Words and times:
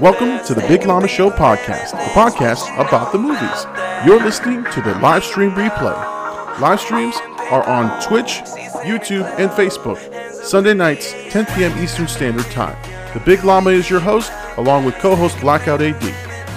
Welcome 0.00 0.42
to 0.46 0.54
the 0.54 0.64
Big 0.66 0.86
Llama 0.86 1.06
Show 1.06 1.28
podcast, 1.28 1.92
a 1.92 2.08
podcast 2.14 2.64
about 2.80 3.12
the 3.12 3.18
movies. 3.18 3.66
You're 4.06 4.22
listening 4.24 4.64
to 4.72 4.80
the 4.80 4.94
live 5.00 5.22
stream 5.22 5.50
replay. 5.50 5.94
Live 6.60 6.80
streams 6.80 7.14
are 7.50 7.62
on 7.64 8.02
Twitch, 8.02 8.40
YouTube, 8.86 9.26
and 9.38 9.50
Facebook, 9.50 9.98
Sunday 10.32 10.72
nights, 10.72 11.12
10 11.28 11.44
p.m. 11.54 11.78
Eastern 11.78 12.08
Standard 12.08 12.46
Time. 12.46 12.74
The 13.12 13.20
Big 13.20 13.44
Llama 13.44 13.68
is 13.68 13.90
your 13.90 14.00
host, 14.00 14.32
along 14.56 14.86
with 14.86 14.94
co 14.94 15.14
host 15.14 15.38
Blackout 15.40 15.82
AD. 15.82 16.02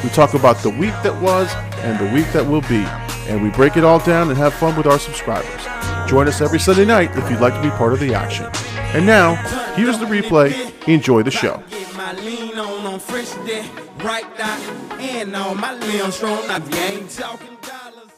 We 0.02 0.10
talk 0.12 0.34
about 0.34 0.60
the 0.60 0.70
week 0.70 0.94
that 1.04 1.22
was 1.22 1.54
and 1.80 2.00
the 2.00 2.14
week 2.14 2.32
that 2.32 2.48
will 2.48 2.62
be, 2.62 2.86
and 3.30 3.44
we 3.44 3.50
break 3.50 3.76
it 3.76 3.84
all 3.84 4.00
down 4.00 4.30
and 4.30 4.38
have 4.38 4.54
fun 4.54 4.78
with 4.78 4.88
our 4.88 5.00
subscribers. 5.00 6.10
Join 6.10 6.30
us 6.30 6.40
every 6.40 6.60
Sunday 6.60 6.86
night 6.86 7.12
if 7.18 7.30
you'd 7.30 7.42
like 7.42 7.54
to 7.54 7.62
be 7.62 7.70
part 7.72 7.92
of 7.92 8.00
the 8.00 8.14
action. 8.14 8.50
And 8.96 9.06
now, 9.06 9.36
here's 9.76 10.00
the 10.00 10.06
replay. 10.06 10.69
Enjoy 10.88 11.24
the 11.24 11.32
show. 11.32 11.62
my 11.96 12.14
lean 12.14 12.58
on 12.58 12.86
on 12.88 13.00
fresh 13.00 13.32
day, 13.46 13.66
right 14.04 14.26
dot, 14.38 14.60
and 15.00 15.36
on 15.36 15.60
my 15.60 15.74
limb 15.74 16.12
strong. 16.12 16.48
Now 16.48 16.58
you 16.58 16.76
ain't 16.78 17.10
talking 17.10 17.58
dollars, 17.62 18.12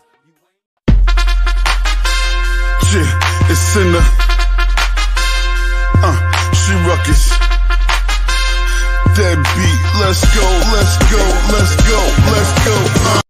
you 2.94 3.04
it's 3.50 3.76
in 3.76 3.92
the. 3.92 4.02
Uh, 6.04 6.18
she 6.54 6.74
ruckus. 6.88 7.30
That 9.18 9.38
beat, 9.58 9.82
let's 10.00 10.24
go, 10.34 10.48
let's 10.72 10.96
go, 11.12 11.22
let's 11.52 11.76
go, 11.90 12.00
let's 12.32 12.52
go. 12.66 12.76
Uh. 13.10 13.22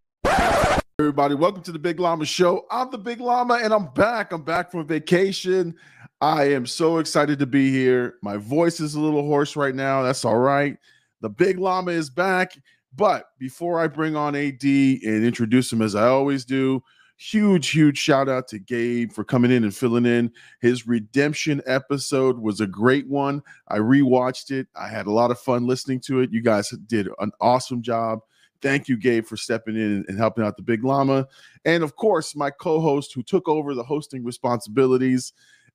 Everybody, 0.98 1.34
welcome 1.34 1.62
to 1.62 1.72
the 1.72 1.78
Big 1.80 1.98
Llama 1.98 2.24
Show. 2.26 2.66
I'm 2.70 2.90
the 2.90 2.98
Big 2.98 3.20
Llama, 3.20 3.54
and 3.62 3.72
I'm 3.72 3.86
back. 3.94 4.32
I'm 4.32 4.42
back 4.42 4.70
from 4.70 4.86
vacation. 4.86 5.74
I 6.22 6.44
am 6.52 6.66
so 6.66 6.98
excited 6.98 7.40
to 7.40 7.46
be 7.46 7.72
here. 7.72 8.14
My 8.22 8.36
voice 8.36 8.78
is 8.78 8.94
a 8.94 9.00
little 9.00 9.22
hoarse 9.22 9.56
right 9.56 9.74
now. 9.74 10.04
That's 10.04 10.24
all 10.24 10.38
right. 10.38 10.78
The 11.20 11.28
Big 11.28 11.58
Llama 11.58 11.90
is 11.90 12.10
back. 12.10 12.56
But 12.94 13.30
before 13.40 13.80
I 13.80 13.88
bring 13.88 14.14
on 14.14 14.36
AD 14.36 14.62
and 14.62 15.24
introduce 15.24 15.72
him 15.72 15.82
as 15.82 15.96
I 15.96 16.06
always 16.06 16.44
do, 16.44 16.80
huge, 17.16 17.70
huge 17.70 17.98
shout 17.98 18.28
out 18.28 18.46
to 18.48 18.60
Gabe 18.60 19.10
for 19.10 19.24
coming 19.24 19.50
in 19.50 19.64
and 19.64 19.74
filling 19.74 20.06
in. 20.06 20.30
His 20.60 20.86
redemption 20.86 21.60
episode 21.66 22.38
was 22.38 22.60
a 22.60 22.68
great 22.68 23.08
one. 23.08 23.42
I 23.66 23.78
rewatched 23.78 24.52
it. 24.52 24.68
I 24.76 24.86
had 24.86 25.08
a 25.08 25.12
lot 25.12 25.32
of 25.32 25.40
fun 25.40 25.66
listening 25.66 25.98
to 26.02 26.20
it. 26.20 26.30
You 26.30 26.40
guys 26.40 26.70
did 26.86 27.08
an 27.18 27.32
awesome 27.40 27.82
job. 27.82 28.20
Thank 28.60 28.86
you, 28.86 28.96
Gabe, 28.96 29.26
for 29.26 29.36
stepping 29.36 29.74
in 29.74 30.04
and 30.06 30.16
helping 30.16 30.44
out 30.44 30.56
the 30.56 30.62
Big 30.62 30.84
Llama. 30.84 31.26
And 31.64 31.82
of 31.82 31.96
course, 31.96 32.36
my 32.36 32.50
co 32.50 32.80
host 32.80 33.12
who 33.12 33.24
took 33.24 33.48
over 33.48 33.74
the 33.74 33.82
hosting 33.82 34.22
responsibilities. 34.22 35.32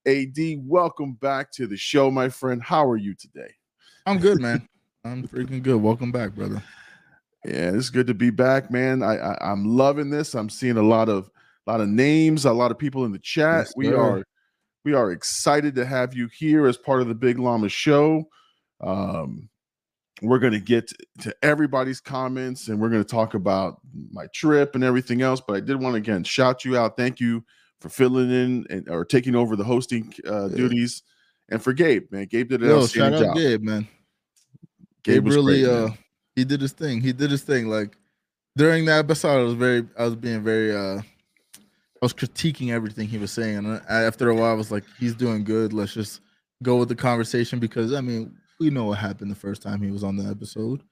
AD, 0.07 0.37
welcome 0.63 1.15
back 1.15 1.51
to 1.51 1.67
the 1.67 1.75
show, 1.75 2.09
my 2.09 2.29
friend. 2.29 2.63
How 2.63 2.89
are 2.89 2.95
you 2.95 3.13
today? 3.13 3.53
I'm 4.05 4.19
good, 4.19 4.39
man. 4.39 4.65
I'm 5.03 5.27
freaking 5.27 5.61
good. 5.61 5.81
Welcome 5.81 6.13
back, 6.13 6.33
brother. 6.33 6.63
Yeah, 7.43 7.71
it's 7.73 7.89
good 7.89 8.07
to 8.07 8.13
be 8.13 8.29
back, 8.29 8.71
man. 8.71 9.03
I, 9.03 9.17
I 9.17 9.51
I'm 9.51 9.65
loving 9.65 10.09
this. 10.09 10.33
I'm 10.33 10.49
seeing 10.49 10.77
a 10.77 10.81
lot 10.81 11.09
of 11.09 11.29
a 11.65 11.71
lot 11.71 11.81
of 11.81 11.89
names, 11.89 12.45
a 12.45 12.53
lot 12.53 12.71
of 12.71 12.77
people 12.77 13.03
in 13.03 13.11
the 13.11 13.19
chat. 13.19 13.65
Yes, 13.65 13.73
we 13.75 13.93
are 13.93 14.23
we 14.85 14.93
are 14.93 15.11
excited 15.11 15.75
to 15.75 15.85
have 15.85 16.13
you 16.13 16.29
here 16.37 16.67
as 16.67 16.77
part 16.77 17.01
of 17.01 17.09
the 17.09 17.15
Big 17.15 17.37
Llama 17.37 17.67
show. 17.67 18.29
Um, 18.79 19.49
we're 20.21 20.39
going 20.39 20.53
to 20.53 20.59
get 20.59 20.89
to 21.19 21.35
everybody's 21.43 21.99
comments 21.99 22.69
and 22.69 22.79
we're 22.79 22.89
going 22.89 23.03
to 23.03 23.09
talk 23.09 23.33
about 23.33 23.81
my 24.11 24.27
trip 24.33 24.73
and 24.73 24.85
everything 24.85 25.21
else. 25.21 25.41
But 25.45 25.57
I 25.57 25.59
did 25.59 25.81
want 25.81 25.95
to 25.95 25.97
again 25.97 26.23
shout 26.23 26.63
you 26.63 26.77
out. 26.77 26.95
Thank 26.95 27.19
you 27.19 27.43
for 27.79 27.89
filling 27.89 28.29
in 28.31 28.65
and 28.69 28.89
or 28.89 29.05
taking 29.05 29.35
over 29.35 29.55
the 29.55 29.63
hosting 29.63 30.13
uh, 30.27 30.47
Yeah. 30.49 30.55
duties. 30.55 31.03
And 31.49 31.61
for 31.61 31.73
Gabe, 31.73 32.11
man, 32.11 32.25
Gabe 32.25 32.49
did 32.49 32.61
an 32.61 32.69
Yo, 32.69 32.81
outstanding 32.81 33.19
shout 33.19 33.29
out 33.29 33.35
job. 33.35 33.37
Gabe, 33.37 33.63
man. 33.63 33.87
Gabe 35.03 35.15
Gabe 35.15 35.25
was 35.25 35.35
really 35.35 35.61
great, 35.63 35.71
uh 35.73 35.87
man. 35.87 35.97
he 36.35 36.43
did 36.43 36.61
his 36.61 36.71
thing. 36.73 37.01
He 37.01 37.13
did 37.13 37.31
his 37.31 37.43
thing. 37.43 37.67
Like 37.69 37.97
during 38.55 38.85
that 38.85 38.99
episode, 38.99 39.39
I 39.39 39.43
was 39.43 39.53
very 39.53 39.85
I 39.97 40.03
was 40.05 40.15
being 40.15 40.43
very 40.43 40.75
uh 40.75 40.99
I 40.99 42.05
was 42.05 42.13
critiquing 42.13 42.71
everything 42.71 43.07
he 43.07 43.17
was 43.17 43.31
saying. 43.31 43.57
And 43.57 43.81
after 43.89 44.29
a 44.29 44.35
while, 44.35 44.51
I 44.51 44.53
was 44.53 44.71
like, 44.71 44.83
he's 44.99 45.15
doing 45.15 45.43
good. 45.43 45.73
Let's 45.73 45.93
just 45.93 46.21
go 46.63 46.77
with 46.77 46.89
the 46.89 46.95
conversation 46.95 47.59
because 47.59 47.93
I 47.93 48.01
mean, 48.01 48.35
we 48.59 48.69
know 48.69 48.85
what 48.85 48.97
happened 48.99 49.31
the 49.31 49.35
first 49.35 49.61
time 49.61 49.81
he 49.81 49.89
was 49.91 50.03
on 50.03 50.15
the 50.17 50.29
episode. 50.29 50.83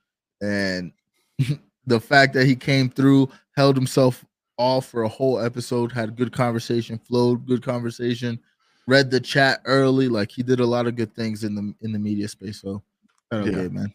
And 0.41 0.91
the 1.85 2.00
fact 2.00 2.34
that 2.34 2.46
he 2.46 2.56
came 2.56 2.90
through, 2.90 3.29
held 3.57 3.75
himself 3.75 4.23
off 4.57 4.88
for 4.88 5.03
a 5.03 5.09
whole 5.09 5.39
episode, 5.39 5.91
had 5.91 6.16
good 6.16 6.31
conversation, 6.31 6.99
flowed, 6.99 7.45
good 7.45 7.63
conversation, 7.63 8.39
read 8.88 9.11
the 9.11 9.19
chat 9.19 9.61
early. 9.66 10.07
Like 10.07 10.31
he 10.31 10.43
did 10.43 10.59
a 10.59 10.66
lot 10.66 10.88
of 10.88 10.95
good 10.95 11.13
things 11.16 11.43
in 11.43 11.55
the 11.55 11.73
in 11.81 11.91
the 11.91 11.99
media 11.99 12.27
space. 12.27 12.61
So 12.61 12.83
Yeah. 13.31 13.43
Gabe, 13.43 13.71
man. 13.71 13.93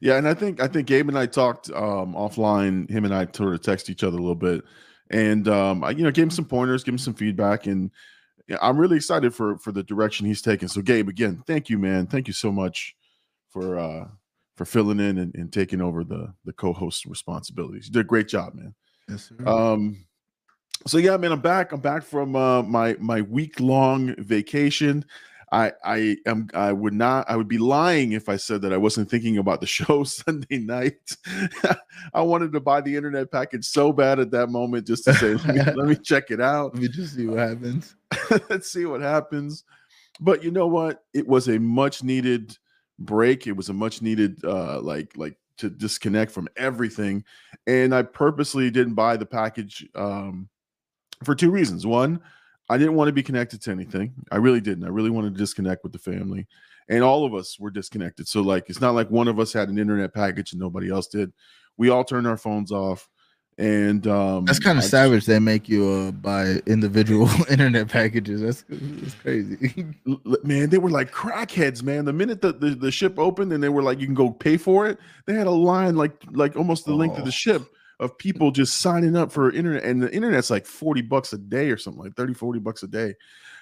Yeah, 0.00 0.16
and 0.16 0.26
I 0.26 0.34
think 0.34 0.60
I 0.60 0.66
think 0.66 0.88
Gabe 0.88 1.08
and 1.08 1.18
I 1.18 1.26
talked 1.26 1.70
um, 1.70 2.14
offline. 2.14 2.90
Him 2.90 3.04
and 3.04 3.14
I 3.14 3.28
sort 3.32 3.54
of 3.54 3.62
text 3.62 3.88
each 3.88 4.02
other 4.02 4.16
a 4.16 4.20
little 4.20 4.34
bit, 4.34 4.64
and 5.10 5.46
um, 5.46 5.84
I 5.84 5.90
you 5.90 6.02
know 6.02 6.10
gave 6.10 6.24
him 6.24 6.30
some 6.30 6.44
pointers, 6.44 6.82
give 6.82 6.94
him 6.94 6.98
some 6.98 7.14
feedback, 7.14 7.66
and 7.66 7.88
yeah, 8.48 8.56
I'm 8.60 8.76
really 8.76 8.96
excited 8.96 9.32
for 9.32 9.58
for 9.58 9.70
the 9.70 9.84
direction 9.84 10.26
he's 10.26 10.42
taking. 10.42 10.66
So 10.66 10.82
Gabe, 10.82 11.08
again, 11.08 11.44
thank 11.46 11.70
you, 11.70 11.78
man. 11.78 12.08
Thank 12.08 12.26
you 12.26 12.34
so 12.34 12.50
much 12.50 12.96
for 13.50 13.78
uh 13.78 14.08
for 14.56 14.64
filling 14.64 14.98
in 14.98 15.18
and, 15.18 15.34
and 15.36 15.52
taking 15.52 15.80
over 15.80 16.02
the 16.02 16.34
the 16.44 16.52
co-host 16.52 17.04
responsibilities. 17.04 17.86
You 17.86 17.92
did 17.92 18.00
a 18.00 18.04
great 18.04 18.26
job, 18.26 18.54
man. 18.54 18.74
Yes, 19.12 19.28
sir. 19.28 19.48
Um, 19.48 20.04
so 20.86 20.98
yeah, 20.98 21.16
man, 21.16 21.32
I'm 21.32 21.40
back. 21.40 21.72
I'm 21.72 21.80
back 21.80 22.02
from 22.02 22.34
uh, 22.34 22.62
my 22.62 22.96
my 22.98 23.20
week 23.20 23.60
long 23.60 24.14
vacation. 24.16 25.04
I 25.52 25.72
I 25.84 26.16
am 26.26 26.48
I 26.54 26.72
would 26.72 26.94
not 26.94 27.28
I 27.28 27.36
would 27.36 27.46
be 27.46 27.58
lying 27.58 28.12
if 28.12 28.30
I 28.30 28.36
said 28.36 28.62
that 28.62 28.72
I 28.72 28.78
wasn't 28.78 29.10
thinking 29.10 29.36
about 29.36 29.60
the 29.60 29.66
show 29.78 30.02
Sunday 30.04 30.58
night. 30.58 31.16
I 32.14 32.22
wanted 32.22 32.52
to 32.52 32.60
buy 32.60 32.80
the 32.80 32.96
internet 32.96 33.30
package 33.30 33.66
so 33.66 33.92
bad 33.92 34.18
at 34.18 34.30
that 34.30 34.48
moment 34.48 34.86
just 34.86 35.04
to 35.04 35.14
say 35.14 35.34
let 35.34 35.46
me, 35.46 35.72
let 35.74 35.88
me 35.88 35.96
check 36.02 36.30
it 36.30 36.40
out. 36.40 36.74
Let 36.74 36.82
me 36.82 36.88
just 36.88 37.14
see 37.14 37.26
what 37.26 37.38
happens. 37.38 37.94
Let's 38.48 38.72
see 38.72 38.86
what 38.86 39.02
happens. 39.02 39.64
But 40.20 40.42
you 40.42 40.50
know 40.50 40.66
what? 40.66 41.04
It 41.12 41.26
was 41.26 41.48
a 41.48 41.58
much 41.58 42.02
needed 42.02 42.56
break. 42.98 43.46
It 43.46 43.56
was 43.56 43.68
a 43.68 43.74
much 43.74 44.00
needed 44.00 44.42
uh 44.44 44.80
like 44.80 45.12
like 45.16 45.36
to 45.62 45.70
disconnect 45.70 46.30
from 46.30 46.48
everything. 46.56 47.24
And 47.66 47.94
I 47.94 48.02
purposely 48.02 48.70
didn't 48.70 48.94
buy 48.94 49.16
the 49.16 49.26
package 49.26 49.88
um 49.94 50.48
for 51.24 51.34
two 51.34 51.50
reasons. 51.50 51.86
One, 51.86 52.20
I 52.68 52.78
didn't 52.78 52.94
want 52.94 53.08
to 53.08 53.12
be 53.12 53.22
connected 53.22 53.62
to 53.62 53.70
anything. 53.70 54.12
I 54.30 54.36
really 54.36 54.60
didn't. 54.60 54.84
I 54.84 54.88
really 54.88 55.10
wanted 55.10 55.34
to 55.34 55.38
disconnect 55.38 55.84
with 55.84 55.92
the 55.92 55.98
family. 55.98 56.46
And 56.88 57.04
all 57.04 57.24
of 57.24 57.34
us 57.34 57.58
were 57.58 57.70
disconnected. 57.70 58.28
So 58.28 58.42
like 58.42 58.68
it's 58.68 58.80
not 58.80 58.94
like 58.94 59.10
one 59.10 59.28
of 59.28 59.38
us 59.38 59.52
had 59.52 59.68
an 59.68 59.78
internet 59.78 60.12
package 60.12 60.52
and 60.52 60.60
nobody 60.60 60.90
else 60.90 61.06
did. 61.06 61.32
We 61.76 61.90
all 61.90 62.04
turned 62.04 62.26
our 62.26 62.36
phones 62.36 62.72
off. 62.72 63.08
And 63.58 64.06
um 64.06 64.46
That's 64.46 64.58
kind 64.58 64.78
of 64.78 64.84
savage. 64.84 65.26
They 65.26 65.38
make 65.38 65.68
you 65.68 65.86
uh, 65.88 66.10
buy 66.10 66.60
individual 66.66 67.28
internet 67.50 67.88
packages. 67.88 68.40
That's, 68.40 68.64
that's 68.68 69.14
crazy. 69.14 69.84
Man, 70.42 70.70
they 70.70 70.78
were 70.78 70.90
like 70.90 71.12
crackheads, 71.12 71.82
man. 71.82 72.06
The 72.06 72.12
minute 72.14 72.40
the, 72.40 72.52
the, 72.54 72.70
the 72.70 72.90
ship 72.90 73.18
opened 73.18 73.52
and 73.52 73.62
they 73.62 73.68
were 73.68 73.82
like, 73.82 74.00
you 74.00 74.06
can 74.06 74.14
go 74.14 74.30
pay 74.30 74.56
for 74.56 74.86
it, 74.86 74.98
they 75.26 75.34
had 75.34 75.46
a 75.46 75.50
line 75.50 75.96
like 75.96 76.12
like 76.30 76.56
almost 76.56 76.86
the 76.86 76.94
length 76.94 77.16
of 77.16 77.22
Oh. 77.22 77.26
the 77.26 77.32
ship 77.32 77.62
of 78.00 78.16
people 78.18 78.50
just 78.50 78.80
signing 78.80 79.16
up 79.16 79.30
for 79.30 79.52
internet. 79.52 79.84
And 79.84 80.02
the 80.02 80.12
internet's 80.12 80.50
like 80.50 80.66
40 80.66 81.02
bucks 81.02 81.32
a 81.34 81.38
day 81.38 81.70
or 81.70 81.76
something 81.76 82.02
like 82.02 82.16
30, 82.16 82.32
40 82.34 82.58
bucks 82.58 82.82
a 82.82 82.88
day. 82.88 83.14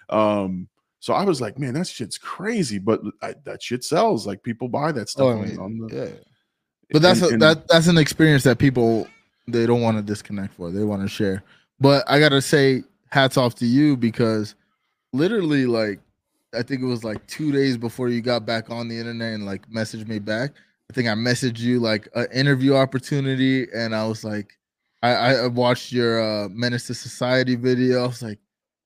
Um, 0.09 0.69
so 1.01 1.15
I 1.15 1.25
was 1.25 1.41
like, 1.41 1.59
man, 1.59 1.75
that 1.75 1.89
shit's 1.89 2.17
crazy, 2.17 2.79
but 2.79 3.01
I, 3.23 3.35
that 3.45 3.63
shit 3.63 3.85
sells. 3.85 4.27
Like 4.27 4.43
people 4.43 4.69
buy 4.69 4.93
that 4.93 5.09
stuff. 5.09 5.25
Oh, 5.27 5.43
I 5.43 5.45
mean, 5.47 5.59
on 5.59 5.79
the- 5.79 5.95
yeah. 5.95 6.09
But 6.93 7.03
that's 7.03 7.23
and- 7.23 7.43
a, 7.43 7.55
that 7.55 7.69
that's 7.69 7.89
an 7.89 7.99
experience 7.99 8.45
that 8.45 8.59
people 8.59 9.09
they 9.47 9.67
don't 9.67 9.81
want 9.81 9.97
to 9.97 10.03
disconnect 10.03 10.55
for. 10.55 10.71
They 10.71 10.85
want 10.85 11.03
to 11.03 11.09
share. 11.09 11.43
But 11.81 12.05
I 12.09 12.21
gotta 12.21 12.43
say, 12.43 12.85
hats 13.11 13.37
off 13.37 13.55
to 13.57 13.67
you 13.67 13.97
because 13.97 14.55
literally, 15.13 15.67
like, 15.67 16.01
I 16.55 16.63
think 16.63 16.83
it 16.83 16.87
was 16.87 17.05
like 17.05 17.27
two 17.27 17.53
days 17.53 17.77
before 17.77 18.09
you 18.09 18.21
got 18.21 18.45
back 18.45 18.71
on 18.71 18.89
the 18.89 18.99
internet 18.99 19.35
and 19.35 19.47
like 19.47 19.69
messaged 19.71 20.09
me 20.09 20.19
back. 20.19 20.53
I 20.91 20.93
think 20.93 21.09
I 21.09 21.13
messaged 21.13 21.61
you 21.61 21.79
like 21.79 22.09
an 22.15 22.27
interview 22.33 22.75
opportunity, 22.75 23.69
and 23.73 23.95
I 23.95 24.07
was 24.07 24.25
like, 24.25 24.59
I, 25.03 25.13
I 25.37 25.47
watched 25.47 25.93
your 25.93 26.21
uh, 26.21 26.49
Menace 26.49 26.89
to 26.89 26.95
Society 26.95 27.55
video. 27.55 28.05
I 28.05 28.07
was 28.09 28.23
like, 28.23 28.39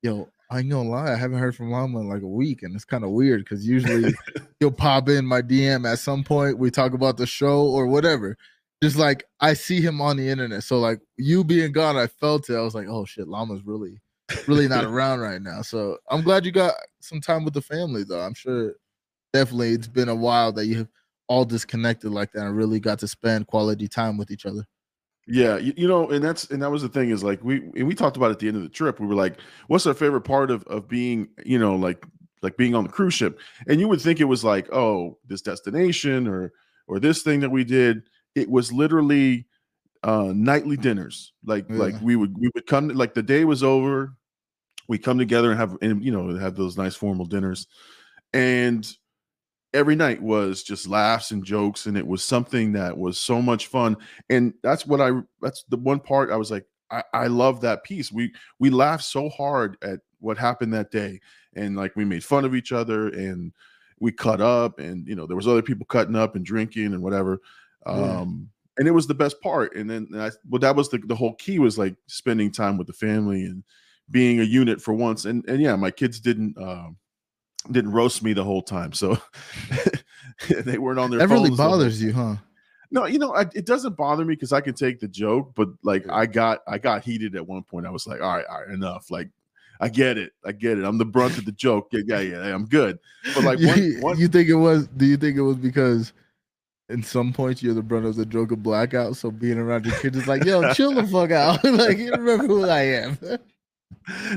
yo, 0.03 0.29
I 0.50 0.61
ain't 0.61 0.71
gonna 0.71 0.89
lie, 0.89 1.12
I 1.12 1.17
haven't 1.17 1.39
heard 1.39 1.57
from 1.57 1.71
Lama 1.71 2.00
in 2.00 2.09
like 2.09 2.23
a 2.23 2.29
week, 2.29 2.62
and 2.62 2.75
it's 2.75 2.85
kind 2.85 3.03
of 3.03 3.11
weird 3.11 3.41
because 3.41 3.67
usually 3.67 4.15
he'll 4.61 4.71
pop 4.71 5.09
in 5.09 5.25
my 5.27 5.43
DM 5.43 5.91
at 5.91 5.99
some 5.99 6.23
point. 6.23 6.59
We 6.59 6.71
talk 6.71 6.93
about 6.93 7.17
the 7.17 7.27
show 7.27 7.62
or 7.62 7.87
whatever. 7.87 8.37
Just 8.85 8.99
like 8.99 9.25
I 9.41 9.55
see 9.55 9.81
him 9.81 10.03
on 10.03 10.19
the 10.19 10.29
internet. 10.29 10.63
So 10.63 10.79
like 10.79 11.01
you 11.17 11.43
being 11.43 11.73
gone, 11.73 11.97
I 11.97 12.07
felt 12.07 12.51
it. 12.51 12.55
I 12.55 12.61
was 12.61 12.75
like, 12.75 12.87
oh 12.87 13.07
shit, 13.07 13.27
Llama's 13.27 13.65
really, 13.65 13.99
really 14.47 14.69
not 14.69 14.85
around 14.93 15.21
right 15.21 15.41
now. 15.41 15.63
So 15.63 15.97
I'm 16.11 16.21
glad 16.21 16.45
you 16.45 16.53
got 16.53 16.75
some 17.01 17.23
time 17.23 17.47
with 17.47 17.55
the 17.55 17.63
family 17.63 18.05
though. 18.05 18.21
I'm 18.21 18.35
sure 18.35 18.75
definitely 19.33 19.71
it's 19.71 19.89
been 19.89 20.11
a 20.11 20.15
while 20.15 20.53
that 20.53 20.67
you 20.67 20.77
have 20.77 20.89
all 21.29 21.47
disconnected 21.47 22.11
like 22.11 22.33
that 22.33 22.45
and 22.45 22.55
really 22.55 22.79
got 22.79 22.99
to 22.99 23.09
spend 23.09 23.47
quality 23.47 23.89
time 23.89 24.19
with 24.19 24.31
each 24.31 24.45
other. 24.45 24.67
Yeah, 25.27 25.57
you, 25.57 25.73
you 25.79 25.89
know, 25.89 26.11
and 26.11 26.23
that's 26.23 26.51
and 26.51 26.63
that 26.63 26.71
was 26.71 26.83
the 26.83 26.91
thing 26.91 27.09
is 27.09 27.25
like 27.25 27.43
we 27.43 27.63
and 27.77 27.87
we 27.87 27.95
talked 27.95 28.19
about 28.19 28.33
at 28.33 28.39
the 28.39 28.49
end 28.49 28.59
of 28.59 28.65
the 28.65 28.69
trip. 28.69 29.01
We 29.01 29.07
were 29.07 29.15
like, 29.15 29.41
what's 29.69 29.87
our 29.87 29.95
favorite 29.95 30.25
part 30.25 30.51
of 30.51 30.63
of 30.65 30.89
being, 30.89 31.29
you 31.47 31.59
know, 31.59 31.75
like 31.75 32.05
like 32.43 32.59
being 32.59 32.75
on 32.75 32.85
the 32.85 32.91
cruise 32.91 33.15
ship. 33.15 33.41
And 33.67 33.81
you 33.81 33.89
would 33.89 34.03
think 34.03 34.21
it 34.21 34.25
was 34.25 34.45
like, 34.45 34.71
oh, 34.71 35.17
this 35.27 35.41
destination 35.41 36.29
or 36.29 36.53
or 36.87 37.01
this 37.01 37.23
thing 37.23 37.41
that 37.41 37.51
we 37.51 37.65
did. 37.65 38.03
It 38.35 38.51
was 38.51 38.73
literally 38.73 39.47
uh 40.03 40.33
nightly 40.35 40.77
dinners. 40.77 41.33
Like 41.45 41.67
like 41.69 41.95
we 42.03 42.17
would 42.17 42.37
we 42.39 42.51
would 42.55 42.67
come 42.67 42.89
like 42.89 43.15
the 43.15 43.23
day 43.23 43.45
was 43.45 43.63
over, 43.63 44.15
we 44.89 44.99
come 44.99 45.19
together 45.19 45.51
and 45.51 45.59
have 45.59 45.77
and 45.83 46.05
you 46.05 46.13
know 46.13 46.37
have 46.37 46.57
those 46.57 46.77
nice 46.77 46.95
formal 46.95 47.27
dinners. 47.27 47.67
And 48.33 48.87
every 49.73 49.97
night 49.97 50.23
was 50.23 50.63
just 50.63 50.87
laughs 50.87 51.33
and 51.33 51.45
jokes 51.45 51.87
and 51.87 51.99
it 51.99 52.07
was 52.07 52.23
something 52.25 52.73
that 52.73 52.97
was 52.97 53.19
so 53.19 53.43
much 53.43 53.67
fun. 53.67 53.97
And 54.31 54.55
that's 54.63 54.87
what 54.87 55.01
i 55.01 55.11
that's 55.43 55.65
the 55.69 55.77
one 55.77 56.01
part 56.01 56.31
i 56.31 56.37
was 56.37 56.51
like 56.51 56.65
i, 56.91 57.03
I 57.13 57.27
love 57.27 57.61
that 57.63 57.85
piece. 57.85 58.13
We 58.13 58.33
we 58.59 58.71
laughed 58.71 59.05
so 59.05 59.29
hard 59.31 59.77
at 59.83 60.01
what 60.21 60.39
happened 60.39 60.73
that 60.75 60.91
day. 60.91 61.21
And 61.57 61.77
like 61.77 61.95
we 61.97 62.05
made 62.05 62.25
fun 62.25 62.45
of 62.45 62.55
each 62.55 62.73
other 62.73 63.09
and 63.09 63.53
we 64.01 64.13
cut 64.13 64.41
up 64.41 64.79
and 64.79 65.07
you 65.07 65.15
know 65.15 65.27
there 65.27 65.37
was 65.37 65.49
other 65.49 65.63
people 65.63 65.87
cutting 65.87 66.17
up 66.17 66.37
and 66.37 66.45
drinking 66.45 66.87
and 66.87 67.03
whatever 67.03 67.41
Yeah. 67.87 67.93
um 68.21 68.49
and 68.79 68.89
it 68.89 68.93
was 68.93 69.07
the 69.07 69.15
best 69.15 69.41
part 69.41 69.77
and 69.77 69.89
then 69.89 70.09
and 70.13 70.23
i 70.23 70.31
well 70.49 70.59
that 70.61 70.75
was 70.75 70.89
the, 70.89 70.99
the 70.99 71.15
whole 71.15 71.35
key 71.35 71.59
was 71.59 71.77
like 71.79 71.95
spending 72.07 72.51
time 72.51 72.77
with 72.79 72.87
the 72.87 72.93
family 72.93 73.45
and 73.45 73.63
being 74.11 74.41
a 74.41 74.43
unit 74.45 74.81
for 74.81 74.95
once 74.95 75.25
and 75.27 75.45
and 75.49 75.61
yeah 75.63 75.77
my 75.77 75.91
kids 75.91 76.19
didn't 76.21 76.57
um 76.59 76.97
didn't 77.71 77.93
roast 77.93 78.23
me 78.23 78.33
the 78.33 78.45
whole 78.45 78.63
time 78.63 78.93
so 78.93 79.17
they 80.65 80.79
weren't 80.79 80.99
on 80.99 81.11
their 81.11 81.21
That 81.21 81.29
really 81.29 81.49
phones 81.49 81.57
the 81.57 81.63
whole- 81.63 81.73
bothers 81.79 82.03
you, 82.03 82.13
huh? 82.13 82.37
no 82.91 83.07
you 83.07 83.19
know 83.19 83.35
I, 83.35 83.43
it 83.55 83.67
doesn't 83.67 83.97
bother 83.97 84.25
me 84.25 84.35
because 84.35 84.53
i 84.53 84.61
can 84.61 84.75
take 84.75 85.01
the 85.01 85.09
joke 85.09 85.53
but 85.55 85.69
like 85.83 86.05
i 86.11 86.27
got 86.27 86.61
i 86.69 86.79
got 86.79 87.03
heated 87.05 87.35
at 87.37 87.47
one 87.47 87.63
point 87.63 87.87
i 87.87 87.91
was 87.91 88.07
like 88.07 88.21
all 88.21 88.37
right 88.37 88.45
all 88.51 88.61
right 88.61 88.71
enough 88.71 89.11
like 89.11 89.29
i 89.81 89.89
get 89.89 90.19
it 90.19 90.33
i 90.45 90.53
get 90.53 90.79
it 90.79 90.85
i'm 90.85 90.99
the 90.99 91.05
brunt 91.05 91.37
of 91.39 91.45
the 91.45 91.53
joke 91.53 91.89
yeah 91.93 92.03
yeah 92.21 92.21
yeah 92.47 92.55
i'm 92.55 92.67
good 92.67 92.99
but 93.35 93.43
like 93.45 93.59
one, 93.63 93.83
you, 93.83 94.01
one 94.01 94.19
you 94.19 94.29
think 94.29 94.49
it 94.49 94.55
was? 94.55 94.87
Do 94.89 95.07
you 95.07 95.17
think 95.17 95.37
it 95.37 95.43
was 95.43 95.57
because? 95.57 96.13
In 96.91 97.03
some 97.03 97.33
points, 97.33 97.63
you're 97.63 97.75
the 97.75 97.83
brunt 97.83 98.05
of 98.05 98.17
the 98.17 98.27
joke 98.27 98.53
of 98.53 98.63
blackout. 98.63 99.17
So 99.17 99.31
being 99.31 99.59
around 99.59 99.87
your 99.87 99.99
kids 100.01 100.19
is 100.19 100.29
like, 100.29 100.45
yo, 100.45 100.73
chill 100.75 100.93
the 100.93 101.07
fuck 101.07 101.31
out. 101.31 101.65
like, 101.65 101.97
you 101.99 102.11
remember 102.11 102.47
who 102.47 102.67
I 102.67 102.81
am. 102.83 103.19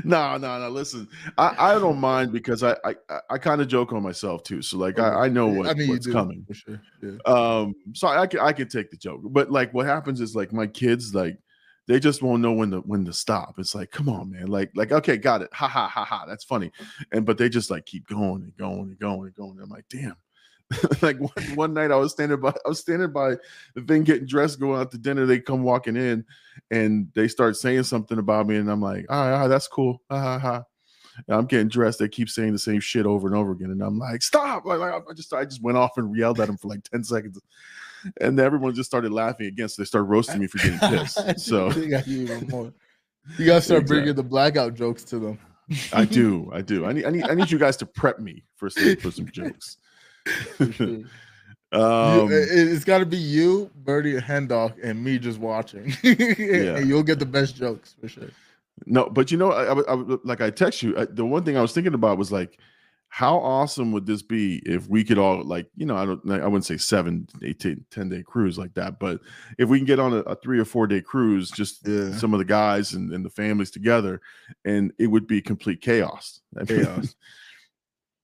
no 0.04 0.36
no 0.36 0.58
no 0.58 0.68
listen 0.68 1.06
i 1.36 1.54
i 1.58 1.74
don't 1.74 1.98
mind 1.98 2.32
because 2.32 2.62
i 2.62 2.74
i, 2.84 2.94
I 3.30 3.38
kind 3.38 3.60
of 3.60 3.68
joke 3.68 3.92
on 3.92 4.02
myself 4.02 4.42
too 4.42 4.62
so 4.62 4.78
like 4.78 4.98
i, 4.98 5.24
I 5.24 5.28
know 5.28 5.46
what, 5.46 5.66
I 5.68 5.74
mean, 5.74 5.88
what's 5.88 6.06
do, 6.06 6.12
coming 6.12 6.44
for 6.46 6.54
sure. 6.54 6.80
Yeah. 7.02 7.18
um 7.26 7.74
so 7.92 8.08
i 8.08 8.26
can 8.26 8.40
i 8.40 8.52
can 8.52 8.68
take 8.68 8.90
the 8.90 8.96
joke 8.96 9.20
but 9.24 9.50
like 9.50 9.72
what 9.74 9.86
happens 9.86 10.20
is 10.20 10.34
like 10.34 10.52
my 10.52 10.66
kids 10.66 11.14
like 11.14 11.38
they 11.86 11.98
just 11.98 12.22
won't 12.22 12.42
know 12.42 12.52
when 12.52 12.70
to 12.70 12.78
when 12.80 13.04
to 13.04 13.12
stop 13.12 13.54
it's 13.58 13.74
like 13.74 13.90
come 13.90 14.08
on 14.08 14.30
man 14.30 14.46
like 14.46 14.70
like 14.74 14.92
okay 14.92 15.16
got 15.16 15.42
it 15.42 15.52
ha 15.52 15.68
ha 15.68 15.86
ha 15.88 16.04
ha 16.04 16.24
that's 16.26 16.44
funny 16.44 16.70
and 17.12 17.26
but 17.26 17.36
they 17.36 17.48
just 17.48 17.70
like 17.70 17.84
keep 17.84 18.06
going 18.06 18.42
and 18.42 18.56
going 18.56 18.80
and 18.80 18.98
going 18.98 19.22
and 19.22 19.34
going 19.34 19.58
i'm 19.62 19.68
like 19.68 19.84
damn 19.90 20.16
like 21.02 21.18
one, 21.18 21.54
one 21.54 21.74
night 21.74 21.90
i 21.90 21.96
was 21.96 22.12
standing 22.12 22.38
by 22.38 22.50
i 22.64 22.68
was 22.68 22.78
standing 22.78 23.10
by 23.10 23.34
the 23.74 23.82
thing 23.86 24.04
getting 24.04 24.26
dressed 24.26 24.60
going 24.60 24.78
out 24.78 24.90
to 24.90 24.98
dinner 24.98 25.24
they 25.24 25.40
come 25.40 25.62
walking 25.62 25.96
in 25.96 26.24
and 26.70 27.08
they 27.14 27.26
start 27.26 27.56
saying 27.56 27.82
something 27.82 28.18
about 28.18 28.46
me 28.46 28.56
and 28.56 28.70
i'm 28.70 28.82
like 28.82 29.06
all 29.08 29.18
right, 29.18 29.32
all 29.32 29.40
right 29.40 29.48
that's 29.48 29.66
cool 29.66 30.02
ha 30.10 30.20
ha 30.20 30.38
ha 30.38 30.64
and 31.26 31.36
I'm 31.36 31.46
getting 31.46 31.68
dressed. 31.68 31.98
They 31.98 32.08
keep 32.08 32.28
saying 32.28 32.52
the 32.52 32.58
same 32.58 32.80
shit 32.80 33.06
over 33.06 33.26
and 33.26 33.36
over 33.36 33.52
again, 33.52 33.70
and 33.70 33.82
I'm 33.82 33.98
like, 33.98 34.22
"Stop!" 34.22 34.64
Like, 34.64 34.80
I 34.80 35.00
just, 35.14 35.32
I 35.32 35.44
just 35.44 35.62
went 35.62 35.78
off 35.78 35.96
and 35.96 36.16
yelled 36.16 36.40
at 36.40 36.46
them 36.46 36.56
for 36.56 36.68
like 36.68 36.84
ten 36.84 37.02
seconds, 37.02 37.40
and 38.20 38.38
everyone 38.38 38.74
just 38.74 38.88
started 38.88 39.12
laughing 39.12 39.46
again. 39.46 39.68
So 39.68 39.82
they 39.82 39.86
started 39.86 40.06
roasting 40.06 40.40
me 40.40 40.46
for 40.46 40.58
getting 40.58 40.78
pissed. 40.78 41.18
So 41.38 41.70
you. 42.06 42.72
You 43.36 43.46
gotta 43.46 43.60
start 43.60 43.86
bringing 43.86 44.14
the 44.14 44.22
blackout 44.22 44.74
jokes 44.74 45.04
to 45.04 45.18
them. 45.18 45.38
I 45.92 46.06
do, 46.06 46.50
I 46.52 46.62
do. 46.62 46.86
I 46.86 46.92
need, 46.92 47.04
I 47.04 47.10
need, 47.10 47.28
I 47.28 47.34
need 47.34 47.50
you 47.50 47.58
guys 47.58 47.76
to 47.78 47.86
prep 47.86 48.20
me 48.20 48.44
for 48.56 48.70
some, 48.70 48.96
for 48.96 49.10
some 49.10 49.30
jokes. 49.30 49.76
Sure. 50.72 50.98
Um, 51.70 52.32
it- 52.32 52.48
it's 52.50 52.84
got 52.84 52.98
to 53.00 53.04
be 53.04 53.18
you, 53.18 53.70
Birdie, 53.84 54.14
and 54.14 54.24
Hen 54.24 54.50
and 54.82 55.04
me 55.04 55.18
just 55.18 55.38
watching. 55.38 55.92
and 56.02 56.88
you'll 56.88 57.02
get 57.02 57.18
the 57.18 57.26
best 57.26 57.56
jokes 57.56 57.94
for 58.00 58.08
sure. 58.08 58.30
No, 58.86 59.10
but 59.10 59.30
you 59.30 59.36
know, 59.36 59.52
I, 59.52 59.74
I, 59.74 59.92
I 59.92 60.16
like 60.24 60.40
I 60.40 60.48
text 60.48 60.82
you. 60.82 60.96
I, 60.96 61.04
the 61.04 61.26
one 61.26 61.44
thing 61.44 61.58
I 61.58 61.60
was 61.60 61.72
thinking 61.72 61.92
about 61.92 62.16
was 62.16 62.32
like, 62.32 62.58
how 63.10 63.36
awesome 63.36 63.92
would 63.92 64.06
this 64.06 64.22
be 64.22 64.62
if 64.64 64.88
we 64.88 65.04
could 65.04 65.18
all 65.18 65.42
like, 65.42 65.66
you 65.76 65.84
know, 65.84 65.96
I 65.96 66.06
don't, 66.06 66.30
I 66.30 66.44
wouldn't 66.46 66.64
say 66.64 66.76
seven, 66.78 67.26
eight, 67.42 67.58
ten, 67.58 67.84
10 67.90 68.08
day 68.08 68.22
cruise 68.22 68.58
like 68.58 68.72
that, 68.74 68.98
but 68.98 69.20
if 69.58 69.68
we 69.68 69.78
can 69.78 69.86
get 69.86 69.98
on 69.98 70.12
a, 70.14 70.18
a 70.20 70.36
three 70.36 70.58
or 70.58 70.64
four 70.64 70.86
day 70.86 71.00
cruise, 71.02 71.50
just 71.50 71.86
Yeah. 71.86 72.12
some 72.16 72.32
of 72.32 72.38
the 72.38 72.44
guys 72.46 72.94
and, 72.94 73.12
and 73.12 73.24
the 73.24 73.30
families 73.30 73.70
together, 73.70 74.20
and 74.64 74.92
it 74.98 75.08
would 75.08 75.26
be 75.26 75.42
complete 75.42 75.82
chaos. 75.82 76.40
Chaos. 76.66 77.14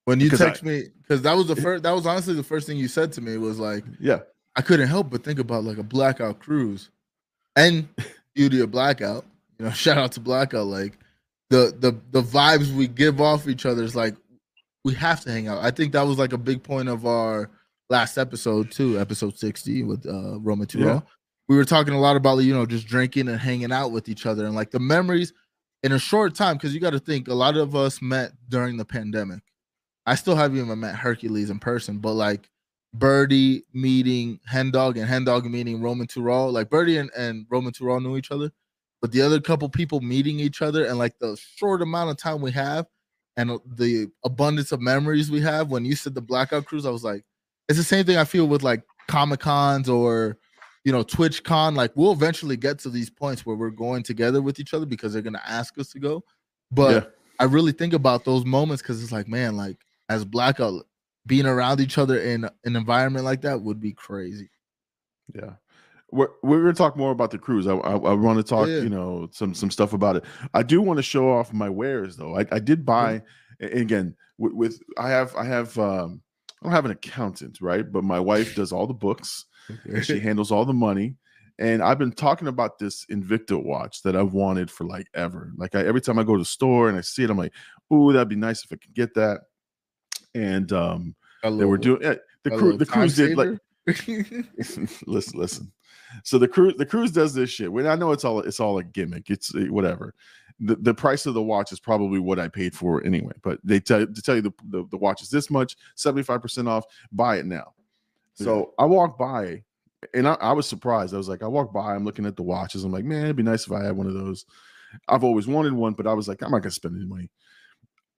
When 0.06 0.20
you 0.20 0.26
Because 0.26 0.40
I- 0.42 0.46
text 0.46 0.62
me, 0.62 0.84
because 1.02 1.22
that 1.22 1.34
was 1.36 1.46
the 1.46 1.56
first, 1.56 1.82
that 1.84 1.92
was 1.92 2.06
honestly 2.06 2.34
the 2.34 2.42
first 2.42 2.66
thing 2.66 2.76
you 2.76 2.88
said 2.88 3.12
to 3.12 3.20
me 3.20 3.38
was 3.38 3.58
like, 3.58 3.84
yeah, 3.98 4.20
I 4.56 4.62
couldn't 4.62 4.88
help 4.88 5.10
but 5.10 5.24
think 5.24 5.38
about 5.38 5.64
like 5.64 5.78
a 5.78 5.82
blackout 5.82 6.40
cruise, 6.40 6.90
and 7.56 7.88
beauty 8.34 8.60
of 8.60 8.70
blackout. 8.70 9.24
You 9.58 9.66
know, 9.66 9.70
shout 9.72 9.96
out 9.98 10.12
to 10.12 10.20
blackout. 10.20 10.66
Like 10.66 10.98
the 11.50 11.74
the 11.78 11.98
the 12.10 12.22
vibes 12.22 12.72
we 12.74 12.86
give 12.88 13.20
off 13.20 13.48
each 13.48 13.64
other 13.66 13.82
is 13.82 13.96
like 13.96 14.14
we 14.84 14.92
have 14.94 15.20
to 15.22 15.30
hang 15.32 15.48
out. 15.48 15.62
I 15.64 15.70
think 15.70 15.92
that 15.92 16.06
was 16.06 16.18
like 16.18 16.32
a 16.34 16.38
big 16.38 16.62
point 16.62 16.88
of 16.90 17.06
our 17.06 17.50
last 17.88 18.18
episode 18.18 18.70
too, 18.70 18.98
episode 19.00 19.38
sixty 19.38 19.82
with 19.82 20.06
uh 20.06 20.38
Roman 20.40 20.66
Turo. 20.66 20.84
Yeah. 20.84 21.00
We 21.48 21.56
were 21.56 21.64
talking 21.64 21.94
a 21.94 22.00
lot 22.00 22.16
about 22.16 22.38
you 22.38 22.52
know 22.52 22.66
just 22.66 22.86
drinking 22.86 23.28
and 23.28 23.38
hanging 23.40 23.72
out 23.72 23.90
with 23.92 24.08
each 24.10 24.26
other 24.26 24.44
and 24.44 24.54
like 24.54 24.70
the 24.70 24.80
memories 24.80 25.32
in 25.82 25.92
a 25.92 25.98
short 25.98 26.34
time 26.34 26.56
because 26.56 26.74
you 26.74 26.80
got 26.80 26.90
to 26.90 26.98
think 26.98 27.28
a 27.28 27.34
lot 27.34 27.56
of 27.56 27.74
us 27.74 28.02
met 28.02 28.32
during 28.50 28.76
the 28.76 28.84
pandemic. 28.84 29.40
I 30.06 30.14
still 30.14 30.36
haven't 30.36 30.58
even 30.58 30.80
met 30.80 30.94
Hercules 30.94 31.50
in 31.50 31.58
person, 31.58 31.98
but 31.98 32.12
like 32.12 32.50
Birdie 32.92 33.64
meeting 33.72 34.38
Hendog 34.50 35.00
and 35.00 35.08
Hendog 35.08 35.50
meeting 35.50 35.80
Roman 35.80 36.06
Tural. 36.06 36.52
Like 36.52 36.70
Birdie 36.70 36.98
and, 36.98 37.10
and 37.16 37.46
Roman 37.50 37.72
Tural 37.72 38.02
knew 38.02 38.16
each 38.16 38.30
other, 38.30 38.52
but 39.00 39.12
the 39.12 39.22
other 39.22 39.40
couple 39.40 39.68
people 39.68 40.00
meeting 40.00 40.38
each 40.38 40.62
other 40.62 40.84
and 40.84 40.98
like 40.98 41.18
the 41.18 41.36
short 41.56 41.82
amount 41.82 42.10
of 42.10 42.16
time 42.16 42.40
we 42.40 42.52
have 42.52 42.86
and 43.36 43.58
the 43.66 44.10
abundance 44.24 44.70
of 44.72 44.80
memories 44.80 45.30
we 45.30 45.40
have. 45.40 45.70
When 45.70 45.84
you 45.84 45.96
said 45.96 46.14
the 46.14 46.22
blackout 46.22 46.66
cruise, 46.66 46.86
I 46.86 46.90
was 46.90 47.02
like, 47.04 47.24
it's 47.68 47.78
the 47.78 47.84
same 47.84 48.04
thing 48.04 48.16
I 48.16 48.24
feel 48.24 48.46
with 48.46 48.62
like 48.62 48.82
Comic 49.08 49.40
Cons 49.40 49.88
or 49.88 50.38
you 50.84 50.92
know 50.92 51.02
Twitch 51.02 51.42
Con. 51.42 51.74
Like 51.74 51.92
we'll 51.96 52.12
eventually 52.12 52.56
get 52.56 52.78
to 52.80 52.90
these 52.90 53.10
points 53.10 53.44
where 53.44 53.56
we're 53.56 53.70
going 53.70 54.02
together 54.02 54.40
with 54.42 54.60
each 54.60 54.74
other 54.74 54.86
because 54.86 55.12
they're 55.12 55.22
gonna 55.22 55.42
ask 55.46 55.78
us 55.78 55.88
to 55.90 55.98
go. 55.98 56.22
But 56.70 56.94
Yeah. 56.94 57.10
I 57.40 57.44
really 57.44 57.72
think 57.72 57.94
about 57.94 58.24
those 58.24 58.44
moments 58.44 58.82
because 58.82 59.02
it's 59.02 59.10
like, 59.10 59.26
man, 59.26 59.56
like 59.56 59.78
as 60.08 60.24
blackout 60.24 60.84
being 61.26 61.46
around 61.46 61.80
each 61.80 61.96
other 61.98 62.18
in 62.18 62.44
an 62.64 62.76
environment 62.76 63.24
like 63.24 63.40
that 63.42 63.60
would 63.62 63.80
be 63.80 63.92
crazy. 63.92 64.50
Yeah. 65.34 65.54
We're, 66.10 66.28
we're 66.42 66.60
going 66.62 66.74
to 66.74 66.78
talk 66.78 66.96
more 66.96 67.10
about 67.10 67.30
the 67.30 67.38
cruise. 67.38 67.66
I, 67.66 67.72
I, 67.74 67.92
I 67.92 68.12
want 68.12 68.36
to 68.36 68.42
talk, 68.44 68.68
Yeah. 68.68 68.78
you 68.80 68.88
know, 68.90 69.28
some 69.32 69.54
some 69.54 69.70
stuff 69.70 69.94
about 69.94 70.16
it. 70.16 70.24
I 70.52 70.62
do 70.62 70.80
want 70.82 70.98
to 70.98 71.02
show 71.02 71.30
off 71.32 71.52
my 71.52 71.68
wares 71.68 72.16
though. 72.16 72.38
I, 72.38 72.46
I 72.52 72.58
did 72.60 72.84
buy 72.84 73.22
a- 73.60 73.66
again 73.80 74.14
with, 74.38 74.52
with 74.52 74.80
I 74.98 75.08
have 75.08 75.34
I 75.34 75.44
have 75.44 75.76
um 75.78 76.20
I 76.60 76.66
don't 76.66 76.72
have 76.72 76.84
an 76.84 76.90
accountant, 76.92 77.58
right? 77.60 77.90
But 77.90 78.04
my 78.04 78.20
wife 78.20 78.54
does 78.54 78.70
all 78.70 78.86
the 78.86 78.94
books 78.94 79.46
and 79.84 80.04
she 80.04 80.20
handles 80.28 80.52
all 80.52 80.64
the 80.64 80.72
money. 80.74 81.16
And 81.58 81.82
I've 81.82 81.98
been 81.98 82.12
talking 82.12 82.48
about 82.48 82.78
this 82.78 83.06
Invicta 83.06 83.60
watch 83.64 84.02
that 84.02 84.14
I've 84.16 84.32
wanted 84.34 84.70
for 84.70 84.84
like 84.84 85.06
ever. 85.14 85.52
Like 85.56 85.74
I, 85.74 85.84
every 85.84 86.00
time 86.00 86.18
I 86.18 86.24
go 86.24 86.34
to 86.34 86.40
the 86.40 86.44
store 86.44 86.88
and 86.88 86.98
I 86.98 87.00
see 87.00 87.22
it, 87.24 87.30
I'm 87.30 87.38
like, 87.38 87.52
"Ooh, 87.92 88.12
that'd 88.12 88.28
be 88.28 88.34
nice 88.36 88.64
if 88.64 88.72
I 88.72 88.76
could 88.76 88.92
get 88.94 89.14
that." 89.14 89.40
And 90.34 90.72
um, 90.72 91.14
they 91.42 91.64
were 91.64 91.78
doing 91.78 92.02
yeah, 92.02 92.14
the 92.42 92.50
cruise. 92.50 92.78
The 92.78 92.86
cruise 92.86 93.16
did 93.16 93.36
like 93.36 93.58
listen, 95.06 95.38
listen. 95.38 95.72
So 96.22 96.38
the 96.38 96.48
cruise, 96.48 96.74
the 96.78 96.86
cruise 96.86 97.10
does 97.10 97.34
this 97.34 97.50
shit. 97.50 97.72
When 97.72 97.86
I 97.86 97.96
know 97.96 98.12
it's 98.12 98.24
all, 98.24 98.40
it's 98.40 98.60
all 98.60 98.78
a 98.78 98.84
gimmick. 98.84 99.30
It's 99.30 99.54
uh, 99.54 99.66
whatever. 99.68 100.14
The, 100.60 100.76
the 100.76 100.94
price 100.94 101.26
of 101.26 101.34
the 101.34 101.42
watch 101.42 101.72
is 101.72 101.80
probably 101.80 102.20
what 102.20 102.38
I 102.38 102.48
paid 102.48 102.74
for 102.74 103.04
anyway. 103.04 103.32
But 103.42 103.58
they 103.64 103.80
tell 103.80 104.06
to 104.06 104.22
tell 104.22 104.36
you 104.36 104.42
the, 104.42 104.52
the, 104.70 104.86
the 104.90 104.96
watch 104.96 105.22
is 105.22 105.30
this 105.30 105.50
much, 105.50 105.76
seventy 105.96 106.22
five 106.22 106.40
percent 106.40 106.68
off. 106.68 106.84
Buy 107.12 107.38
it 107.38 107.46
now. 107.46 107.74
So 108.34 108.74
I 108.78 108.84
walked 108.84 109.18
by, 109.18 109.62
and 110.12 110.26
I, 110.26 110.34
I 110.34 110.52
was 110.52 110.66
surprised. 110.66 111.14
I 111.14 111.18
was 111.18 111.28
like, 111.28 111.42
I 111.42 111.46
walked 111.46 111.72
by. 111.72 111.94
I'm 111.94 112.04
looking 112.04 112.26
at 112.26 112.36
the 112.36 112.42
watches. 112.42 112.82
I'm 112.82 112.90
like, 112.90 113.04
man, 113.04 113.24
it'd 113.24 113.36
be 113.36 113.44
nice 113.44 113.66
if 113.66 113.72
I 113.72 113.84
had 113.84 113.96
one 113.96 114.08
of 114.08 114.14
those. 114.14 114.44
I've 115.08 115.24
always 115.24 115.46
wanted 115.46 115.72
one, 115.72 115.92
but 115.92 116.06
I 116.06 116.14
was 116.14 116.26
like, 116.26 116.42
I'm 116.42 116.50
not 116.50 116.62
gonna 116.62 116.70
spend 116.70 116.96
any 116.96 117.06
money. 117.06 117.30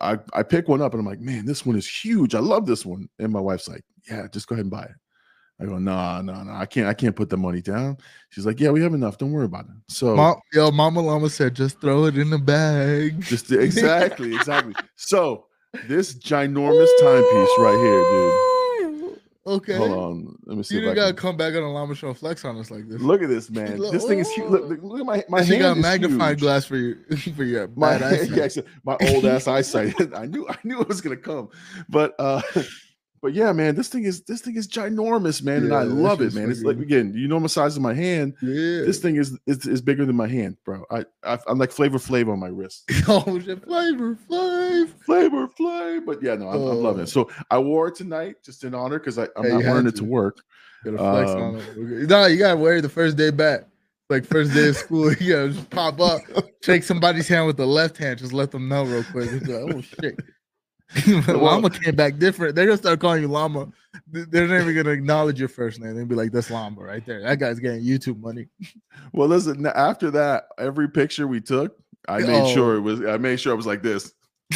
I 0.01 0.19
I 0.33 0.43
pick 0.43 0.69
one 0.69 0.83
up, 0.83 0.93
and 0.93 1.01
I'm 1.01 1.07
like, 1.07 1.21
man, 1.21 1.47
this 1.47 1.65
one 1.65 1.77
is 1.77 1.89
huge. 1.89 2.35
I 2.35 2.41
love 2.41 2.67
this 2.67 2.85
one. 2.85 3.09
And 3.19 3.33
my 3.33 3.41
wife's 3.41 3.69
like, 3.69 3.85
yeah, 4.09 4.27
just 4.33 4.47
go 4.47 4.55
ahead 4.55 4.65
and 4.65 4.71
buy 4.71 4.85
it. 4.85 4.95
I 5.59 5.65
go, 5.65 5.79
no, 5.79 6.21
no, 6.21 6.43
no, 6.43 6.53
I 6.53 6.67
can't, 6.67 6.87
I 6.87 6.93
can't 6.93 7.17
put 7.17 7.31
the 7.31 7.39
money 7.39 7.63
down. 7.63 7.97
She's 8.29 8.45
like, 8.45 8.61
yeah, 8.61 8.71
we 8.71 8.83
have 8.83 8.93
enough. 8.93 9.17
Don't 9.17 9.33
worry 9.33 9.47
about 9.47 9.65
it. 9.65 9.71
So 9.89 10.15
Mom, 10.15 10.37
yo, 10.53 10.71
Mama 10.71 11.01
Llama 11.01 11.31
said, 11.31 11.55
just 11.55 11.81
throw 11.81 12.05
it 12.05 12.19
in 12.19 12.29
the 12.29 12.39
bag. 12.39 13.23
just 13.23 13.51
exactly, 13.51 14.35
exactly. 14.37 14.75
So 14.97 15.47
this 15.89 16.15
ginormous 16.15 16.91
timepiece 17.01 17.59
right 17.59 17.79
here, 17.79 18.03
dude. 18.11 18.56
Okay. 19.47 19.77
Hold 19.77 19.91
on. 19.93 20.39
Let 20.45 20.57
me 20.57 20.63
see 20.65 20.75
You 20.75 20.81
didn't 20.81 20.97
gotta 20.97 21.13
can. 21.15 21.23
come 21.23 21.37
back 21.37 21.55
on 21.55 21.63
a 21.63 21.73
llama 21.73 21.95
show 21.95 22.13
flex 22.15 22.45
on 22.45 22.59
us 22.59 22.71
like 22.71 22.89
this. 22.89 23.01
Look 23.01 23.23
at 23.23 23.29
this, 23.29 23.49
man. 23.51 23.79
Look- 23.79 23.93
This 23.93 24.05
thing 24.05 24.19
is 24.19 24.31
huge. 24.33 24.51
Look, 24.51 24.63
oh. 24.63 24.67
look, 24.67 24.81
look 24.83 25.01
at 25.01 25.07
my 25.07 25.25
my 25.29 25.41
you 25.43 25.53
hand. 25.53 25.61
got 25.63 25.77
a 25.77 25.81
magnifying 25.81 26.33
huge. 26.33 26.41
glass 26.41 26.65
for 26.65 26.77
your 26.77 26.97
for 27.37 27.45
your 27.45 27.69
My, 27.77 27.95
eyesight. 28.05 28.57
yeah, 28.57 28.63
my 28.85 28.97
old 29.09 29.25
ass 29.25 29.47
eyesight. 29.57 29.95
I 30.15 30.27
knew 30.27 30.49
I 30.49 30.57
knew 30.65 30.81
it 30.81 30.89
was 30.89 31.01
gonna 31.01 31.17
come. 31.17 31.49
But 31.89 32.15
uh 32.19 32.43
but 33.27 33.35
yeah, 33.35 33.51
man, 33.51 33.75
this 33.75 33.89
thing 33.89 34.05
is 34.05 34.23
this 34.23 34.41
thing 34.41 34.55
is 34.55 34.69
ginormous, 34.69 35.43
man, 35.43 35.65
and 35.65 35.75
I 35.75 35.83
love 35.83 36.21
it, 36.21 36.33
man. 36.33 36.49
It's 36.49 36.63
like 36.63 36.79
again, 36.79 37.13
you 37.13 37.27
know 37.27 37.41
my 37.41 37.49
size 37.49 37.77
of 37.77 37.83
my 37.83 37.93
hand. 37.93 38.35
Yeah. 38.41 38.83
This 38.87 39.01
thing 39.01 39.17
is, 39.17 39.37
is 39.49 39.67
is 39.67 39.81
bigger 39.81 40.07
than 40.07 40.15
my 40.15 40.29
hand, 40.29 40.59
bro. 40.65 40.85
I, 40.93 41.05
I 41.25 41.37
I'm 41.49 41.59
like 41.59 41.73
Flavor 41.73 41.99
Flav 41.99 42.31
on 42.33 42.39
my 42.39 42.47
wrist. 42.47 42.89
oh 43.09 43.41
shit, 43.41 43.65
flavor, 43.65 44.17
flav. 44.31 44.91
Flavor 45.05 45.49
Flav, 45.59 46.07
but 46.07 46.23
yeah, 46.23 46.37
no, 46.37 46.49
I'm, 46.51 46.55
I'm 46.55 46.83
loving 46.85 47.01
Oh. 47.01 47.03
it. 47.03 47.09
So 47.09 47.29
I 47.51 47.59
wore 47.59 47.89
it 47.89 47.97
tonight 47.97 48.37
just 48.45 48.63
in 48.63 48.77
honor 48.77 49.01
because 49.01 49.19
I'm 49.19 49.27
Hey, 49.43 49.49
not 49.49 49.65
wearing 49.65 49.89
it 49.89 49.97
to 49.97 50.03
to. 50.03 50.05
work. 50.05 50.39
Um, 50.87 50.97
on 50.97 51.57
it. 51.57 52.09
No, 52.09 52.27
you 52.27 52.39
gotta 52.39 52.57
wear 52.57 52.77
it 52.77 52.83
the 52.83 52.89
first 52.89 53.17
day 53.17 53.31
back. 53.31 53.63
Like 54.09 54.25
first 54.25 54.55
day 54.55 54.69
of 54.69 54.77
school, 54.77 55.13
you 55.21 55.33
gotta 55.35 55.49
just 55.51 55.69
pop 55.71 56.01
up, 56.01 56.21
shake 56.63 56.85
somebody's 56.85 57.27
hand 57.27 57.49
with 57.49 57.57
the 57.57 57.67
left 57.67 57.97
hand, 57.97 58.21
just 58.21 58.33
let 58.33 58.53
them 58.53 58.69
know 58.69 58.85
real 58.85 59.03
quick. 59.03 59.33
Like, 59.33 59.51
oh 59.51 59.81
shit. 59.81 60.15
llama 61.29 61.69
came 61.71 61.97
back 61.97 62.19
different. 62.19 62.55
They're 62.55 62.67
gonna 62.67 62.77
start 62.79 63.01
calling 63.01 63.21
you 63.23 63.29
llama. 63.29 63.69
They're 64.07 64.47
not 64.47 64.61
even 64.61 64.75
gonna 64.77 64.91
acknowledge 64.91 65.39
your 65.41 65.49
first 65.49 65.81
name. 65.81 65.97
They'll 65.97 66.07
be 66.07 66.15
like, 66.15 66.31
"That's 66.33 66.51
llama 66.51 66.81
right 66.81 67.05
there. 67.05 67.21
That 67.23 67.39
guy's 67.41 67.59
getting 67.59 67.83
YouTube 67.85 68.21
money." 68.21 68.49
Well, 69.13 69.29
listen. 69.29 69.67
After 69.67 70.11
that, 70.13 70.49
every 70.59 70.89
picture 70.91 71.27
we 71.27 71.41
took, 71.41 71.77
I 72.09 72.19
made 72.21 72.43
Oh. 72.43 72.53
sure 72.55 72.77
it 72.77 72.81
was. 72.81 73.01
I 73.05 73.17
made 73.19 73.41
sure 73.41 73.53
it 73.53 73.57
was 73.57 73.67
like 73.67 73.83
this. 73.83 74.13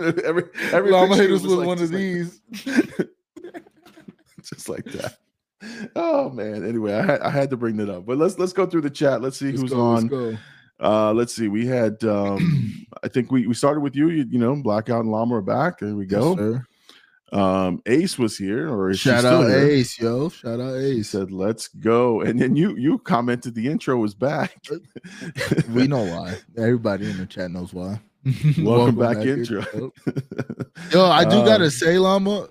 every 0.00 0.44
every 0.72 0.90
llama 0.90 1.14
picture 1.16 1.22
hit 1.22 1.32
us 1.32 1.42
was 1.42 1.50
with 1.50 1.58
like- 1.60 1.66
one 1.66 1.78
of 1.82 1.90
like- 1.90 1.98
these. 1.98 2.40
just 4.42 4.68
like 4.68 4.84
that. 4.86 5.18
Oh 5.96 6.30
man. 6.30 6.66
Anyway, 6.66 6.92
I 6.94 7.02
had, 7.02 7.20
I 7.22 7.30
had 7.30 7.50
to 7.50 7.56
bring 7.56 7.76
that 7.78 7.88
up. 7.88 8.06
But 8.06 8.18
let's 8.18 8.38
let's 8.38 8.52
go 8.52 8.66
through 8.66 8.82
the 8.82 8.90
chat. 8.90 9.22
Let's 9.22 9.38
see 9.38 9.50
Let's 9.50 9.62
who's 9.62 9.72
go, 9.72 9.80
on. 9.80 10.38
Uh 10.80 11.12
let's 11.12 11.34
see. 11.34 11.48
We 11.48 11.66
had 11.66 12.02
um 12.04 12.86
I 13.02 13.08
think 13.08 13.30
we 13.30 13.46
we 13.46 13.54
started 13.54 13.80
with 13.80 13.94
you, 13.96 14.08
you, 14.10 14.26
you 14.28 14.38
know, 14.38 14.54
Blackout 14.56 15.00
and 15.00 15.10
Llama 15.10 15.36
are 15.36 15.42
back. 15.42 15.78
There 15.78 15.94
we 15.94 16.04
Yes, 16.04 16.20
go. 16.20 16.36
sir. 16.36 16.66
um 17.32 17.80
Ace 17.86 18.18
was 18.18 18.36
here 18.36 18.68
or 18.72 18.92
Shout 18.94 19.24
out 19.24 19.48
here? 19.48 19.58
Ace, 19.66 19.98
yo. 19.98 20.28
Shout 20.28 20.60
out 20.60 20.76
He 20.78 21.00
Ace. 21.00 21.08
said, 21.08 21.30
"Let's 21.32 21.68
go," 21.68 22.20
and 22.20 22.40
then 22.40 22.54
you 22.56 22.76
you 22.76 22.98
commented 22.98 23.54
the 23.54 23.66
intro 23.68 23.96
was 23.96 24.14
back. 24.14 24.56
we 25.70 25.86
know 25.86 26.04
why. 26.04 26.36
Everybody 26.56 27.08
in 27.08 27.16
the 27.18 27.26
chat 27.26 27.50
knows 27.50 27.72
why. 27.72 28.00
Welcome, 28.62 28.96
back, 28.96 29.24
intro. 29.24 29.64
Yo, 30.92 31.06
I 31.06 31.24
do 31.24 31.38
Um, 31.38 31.44
gotta 31.44 31.70
say, 31.70 31.98
Llama, 31.98 32.48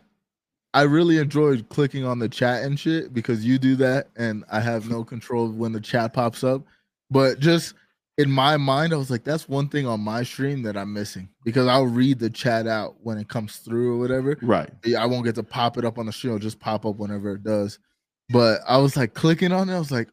I 0.73 0.83
really 0.83 1.17
enjoyed 1.17 1.67
clicking 1.69 2.03
on 2.05 2.19
the 2.19 2.29
chat 2.29 2.63
and 2.63 2.79
shit 2.79 3.13
because 3.13 3.45
you 3.45 3.57
do 3.57 3.75
that, 3.77 4.09
and 4.15 4.43
I 4.51 4.59
have 4.59 4.89
no 4.89 5.03
control 5.03 5.49
when 5.49 5.71
the 5.71 5.79
chat 5.81 6.13
pops 6.13 6.43
up. 6.43 6.63
But 7.11 7.39
just 7.39 7.73
in 8.17 8.29
my 8.29 8.57
mind, 8.57 8.93
I 8.93 8.97
was 8.97 9.09
like, 9.09 9.23
that's 9.23 9.49
one 9.49 9.67
thing 9.69 9.87
on 9.87 9.99
my 9.99 10.21
stream 10.23 10.61
that 10.63 10.77
I'm 10.77 10.93
missing 10.93 11.29
because 11.43 11.67
I'll 11.67 11.87
read 11.87 12.19
the 12.19 12.29
chat 12.29 12.67
out 12.67 12.95
when 13.01 13.17
it 13.17 13.27
comes 13.27 13.57
through 13.57 13.95
or 13.95 13.97
whatever. 13.97 14.37
right. 14.43 14.69
I 14.97 15.05
won't 15.07 15.25
get 15.25 15.35
to 15.35 15.43
pop 15.43 15.77
it 15.77 15.85
up 15.85 15.97
on 15.97 16.05
the 16.05 16.11
stream; 16.11 16.33
it'll 16.35 16.39
just 16.43 16.59
pop 16.59 16.85
up 16.85 16.97
whenever 16.97 17.33
it 17.33 17.43
does. 17.43 17.79
But 18.29 18.61
I 18.67 18.77
was 18.77 18.95
like 18.95 19.13
clicking 19.15 19.51
on 19.51 19.67
it. 19.69 19.75
I 19.75 19.79
was 19.79 19.91
like, 19.91 20.09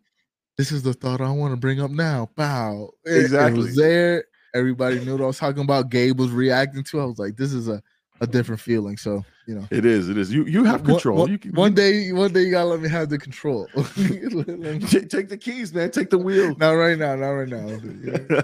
"This 0.56 0.72
is 0.72 0.82
the 0.82 0.94
thought 0.94 1.20
I 1.20 1.30
want 1.30 1.52
to 1.52 1.56
bring 1.58 1.80
up 1.80 1.90
now." 1.90 2.30
Bow. 2.36 2.90
It- 3.04 3.10
It, 3.16 3.20
Exactly. 3.26 3.58
was 3.64 3.76
there. 3.76 4.24
Everybody 4.54 4.98
knew 5.04 5.12
what 5.12 5.22
I 5.22 5.26
was 5.26 5.38
talking 5.38 5.62
about. 5.62 5.90
Gabe 5.90 6.18
was 6.18 6.30
reacting 6.30 6.82
to. 6.84 6.98
it. 6.98 7.02
I 7.02 7.06
was 7.06 7.18
like, 7.18 7.36
"This 7.36 7.52
is 7.52 7.68
a, 7.68 7.82
a 8.20 8.26
different 8.26 8.60
feeling." 8.60 8.96
So 8.96 9.24
you 9.50 9.56
know, 9.56 9.66
It 9.72 9.84
is. 9.84 10.08
It 10.08 10.16
is. 10.16 10.32
You 10.32 10.44
you 10.44 10.62
have 10.62 10.84
control. 10.84 11.18
One, 11.18 11.30
you 11.32 11.36
can 11.36 11.52
one 11.52 11.74
day, 11.74 12.12
one 12.12 12.32
day, 12.32 12.42
you 12.42 12.52
gotta 12.52 12.68
let 12.68 12.80
me 12.80 12.88
have 12.88 13.08
the 13.08 13.18
control. 13.18 13.66
Take, 13.74 15.28
the 15.28 15.38
keys, 15.40 15.74
man. 15.74 15.90
Take 15.90 16.10
the 16.10 16.18
wheel. 16.18 16.54
not 16.56 16.70
right 16.70 16.96
now. 16.96 17.16
Not 17.16 17.30
right 17.30 17.48
now. 17.48 18.42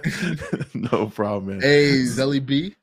No 0.75 1.07
problem, 1.07 1.59
man. 1.59 1.61
hey, 1.61 2.03
Zelly 2.03 2.45
B. 2.45 2.75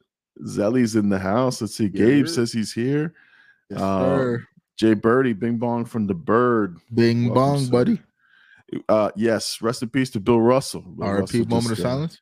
Zelly's 0.43 0.95
in 0.95 1.09
the 1.09 1.19
house. 1.19 1.59
Let's 1.59 1.75
see. 1.75 1.91
Yeah. 1.93 2.05
Gabe 2.05 2.27
says 2.29 2.53
he's 2.53 2.71
here. 2.71 3.13
Yes, 3.69 3.79
sir. 3.79 4.47
Jay 4.77 4.93
Birdie, 4.93 5.33
Bing 5.33 5.57
Bong 5.57 5.83
from 5.83 6.07
the 6.07 6.13
Bird. 6.13 6.77
Bing 6.93 7.25
welcome, 7.25 7.33
bong, 7.35 7.65
sir. 7.65 7.71
buddy. 7.71 8.01
Uh, 8.87 9.11
yes. 9.17 9.61
Rest 9.61 9.83
in 9.83 9.89
peace 9.89 10.11
to 10.11 10.21
Bill 10.21 10.39
Russell. 10.39 10.81
Bill 10.81 11.07
RP 11.07 11.47
moment 11.47 11.71
of 11.71 11.77
just, 11.77 12.21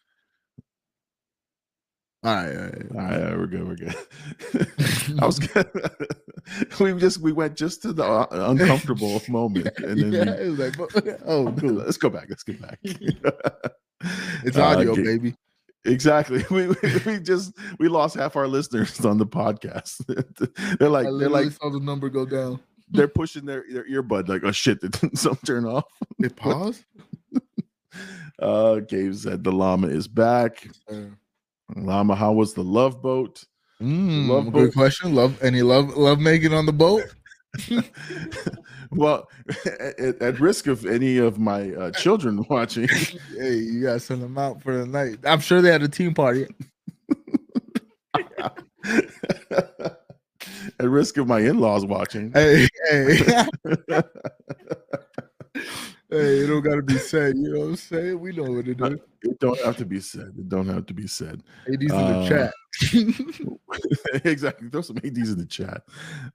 uh, 2.23 2.27
silence. 2.27 2.27
All 2.27 2.35
right, 2.35 2.55
all 2.55 2.63
right. 2.63 3.13
All 3.13 3.21
right, 3.23 3.37
we're 3.37 3.47
good. 3.47 3.67
We're 3.67 3.75
good. 3.75 3.95
I 5.21 5.25
was 5.25 5.39
good. 5.39 5.69
we 6.79 6.93
just 6.99 7.19
we 7.19 7.31
went 7.31 7.55
just 7.55 7.81
to 7.83 7.93
the 7.93 8.03
uh, 8.03 8.27
uncomfortable 8.31 9.21
moment, 9.29 9.69
and 9.77 9.99
then 9.99 10.11
yeah, 10.13 10.35
we, 10.35 10.45
it 10.45 10.49
was 10.49 10.59
like, 10.59 11.19
oh, 11.25 11.51
cool. 11.59 11.73
let's 11.73 11.97
go 11.97 12.09
back. 12.09 12.27
Let's 12.29 12.43
get 12.43 12.61
back. 12.61 12.79
It's 14.43 14.57
Uh, 14.57 14.63
audio, 14.63 14.95
baby. 14.95 15.35
Exactly. 15.85 16.45
We, 16.51 16.67
we 16.67 16.75
we 17.05 17.19
just 17.19 17.53
we 17.79 17.87
lost 17.87 18.15
half 18.15 18.35
our 18.35 18.47
listeners 18.47 19.03
on 19.05 19.17
the 19.17 19.25
podcast. 19.25 20.05
they're 20.77 20.89
like 20.89 21.07
they're 21.17 21.29
like 21.29 21.51
saw 21.51 21.69
the 21.69 21.79
number 21.79 22.09
go 22.09 22.25
down. 22.25 22.59
they're 22.91 23.07
pushing 23.07 23.45
their, 23.45 23.63
their 23.71 23.87
earbud 23.89 24.27
like 24.27 24.43
oh 24.43 24.51
shit 24.51 24.79
did 24.81 24.95
something 25.17 25.45
turn 25.45 25.65
off. 25.65 25.85
It 26.19 26.35
paused. 26.35 26.83
Uh 28.39 28.75
Gabe 28.79 29.13
said 29.15 29.43
the 29.43 29.51
llama 29.51 29.87
is 29.87 30.07
back. 30.07 30.67
Llama, 31.75 32.15
how 32.15 32.33
was 32.33 32.53
the 32.53 32.63
love 32.63 33.01
boat? 33.01 33.43
Mm, 33.81 34.27
love 34.27 34.45
good 34.45 34.67
boat. 34.67 34.73
question. 34.73 35.15
Love 35.15 35.41
any 35.41 35.61
love 35.61 35.95
love 35.97 36.19
making 36.19 36.53
on 36.53 36.65
the 36.65 36.73
boat? 36.73 37.03
well, 38.91 39.29
at, 39.65 40.21
at 40.21 40.39
risk 40.39 40.67
of 40.67 40.85
any 40.85 41.17
of 41.17 41.39
my 41.39 41.73
uh, 41.73 41.91
children 41.91 42.45
watching, 42.49 42.87
hey, 42.87 43.55
you 43.55 43.83
gotta 43.83 43.99
send 43.99 44.21
them 44.21 44.37
out 44.37 44.61
for 44.61 44.77
the 44.77 44.85
night. 44.85 45.17
I'm 45.25 45.39
sure 45.39 45.61
they 45.61 45.71
had 45.71 45.83
a 45.83 45.89
team 45.89 46.13
party. 46.13 46.47
at 50.79 50.89
risk 50.89 51.17
of 51.17 51.27
my 51.27 51.39
in-laws 51.39 51.85
watching, 51.85 52.31
Hey, 52.33 52.67
hey, 52.89 53.17
hey, 56.11 56.39
it 56.39 56.47
don't 56.47 56.61
gotta 56.61 56.81
be 56.83 56.97
said. 56.97 57.35
You 57.37 57.53
know 57.53 57.59
what 57.61 57.65
I'm 57.69 57.75
saying? 57.77 58.19
We 58.19 58.31
know 58.33 58.43
what 58.43 58.67
it 58.67 58.79
is. 58.79 58.99
it 59.23 59.39
don't 59.39 59.59
have 59.61 59.77
to 59.77 59.85
be 59.85 59.99
said. 59.99 60.33
It 60.37 60.49
don't 60.49 60.67
have 60.67 60.85
to 60.87 60.93
be 60.93 61.07
said. 61.07 61.41
AD's 61.67 61.81
in 61.83 61.91
Uh, 61.91 62.19
the 62.21 62.27
chat. 62.29 62.53
exactly. 64.25 64.69
Throw 64.69 64.81
some 64.81 64.97
ADs 64.97 65.31
in 65.31 65.37
the 65.39 65.45
chat. 65.45 65.83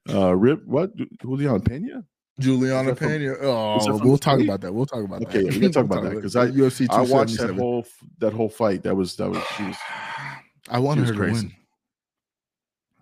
Uh 0.09 0.35
Rip, 0.35 0.65
what? 0.67 0.91
Julian 1.21 1.61
Pena? 1.61 2.05
Juliana 2.39 2.95
Pena. 2.95 3.35
Oh, 3.41 3.79
we'll 4.05 4.19
talk 4.19 4.41
about 4.41 4.61
that. 4.61 4.73
We'll 4.73 4.85
talk 4.87 5.05
about 5.05 5.21
that. 5.21 5.29
Okay, 5.29 5.45
that. 5.45 5.55
we 5.55 5.61
can 5.61 5.73
talk 5.73 5.85
about 5.91 6.03
that, 6.03 6.21
'cause 6.21 6.37
I- 6.37 6.49
UFC 6.49 6.87
I 6.91 7.01
watched 7.03 7.39
that 7.39 7.55
whole 7.55 7.87
that 8.19 8.33
whole 8.35 8.49
fight. 8.51 8.83
That 8.83 8.95
was 8.95 9.17
that 9.17 9.31
was 9.31 9.43
she 9.57 9.63
was 9.65 9.77
I 10.69 10.79
wanted 10.79 11.07
her 11.07 11.13
to 11.13 11.19
crazy. 11.19 11.57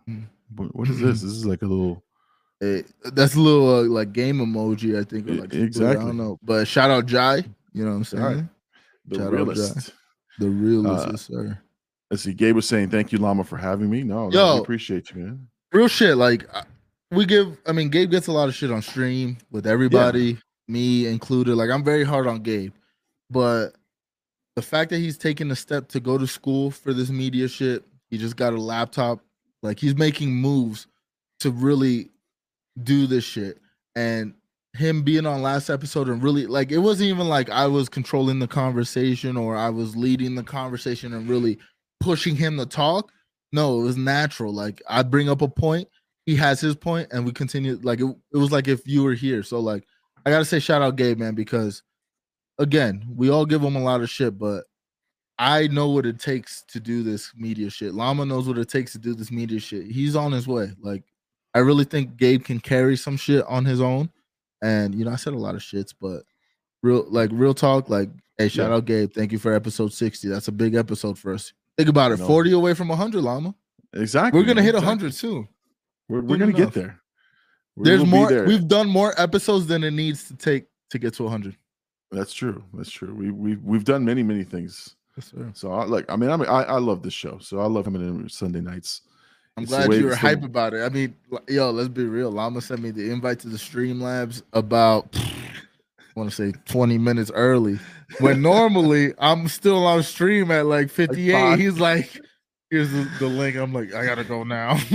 win. 0.06 0.28
What, 0.54 0.74
what 0.76 0.88
is 0.88 1.00
this? 1.00 1.22
This 1.22 1.32
is 1.32 1.46
like 1.46 1.62
a 1.62 1.66
little 1.66 2.03
Hey, 2.64 2.84
that's 3.12 3.34
a 3.34 3.40
little 3.40 3.68
uh, 3.74 3.82
like 3.82 4.12
game 4.12 4.38
emoji, 4.38 4.98
I 4.98 5.04
think. 5.04 5.28
or 5.28 5.34
like 5.34 5.52
split, 5.52 5.86
I 5.86 5.94
don't 5.94 6.16
know. 6.16 6.38
But 6.42 6.66
shout 6.66 6.90
out 6.90 7.04
Jai. 7.06 7.44
You 7.72 7.84
know 7.84 7.90
what 7.90 7.96
I'm 7.96 8.04
saying? 8.04 8.22
Right. 8.24 8.44
the 9.06 9.16
Shout 9.16 9.26
out, 9.26 9.32
realist. 9.32 9.92
The 10.38 10.48
realist, 10.48 11.06
Uh, 11.06 11.10
yes, 11.10 11.20
sir. 11.22 11.58
Let's 12.10 12.22
see. 12.22 12.32
Gabe 12.32 12.54
was 12.56 12.66
saying, 12.68 12.90
"Thank 12.90 13.12
you, 13.12 13.18
Llama, 13.18 13.44
for 13.44 13.56
having 13.56 13.90
me." 13.90 14.02
No, 14.02 14.28
no, 14.28 14.30
Yo. 14.30 14.54
we 14.54 14.60
appreciate 14.60 15.10
you, 15.10 15.22
man. 15.22 15.48
Real 15.72 15.88
shit. 15.88 16.16
Like 16.16 16.46
we 17.10 17.26
give. 17.26 17.56
I 17.66 17.72
mean, 17.72 17.88
Gabe 17.90 18.10
gets 18.10 18.28
a 18.28 18.32
lot 18.32 18.48
of 18.48 18.54
shit 18.54 18.70
on 18.70 18.80
stream 18.82 19.36
with 19.50 19.66
everybody, 19.66 20.38
me 20.68 21.06
included. 21.06 21.56
Like 21.56 21.70
I'm 21.70 21.84
very 21.84 22.04
hard 22.04 22.26
on 22.26 22.42
Gabe, 22.42 22.72
but 23.30 23.74
the 24.56 24.62
fact 24.62 24.90
that 24.90 24.98
he's 24.98 25.18
taking 25.18 25.50
a 25.50 25.56
step 25.56 25.88
to 25.88 26.00
go 26.00 26.16
to 26.16 26.26
school 26.26 26.70
for 26.70 26.92
this 26.94 27.10
media 27.10 27.48
shit, 27.48 27.84
he 28.08 28.16
just 28.18 28.36
got 28.36 28.52
a 28.52 28.60
laptop. 28.60 29.20
Like 29.62 29.80
he's 29.80 29.96
making 29.96 30.34
moves 30.34 30.86
to 31.40 31.50
really 31.50 32.10
do 32.82 33.06
this 33.06 33.24
shit, 33.24 33.58
and 33.94 34.34
him 34.74 35.02
being 35.02 35.24
on 35.24 35.40
last 35.40 35.70
episode 35.70 36.08
and 36.08 36.22
really 36.22 36.46
like 36.46 36.72
it 36.72 36.78
wasn't 36.78 37.08
even 37.08 37.28
like 37.28 37.48
I 37.48 37.66
was 37.66 37.88
controlling 37.88 38.40
the 38.40 38.48
conversation 38.48 39.36
or 39.36 39.56
I 39.56 39.70
was 39.70 39.94
leading 39.94 40.34
the 40.34 40.42
conversation 40.42 41.14
and 41.14 41.28
really 41.28 41.58
pushing 42.00 42.34
him 42.34 42.58
to 42.58 42.66
talk. 42.66 43.12
No, 43.52 43.80
it 43.80 43.84
was 43.84 43.96
natural. 43.96 44.52
Like 44.52 44.82
I 44.88 45.04
bring 45.04 45.28
up 45.28 45.42
a 45.42 45.48
point, 45.48 45.88
he 46.26 46.34
has 46.36 46.60
his 46.60 46.74
point, 46.74 47.08
and 47.12 47.24
we 47.24 47.32
continue. 47.32 47.78
Like 47.82 48.00
it, 48.00 48.16
it 48.32 48.36
was 48.36 48.50
like 48.50 48.66
if 48.66 48.86
you 48.86 49.04
were 49.04 49.14
here. 49.14 49.44
So 49.44 49.60
like 49.60 49.84
I 50.26 50.30
gotta 50.30 50.44
say 50.44 50.58
shout 50.58 50.82
out 50.82 50.96
Gabe, 50.96 51.18
man, 51.18 51.34
because 51.34 51.82
again, 52.58 53.04
we 53.14 53.30
all 53.30 53.46
give 53.46 53.62
him 53.62 53.76
a 53.76 53.82
lot 53.82 54.00
of 54.00 54.10
shit, 54.10 54.38
but 54.38 54.64
I 55.38 55.68
know 55.68 55.88
what 55.90 56.06
it 56.06 56.18
takes 56.18 56.64
to 56.68 56.80
do 56.80 57.02
this 57.02 57.32
media 57.36 57.70
shit. 57.70 57.94
Llama 57.94 58.24
knows 58.24 58.48
what 58.48 58.58
it 58.58 58.68
takes 58.68 58.92
to 58.92 58.98
do 58.98 59.14
this 59.14 59.30
media 59.30 59.60
shit. 59.60 59.86
He's 59.86 60.16
on 60.16 60.32
his 60.32 60.48
way. 60.48 60.72
Like 60.80 61.04
I 61.54 61.60
really 61.60 61.84
think 61.84 62.16
Gabe 62.16 62.44
can 62.44 62.60
carry 62.60 62.96
some 62.96 63.16
shit 63.16 63.44
on 63.46 63.64
his 63.64 63.80
own. 63.80 64.10
And 64.62 64.94
you 64.94 65.04
know, 65.04 65.12
I 65.12 65.16
said 65.16 65.34
a 65.34 65.38
lot 65.38 65.54
of 65.54 65.60
shits, 65.60 65.94
but 65.98 66.22
real 66.82 67.04
like 67.08 67.30
real 67.32 67.54
talk, 67.54 67.88
like 67.88 68.10
hey, 68.38 68.48
shout 68.48 68.70
Yeah. 68.70 68.76
out 68.76 68.84
Gabe. 68.86 69.12
Thank 69.12 69.32
you 69.32 69.38
for 69.38 69.52
episode 69.54 69.92
60. 69.92 70.28
That's 70.28 70.48
a 70.48 70.52
big 70.52 70.74
episode 70.74 71.18
for 71.18 71.32
us. 71.34 71.52
Think 71.76 71.88
about 71.88 72.12
it. 72.12 72.18
40 72.18 72.52
away 72.52 72.74
from 72.74 72.88
100, 72.88 73.22
Llama. 73.22 73.54
Exactly. 73.92 74.38
We're 74.40 74.44
gonna 74.46 74.56
man, 74.56 74.64
hit 74.64 74.74
exactly. 74.74 74.88
100 74.88 75.14
soon. 75.14 75.48
We're, 76.08 76.20
we're 76.20 76.38
gonna 76.38 76.52
get 76.52 76.72
there. 76.72 77.00
We 77.76 77.84
There's 77.84 78.04
more. 78.04 78.28
there. 78.28 78.44
We've 78.44 78.66
done 78.68 78.88
more 78.88 79.14
episodes 79.20 79.66
than 79.66 79.82
it 79.84 79.90
needs 79.92 80.28
to 80.28 80.36
take 80.36 80.66
to 80.90 80.98
get 80.98 81.14
to 81.14 81.24
100. 81.24 81.56
That's 82.10 82.32
true. 82.32 82.62
That's 82.74 82.90
true. 82.90 83.12
We 83.14 83.30
we 83.32 83.56
we've 83.56 83.84
done 83.84 84.04
many 84.04 84.22
many 84.22 84.44
things. 84.44 84.94
Yes, 85.16 85.30
sir. 85.30 85.50
So 85.54 85.72
I 85.72 85.84
like. 85.84 86.04
I 86.08 86.16
mean, 86.16 86.30
I 86.30 86.36
mean, 86.36 86.48
I, 86.48 86.62
I 86.62 86.78
love 86.78 87.02
this 87.02 87.14
show. 87.14 87.38
So 87.38 87.58
I 87.60 87.66
love 87.66 87.84
coming 87.84 88.02
in 88.02 88.28
Sunday 88.28 88.60
nights. 88.60 89.02
I'm 89.56 89.64
glad 89.64 89.92
you 89.92 90.06
were 90.06 90.14
hype 90.16 90.42
about 90.42 90.74
it. 90.74 90.82
I 90.82 90.88
mean, 90.88 91.14
yo, 91.48 91.70
let's 91.70 91.88
be 91.88 92.04
real. 92.04 92.30
Llama 92.30 92.60
sent 92.60 92.82
me 92.82 92.90
the 92.90 93.10
invite 93.10 93.38
to 93.40 93.48
the 93.48 93.56
Streamlabs 93.56 94.42
about, 94.52 95.06
I 95.16 95.22
want 96.16 96.28
to 96.28 96.34
say 96.34 96.52
20 96.66 96.98
minutes 96.98 97.30
early. 97.34 97.78
When 98.20 98.42
normally 98.42 99.14
I'm 99.18 99.46
still 99.48 99.86
on 99.86 100.02
stream 100.02 100.50
at 100.50 100.66
like 100.66 100.90
58. 100.90 101.32
five. 101.32 101.58
He's 101.60 101.78
like, 101.78 102.20
here's 102.70 102.90
the, 102.90 103.08
the 103.20 103.28
link. 103.28 103.56
I'm 103.56 103.72
like, 103.72 103.94
I 103.94 104.04
gotta 104.04 104.24
go 104.24 104.42
now. 104.42 104.76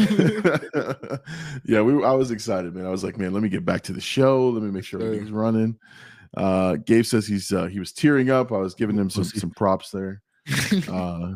yeah, 1.65 1.81
we. 1.81 2.03
I 2.03 2.11
was 2.11 2.31
excited, 2.31 2.75
man. 2.75 2.85
I 2.85 2.89
was 2.89 3.03
like, 3.03 3.17
man, 3.17 3.33
let 3.33 3.41
me 3.43 3.49
get 3.49 3.63
back 3.65 3.81
to 3.83 3.93
the 3.93 4.01
show. 4.01 4.49
Let 4.49 4.63
me 4.63 4.71
make 4.71 4.83
sure 4.83 4.99
Sure. 4.99 5.07
everything's 5.07 5.31
running. 5.31 5.77
Uh, 6.37 6.75
Gabe 6.85 7.05
says 7.05 7.25
he's 7.27 7.51
uh, 7.51 7.65
he 7.67 7.79
was 7.79 7.91
tearing 7.91 8.29
up. 8.29 8.51
I 8.51 8.57
was 8.57 8.75
giving 8.75 8.97
him 8.97 9.09
some 9.09 9.23
some 9.23 9.51
props 9.51 9.91
there. 9.91 10.21
Uh, 10.91 11.33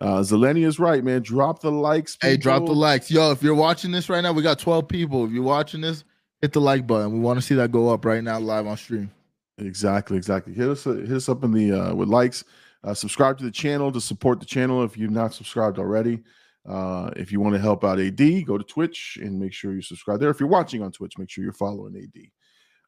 uh, 0.00 0.20
Zeleny 0.20 0.64
is 0.64 0.78
right, 0.78 1.02
man. 1.02 1.22
Drop 1.22 1.60
the 1.60 1.70
likes. 1.70 2.16
hey, 2.20 2.36
drop 2.36 2.66
the 2.66 2.72
likes. 2.72 3.10
Yo, 3.10 3.30
if 3.30 3.42
you're 3.42 3.54
watching 3.54 3.90
this 3.90 4.08
right 4.08 4.20
now, 4.20 4.32
we 4.32 4.42
got 4.42 4.58
12 4.58 4.88
people. 4.88 5.24
If 5.24 5.32
you're 5.32 5.42
watching 5.42 5.80
this, 5.80 6.04
hit 6.40 6.52
the 6.52 6.60
like 6.60 6.86
button. 6.86 7.12
We 7.12 7.20
want 7.20 7.38
to 7.38 7.42
see 7.42 7.54
that 7.56 7.72
go 7.72 7.88
up 7.90 8.04
right 8.04 8.22
now 8.22 8.38
live 8.38 8.66
on 8.66 8.76
stream. 8.76 9.10
Exactly, 9.58 10.16
exactly. 10.16 10.54
Hit 10.54 10.68
us, 10.68 10.84
hit 10.84 11.10
us 11.10 11.28
up 11.28 11.42
in 11.42 11.52
the 11.52 11.72
uh, 11.72 11.94
with 11.94 12.08
likes. 12.08 12.44
Uh, 12.84 12.94
subscribe 12.94 13.38
to 13.38 13.44
the 13.44 13.50
channel 13.50 13.90
to 13.90 14.00
support 14.00 14.38
the 14.38 14.46
channel 14.46 14.84
if 14.84 14.96
you've 14.96 15.10
not 15.10 15.34
subscribed 15.34 15.78
already. 15.78 16.20
Uh, 16.68 17.10
if 17.16 17.32
you 17.32 17.40
want 17.40 17.54
to 17.54 17.60
help 17.60 17.82
out 17.82 17.98
AD, 17.98 18.46
go 18.46 18.58
to 18.58 18.64
Twitch 18.64 19.18
and 19.20 19.38
make 19.38 19.52
sure 19.52 19.72
you 19.72 19.82
subscribe 19.82 20.20
there. 20.20 20.30
If 20.30 20.38
you're 20.38 20.48
watching 20.48 20.82
on 20.82 20.92
Twitch, 20.92 21.18
make 21.18 21.30
sure 21.30 21.42
you're 21.42 21.52
following 21.52 21.96
AD. 21.96 22.22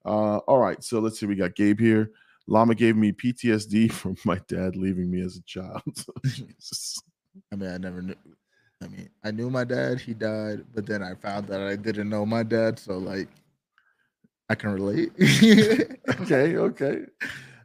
Uh, 0.05 0.39
all 0.39 0.59
right, 0.59 0.83
so 0.83 1.01
let's 1.01 1.19
see. 1.19 1.27
We 1.27 1.35
got 1.35 1.57
Gabe 1.57 1.81
here. 1.81 2.11
Llama 2.51 2.75
gave 2.75 2.97
me 2.97 3.13
PTSD 3.13 3.91
from 4.01 4.17
my 4.25 4.41
dad 4.49 4.77
leaving 4.77 5.11
me 5.11 5.23
as 5.23 5.37
a 5.37 5.43
child. 5.43 5.83
I 7.53 7.57
mean, 7.57 7.71
I 7.71 7.79
never 7.79 8.03
knew. 8.03 8.17
I 8.83 8.89
mean, 8.89 9.09
I 9.23 9.31
knew 9.31 9.51
my 9.51 9.65
dad. 9.65 10.01
He 10.01 10.15
died, 10.15 10.65
but 10.75 10.87
then 10.87 11.03
I 11.03 11.15
found 11.15 11.47
that 11.49 11.61
I 11.61 11.77
didn't 11.77 12.09
know 12.09 12.27
my 12.27 12.43
dad. 12.43 12.79
So 12.79 12.99
like, 12.99 13.29
I 14.49 14.55
can 14.55 14.73
relate. 14.73 15.13
okay, 16.21 16.57
okay. 16.57 17.03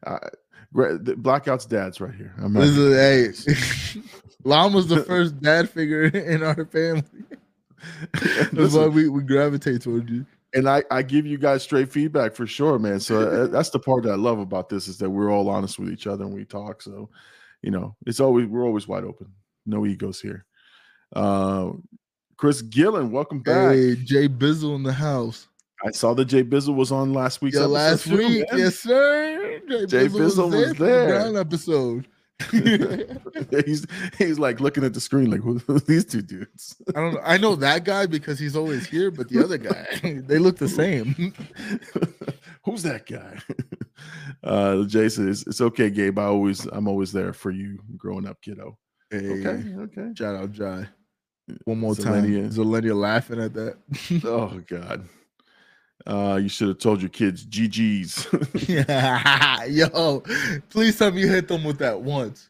Uh, 0.05 0.19
Blackout's 0.71 1.65
dad's 1.65 2.01
right 2.01 2.13
here. 2.13 2.33
I'm 2.37 2.53
not- 2.53 2.61
this 2.61 2.77
is 2.77 3.45
hey, 3.45 4.01
Lam 4.43 4.73
was 4.73 4.87
the 4.87 5.03
first 5.03 5.39
dad 5.41 5.69
figure 5.69 6.03
in 6.03 6.43
our 6.43 6.65
family. 6.65 7.03
That's 8.51 8.73
why 8.73 8.87
we, 8.87 9.07
we 9.07 9.23
gravitate 9.23 9.81
towards 9.81 10.11
you. 10.11 10.25
And 10.55 10.67
I, 10.69 10.83
I 10.89 11.01
give 11.03 11.25
you 11.25 11.37
guys 11.37 11.61
straight 11.63 11.91
feedback 11.91 12.33
for 12.33 12.47
sure, 12.47 12.79
man. 12.79 12.99
So 12.99 13.21
uh, 13.29 13.47
that's 13.51 13.69
the 13.69 13.79
part 13.79 14.03
that 14.03 14.11
I 14.11 14.15
love 14.15 14.39
about 14.39 14.69
this 14.69 14.87
is 14.87 14.97
that 14.97 15.09
we're 15.09 15.31
all 15.31 15.49
honest 15.49 15.77
with 15.77 15.89
each 15.91 16.07
other 16.07 16.23
and 16.25 16.33
we 16.33 16.45
talk. 16.45 16.81
So, 16.81 17.09
you 17.61 17.71
know, 17.71 17.95
it's 18.07 18.19
always 18.19 18.47
we're 18.47 18.65
always 18.65 18.87
wide 18.87 19.03
open. 19.03 19.27
No 19.65 19.85
egos 19.85 20.19
here. 20.21 20.45
Uh, 21.15 21.71
Chris 22.37 22.61
Gillen, 22.61 23.11
welcome 23.11 23.41
back. 23.41 23.73
Hey, 23.75 23.95
Jay 23.95 24.27
Bizzle 24.27 24.75
in 24.75 24.83
the 24.83 24.93
house. 24.93 25.47
I 25.85 25.91
saw 25.91 26.13
that 26.15 26.25
Jay 26.25 26.43
Bizzle 26.43 26.75
was 26.75 26.91
on 26.91 27.13
last 27.13 27.41
week's 27.41 27.55
Yeah, 27.57 27.63
episode 27.63 27.73
last 27.73 28.07
week, 28.07 28.45
man. 28.51 28.59
yes, 28.59 28.79
sir. 28.79 29.59
Jay, 29.69 29.85
Jay 29.85 30.07
Bizzle, 30.07 30.19
Bizzle 30.19 30.51
was 30.51 30.55
was 30.69 30.73
there. 30.73 30.73
for 30.73 30.83
the 31.25 31.31
there. 31.33 31.41
Episode. 31.41 32.07
he's 33.65 33.85
he's 34.17 34.37
like 34.37 34.59
looking 34.59 34.83
at 34.83 34.93
the 34.93 34.99
screen 34.99 35.31
like 35.31 35.39
who, 35.41 35.59
these 35.87 36.03
two 36.05 36.21
dudes. 36.21 36.75
I 36.89 36.99
don't 36.99 37.13
know. 37.13 37.21
I 37.23 37.37
know 37.37 37.55
that 37.55 37.85
guy 37.85 38.05
because 38.07 38.37
he's 38.39 38.55
always 38.55 38.85
here, 38.85 39.09
but 39.09 39.29
the 39.29 39.41
other 39.43 39.57
guy, 39.57 39.85
they 40.27 40.37
look 40.37 40.57
the 40.57 40.67
same. 40.67 41.33
Who's 42.65 42.83
that 42.83 43.05
guy? 43.05 43.39
Uh 44.43 44.83
Jason, 44.83 45.29
it's, 45.29 45.47
it's 45.47 45.61
okay, 45.61 45.89
Gabe. 45.89 46.19
I 46.19 46.25
always 46.25 46.65
I'm 46.65 46.87
always 46.87 47.13
there 47.13 47.31
for 47.31 47.51
you 47.51 47.79
growing 47.95 48.27
up, 48.27 48.41
kiddo. 48.41 48.77
Hey, 49.09 49.45
Okay, 49.45 49.73
okay. 49.75 50.09
Shout 50.15 50.35
out 50.35 50.51
Jai. 50.51 50.87
One 51.63 51.79
more 51.79 51.95
time. 51.95 52.25
Zelenia. 52.25 52.53
Zelenia 52.53 52.95
laughing 52.99 53.41
at 53.41 53.53
that. 53.53 53.77
Oh 54.25 54.61
God. 54.67 55.07
Uh 56.07 56.39
you 56.41 56.49
should 56.49 56.67
have 56.67 56.77
told 56.79 57.01
your 57.01 57.09
kids 57.09 57.45
GG's. 57.45 58.27
Yeah, 58.69 59.63
Yo, 59.69 60.21
please 60.69 60.97
tell 60.97 61.11
me 61.11 61.21
you 61.21 61.27
hit 61.27 61.47
them 61.47 61.63
with 61.63 61.79
that 61.79 62.01
once. 62.01 62.49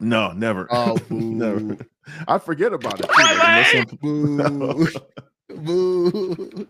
no, 0.00 0.32
never. 0.32 0.66
Oh, 0.70 0.96
never. 1.10 1.76
I 2.28 2.38
forget 2.38 2.72
about 2.72 3.00
it. 3.00 3.06
too, 3.06 3.12
unless 3.18 3.74
I'm- 3.74 3.98
Boo. 4.00 4.88
Boo. 5.56 6.66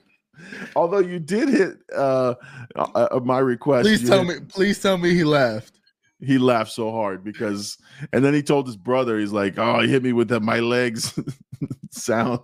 Although 0.74 0.98
you 1.00 1.18
did 1.18 1.48
hit 1.48 1.78
uh, 1.94 2.34
uh 2.74 3.08
uh, 3.12 3.20
my 3.24 3.38
request. 3.38 3.84
Please 3.86 4.06
tell 4.08 4.24
hit- 4.24 4.42
me, 4.42 4.46
please 4.48 4.80
tell 4.80 4.98
me 4.98 5.14
he 5.14 5.24
laughed. 5.24 5.80
he 6.20 6.38
laughed 6.38 6.72
so 6.72 6.90
hard 6.92 7.24
because 7.24 7.76
and 8.12 8.24
then 8.24 8.32
he 8.34 8.42
told 8.42 8.66
his 8.66 8.76
brother 8.76 9.18
he's 9.18 9.32
like 9.32 9.58
oh 9.58 9.80
he 9.80 9.88
hit 9.88 10.02
me 10.02 10.12
with 10.12 10.28
that 10.28 10.40
my 10.40 10.60
legs 10.60 11.18
sound 11.90 12.40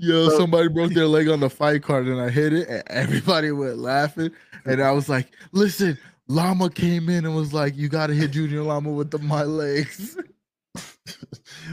Yo, 0.00 0.28
So- 0.28 0.38
somebody 0.38 0.68
broke 0.68 0.92
their 0.92 1.06
leg 1.06 1.28
on 1.28 1.40
the 1.40 1.50
fight 1.50 1.82
card 1.82 2.06
and 2.06 2.20
I 2.20 2.30
hit 2.30 2.52
it 2.52 2.68
and 2.68 2.82
everybody 2.88 3.50
went 3.52 3.78
laughing. 3.78 4.30
And 4.64 4.82
I 4.82 4.90
was 4.92 5.08
like, 5.08 5.28
listen, 5.52 5.96
Llama 6.28 6.68
came 6.70 7.08
in 7.08 7.24
and 7.24 7.34
was 7.34 7.52
like, 7.54 7.76
you 7.76 7.88
gotta 7.88 8.14
hit 8.14 8.32
Junior 8.32 8.62
Llama 8.62 8.90
with 8.90 9.10
the 9.10 9.18
my 9.18 9.42
legs. 9.42 10.16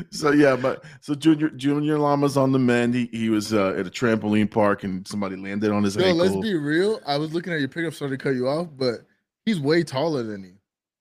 so 0.10 0.32
yeah 0.32 0.56
but 0.56 0.84
so 1.02 1.14
junior 1.14 1.50
junior 1.50 1.98
llama's 2.00 2.38
on 2.38 2.52
the 2.52 2.58
mend 2.58 2.94
he, 2.96 3.08
he 3.12 3.30
was 3.30 3.54
uh, 3.54 3.70
at 3.78 3.86
a 3.86 3.90
trampoline 3.90 4.50
park 4.50 4.84
and 4.84 5.08
somebody 5.08 5.36
landed 5.36 5.72
on 5.72 5.84
his 5.84 5.96
Yo, 5.96 6.06
ankle 6.06 6.26
let's 6.26 6.36
be 6.38 6.56
real. 6.56 7.00
I 7.06 7.18
was 7.18 7.34
looking 7.34 7.54
at 7.54 7.60
your 7.60 7.70
pickup, 7.70 7.94
sorry 7.94 8.12
to 8.12 8.18
cut 8.18 8.36
you 8.36 8.48
off, 8.48 8.68
but 8.76 9.02
he's 9.46 9.60
way 9.60 9.84
taller 9.84 10.24
than 10.24 10.44
you. 10.44 10.54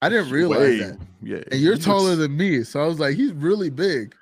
I 0.02 0.08
didn't 0.10 0.30
realize 0.30 0.58
Way- 0.58 0.78
that. 0.80 0.98
yeah 1.22 1.40
And 1.50 1.60
you're 1.60 1.76
he 1.76 1.80
taller 1.80 2.10
looks- 2.10 2.18
than 2.18 2.36
me. 2.36 2.62
So 2.64 2.82
I 2.82 2.86
was 2.86 2.98
like, 3.00 3.16
he's 3.16 3.32
really 3.32 3.70
big. 3.70 4.14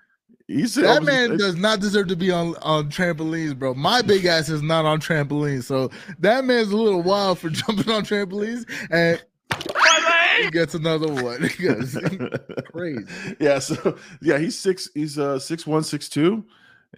He's 0.49 0.77
I 0.79 0.83
That 0.83 1.03
man 1.05 1.37
does 1.37 1.57
not 1.57 1.81
deserve 1.81 2.09
to 2.09 2.17
be 2.17 2.31
on, 2.31 2.55
on 2.63 2.91
trampolines, 2.91 3.59
bro. 3.59 3.75
My 3.75 4.03
big 4.03 4.25
ass 4.25 4.49
is 4.49 4.63
not 4.63 4.85
on 4.85 5.01
trampolines. 5.01 5.65
So 5.65 5.91
that 6.19 6.45
man's 6.45 6.71
a 6.71 6.77
little 6.77 7.03
wild 7.03 7.39
for 7.39 7.51
jumping 7.51 7.91
on 7.91 8.05
trampolines 8.05 8.65
and 8.91 9.23
he 10.41 10.51
gets 10.51 10.75
another 10.75 11.13
one. 11.13 11.49
Crazy. 12.73 13.05
yeah 13.39 13.59
so 13.59 13.97
yeah 14.21 14.39
he's 14.39 14.59
six 14.59 14.89
he's 14.95 15.19
uh 15.19 15.39
six 15.39 15.67
one 15.67 15.83
six 15.83 16.09
two 16.09 16.45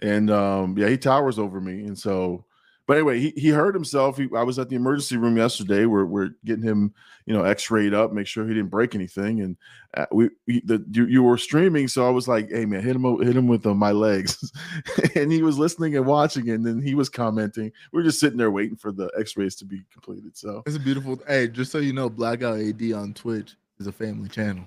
and 0.01 0.29
um 0.31 0.77
yeah 0.77 0.87
he 0.87 0.97
towers 0.97 1.37
over 1.37 1.59
me 1.59 1.85
and 1.85 1.97
so 1.97 2.45
but 2.87 2.97
anyway 2.97 3.19
he, 3.19 3.33
he 3.35 3.49
hurt 3.49 3.73
himself 3.73 4.17
he, 4.17 4.27
i 4.35 4.43
was 4.43 4.59
at 4.59 4.69
the 4.69 4.75
emergency 4.75 5.17
room 5.17 5.37
yesterday 5.37 5.85
we're, 5.85 6.05
we're 6.05 6.29
getting 6.45 6.63
him 6.63 6.93
you 7.25 7.33
know 7.33 7.43
x-rayed 7.43 7.93
up 7.93 8.11
make 8.13 8.27
sure 8.27 8.47
he 8.47 8.53
didn't 8.53 8.69
break 8.69 8.93
anything 8.95 9.41
and 9.41 9.57
uh, 9.95 10.05
we, 10.11 10.29
we 10.47 10.61
the 10.65 10.83
you, 10.91 11.05
you 11.05 11.23
were 11.23 11.37
streaming 11.37 11.87
so 11.87 12.05
i 12.05 12.09
was 12.09 12.27
like 12.27 12.49
hey 12.49 12.65
man 12.65 12.81
hit 12.83 12.95
him 12.95 13.03
hit 13.21 13.35
him 13.35 13.47
with 13.47 13.65
uh, 13.65 13.73
my 13.73 13.91
legs 13.91 14.51
and 15.15 15.31
he 15.31 15.41
was 15.41 15.57
listening 15.57 15.95
and 15.97 16.05
watching 16.05 16.49
and 16.49 16.65
then 16.65 16.81
he 16.81 16.93
was 16.95 17.09
commenting 17.09 17.71
we 17.91 17.97
were 17.97 18.03
just 18.03 18.19
sitting 18.19 18.37
there 18.37 18.51
waiting 18.51 18.75
for 18.75 18.91
the 18.91 19.09
x-rays 19.17 19.55
to 19.55 19.65
be 19.65 19.81
completed 19.91 20.35
so 20.37 20.61
It's 20.65 20.75
a 20.75 20.79
beautiful 20.79 21.19
hey, 21.27 21.47
just 21.47 21.71
so 21.71 21.79
you 21.79 21.93
know, 21.93 22.09
Blackout 22.09 22.59
AD 22.59 22.81
on 22.93 23.13
Twitch 23.13 23.55
is 23.79 23.87
a 23.87 23.91
family 23.91 24.29
channel. 24.29 24.65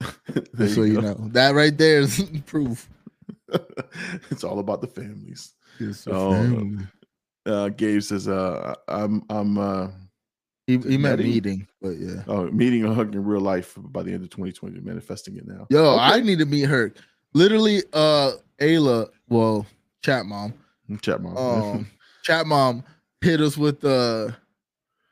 Just 0.56 0.76
so 0.76 0.82
you 0.84 0.94
go. 0.94 1.00
know. 1.02 1.28
That 1.32 1.54
right 1.54 1.76
there 1.76 2.00
is 2.00 2.24
proof. 2.46 2.88
it's 4.30 4.44
all 4.44 4.58
about 4.60 4.80
the 4.80 4.86
families 4.86 5.52
It's 5.78 6.06
a 6.06 6.10
Oh, 6.14 6.32
family. 6.32 6.86
Uh 7.50 7.68
gabe 7.70 8.00
says 8.02 8.28
uh 8.28 8.74
i'm 8.88 9.22
i'm 9.30 9.58
uh 9.58 9.88
He, 10.66 10.78
he 10.78 10.96
meant 10.96 11.18
meeting, 11.20 11.66
but 11.82 11.98
yeah. 11.98 12.22
oh 12.28 12.46
meeting 12.50 12.84
a 12.84 12.94
hug 12.94 13.14
in 13.14 13.24
real 13.24 13.40
life 13.40 13.74
by 13.76 14.02
the 14.02 14.12
end 14.12 14.22
of 14.22 14.30
2020 14.30 14.80
manifesting 14.80 15.36
it 15.36 15.46
now 15.46 15.66
Yo, 15.70 15.84
Okay. 15.94 16.00
I 16.02 16.20
need 16.20 16.38
to 16.38 16.46
meet 16.46 16.62
her. 16.68 16.92
Literally, 17.34 17.82
uh 17.92 18.32
Ayla, 18.60 19.08
well, 19.28 19.66
chat 20.02 20.26
mom. 20.26 20.54
chat 21.02 21.20
mom 21.22 21.36
Um 21.36 21.86
chat 22.22 22.46
mom 22.46 22.84
hit 23.20 23.40
us 23.40 23.56
with 23.56 23.84
uh 23.84 24.30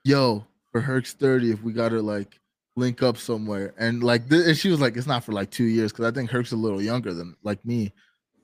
yo, 0.04 0.44
for 0.72 0.80
Herc's 0.80 1.12
30 1.14 1.52
if 1.52 1.62
we 1.62 1.72
gotta 1.72 2.00
like 2.00 2.38
link 2.76 3.02
up 3.02 3.16
somewhere. 3.18 3.74
And 3.78 4.02
like 4.04 4.28
th- 4.28 4.46
and 4.46 4.56
she 4.56 4.68
was 4.70 4.80
like, 4.80 4.96
it's 4.96 5.06
not 5.06 5.24
for 5.24 5.32
like 5.32 5.50
two 5.50 5.64
years, 5.64 5.92
because 5.92 6.06
I 6.06 6.10
think 6.14 6.30
Herc's 6.30 6.52
a 6.52 6.56
little 6.56 6.80
younger 6.82 7.12
than 7.12 7.34
like 7.42 7.64
me. 7.64 7.92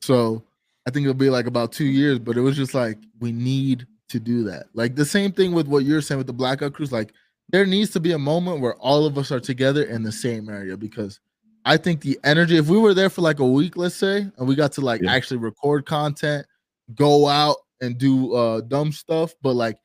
So 0.02 0.42
I 0.86 0.90
think 0.90 1.04
it'll 1.04 1.14
be 1.14 1.30
like 1.30 1.46
about 1.46 1.72
two 1.72 1.86
years, 1.86 2.18
but 2.18 2.36
it 2.36 2.40
was 2.40 2.56
just 2.56 2.74
like 2.74 2.98
we 3.20 3.32
need 3.32 3.86
to 4.08 4.20
do 4.20 4.44
that. 4.44 4.66
Like 4.74 4.94
the 4.94 5.04
same 5.04 5.32
thing 5.32 5.52
with 5.52 5.66
what 5.66 5.84
you're 5.84 6.02
saying 6.02 6.18
with 6.18 6.26
the 6.26 6.32
blackout 6.32 6.74
cruise. 6.74 6.92
Like 6.92 7.12
there 7.50 7.66
needs 7.66 7.90
to 7.90 8.00
be 8.00 8.12
a 8.12 8.18
moment 8.18 8.60
where 8.60 8.74
all 8.76 9.06
of 9.06 9.18
us 9.18 9.32
are 9.32 9.40
together 9.40 9.84
in 9.84 10.02
the 10.02 10.12
same 10.12 10.48
area 10.48 10.76
because 10.76 11.20
I 11.64 11.76
think 11.78 12.02
the 12.02 12.18
energy, 12.24 12.56
if 12.56 12.68
we 12.68 12.78
were 12.78 12.94
there 12.94 13.08
for 13.08 13.22
like 13.22 13.40
a 13.40 13.46
week, 13.46 13.76
let's 13.76 13.94
say, 13.94 14.26
and 14.36 14.48
we 14.48 14.54
got 14.54 14.72
to 14.72 14.82
like 14.82 15.00
Yeah. 15.02 15.12
actually 15.12 15.38
record 15.38 15.86
content, 15.86 16.46
go 16.94 17.26
out 17.26 17.56
and 17.80 17.96
do 17.98 18.34
uh 18.34 18.60
dumb 18.60 18.92
stuff, 18.92 19.34
but 19.42 19.54
like 19.54 19.78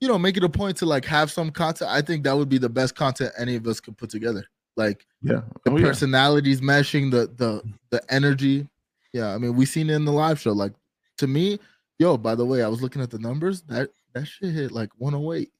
you 0.00 0.08
know, 0.08 0.18
make 0.18 0.36
it 0.36 0.44
a 0.44 0.48
point 0.48 0.76
to 0.76 0.86
like 0.86 1.06
have 1.06 1.30
some 1.30 1.50
content. 1.50 1.90
I 1.90 2.02
think 2.02 2.22
that 2.24 2.36
would 2.36 2.50
be 2.50 2.58
the 2.58 2.68
best 2.68 2.94
content 2.94 3.32
any 3.38 3.56
of 3.56 3.66
us 3.66 3.80
could 3.80 3.96
put 3.96 4.10
together. 4.10 4.44
Like 4.76 5.06
yeah 5.22 5.40
the 5.64 5.72
oh, 5.72 5.76
yeah. 5.76 5.86
personalities 5.86 6.60
meshing, 6.60 7.10
the 7.10 7.30
the 7.36 7.62
the 7.90 8.02
energy. 8.12 8.68
Yeah, 9.16 9.34
I 9.34 9.38
mean, 9.38 9.56
we 9.56 9.64
seen 9.66 9.88
it 9.90 9.94
in 9.94 10.04
the 10.04 10.12
live 10.12 10.38
show. 10.40 10.52
Like 10.52 10.72
to 11.18 11.26
me, 11.26 11.58
Yo, 11.98 12.18
by 12.18 12.34
the 12.34 12.44
way, 12.44 12.62
I 12.62 12.68
was 12.68 12.82
looking 12.82 13.00
at 13.00 13.10
the 13.10 13.18
numbers. 13.18 13.62
That 13.62 13.88
that 14.12 14.26
shit 14.26 14.52
hit 14.52 14.70
like 14.72 14.90
108. 14.98 15.50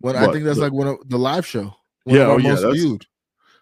When 0.00 0.16
I 0.16 0.32
think 0.32 0.44
that's 0.44 0.56
the- 0.56 0.64
like 0.64 0.72
one 0.72 0.86
of 0.88 0.96
the 1.08 1.18
live 1.18 1.46
show. 1.46 1.74
One 2.04 2.16
Yeah, 2.16 2.22
of 2.22 2.28
our 2.30 2.34
oh, 2.34 2.38
yeah, 2.38 2.48
most 2.50 2.62
that's- 2.62 2.80
viewed. 2.80 3.06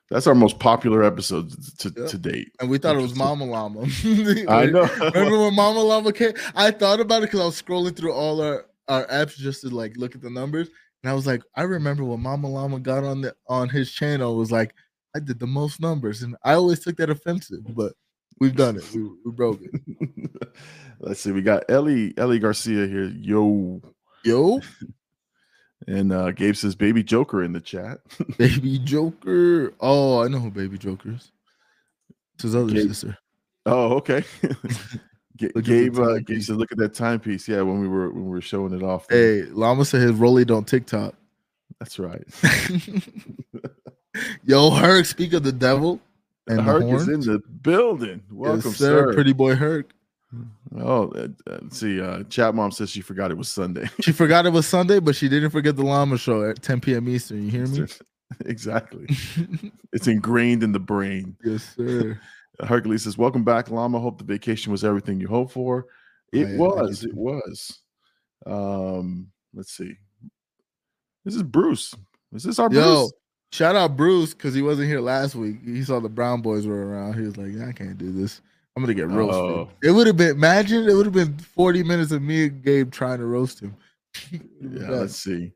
That's 0.09 0.29
our 0.29 0.37
most 0.37 0.61
popular 0.61 1.03
episode 1.03 1.51
to, 1.79 1.93
Yep. 1.97 2.09
to 2.11 2.19
date. 2.19 2.53
And 2.61 2.71
we 2.71 2.79
thought 2.79 2.95
it 2.95 3.03
was 3.03 3.17
Mama 3.17 3.45
Llama. 3.45 3.81
I 4.49 4.67
know. 4.67 4.89
Remember 5.15 5.39
when 5.41 5.55
Mama 5.57 5.81
Llama 5.81 6.13
came? 6.13 6.33
I 6.55 6.71
thought 6.71 7.01
about 7.01 7.25
it 7.25 7.27
because 7.27 7.41
I 7.41 7.45
was 7.47 7.61
scrolling 7.61 7.97
through 7.97 8.13
all 8.13 8.41
our, 8.41 8.67
our 8.87 9.05
apps 9.09 9.35
just 9.37 9.63
to 9.63 9.69
like 9.69 9.97
look 9.97 10.15
at 10.15 10.23
the 10.23 10.31
numbers. 10.31 10.69
And 11.03 11.11
I 11.11 11.15
was 11.15 11.27
like, 11.27 11.43
I 11.57 11.63
remember 11.63 12.05
when 12.05 12.21
Mama 12.21 12.49
Llama 12.49 12.79
got 12.79 13.03
on 13.03 13.23
the 13.23 13.35
on 13.49 13.69
his 13.69 13.91
channel, 13.91 14.37
was 14.37 14.53
like, 14.53 14.73
I 15.17 15.19
did 15.19 15.41
the 15.41 15.47
most 15.49 15.81
numbers. 15.81 16.23
And 16.23 16.37
I 16.45 16.53
always 16.55 16.79
took 16.79 16.97
that 16.99 17.11
offensive, 17.11 17.75
but 17.75 17.93
we've 18.41 18.57
done 18.57 18.77
it. 18.77 18.85
We, 18.95 19.03
we 19.25 19.33
broke 19.33 19.61
it. 19.63 20.31
Let's 21.01 21.21
see. 21.21 21.33
We 21.33 21.43
got 21.43 21.65
Ellie 21.71 22.15
Ellie 22.17 22.39
Garcia 22.39 22.87
here. 22.87 23.05
Yo. 23.05 23.81
Yo, 24.25 24.61
And 25.87 26.13
uh 26.13 26.33
Gabe 26.33 26.57
says 26.57 26.75
baby 26.75 27.03
Joker 27.05 27.43
in 27.45 27.53
the 27.53 27.61
chat. 27.61 27.99
baby 28.39 28.79
Joker. 28.81 29.73
Oh, 29.81 30.23
I 30.23 30.29
know 30.29 30.39
who 30.41 30.51
baby 30.51 30.79
Joker 30.79 31.11
is. 31.11 31.31
It's 32.35 32.43
his 32.43 32.57
other 32.57 32.73
Gabe- 32.73 32.89
sister. 32.89 33.17
Oh, 33.67 33.95
okay. 33.95 34.25
Ga- 35.39 35.49
Look 35.49 35.49
at 35.49 35.55
the 35.55 35.63
Gabe, 35.63 35.99
uh, 35.99 36.19
Gabe 36.21 36.41
said, 36.41 36.57
"Look 36.57 36.73
at 36.73 36.79
that 36.79 36.95
timepiece." 36.95 37.47
Yeah, 37.47 37.61
when 37.63 37.79
we 37.81 37.89
were 37.89 38.11
when 38.11 38.25
we 38.25 38.31
were 38.31 38.41
showing 38.41 38.73
it 38.73 38.83
off. 38.83 39.07
Hey, 39.11 39.43
Llama 39.43 39.85
said 39.85 40.01
his 40.01 40.13
rolly 40.13 40.45
don't 40.47 40.67
TikTok. 40.67 41.15
that's 41.79 41.99
right. 41.99 42.25
Yo, 44.45 44.71
Herc, 44.71 45.05
speak 45.05 45.35
of 45.35 45.43
the 45.43 45.53
devil. 45.53 46.01
And 46.49 46.61
Herc 46.61 46.85
is 46.85 47.09
in 47.09 47.21
the 47.21 47.41
building. 47.63 48.23
Welcome, 48.31 48.71
yes, 48.71 48.77
sir. 48.79 49.09
sir. 49.09 49.15
Pretty 49.15 49.33
boy 49.33 49.55
Herc. 49.57 49.93
Oh, 50.79 51.09
uh, 51.13 51.29
uh, 51.51 51.59
see. 51.71 52.01
Uh, 52.01 52.23
Chat 52.25 52.55
mom 52.55 52.71
says 52.71 52.91
she 52.91 53.01
forgot 53.01 53.31
it 53.31 53.37
was 53.37 53.49
Sunday. 53.49 53.89
She 54.01 54.13
forgot 54.13 54.47
it 54.47 54.51
was 54.51 54.67
Sunday, 54.67 54.99
but 55.01 55.17
she 55.17 55.29
didn't 55.29 55.51
forget 55.51 55.77
the 55.77 55.85
llama 55.85 56.19
show 56.19 56.49
at 56.49 56.63
10 56.63 56.81
p.m. 56.81 57.09
Eastern. 57.09 57.45
You 57.45 57.51
hear 57.51 57.67
me? 57.67 57.87
exactly. 58.47 59.07
It's 59.93 60.09
ingrained 60.09 60.63
in 60.63 60.73
the 60.73 60.79
brain. 60.81 61.37
yes, 61.43 61.75
sir. 61.75 62.21
Hercules 62.61 63.05
says, 63.05 63.17
"Welcome 63.17 63.45
back, 63.45 63.71
Llama. 63.71 63.99
Hope 63.99 64.19
the 64.19 64.25
vacation 64.25 64.71
was 64.71 64.85
everything 64.85 65.19
you 65.21 65.27
hoped 65.29 65.53
for. 65.53 65.87
It 66.33 66.47
I- 66.47 66.55
I 66.55 66.57
was. 66.59 67.01
did 67.01 67.11
It 67.11 67.17
was. 67.17 67.81
Um, 68.45 69.29
let's 69.55 69.73
see. 69.73 69.95
This 71.25 71.35
is 71.35 71.43
Bruce. 71.43 71.95
Is 72.35 72.43
this 72.43 72.59
our 72.59 72.71
Yo, 72.71 72.83
Bruce? 72.83 73.13
Shout 73.53 73.77
out 73.77 73.97
Bruce 73.97 74.35
because 74.35 74.55
he 74.55 74.63
wasn't 74.63 74.89
here 74.89 75.01
last 75.01 75.35
week. 75.35 75.57
He 75.65 75.83
saw 75.83 76.01
the 76.01 76.09
Brown 76.09 76.43
boys 76.43 76.67
were 76.67 76.87
around. 76.87 77.15
He 77.15 77.23
was 77.23 77.37
like, 77.37 77.53
I 77.67 77.73
can't 77.73 77.99
do 77.99 78.13
this. 78.13 78.41
I'm 78.77 78.83
gonna 78.83 78.95
get 78.95 79.09
roasted. 79.09 79.35
Oh. 79.41 79.71
It 79.83 79.91
would 79.93 80.07
have 80.07 80.17
been 80.19 80.31
imagine 80.37 80.89
it 80.89 80.93
would 80.95 81.07
have 81.07 81.15
been 81.15 81.39
40 81.39 81.83
minutes 81.83 82.13
of 82.13 82.21
me 82.21 82.45
and 82.45 82.63
Gabe 82.63 82.93
trying 82.93 83.19
to 83.19 83.27
roast 83.27 83.61
him. 83.61 83.75
Yeah, 84.61 84.91
let's 84.91 85.17
see. 85.17 85.53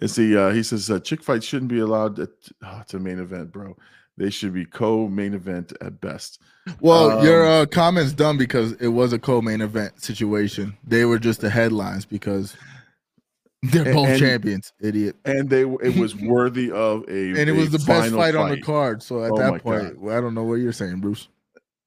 Let's 0.00 0.14
see. 0.14 0.36
Uh, 0.36 0.50
he 0.50 0.62
says 0.62 0.90
uh, 0.90 0.98
chick 1.00 1.22
fights 1.22 1.44
shouldn't 1.46 1.70
be 1.70 1.80
allowed 1.80 2.18
at, 2.18 2.30
oh, 2.64 2.82
to 2.88 2.98
main 2.98 3.18
event, 3.18 3.52
bro. 3.52 3.76
They 4.16 4.30
should 4.30 4.52
be 4.52 4.64
co-main 4.66 5.34
event 5.34 5.72
at 5.80 6.00
best. 6.00 6.40
Well, 6.80 7.24
your 7.24 7.44
Um, 7.46 7.62
uh, 7.62 7.66
comments 7.66 8.12
dumb 8.12 8.36
because 8.36 8.72
it 8.72 8.88
was 8.88 9.12
a 9.12 9.18
co-main 9.18 9.60
event 9.62 10.02
situation. 10.02 10.76
They 10.86 11.04
were 11.06 11.18
just 11.18 11.40
the 11.40 11.50
headlines 11.50 12.04
because 12.04 12.56
they're 13.62 13.90
A- 13.90 13.94
both 13.94 14.08
and- 14.08 14.18
champions, 14.18 14.72
idiot. 14.80 15.16
And 15.24 15.48
they 15.50 15.62
it 15.62 15.96
was 15.96 16.14
worthy 16.16 16.70
of 16.70 17.04
a 17.08 17.28
And 17.38 17.48
it 17.48 17.52
was 17.52 17.70
the 17.70 17.78
best 17.78 17.86
final 18.10 18.18
fight, 18.18 18.34
on 18.34 18.50
the 18.50 18.60
card. 18.60 19.02
So 19.02 19.22
at 19.24 19.32
Oh 19.32 19.36
that 19.36 19.62
point, 19.62 19.98
well, 20.00 20.16
I 20.16 20.20
don't 20.20 20.34
know 20.34 20.44
what 20.44 20.54
you're 20.56 20.72
saying, 20.72 21.00
Bruce. 21.00 21.28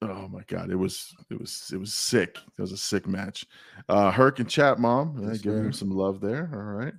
Oh 0.02 0.28
my 0.28 0.42
god, 0.48 0.70
it 0.70 0.76
was 0.76 1.16
it 1.32 1.40
was 1.40 1.72
it 1.74 1.78
was 1.78 1.94
sick. 1.94 2.38
It 2.58 2.62
was 2.62 2.72
a 2.74 2.78
sick 2.78 3.08
match. 3.08 3.46
Uh 3.88 4.12
Herc 4.12 4.40
and 4.40 4.50
Chat 4.50 4.78
Mom, 4.78 5.18
uh, 5.24 5.30
Yes, 5.30 5.40
giving 5.42 5.66
him 5.66 5.74
some 5.74 5.90
love 5.92 6.20
there. 6.20 6.50
All 6.54 6.60
right. 6.60 6.94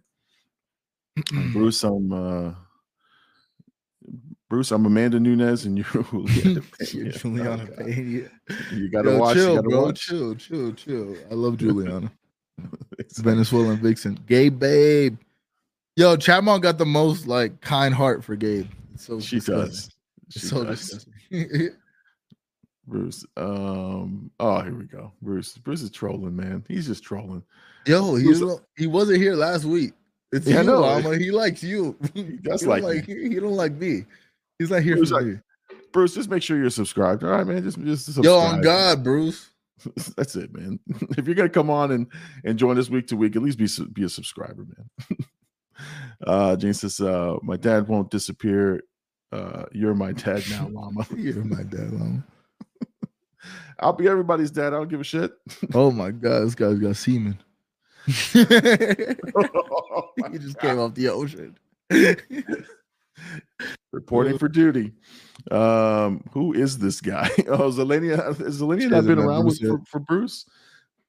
Bruce, 1.53 1.85
I'm 1.85 2.13
uh 2.13 2.55
Bruce, 4.51 4.71
I'm 4.73 4.87
Amanda 4.87 5.19
Nunes, 5.21 5.65
and 5.65 5.79
you're 5.95 6.03
Juliana 6.05 6.63
Pena. 6.79 7.13
Juliana 7.13 7.69
Oh. 7.79 7.85
Pena. 7.85 8.29
You 8.73 8.89
gotta 8.91 9.11
Yo, 9.13 9.19
watch. 9.19 9.37
you 9.37 9.47
gotta 9.55 9.63
bro. 9.63 9.83
watch. 9.85 10.01
Chill, 10.01 10.35
chill, 10.35 10.73
chill. 10.73 11.17
I 11.31 11.35
love 11.35 11.57
Juliana. 11.59 12.11
Venezuelan 13.13 13.77
Vixen. 13.79 14.19
Gabe, 14.27 14.59
babe. 14.59 15.19
Yo, 15.97 16.17
Chatmon 16.17 16.61
got 16.61 16.79
the 16.79 16.87
most 16.87 17.27
like 17.27 17.61
kind 17.61 17.95
heart 17.95 18.25
for 18.25 18.37
Gabe. 18.37 18.69
It's 18.95 19.05
so 19.07 19.21
She 19.21 19.37
disgusting. 19.37 19.67
does. 19.71 19.91
She 20.31 20.39
so 20.41 20.65
does. 20.65 20.81
disgusting. 20.81 21.71
Bruce. 22.87 23.25
Um, 23.37 24.31
oh, 24.41 24.61
here 24.63 24.75
we 24.75 24.85
go. 24.85 25.13
Bruce. 25.23 25.57
Bruce 25.57 25.83
is 25.83 25.91
trolling, 25.91 26.37
man. 26.37 26.65
He's 26.69 26.87
just 26.87 27.03
trolling. 27.03 27.43
Yo, 27.87 28.15
he, 28.17 28.25
Who's- 28.25 28.41
don't- 28.41 28.63
he 28.77 28.87
wasn't 28.87 29.21
here 29.21 29.35
last 29.37 29.65
week. 29.65 29.93
It's 30.33 30.47
Yeah, 30.47 30.59
I 30.59 30.61
you, 30.63 30.67
know. 30.67 30.81
Llama. 30.81 31.17
He 31.17 31.31
likes 31.31 31.63
you. 31.63 31.97
He 32.15 32.23
does 32.43 32.63
don't 32.63 32.71
like 32.71 32.83
me. 32.83 32.89
like 32.89 33.07
he, 33.07 33.29
he 33.29 33.35
don't 33.41 33.53
like 33.57 33.73
me. 33.73 34.05
He's 34.59 34.71
not 34.71 34.83
here 34.83 34.97
Bruce, 34.97 35.11
for 35.11 35.17
like, 35.17 35.27
me. 35.27 35.39
Bruce, 35.93 36.15
just 36.15 36.29
make 36.29 36.43
sure 36.43 36.59
you're 36.59 36.71
subscribed. 36.71 37.23
All 37.23 37.31
right, 37.31 37.47
man. 37.47 37.63
Just 37.63 37.81
just 37.83 38.05
subscribe. 38.07 38.25
Yo, 38.25 38.37
on 38.39 38.61
God, 38.61 39.05
Bruce. 39.05 39.49
That's 40.17 40.37
it, 40.37 40.55
man. 40.55 40.79
if 41.19 41.27
you're 41.27 41.35
gonna 41.35 41.49
come 41.49 41.71
on 41.71 41.91
and 41.93 42.07
and 42.45 42.59
join 42.59 42.79
us 42.79 42.91
week 42.91 43.07
to 43.09 43.17
week, 43.17 43.37
at 43.37 43.43
least 43.43 43.59
be 43.59 43.69
be 43.93 44.05
a 44.05 44.09
subscriber, 44.09 44.65
man. 44.67 45.19
uh 46.27 46.57
Jane 46.57 46.75
says, 46.75 47.01
uh, 47.01 47.37
my 47.43 47.57
dad 47.57 47.89
won't 47.89 48.11
disappear. 48.11 48.83
Uh, 49.33 49.65
you're 49.73 49.95
my 49.95 50.13
dad 50.13 50.45
now, 50.51 50.69
llama. 50.69 51.07
You're 51.17 51.45
my 51.45 51.65
dad, 51.65 51.93
Llama. 51.93 52.25
I'll 53.81 53.93
be 53.93 54.09
everybody's 54.09 54.53
dad. 54.53 54.69
I 54.69 54.77
don't 54.77 54.89
give 54.89 55.01
a 55.01 55.05
shit. 55.05 55.33
Oh 55.75 55.91
my 55.91 56.13
God, 56.13 56.45
this 56.45 56.55
guy's 56.55 56.79
got 56.79 56.97
semen. 56.97 57.39
Oh 58.07 58.13
he 60.31 60.39
just 60.39 60.59
God. 60.59 60.61
came 60.61 60.79
off 60.79 60.95
the 60.95 61.09
ocean. 61.09 61.59
Reporting 63.93 64.39
for 64.39 64.49
duty. 64.49 64.93
Um, 65.51 66.25
who 66.33 66.53
is 66.53 66.79
this 66.79 67.01
guy? 67.01 67.31
Oh, 67.49 67.71
Zelenia. 67.71 68.25
Has 68.25 68.61
Zelenia 68.61 68.91
not 68.91 69.07
been 69.07 69.19
around 69.19 69.47
with, 69.47 69.61
for, 69.61 69.81
for 69.87 70.01
Bruce? 70.01 70.47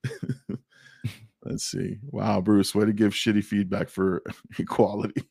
Let's 1.43 1.63
see. 1.65 1.97
Wow, 2.11 2.41
Bruce, 2.41 2.73
way 2.73 2.85
to 2.85 2.93
give 2.93 3.13
shitty 3.13 3.43
feedback 3.43 3.89
for 3.89 4.23
equality. 4.57 5.23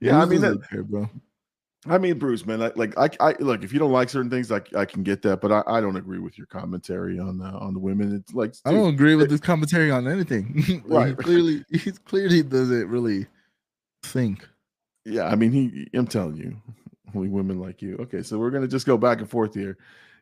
Yeah, 0.00 0.20
I 0.20 0.24
mean, 0.24 0.40
that, 0.40 0.58
okay, 0.72 0.80
bro. 0.82 1.08
I 1.86 1.96
mean, 1.98 2.18
Bruce, 2.18 2.44
man, 2.44 2.60
I, 2.62 2.72
like 2.76 2.98
I, 2.98 3.08
I 3.20 3.34
look 3.38 3.64
if 3.64 3.72
you 3.72 3.78
don't 3.78 3.92
like 3.92 4.10
certain 4.10 4.28
things, 4.28 4.50
like 4.50 4.74
I 4.74 4.84
can 4.84 5.02
get 5.02 5.22
that, 5.22 5.40
but 5.40 5.50
I, 5.50 5.62
I 5.66 5.80
don't 5.80 5.96
agree 5.96 6.18
with 6.18 6.36
your 6.36 6.46
commentary 6.46 7.18
on 7.18 7.38
the 7.38 7.46
on 7.46 7.72
the 7.72 7.80
women. 7.80 8.14
It's 8.14 8.34
like 8.34 8.54
I 8.66 8.72
don't 8.72 8.92
agree 8.92 9.14
with 9.14 9.30
this 9.30 9.40
commentary 9.40 9.90
on 9.90 10.06
anything. 10.06 10.82
Like, 10.86 11.00
Right. 11.00 11.08
He 11.08 11.14
clearly, 11.14 11.64
he 11.70 11.92
clearly 11.92 12.42
doesn't 12.42 12.88
really 12.88 13.26
think. 14.02 14.46
Yeah, 15.04 15.24
I 15.26 15.34
mean, 15.34 15.52
he. 15.52 15.88
I'm 15.94 16.06
telling 16.06 16.36
you, 16.36 16.56
only 17.14 17.28
women 17.28 17.60
like 17.60 17.82
you. 17.82 17.96
Okay, 18.00 18.22
so 18.22 18.38
we're 18.38 18.50
gonna 18.50 18.68
just 18.68 18.86
go 18.86 18.96
back 18.96 19.18
and 19.20 19.28
forth 19.30 19.54
here. 19.54 19.78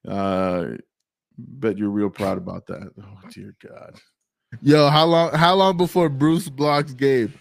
Uh, 0.07 0.69
bet 1.37 1.77
you're 1.79 1.91
real 1.91 2.11
proud 2.11 2.39
about 2.39 2.67
that. 2.67 2.93
Oh 3.01 3.29
dear 3.31 3.55
God. 3.67 3.95
Yo, 4.63 4.89
how 4.89 5.05
long? 5.05 5.33
How 5.33 5.55
long 5.55 5.77
before 5.77 6.09
Bruce 6.09 6.49
blocks 6.49 6.93
Gabe? 6.95 7.33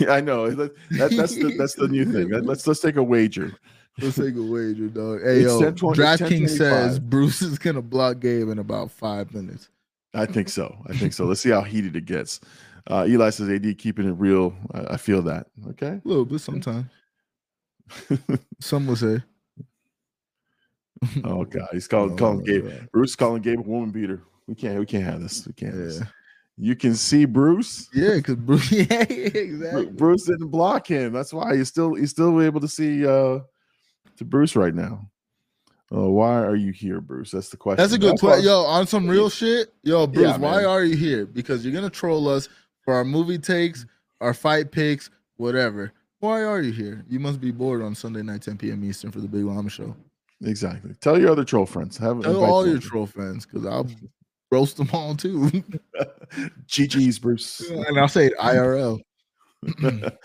Yeah, 0.00 0.10
I 0.14 0.20
know. 0.20 0.50
That, 0.50 0.74
that, 0.92 1.10
that's 1.12 1.34
the 1.36 1.54
that's 1.56 1.74
the 1.74 1.88
new 1.88 2.04
thing. 2.04 2.30
Let- 2.30 2.44
Let's 2.44 2.66
let's 2.66 2.80
take 2.80 2.96
a 2.96 3.02
wager. 3.02 3.52
Let's 3.98 4.16
take 4.16 4.36
a 4.36 4.42
wager, 4.42 4.88
dog. 4.88 5.22
Hey, 5.22 5.36
It's 5.40 5.44
yo, 5.52 5.60
10, 5.60 5.74
20, 5.76 5.98
DraftKings 6.02 6.50
says 6.58 6.98
Bruce 6.98 7.40
is 7.40 7.58
gonna 7.58 7.80
block 7.80 8.20
Gabe 8.20 8.48
in 8.50 8.58
about 8.58 8.90
five 8.90 9.32
minutes. 9.32 9.70
I 10.12 10.26
think 10.26 10.48
so. 10.50 10.76
I 10.86 10.94
think 10.96 11.12
so. 11.12 11.24
Let's 11.24 11.40
see 11.40 11.50
how 11.50 11.62
heated 11.62 11.94
it 11.96 12.04
gets. 12.04 12.40
Uh, 12.88 13.04
Eli 13.08 13.30
says, 13.30 13.48
"AD 13.48 13.78
keeping 13.78 14.08
it 14.08 14.12
real." 14.12 14.54
I, 14.72 14.94
I 14.94 14.96
feel 14.96 15.22
that. 15.22 15.46
Okay. 15.70 16.00
A 16.04 16.08
little 16.08 16.24
bit 16.24 16.40
sometimes. 16.40 16.86
Some 18.60 18.86
would 18.86 18.98
say. 18.98 19.22
oh 21.24 21.44
God, 21.44 21.68
he's 21.72 21.88
calling 21.88 22.16
calling 22.16 22.40
Oh, 22.40 22.44
Gabe. 22.44 22.64
God. 22.68 22.88
Bruce 22.92 23.16
calling 23.16 23.42
Gabe 23.42 23.58
a 23.58 23.62
woman 23.62 23.90
beater. 23.90 24.22
We 24.46 24.54
can't. 24.54 24.78
We 24.78 24.86
can't 24.86 25.04
have 25.04 25.20
this. 25.20 25.46
We 25.46 25.52
can't. 25.52 25.74
this. 25.74 25.98
Yeah, 25.98 26.06
You 26.56 26.76
can 26.76 26.94
see 26.94 27.24
Bruce. 27.24 27.88
yeah, 27.92 28.14
because 28.16 28.36
Bruce, 28.36 28.70
yeah, 28.72 29.02
exactly. 29.02 29.86
Bruce 29.86 30.24
didn't 30.24 30.48
block 30.48 30.86
him. 30.86 31.12
That's 31.12 31.32
why 31.32 31.56
he's 31.56 31.68
still 31.68 31.94
he's 31.94 32.10
still 32.10 32.40
able 32.40 32.60
to 32.60 32.68
see 32.68 33.06
uh 33.06 33.40
to 34.16 34.24
Bruce 34.24 34.56
right 34.56 34.74
now. 34.74 35.10
Oh, 35.92 36.10
why 36.10 36.38
are 36.42 36.56
you 36.56 36.72
here, 36.72 37.00
Bruce? 37.00 37.30
That's 37.30 37.48
the 37.48 37.56
question. 37.56 37.76
That's 37.82 37.92
a 37.92 37.98
good 37.98 38.18
question. 38.18 38.44
Yo, 38.44 38.62
on 38.62 38.88
some 38.88 39.06
real 39.08 39.30
shit, 39.30 39.72
yo, 39.84 40.06
Bruce, 40.08 40.26
Yeah, 40.26 40.36
why 40.38 40.64
are 40.64 40.82
you 40.84 40.96
here? 40.96 41.26
Because 41.26 41.64
you're 41.64 41.74
gonna 41.74 41.90
troll 41.90 42.26
us 42.28 42.48
for 42.86 42.94
our 42.94 43.04
movie 43.04 43.36
takes, 43.36 43.84
our 44.22 44.32
fight 44.32 44.70
picks, 44.70 45.10
whatever. 45.36 45.92
Why 46.20 46.44
are 46.44 46.62
you 46.62 46.72
here? 46.72 47.04
You 47.08 47.20
must 47.20 47.40
be 47.40 47.50
bored 47.50 47.82
on 47.82 47.94
Sunday 47.94 48.22
night, 48.22 48.42
10 48.42 48.56
p.m. 48.56 48.82
Eastern 48.84 49.10
for 49.10 49.20
the 49.20 49.28
Big 49.28 49.44
Llama 49.44 49.68
Show. 49.68 49.94
Exactly. 50.42 50.94
Tell 51.00 51.20
your 51.20 51.30
other 51.30 51.44
troll 51.44 51.66
friends. 51.66 51.98
Have 51.98 52.22
Tell 52.22 52.42
all 52.42 52.62
them. 52.62 52.72
your 52.72 52.80
troll 52.80 53.06
friends 53.06 53.44
because 53.44 53.66
I'll 53.66 53.88
roast 54.50 54.76
them 54.76 54.88
all 54.92 55.14
too. 55.14 55.50
GG's, 56.68 57.18
Bruce. 57.18 57.60
and 57.70 57.98
I'll 57.98 58.08
say 58.08 58.26
it 58.26 58.38
IRL. 58.38 59.00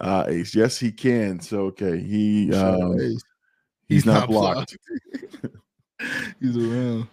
uh 0.00 0.24
Ace. 0.28 0.54
Yes, 0.54 0.78
he 0.78 0.90
can. 0.90 1.38
So 1.40 1.66
okay. 1.66 2.00
He 2.00 2.52
um, 2.54 2.98
Ace. 2.98 3.22
he's, 3.88 4.06
not, 4.06 4.28
blocked. 4.28 4.76
He's 6.40 6.56
around. 6.56 7.08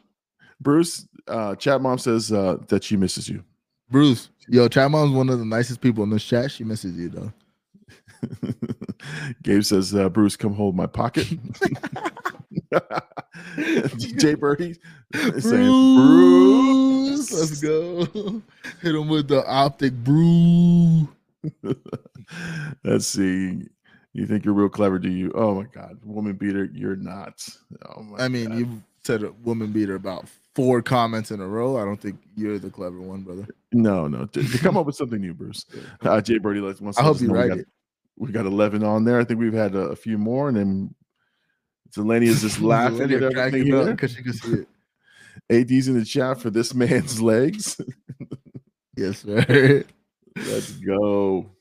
Bruce, 0.61 1.07
uh, 1.27 1.55
chat 1.55 1.81
mom 1.81 1.97
says 1.97 2.31
uh, 2.31 2.57
that 2.67 2.83
she 2.83 2.95
misses 2.95 3.27
you. 3.27 3.43
Bruce, 3.89 4.29
yo, 4.47 4.67
Chat 4.67 4.91
Mom's 4.91 5.13
one 5.13 5.29
of 5.29 5.39
the 5.39 5.45
nicest 5.45 5.81
people 5.81 6.03
in 6.03 6.09
this 6.09 6.23
chat. 6.23 6.51
She 6.51 6.63
misses 6.63 6.97
you 6.97 7.09
though. 7.09 7.33
Gabe 9.43 9.63
says, 9.63 9.93
uh, 9.95 10.09
Bruce, 10.09 10.35
come 10.35 10.53
hold 10.53 10.75
my 10.75 10.87
pocket. 10.87 11.27
Jay 13.97 14.33
Birdie 14.33 14.75
is 15.13 15.43
saying, 15.49 15.95
Bruce, 15.95 17.29
Bruce. 17.29 17.31
let's 17.31 17.61
go. 17.61 18.41
Hit 18.81 18.95
him 18.95 19.07
with 19.07 19.27
the 19.27 19.45
optic 19.47 19.93
brew. 19.93 21.07
Let's 22.83 23.07
see. 23.07 23.61
You 24.13 24.25
think 24.25 24.45
you're 24.45 24.53
real 24.53 24.69
clever, 24.69 24.97
do 24.99 25.09
you? 25.09 25.31
Oh 25.35 25.53
my 25.55 25.65
God. 25.71 25.99
Woman 26.03 26.33
beater, 26.33 26.65
you're 26.73 26.95
not. 26.95 27.47
Oh 27.95 28.01
my 28.01 28.17
I 28.23 28.27
mean, 28.27 28.49
God. 28.49 28.57
you've 28.57 28.81
said 29.07 29.23
a 29.23 29.31
woman 29.43 29.71
beater 29.71 29.95
about 29.95 30.27
four 30.53 30.81
comments 30.81 31.31
in 31.31 31.39
a 31.41 31.47
row. 31.47 31.77
I 31.77 31.85
don't 31.85 31.99
think 31.99 32.19
you're 32.35 32.59
the 32.59 32.69
clever 32.69 32.99
one, 33.01 33.23
brother. 33.23 33.47
no, 33.71 34.07
no. 34.07 34.25
To, 34.25 34.43
to 34.43 34.57
come 34.59 34.77
up 34.77 34.85
with 34.85 34.95
something 34.95 35.19
new, 35.19 35.33
Bruce. 35.33 35.65
Uh, 36.01 36.21
Jay 36.21 36.37
Birdie 36.37 36.59
let's 36.61 36.81
I 36.97 37.01
hope 37.01 37.19
you 37.21 37.31
we 37.31 37.37
write 37.37 37.49
got- 37.49 37.57
it. 37.59 37.67
We 38.19 38.31
got 38.31 38.45
11 38.47 38.83
on 38.83 39.05
there. 39.05 39.19
I 39.19 39.23
think 39.23 39.39
we've 39.39 39.53
had 39.53 39.75
a, 39.75 39.89
a 39.89 39.95
few 39.95 40.17
more, 40.17 40.47
and 40.49 40.57
then 40.57 40.95
Zeleny 41.95 42.25
is 42.27 42.41
just 42.41 42.59
laughing 42.73 43.01
at 43.13 43.21
everything 43.23 43.73
up 43.75 43.85
because 43.87 44.13
she 44.13 44.23
can 44.23 44.33
see 44.33 44.53
it. 44.53 44.67
AD's 45.71 45.87
in 45.87 45.97
the 45.99 46.03
chat 46.03 46.39
for 46.41 46.49
this 46.49 46.73
man's 46.73 47.21
legs. 47.21 47.79
Yes, 48.95 49.19
sir. 49.19 49.83
Let's 50.35 50.71
go. 50.71 51.51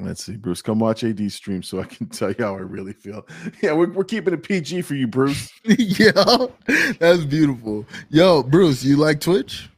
Let's 0.00 0.24
see, 0.24 0.36
Bruce. 0.36 0.62
Come 0.62 0.78
watch 0.78 1.02
AD 1.02 1.30
stream 1.32 1.62
so 1.62 1.80
I 1.80 1.84
can 1.84 2.06
tell 2.10 2.30
you 2.30 2.36
how 2.38 2.54
I 2.54 2.60
really 2.60 2.92
feel. 2.92 3.26
Yeah, 3.62 3.72
we're, 3.72 3.90
we're 3.90 4.04
keeping 4.04 4.32
it 4.32 4.42
PG 4.44 4.82
for 4.82 4.94
you, 4.94 5.08
Bruce. 5.08 5.50
yeah, 5.64 6.12
that's 7.00 7.24
beautiful. 7.24 7.84
Yo, 8.08 8.42
Bruce, 8.44 8.84
you 8.84 8.96
like 8.96 9.20
Twitch? 9.20 9.68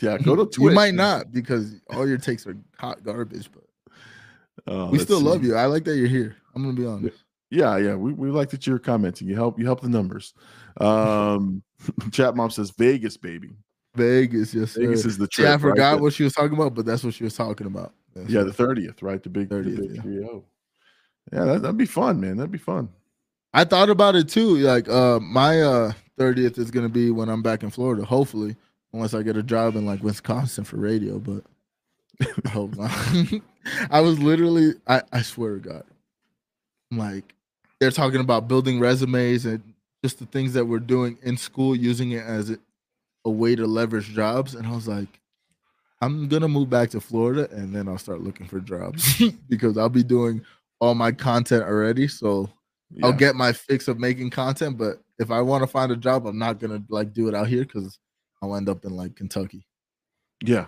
Yeah, 0.00 0.16
go 0.18 0.34
to 0.36 0.44
Twitch. 0.44 0.58
You 0.58 0.70
might 0.70 0.94
not 0.94 1.30
because 1.32 1.74
all 1.90 2.08
your 2.08 2.16
takes 2.18 2.46
are 2.46 2.56
hot 2.78 3.02
garbage, 3.02 3.50
but 3.52 3.64
Uh, 4.72 4.88
we 4.90 4.98
still 4.98 5.20
love 5.20 5.44
you. 5.44 5.54
I 5.56 5.66
like 5.66 5.84
that 5.84 5.96
you're 5.96 6.08
here. 6.08 6.36
I'm 6.54 6.62
gonna 6.62 6.74
be 6.74 6.86
honest. 6.86 7.18
Yeah, 7.50 7.76
yeah. 7.76 7.94
We, 7.94 8.12
we 8.12 8.30
like 8.30 8.48
that 8.50 8.66
you're 8.66 8.78
commenting. 8.78 9.28
You 9.28 9.34
help 9.34 9.58
you 9.58 9.64
help 9.66 9.80
the 9.82 9.88
numbers. 9.88 10.32
Um 10.80 11.62
chat 12.12 12.34
mom 12.34 12.50
says 12.50 12.70
Vegas, 12.70 13.16
baby. 13.18 13.50
Vegas, 13.94 14.54
yes, 14.54 14.72
sir. 14.72 14.80
Vegas 14.80 15.04
is 15.04 15.18
the 15.18 15.26
See, 15.26 15.42
trip. 15.42 15.48
I 15.50 15.58
forgot 15.58 15.96
The- 15.96 16.02
what 16.02 16.12
she 16.14 16.24
was 16.24 16.32
talking 16.32 16.56
about, 16.56 16.74
but 16.74 16.84
that's 16.86 17.04
what 17.04 17.14
she 17.14 17.24
was 17.24 17.34
talking 17.36 17.66
about. 17.66 17.92
That's 18.14 18.30
yeah, 18.30 18.42
the 18.42 18.50
30th, 18.50 19.02
right? 19.02 19.22
The 19.22 19.28
big 19.28 19.48
30th. 19.48 19.64
30th, 19.64 19.76
The 19.76 20.02
big 20.02 20.22
yeah. 20.22 20.38
Yeah, 21.32 21.44
that, 21.44 21.62
that'd 21.62 21.76
be 21.76 21.86
fun, 21.86 22.20
man. 22.20 22.36
That'd 22.36 22.52
be 22.52 22.58
fun. 22.58 22.88
I 23.52 23.64
thought 23.64 23.90
about 23.90 24.16
it 24.16 24.28
too. 24.28 24.56
Like, 24.56 24.88
uh, 24.88 25.20
my 25.20 25.62
uh 25.62 25.92
30th 26.18 26.58
is 26.58 26.70
gonna 26.70 26.88
be 26.88 27.10
when 27.10 27.28
I'm 27.28 27.42
back 27.42 27.62
in 27.62 27.70
Florida, 27.70 28.04
hopefully, 28.04 28.56
unless 28.92 29.14
I 29.14 29.22
get 29.22 29.36
a 29.36 29.42
job 29.42 29.76
in 29.76 29.86
like 29.86 30.02
Wisconsin 30.02 30.64
for 30.64 30.76
radio. 30.76 31.18
But 31.18 31.44
I 32.44 32.48
hope 32.48 32.76
not. 32.76 32.90
I 33.90 34.00
was 34.00 34.18
literally, 34.18 34.74
I, 34.86 35.02
I 35.12 35.22
swear 35.22 35.54
to 35.54 35.60
God, 35.60 35.84
I'm 36.90 36.98
like 36.98 37.34
they're 37.80 37.90
talking 37.90 38.20
about 38.20 38.48
building 38.48 38.80
resumes 38.80 39.46
and 39.46 39.62
just 40.02 40.18
the 40.18 40.26
things 40.26 40.52
that 40.52 40.64
we're 40.64 40.78
doing 40.78 41.18
in 41.22 41.36
school, 41.36 41.74
using 41.74 42.12
it 42.12 42.24
as 42.24 42.56
a 43.24 43.30
way 43.30 43.56
to 43.56 43.66
leverage 43.66 44.08
jobs. 44.10 44.54
And 44.54 44.66
I 44.66 44.70
was 44.70 44.86
like, 44.86 45.20
I'm 46.00 46.28
gonna 46.28 46.48
move 46.48 46.68
back 46.68 46.90
to 46.90 47.00
Florida 47.00 47.48
and 47.50 47.74
then 47.74 47.88
I'll 47.88 47.98
start 47.98 48.20
looking 48.20 48.46
for 48.46 48.60
jobs 48.60 49.22
because 49.48 49.78
I'll 49.78 49.88
be 49.88 50.02
doing 50.02 50.44
all 50.80 50.94
my 50.94 51.12
content 51.12 51.64
already. 51.64 52.08
So 52.08 52.50
I'll 53.02 53.12
get 53.12 53.34
my 53.34 53.52
fix 53.52 53.88
of 53.88 53.98
making 53.98 54.30
content, 54.30 54.78
but 54.78 55.00
if 55.18 55.30
I 55.30 55.40
want 55.40 55.62
to 55.62 55.66
find 55.66 55.90
a 55.90 55.96
job, 55.96 56.26
I'm 56.26 56.38
not 56.38 56.60
gonna 56.60 56.82
like 56.88 57.12
do 57.12 57.28
it 57.28 57.34
out 57.34 57.48
here 57.48 57.64
because 57.64 57.98
I'll 58.42 58.54
end 58.54 58.68
up 58.68 58.84
in 58.84 58.94
like 58.96 59.16
Kentucky. 59.16 59.66
Yeah. 60.42 60.66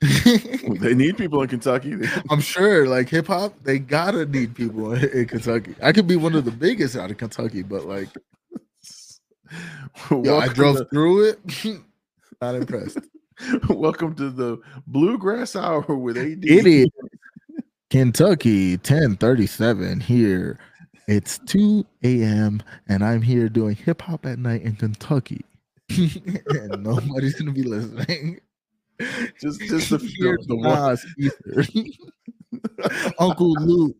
they 0.00 0.94
need 0.94 1.16
people 1.16 1.42
in 1.42 1.48
Kentucky. 1.48 1.96
I'm 2.30 2.40
sure 2.40 2.86
like 2.86 3.08
hip 3.08 3.26
hop, 3.26 3.54
they 3.62 3.78
gotta 3.78 4.26
need 4.26 4.54
people 4.54 4.92
in, 4.92 5.04
in 5.10 5.26
Kentucky. 5.26 5.74
I 5.82 5.92
could 5.92 6.06
be 6.06 6.16
one 6.16 6.34
of 6.34 6.44
the 6.44 6.52
biggest 6.52 6.96
out 6.96 7.10
of 7.10 7.16
Kentucky, 7.16 7.62
but 7.62 7.86
like 7.86 8.08
yo, 10.10 10.38
I 10.38 10.48
drove 10.48 10.76
to, 10.76 10.84
through 10.86 11.30
it. 11.30 11.40
not 12.40 12.54
impressed. 12.54 12.98
welcome 13.68 14.14
to 14.14 14.30
the 14.30 14.58
Bluegrass 14.86 15.56
Hour 15.56 15.94
with 15.94 16.16
AD. 16.16 16.42
It 16.42 16.66
is 16.66 16.88
Kentucky 17.90 18.76
1037 18.76 20.00
here. 20.00 20.58
It's 21.06 21.38
2 21.46 21.84
a.m. 22.02 22.62
and 22.88 23.04
I'm 23.04 23.20
here 23.22 23.48
doing 23.48 23.76
hip 23.76 24.02
hop 24.02 24.26
at 24.26 24.38
night 24.38 24.62
in 24.62 24.74
Kentucky. 24.76 25.44
and 25.90 26.82
nobody's 26.82 27.34
gonna 27.34 27.52
be 27.52 27.62
listening. 27.62 28.40
Just, 29.40 29.60
just 29.60 29.90
the, 29.90 29.98
Here's 30.18 30.44
the, 30.46 30.48
the 30.48 30.56
one. 30.56 30.96
Uncle 33.18 33.52
Luke. 33.52 33.96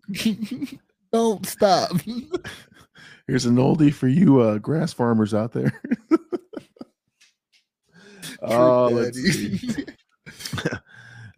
Don't 1.12 1.46
stop. 1.46 1.92
Here's 3.26 3.44
an 3.44 3.56
oldie 3.56 3.92
for 3.92 4.08
you 4.08 4.40
uh, 4.40 4.56
grass 4.58 4.92
farmers 4.92 5.34
out 5.34 5.52
there. 5.52 5.80
Oh, 8.42 8.88
let's 8.92 9.18
see. 9.18 9.84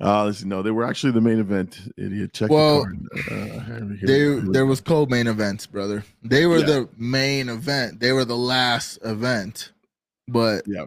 Uh, 0.01 0.25
let's 0.25 0.39
see. 0.39 0.47
No, 0.47 0.63
they 0.63 0.71
were 0.71 0.85
actually 0.85 1.13
the 1.13 1.21
main 1.21 1.39
event. 1.39 1.79
Idiot. 1.97 2.33
Check 2.33 2.51
Well, 2.51 2.85
the 2.85 3.23
card. 3.29 3.83
Uh, 3.83 3.85
we 4.45 4.53
There, 4.53 4.67
was 4.67 4.81
co-main 4.81 5.27
events, 5.27 5.67
brother. 5.67 6.05
They 6.23 6.47
were 6.47 6.59
Yeah. 6.59 6.67
the 6.67 6.89
main 6.97 7.49
event. 7.49 8.01
They 8.01 8.13
were 8.13 8.25
the 8.25 8.37
last 8.37 8.99
event, 9.05 9.73
but 10.29 10.65
Yeah. 10.67 10.87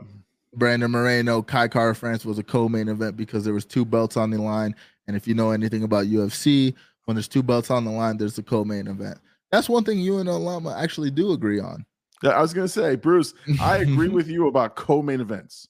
Brandon 0.54 0.92
Moreno, 0.92 1.42
Kai 1.42 1.68
Kara-France 1.70 2.26
was 2.26 2.38
a 2.38 2.44
co-main 2.44 2.90
event 2.90 3.16
because 3.16 3.46
there 3.46 3.54
was 3.54 3.66
two 3.66 3.86
belts 3.86 4.18
on 4.18 4.32
the 4.32 4.38
line. 4.42 4.76
And 5.08 5.16
if 5.16 5.28
you 5.28 5.34
know 5.34 5.52
anything 5.52 5.84
about 5.84 6.08
UFC, 6.08 6.74
when 7.06 7.16
there's 7.16 7.28
two 7.30 7.42
belts 7.44 7.72
on 7.72 7.86
the 7.86 7.92
line, 7.92 8.18
there's 8.18 8.38
a 8.38 8.44
co-main 8.44 8.88
event. 8.88 9.18
That's 9.52 9.68
one 9.70 9.84
thing 9.84 10.00
you 10.00 10.20
and 10.20 10.30
Alama 10.30 10.76
actually 10.78 11.10
do 11.12 11.32
agree 11.32 11.60
on. 11.60 11.86
Yeah, 12.24 12.32
I 12.32 12.42
was 12.42 12.54
gonna 12.54 12.68
say, 12.68 12.96
Bruce, 12.96 13.34
I 13.60 13.78
agree 13.78 14.08
with 14.18 14.28
you 14.30 14.48
about 14.48 14.76
co-main 14.76 15.22
events. 15.22 15.68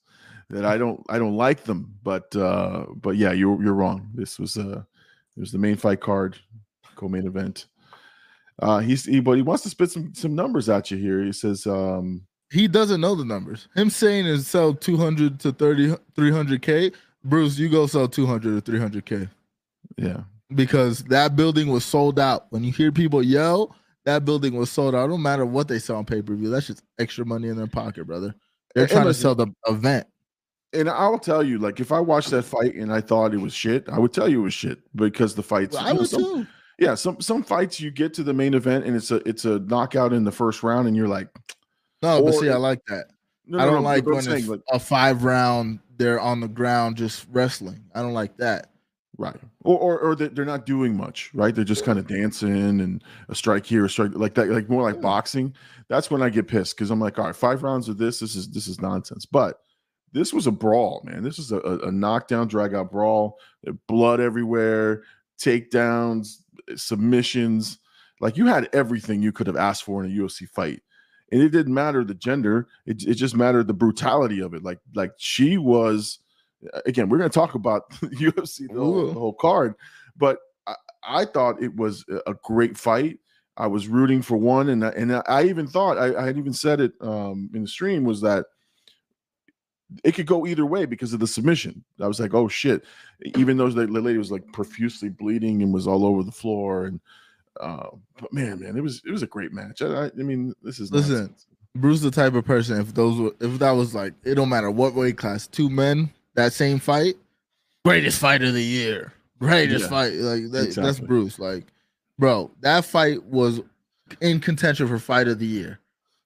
That 0.51 0.65
I 0.65 0.77
don't, 0.77 1.03
I 1.09 1.17
don't 1.17 1.35
like 1.35 1.63
them, 1.63 1.93
but, 2.03 2.35
uh, 2.35 2.85
but 2.95 3.15
yeah, 3.15 3.31
you're 3.31 3.61
you're 3.63 3.73
wrong. 3.73 4.09
This 4.13 4.37
was 4.37 4.57
uh, 4.57 4.83
it 5.35 5.39
was 5.39 5.51
the 5.51 5.57
main 5.57 5.77
fight 5.77 6.01
card, 6.01 6.37
co-main 6.95 7.25
event. 7.25 7.65
Uh, 8.61 8.79
he's 8.79 9.05
he, 9.05 9.19
but 9.19 9.37
he 9.37 9.41
wants 9.41 9.63
to 9.63 9.69
spit 9.69 9.91
some 9.91 10.13
some 10.13 10.35
numbers 10.35 10.69
at 10.69 10.91
you 10.91 10.97
here. 10.97 11.23
He 11.23 11.31
says, 11.31 11.65
um, 11.65 12.21
he 12.51 12.67
doesn't 12.67 13.01
know 13.01 13.15
the 13.15 13.25
numbers. 13.25 13.69
Him 13.75 13.89
saying 13.89 14.25
is 14.25 14.45
sell 14.45 14.73
200 14.73 15.39
to 15.39 15.51
30 15.51 15.95
300k. 16.15 16.93
Bruce, 17.23 17.57
you 17.57 17.69
go 17.69 17.87
sell 17.87 18.07
200 18.07 18.65
to 18.65 18.71
300k 18.71 19.29
yeah, 19.97 20.21
because 20.53 21.03
that 21.05 21.35
building 21.35 21.67
was 21.67 21.85
sold 21.85 22.19
out. 22.19 22.47
When 22.49 22.63
you 22.63 22.71
hear 22.71 22.91
people 22.91 23.23
yell, 23.23 23.75
that 24.05 24.25
building 24.25 24.55
was 24.55 24.71
sold 24.71 24.95
out. 24.95 25.05
It 25.05 25.09
don't 25.09 25.21
matter 25.21 25.45
what 25.45 25.67
they 25.67 25.79
sell 25.79 25.97
on 25.97 26.05
pay-per-view. 26.05 26.49
That's 26.49 26.67
just 26.67 26.83
extra 26.99 27.25
money 27.25 27.49
in 27.49 27.57
their 27.57 27.67
pocket, 27.67 28.05
brother. 28.05 28.33
They're 28.73 28.87
trying 28.87 29.05
to 29.05 29.13
sell 29.13 29.35
the 29.35 29.47
event. 29.67 30.07
And 30.73 30.89
I'll 30.89 31.19
tell 31.19 31.43
you, 31.43 31.57
like, 31.57 31.79
if 31.79 31.91
I 31.91 31.99
watched 31.99 32.31
that 32.31 32.43
fight 32.43 32.75
and 32.75 32.91
I 32.93 33.01
thought 33.01 33.33
it 33.33 33.37
was 33.41 33.53
shit, 33.53 33.87
I 33.89 33.99
would 33.99 34.13
tell 34.13 34.27
you 34.29 34.41
it 34.41 34.43
was 34.43 34.53
shit 34.53 34.79
because 34.95 35.35
the 35.35 35.43
fights. 35.43 35.75
Well, 35.75 35.85
I 35.87 35.93
would 35.93 36.07
some- 36.07 36.23
too. 36.23 36.47
yeah, 36.79 36.95
some 36.95 37.19
some 37.21 37.43
fights 37.43 37.79
you 37.79 37.91
get 37.91 38.13
to 38.15 38.23
the 38.23 38.33
main 38.33 38.53
event 38.53 38.85
and 38.85 38.95
it's 38.95 39.11
a 39.11 39.15
it's 39.27 39.45
a 39.45 39.59
knockout 39.59 40.13
in 40.13 40.23
the 40.23 40.31
first 40.31 40.63
round, 40.63 40.87
and 40.87 40.95
you're 40.95 41.07
like, 41.07 41.27
No, 42.01 42.23
but 42.23 42.33
or 42.35 42.39
see, 42.41 42.49
I 42.49 42.55
like 42.57 42.79
that. 42.87 43.07
no, 43.45 43.59
I 43.59 43.65
don't 43.65 43.75
no, 43.75 43.81
like 43.81 44.05
when 44.05 44.21
saying, 44.21 44.39
it's 44.39 44.47
like, 44.47 44.61
a 44.71 44.79
five 44.79 45.23
round. 45.23 45.79
They're 45.97 46.19
on 46.19 46.39
the 46.39 46.47
ground 46.47 46.97
just 46.97 47.27
wrestling. 47.29 47.83
I 47.93 48.01
don't 48.01 48.13
like 48.13 48.35
that. 48.37 48.71
Right. 49.17 49.35
Or 49.63 49.77
or, 49.77 49.99
or 49.99 50.15
they're 50.15 50.45
not 50.45 50.65
doing 50.65 50.97
much, 50.97 51.29
right? 51.35 51.53
They're 51.53 51.63
just 51.63 51.85
kind 51.85 51.99
of 51.99 52.07
dancing 52.07 52.81
and 52.81 53.03
a 53.29 53.35
strike 53.35 53.67
here, 53.67 53.85
a 53.85 53.89
strike 53.89 54.15
like 54.15 54.33
that, 54.33 54.49
like 54.49 54.67
more 54.67 54.81
like 54.81 54.95
Yeah. 54.95 55.01
boxing. 55.01 55.53
That's 55.89 56.09
when 56.09 56.23
I 56.23 56.29
get 56.29 56.47
pissed 56.47 56.75
because 56.75 56.89
I'm 56.89 56.99
like, 56.99 57.19
all 57.19 57.25
right, 57.25 57.35
five 57.35 57.61
rounds 57.61 57.87
of 57.87 57.99
this, 57.99 58.19
this 58.21 58.35
is 58.35 58.49
this 58.49 58.67
is 58.67 58.81
nonsense. 58.81 59.27
But 59.27 59.59
this 60.13 60.33
was 60.33 60.47
a 60.47 60.51
brawl, 60.51 61.01
man. 61.05 61.23
This 61.23 61.37
was 61.37 61.51
a, 61.51 61.59
a, 61.59 61.91
knockdown, 61.91 62.47
drag 62.47 62.73
out 62.73 62.91
brawl, 62.91 63.37
blood 63.87 64.19
everywhere, 64.19 65.03
takedowns, 65.39 66.37
submissions. 66.75 67.79
Like 68.19 68.37
you 68.37 68.47
had 68.47 68.69
everything 68.73 69.21
you 69.21 69.31
could 69.31 69.47
have 69.47 69.57
asked 69.57 69.83
for 69.83 70.03
in 70.03 70.11
a 70.11 70.13
UFC 70.13 70.47
fight. 70.49 70.81
And 71.31 71.41
it 71.41 71.49
didn't 71.49 71.73
matter 71.73 72.03
the 72.03 72.13
gender, 72.13 72.67
it, 72.85 73.03
it 73.03 73.13
just 73.15 73.35
mattered 73.35 73.67
the 73.67 73.73
brutality 73.73 74.41
of 74.41 74.53
it. 74.53 74.63
Like, 74.63 74.79
like 74.93 75.13
she 75.17 75.57
was 75.57 76.19
again, 76.85 77.09
we're 77.09 77.17
going 77.17 77.29
to 77.29 77.33
talk 77.33 77.55
about 77.55 77.89
UFC 78.01 78.67
the 78.67 78.79
whole, 78.79 79.07
the 79.07 79.13
whole 79.13 79.33
card, 79.33 79.75
but 80.17 80.39
I, 80.67 80.75
I 81.03 81.25
thought 81.25 81.61
it 81.61 81.75
was 81.75 82.05
a- 82.27 82.35
great 82.43 82.77
fight. 82.77 83.19
I 83.57 83.67
was 83.67 83.87
rooting 83.87 84.21
for 84.21 84.37
one, 84.37 84.69
and 84.69 84.85
I, 84.85 84.89
and 84.89 85.15
I- 85.15 85.23
I 85.27 85.43
even 85.43 85.67
thought 85.67 85.97
I, 85.97 86.15
I 86.15 86.25
had 86.25 86.37
even 86.37 86.53
said 86.53 86.79
it 86.81 86.93
um, 87.01 87.49
in 87.53 87.63
the 87.63 87.67
stream 87.67 88.03
was 88.03 88.21
that 88.21 88.45
it 90.03 90.13
could 90.13 90.25
go 90.25 90.45
either 90.47 90.65
way 90.65 90.85
because 90.85 91.13
of 91.13 91.19
the 91.19 91.27
submission. 91.27 91.83
I 91.99 92.07
was 92.07 92.19
like, 92.19 92.33
oh 92.33 92.47
shit! 92.47 92.83
Even 93.35 93.57
though 93.57 93.69
the 93.69 93.87
lady 93.87 94.17
was 94.17 94.31
like 94.31 94.51
profusely 94.53 95.09
bleeding 95.09 95.61
and 95.61 95.73
was 95.73 95.87
all 95.87 96.05
over 96.05 96.23
the 96.23 96.31
floor, 96.31 96.85
and 96.85 96.99
uh, 97.59 97.87
but 98.19 98.31
man, 98.33 98.59
man, 98.59 98.77
it 98.77 98.81
was 98.81 99.01
it 99.05 99.11
was 99.11 99.23
a 99.23 99.27
great 99.27 99.53
match. 99.53 99.81
I, 99.81 99.87
I, 99.87 100.05
I 100.05 100.23
mean, 100.23 100.53
this 100.63 100.79
is 100.79 100.91
Listen, 100.91 101.15
nonsense. 101.15 101.47
Bruce 101.75 102.01
the 102.01 102.11
type 102.11 102.33
of 102.33 102.45
person 102.45 102.79
if 102.79 102.93
those 102.93 103.19
were 103.19 103.35
if 103.39 103.59
that 103.59 103.71
was 103.71 103.95
like 103.95 104.13
it 104.23 104.35
don't 104.35 104.49
matter 104.49 104.71
what 104.71 104.93
weight 104.93 105.17
class, 105.17 105.47
two 105.47 105.69
men, 105.69 106.11
that 106.35 106.53
same 106.53 106.79
fight, 106.79 107.15
greatest 107.85 108.19
fight 108.19 108.43
of 108.43 108.53
the 108.53 108.63
year. 108.63 109.13
Greatest 109.39 109.85
Yeah, 109.85 109.89
fight. 109.89 110.13
Like 110.13 110.51
that, 110.51 110.73
that's. 110.75 110.99
Bruce. 110.99 111.39
Like, 111.39 111.65
bro, 112.19 112.51
that 112.61 112.85
fight 112.85 113.23
was 113.23 113.59
in 114.21 114.39
contention 114.39 114.87
for 114.87 114.99
fight 114.99 115.27
of 115.27 115.39
the 115.39 115.47
year. 115.47 115.79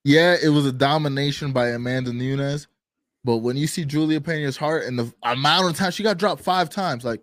Yeah, 0.04 0.36
it 0.42 0.50
was 0.50 0.66
a 0.66 0.72
domination 0.72 1.52
by 1.52 1.70
Amanda 1.70 2.12
Nunes. 2.12 2.68
But 3.26 3.38
when 3.38 3.58
you 3.58 3.66
see 3.66 3.84
Julia 3.86 4.22
Pena's 4.22 4.56
heart 4.56 4.86
and 4.86 4.98
the 5.00 5.12
amount 5.24 5.68
of 5.68 5.76
time 5.76 5.92
she 5.92 6.04
got 6.04 6.18
dropped 6.20 6.42
five 6.44 6.70
times, 6.70 7.04
like, 7.04 7.22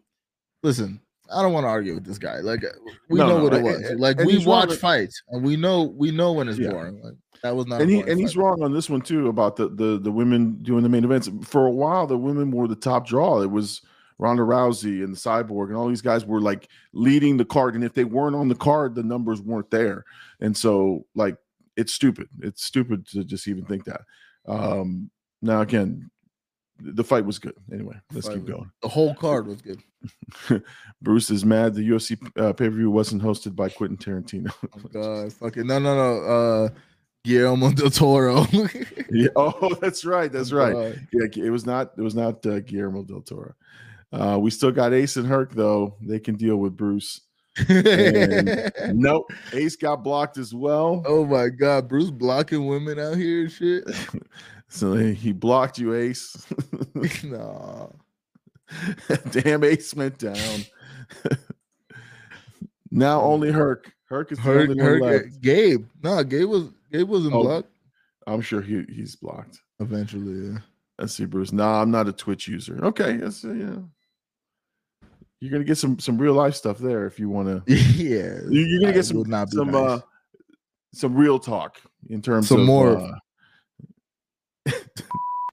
listen, 0.65 1.01
I 1.33 1.41
don't 1.43 1.53
want 1.53 1.65
to 1.65 1.69
argue 1.69 1.95
with 1.95 2.05
this 2.05 2.19
guy. 2.19 2.41
Like, 2.41 2.63
we 3.09 3.21
No, 3.21 3.29
know 3.29 3.39
no, 3.39 3.45
what 3.45 3.55
it 3.55 3.63
was. 3.63 3.77
and- 3.89 4.01
like, 4.01 4.19
and 4.19 4.27
we 4.27 4.45
watch 4.45 4.75
fights 4.75 5.23
and 5.29 5.45
we 5.45 5.57
know 5.57 5.85
we 5.85 6.11
know 6.11 6.33
when 6.33 6.49
it's 6.49 6.59
Yeah. 6.59 6.71
boring. 6.73 7.01
Like, 7.03 7.15
that 7.45 7.55
was 7.57 7.67
not. 7.69 7.81
and 7.81 7.91
he 7.91 8.01
and 8.01 8.19
he's 8.21 8.37
wrong 8.37 8.63
on 8.63 8.73
this 8.73 8.91
one 8.91 9.01
too 9.01 9.29
about 9.29 9.55
the 9.57 9.69
the 9.69 9.99
the 9.99 10.11
women 10.13 10.59
doing 10.63 10.83
the 10.83 10.89
main 10.89 11.05
events. 11.05 11.31
For 11.45 11.67
a 11.67 11.71
while, 11.71 12.07
the 12.09 12.19
women 12.19 12.51
were 12.51 12.67
the 12.69 12.75
top 12.77 13.07
draw. 13.07 13.41
It 13.41 13.51
was 13.51 13.81
Ronda 14.19 14.43
Rousey 14.43 15.03
and 15.05 15.13
the 15.15 15.19
Cyborg, 15.19 15.69
and 15.69 15.77
all 15.77 15.89
these 15.89 16.03
guys 16.03 16.27
were 16.27 16.41
like 16.41 16.69
leading 16.93 17.37
the 17.37 17.45
card. 17.45 17.75
And 17.77 17.85
if 17.85 17.95
they 17.95 18.05
weren't 18.05 18.37
on 18.37 18.49
the 18.49 18.55
card, 18.57 18.95
the 18.97 19.03
numbers 19.05 19.41
weren't 19.41 19.71
there. 19.71 20.05
And 20.41 20.57
so, 20.57 21.07
like, 21.15 21.37
it's 21.77 21.93
stupid. 21.93 22.29
It's 22.41 22.65
stupid 22.65 23.07
to 23.09 23.25
just 23.25 23.47
even 23.49 23.65
think 23.65 23.85
that. 23.85 24.03
Um, 24.47 25.11
now, 25.43 25.61
again, 25.61 26.11
the 26.81 27.05
fight 27.05 27.25
was 27.25 27.39
good. 27.39 27.55
Anyway, 27.73 27.95
let's 28.13 28.29
keep 28.29 28.45
going. 28.45 28.71
The 28.81 28.89
whole 28.89 29.15
card 29.15 29.47
was 29.47 29.61
good. 29.61 29.83
Bruce 31.03 31.31
is 31.31 31.45
mad 31.45 31.75
the 31.75 31.89
UFC 31.89 32.19
uh, 32.37 32.53
pay 32.53 32.69
per 32.69 32.75
view 32.75 32.91
wasn't 32.91 33.23
hosted 33.23 33.55
by 33.55 33.69
Quentin 33.69 33.97
Tarantino. 33.97 34.53
Oh, 34.65 34.89
God, 34.93 35.33
fucking 35.33 35.67
no, 35.67 35.79
no, 35.79 35.95
no. 35.95 36.25
Uh, 36.25 36.69
Guillermo 37.25 37.71
del 37.73 37.91
Toro. 37.91 38.47
yeah. 39.11 39.29
Oh, 39.37 39.75
that's 39.81 40.05
right. 40.05 40.33
That's 40.33 40.53
right. 40.53 40.73
God. 40.73 41.07
Yeah, 41.13 41.45
it 41.45 41.51
was 41.51 41.65
not. 41.67 41.93
It 41.97 42.03
was 42.03 42.15
not 42.15 42.45
uh, 42.47 42.61
Guillermo 42.61 43.05
del 43.05 43.21
Toro. 43.21 43.55
Uh, 44.13 44.39
we 44.41 44.51
still 44.51 44.73
got 44.73 44.93
Ace 44.93 45.17
and 45.17 45.27
Herc 45.27 45.53
though. 45.53 45.95
They 46.01 46.19
can 46.19 46.35
deal 46.35 46.57
with 46.57 46.77
Bruce. 46.77 47.21
And- 47.69 48.73
Nope, 48.95 49.31
Ace 49.53 49.77
got 49.77 50.03
blocked 50.03 50.39
as 50.39 50.55
well. 50.55 51.03
oh 51.07 51.25
my 51.27 51.49
God, 51.49 51.89
Bruce 51.89 52.11
blocking 52.11 52.67
women 52.67 52.99
out 52.99 53.17
here 53.17 53.43
and 53.43 53.53
shit. 53.53 53.85
So 54.75 54.95
he 54.95 55.33
blocked 55.33 55.79
you, 55.79 55.95
Ace. 55.95 56.35
no. 57.25 57.95
Damn, 59.31 59.65
Ace 59.65 59.93
went 59.95 60.17
down. 60.19 60.65
now 62.91 63.21
only 63.21 63.53
Herc. 63.53 63.93
Herc 64.09 64.33
is 64.33 64.39
the 64.39 64.45
Herc, 64.45 64.71
only 64.71 64.83
one 64.83 64.93
Herc, 64.93 65.03
left. 65.03 65.41
Gabe. 65.43 65.87
No, 66.03 66.25
Gabe 66.25 66.49
was 66.49 66.71
Gabe 66.91 67.09
wasn't 67.09 67.35
Oh. 67.35 67.43
blocked. 67.43 67.69
I'm 68.27 68.41
sure 68.41 68.63
he, 68.63 68.85
he's 68.89 69.17
blocked. 69.17 69.61
Eventually, 69.81 70.49
yeah. 70.53 70.59
Let's 70.99 71.15
see, 71.15 71.25
Bruce. 71.25 71.53
Nah, 71.53 71.83
I'm 71.83 71.91
not 71.91 72.09
a 72.09 72.13
Twitch 72.13 72.47
user. 72.49 72.79
Okay, 72.85 73.21
uh, 73.23 73.31
yeah. 73.45 73.77
You're 75.41 75.51
gonna 75.51 75.65
get 75.65 75.77
some 75.79 75.99
some 75.99 76.17
real 76.19 76.35
life 76.35 76.55
stuff 76.55 76.79
there 76.79 77.05
if 77.07 77.19
you 77.19 77.29
want 77.29 77.49
to. 77.67 77.75
yeah. 77.75 78.39
You- 78.49 78.61
You're 78.65 78.81
gonna 78.81 78.93
get 78.95 79.05
some 79.05 79.19
would 79.19 79.29
not 79.29 79.51
be 79.51 79.57
some 79.57 79.71
nice. 79.71 79.91
uh 79.91 80.01
some 80.95 81.15
real 81.15 81.39
talk 81.39 81.79
in 82.09 82.23
terms 82.23 82.45
of 82.47 82.49
Some 82.49 82.61
of 82.61 82.67
more 82.67 82.97
uh, 82.99 83.13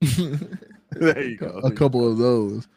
there 0.92 1.22
you 1.22 1.36
go. 1.36 1.60
A 1.64 1.70
couple 1.70 2.10
of 2.10 2.18
those. 2.18 2.68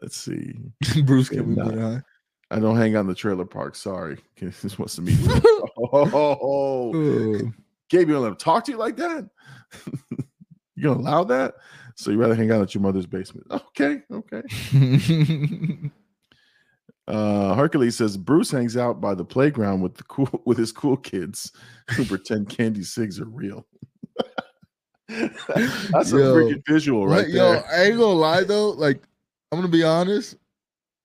Let's 0.00 0.16
see. 0.16 0.54
Bruce 1.04 1.28
can 1.28 1.48
we 1.48 1.54
behind. 1.54 2.02
I 2.50 2.58
don't 2.58 2.76
hang 2.76 2.96
on 2.96 3.06
the 3.06 3.14
trailer 3.14 3.44
park. 3.44 3.76
Sorry, 3.76 4.18
just 4.36 4.78
wants 4.78 4.96
to 4.96 5.02
meet. 5.02 5.18
oh. 5.92 6.92
Gabe, 7.88 8.08
you 8.08 8.14
gonna 8.14 8.20
let 8.20 8.28
him 8.28 8.36
talk 8.36 8.64
to 8.64 8.72
you 8.72 8.78
like 8.78 8.96
that? 8.96 9.28
you 10.76 10.82
gonna 10.82 11.00
allow 11.00 11.24
that? 11.24 11.54
So 11.96 12.10
you 12.10 12.18
rather 12.18 12.34
hang 12.34 12.50
out 12.50 12.62
at 12.62 12.74
your 12.74 12.82
mother's 12.82 13.06
basement? 13.06 13.46
Okay, 13.50 14.02
okay. 14.10 14.42
Uh, 17.10 17.54
Hercules 17.54 17.96
says 17.96 18.16
Bruce 18.16 18.52
hangs 18.52 18.76
out 18.76 19.00
by 19.00 19.16
the 19.16 19.24
playground 19.24 19.80
with 19.80 19.96
the 19.96 20.04
cool 20.04 20.28
with 20.46 20.56
his 20.56 20.70
cool 20.70 20.96
kids 20.96 21.50
who 21.90 22.04
pretend 22.04 22.48
candy 22.48 22.84
cigs 22.84 23.18
are 23.18 23.24
real. 23.24 23.66
That's 25.90 26.12
a 26.12 26.18
Yo, 26.18 26.34
freaking 26.34 26.62
visual 26.66 27.06
right 27.06 27.24
Like, 27.24 27.28
yo, 27.34 27.52
there. 27.52 27.64
I 27.72 27.82
ain't 27.84 27.98
gonna 27.98 28.12
lie 28.18 28.44
though. 28.44 28.70
Like, 28.70 29.02
I'm 29.52 29.58
gonna 29.58 29.68
be 29.68 29.82
honest. 29.82 30.36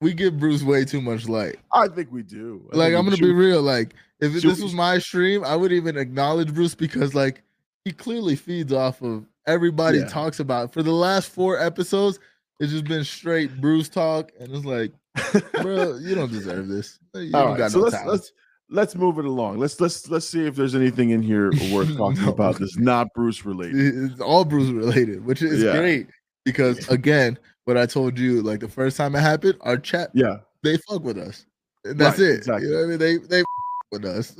We 0.01 0.13
give 0.13 0.37
Bruce 0.39 0.61
way 0.61 0.85
too 0.85 1.01
much 1.01 1.27
light. 1.27 1.55
I 1.73 1.87
think 1.87 2.11
we 2.11 2.21
do. 2.21 2.67
I 2.73 2.77
Like, 2.77 2.93
I'm 2.93 3.03
gonna 3.05 3.15
should- 3.15 3.23
be 3.25 3.31
real. 3.33 3.61
Like, 3.61 3.95
if 4.19 4.33
should 4.33 4.43
this 4.51 4.57
we- 4.59 4.63
was 4.65 4.73
my 4.73 4.99
stream, 4.99 5.43
I 5.43 5.55
would 5.55 5.71
even 5.71 5.97
acknowledge 5.97 6.53
Bruce 6.53 6.75
because, 6.75 7.15
like, 7.15 7.41
he 7.85 7.91
clearly 7.91 8.35
feeds 8.35 8.73
off 8.73 9.01
of 9.01 9.25
everybody 9.47 9.99
Yeah. 9.99 10.05
talks 10.07 10.39
about. 10.39 10.73
For 10.73 10.83
the 10.83 10.91
last 10.91 11.29
four 11.29 11.59
episodes, 11.59 12.19
it's 12.59 12.71
just 12.71 12.85
been 12.85 13.03
straight 13.03 13.59
Bruce 13.61 13.89
talk, 13.89 14.31
and 14.39 14.51
it's 14.53 14.65
like, 14.65 14.91
bro, 15.61 15.95
you 15.97 16.13
don't 16.13 16.31
deserve 16.31 16.67
this. 16.67 16.99
You 17.15 17.31
All 17.33 17.57
so 17.69 17.79
no 17.79 17.85
let's 17.85 18.05
let's 18.05 18.31
let's 18.69 18.95
move 18.95 19.19
it 19.19 19.25
along. 19.25 19.59
Let's 19.59 19.79
let's 19.79 20.09
let's 20.09 20.25
see 20.27 20.45
if 20.45 20.55
there's 20.55 20.75
anything 20.75 21.11
in 21.11 21.21
here 21.21 21.51
worth 21.71 21.95
talking 21.97 22.23
No. 22.25 22.31
about 22.31 22.59
that's 22.59 22.77
not 22.77 23.07
Bruce 23.13 23.45
related. 23.45 24.11
It's 24.11 24.19
all 24.21 24.45
Bruce 24.45 24.69
related, 24.69 25.25
which 25.25 25.41
is 25.41 25.61
Yeah. 25.61 25.77
great 25.77 26.07
because 26.43 26.87
again, 26.89 27.37
what 27.65 27.77
I 27.77 27.85
told 27.85 28.17
you, 28.19 28.41
like 28.41 28.59
the 28.59 28.67
first 28.69 28.97
time 28.97 29.15
it 29.15 29.21
happened, 29.21 29.55
our 29.61 29.77
chat 29.77 30.09
Yeah. 30.13 30.37
they 30.63 30.77
fuck 30.89 31.03
with 31.03 31.17
us. 31.17 31.45
And 31.83 31.99
that's 31.99 32.19
Right, 32.19 32.29
it. 32.29 32.37
exactly. 32.37 32.67
You 32.67 32.73
know 32.73 32.79
what 32.79 32.85
I 32.85 32.89
mean? 32.89 32.99
They 32.99 33.17
they 33.17 33.43
with 33.91 34.05
us. 34.05 34.35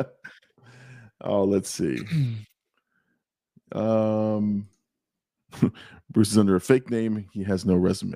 oh, 1.22 1.44
let's 1.44 1.70
see. 1.70 1.98
Um, 3.72 4.68
Bruce 6.12 6.30
is 6.30 6.38
under 6.38 6.54
a 6.54 6.60
fake 6.60 6.88
name. 6.88 7.26
He 7.32 7.42
has 7.42 7.66
no 7.66 7.74
resume. 7.74 8.14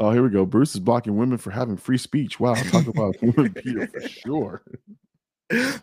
Oh, 0.00 0.10
here 0.10 0.22
we 0.22 0.30
go. 0.30 0.44
Bruce 0.44 0.74
is 0.74 0.80
blocking 0.80 1.16
women 1.16 1.38
for 1.38 1.50
having 1.50 1.76
free 1.76 1.98
speech. 1.98 2.40
Wow, 2.40 2.54
talk 2.54 2.86
about 2.86 3.16
women 3.22 3.54
beater 3.64 3.86
for 3.86 4.08
sure. 4.08 4.62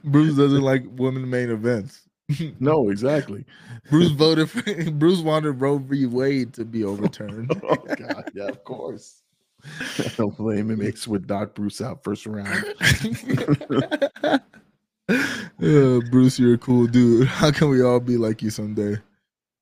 Bruce 0.03 0.36
doesn't 0.36 0.62
like 0.62 0.84
women 0.91 1.30
main 1.30 1.49
events. 1.49 2.01
No, 2.60 2.89
exactly. 2.89 3.45
Bruce 3.89 4.10
voted 4.12 4.49
for 4.49 4.62
Bruce 4.91 5.21
wanted 5.21 5.62
Roe 5.62 5.77
v. 5.77 6.06
Wade 6.08 6.53
to 6.56 6.65
be 6.65 6.84
overturned. 6.84 7.49
Oh 7.63 7.75
God, 7.75 8.30
yeah, 8.36 8.49
of 8.49 8.65
course. 8.65 9.21
Don't 10.17 10.36
blame 10.36 10.69
him. 10.69 10.80
Makes 10.80 11.08
with 11.08 11.25
Doc 11.25 11.56
Bruce 11.56 11.80
out 11.80 12.03
first 12.03 12.25
round. 12.25 12.65
Uh, 15.10 16.01
Bruce, 16.12 16.38
you're 16.38 16.56
a 16.56 16.58
cool 16.58 16.86
dude. 16.86 17.27
How 17.27 17.49
can 17.51 17.69
we 17.69 17.82
all 17.82 18.01
be 18.01 18.17
like 18.17 18.41
you 18.41 18.49
someday? 18.49 18.97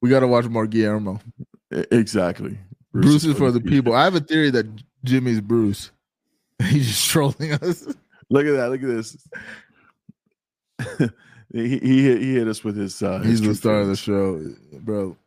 We 0.02 0.10
gotta 0.10 0.28
watch 0.28 0.46
more 0.46 0.66
Guillermo. 0.66 1.20
Exactly. 1.92 2.58
Bruce, 3.02 3.26
is 3.26 3.38
for 3.38 3.52
the 3.52 3.62
people. 3.62 3.94
I 3.94 4.04
have 4.04 4.16
a 4.16 4.20
theory 4.20 4.50
that 4.52 4.68
Jimmy's 5.04 5.42
Bruce. 5.42 5.92
He's 6.64 6.88
just 6.88 7.10
trolling 7.10 7.54
us. 7.54 7.86
Look 8.30 8.46
at 8.46 8.54
that. 8.54 8.70
Look 8.70 8.82
at 8.82 8.88
this. 8.88 9.18
he, 11.54 11.80
he 11.80 12.04
hit 12.04 12.22
he 12.22 12.36
hit 12.36 12.48
us 12.48 12.64
with 12.64 12.78
his. 12.78 13.02
Uh, 13.02 13.20
his 13.20 13.28
He's 13.28 13.42
the 13.42 13.46
true 13.48 13.56
star 13.56 13.80
of 13.82 13.88
the 13.88 13.96
show, 13.96 14.42
bro. 14.80 15.18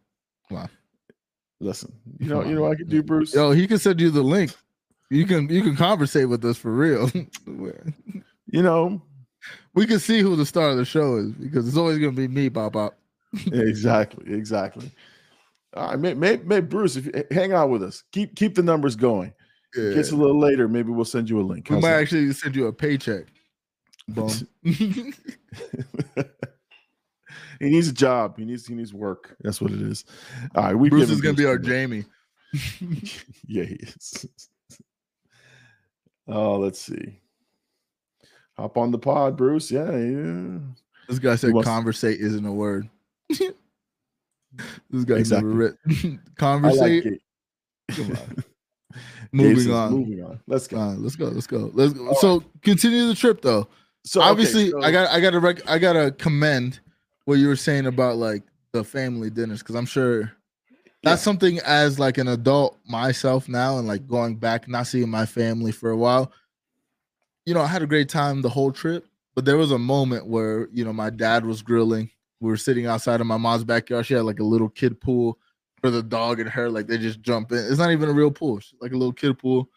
Listen, 1.60 1.92
you 2.20 2.28
know, 2.28 2.44
you 2.44 2.54
know, 2.54 2.62
what 2.62 2.72
I 2.72 2.74
can 2.76 2.88
do, 2.88 3.02
Bruce. 3.02 3.34
Yo, 3.34 3.50
he 3.50 3.66
can 3.66 3.78
send 3.78 4.00
you 4.00 4.10
the 4.10 4.22
link. 4.22 4.54
You 5.10 5.26
can 5.26 5.48
you 5.48 5.62
can 5.62 5.74
conversate 5.74 6.28
with 6.28 6.44
us 6.44 6.56
for 6.56 6.72
real. 6.72 7.10
You 8.50 8.62
know, 8.62 9.02
we 9.74 9.86
can 9.86 9.98
see 9.98 10.20
who 10.20 10.34
the 10.34 10.46
star 10.46 10.70
of 10.70 10.78
the 10.78 10.84
show 10.86 11.16
is 11.16 11.32
because 11.32 11.68
it's 11.68 11.76
always 11.76 11.98
gonna 11.98 12.12
be 12.12 12.28
me, 12.28 12.48
Pop 12.48 12.72
Pop. 12.72 12.94
exactly, 13.52 14.32
exactly. 14.32 14.90
All 15.74 15.90
right, 15.90 15.98
maybe, 15.98 16.42
maybe 16.44 16.66
Bruce, 16.66 16.96
if 16.96 17.06
you 17.06 17.12
hang 17.30 17.52
out 17.52 17.70
with 17.70 17.82
us, 17.82 18.02
keep 18.12 18.34
keep 18.36 18.54
the 18.54 18.62
numbers 18.62 18.96
going. 18.96 19.32
Yeah. 19.76 19.92
Gets 19.92 20.12
a 20.12 20.16
little 20.16 20.38
later, 20.40 20.66
maybe 20.66 20.90
we'll 20.90 21.04
send 21.04 21.28
you 21.28 21.40
a 21.40 21.42
link. 21.42 21.68
We 21.68 21.74
How's 21.76 21.82
might 21.82 21.90
that? 21.90 22.00
actually 22.00 22.32
send 22.32 22.56
you 22.56 22.66
a 22.66 22.72
paycheck. 22.72 23.26
Boom. 24.08 24.30
he 24.62 25.12
needs 27.60 27.88
a 27.88 27.92
job. 27.92 28.38
He 28.38 28.44
needs 28.46 28.66
he 28.66 28.74
needs 28.74 28.94
work. 28.94 29.36
That's 29.40 29.60
what 29.60 29.70
it 29.70 29.82
is. 29.82 30.04
All 30.54 30.64
right, 30.64 30.74
we 30.74 30.88
Bruce 30.88 31.10
is 31.10 31.20
gonna 31.20 31.34
be 31.34 31.44
our 31.46 31.58
Jamie. 31.58 32.04
yeah, 33.46 33.64
he 33.64 33.74
is. 33.74 34.26
oh, 36.26 36.56
let's 36.56 36.80
see. 36.80 37.20
Hop 38.56 38.78
on 38.78 38.90
the 38.90 38.98
pod, 38.98 39.36
Bruce. 39.36 39.70
Yeah, 39.70 39.90
yeah. 39.90 40.58
This 41.08 41.18
guy 41.18 41.36
said 41.36 41.52
wants- 41.52 41.68
conversate 41.68 42.20
isn't 42.20 42.44
a 42.46 42.52
word. 42.52 42.88
This 44.90 45.04
guy 45.04 45.16
Exactly. 45.16 45.48
never 45.48 45.76
read 45.90 46.18
I 46.40 46.54
like 46.72 47.20
Come 47.90 48.10
on. 48.12 48.44
Moving 49.32 49.72
on. 49.72 49.92
Moving 49.92 50.24
on. 50.24 50.40
Let's 50.46 50.66
go. 50.66 50.78
Uh, 50.78 50.94
let's 50.94 51.16
go. 51.16 51.26
Let's 51.26 51.46
go. 51.46 51.70
Let's 51.74 51.92
go. 51.92 52.08
All 52.08 52.14
So 52.16 52.42
continue 52.62 53.06
the 53.06 53.14
trip 53.14 53.42
though. 53.42 53.68
So 54.04 54.20
okay, 54.20 54.30
Obviously, 54.30 54.70
so- 54.70 54.82
I 54.82 54.90
got 54.90 55.08
I 55.10 55.20
gotta 55.20 55.38
rec- 55.40 55.68
I 55.68 55.78
gotta 55.78 56.12
commend 56.12 56.80
what 57.24 57.34
you 57.34 57.48
were 57.48 57.56
saying 57.56 57.86
about 57.86 58.16
like 58.16 58.42
the 58.72 58.82
family 58.84 59.30
dinners 59.30 59.60
because 59.60 59.74
I'm 59.74 59.86
sure 59.86 60.32
that's 61.02 61.22
something 61.22 61.58
as 61.60 61.98
like 61.98 62.18
an 62.18 62.28
adult 62.28 62.78
myself 62.86 63.48
now 63.48 63.78
and 63.78 63.86
like 63.86 64.06
going 64.06 64.36
back 64.36 64.66
not 64.68 64.86
seeing 64.86 65.08
my 65.08 65.26
family 65.26 65.72
for 65.72 65.90
a 65.90 65.96
while. 65.96 66.32
You 67.46 67.54
know, 67.54 67.60
I 67.60 67.66
had 67.66 67.82
a 67.82 67.86
great 67.86 68.08
time 68.08 68.42
the 68.42 68.48
whole 68.48 68.72
trip, 68.72 69.06
but 69.34 69.44
there 69.44 69.56
was 69.56 69.72
a 69.72 69.78
moment 69.78 70.26
where 70.26 70.68
you 70.72 70.84
know 70.84 70.92
my 70.92 71.10
dad 71.10 71.44
was 71.44 71.62
grilling. 71.62 72.10
We 72.40 72.48
were 72.48 72.56
sitting 72.56 72.86
outside 72.86 73.20
of 73.20 73.26
my 73.26 73.36
mom's 73.36 73.64
backyard. 73.64 74.06
She 74.06 74.14
had 74.14 74.24
like 74.24 74.40
a 74.40 74.44
little 74.44 74.68
kid 74.68 75.00
pool 75.00 75.38
for 75.80 75.90
the 75.90 76.02
dog 76.02 76.40
and 76.40 76.48
her. 76.48 76.70
Like 76.70 76.86
they 76.86 76.98
just 76.98 77.20
jump 77.20 77.52
in. 77.52 77.58
It's 77.58 77.78
not 77.78 77.90
even 77.90 78.08
a 78.08 78.12
real 78.12 78.30
pool. 78.30 78.58
It's 78.58 78.72
like 78.80 78.92
a 78.92 78.96
little 78.96 79.12
kid 79.12 79.38
pool. 79.38 79.68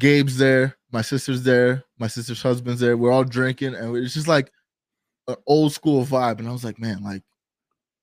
Gabe's 0.00 0.38
there. 0.38 0.76
My 0.90 1.02
sister's 1.02 1.42
there. 1.42 1.84
My 1.98 2.06
sister's 2.06 2.42
husband's 2.42 2.80
there. 2.80 2.96
We're 2.96 3.12
all 3.12 3.24
drinking, 3.24 3.74
and 3.74 3.96
it's 3.96 4.14
just 4.14 4.28
like 4.28 4.50
an 5.28 5.36
old 5.46 5.72
school 5.72 6.04
vibe. 6.04 6.38
And 6.38 6.48
I 6.48 6.52
was 6.52 6.64
like, 6.64 6.78
man, 6.78 7.02
like 7.02 7.22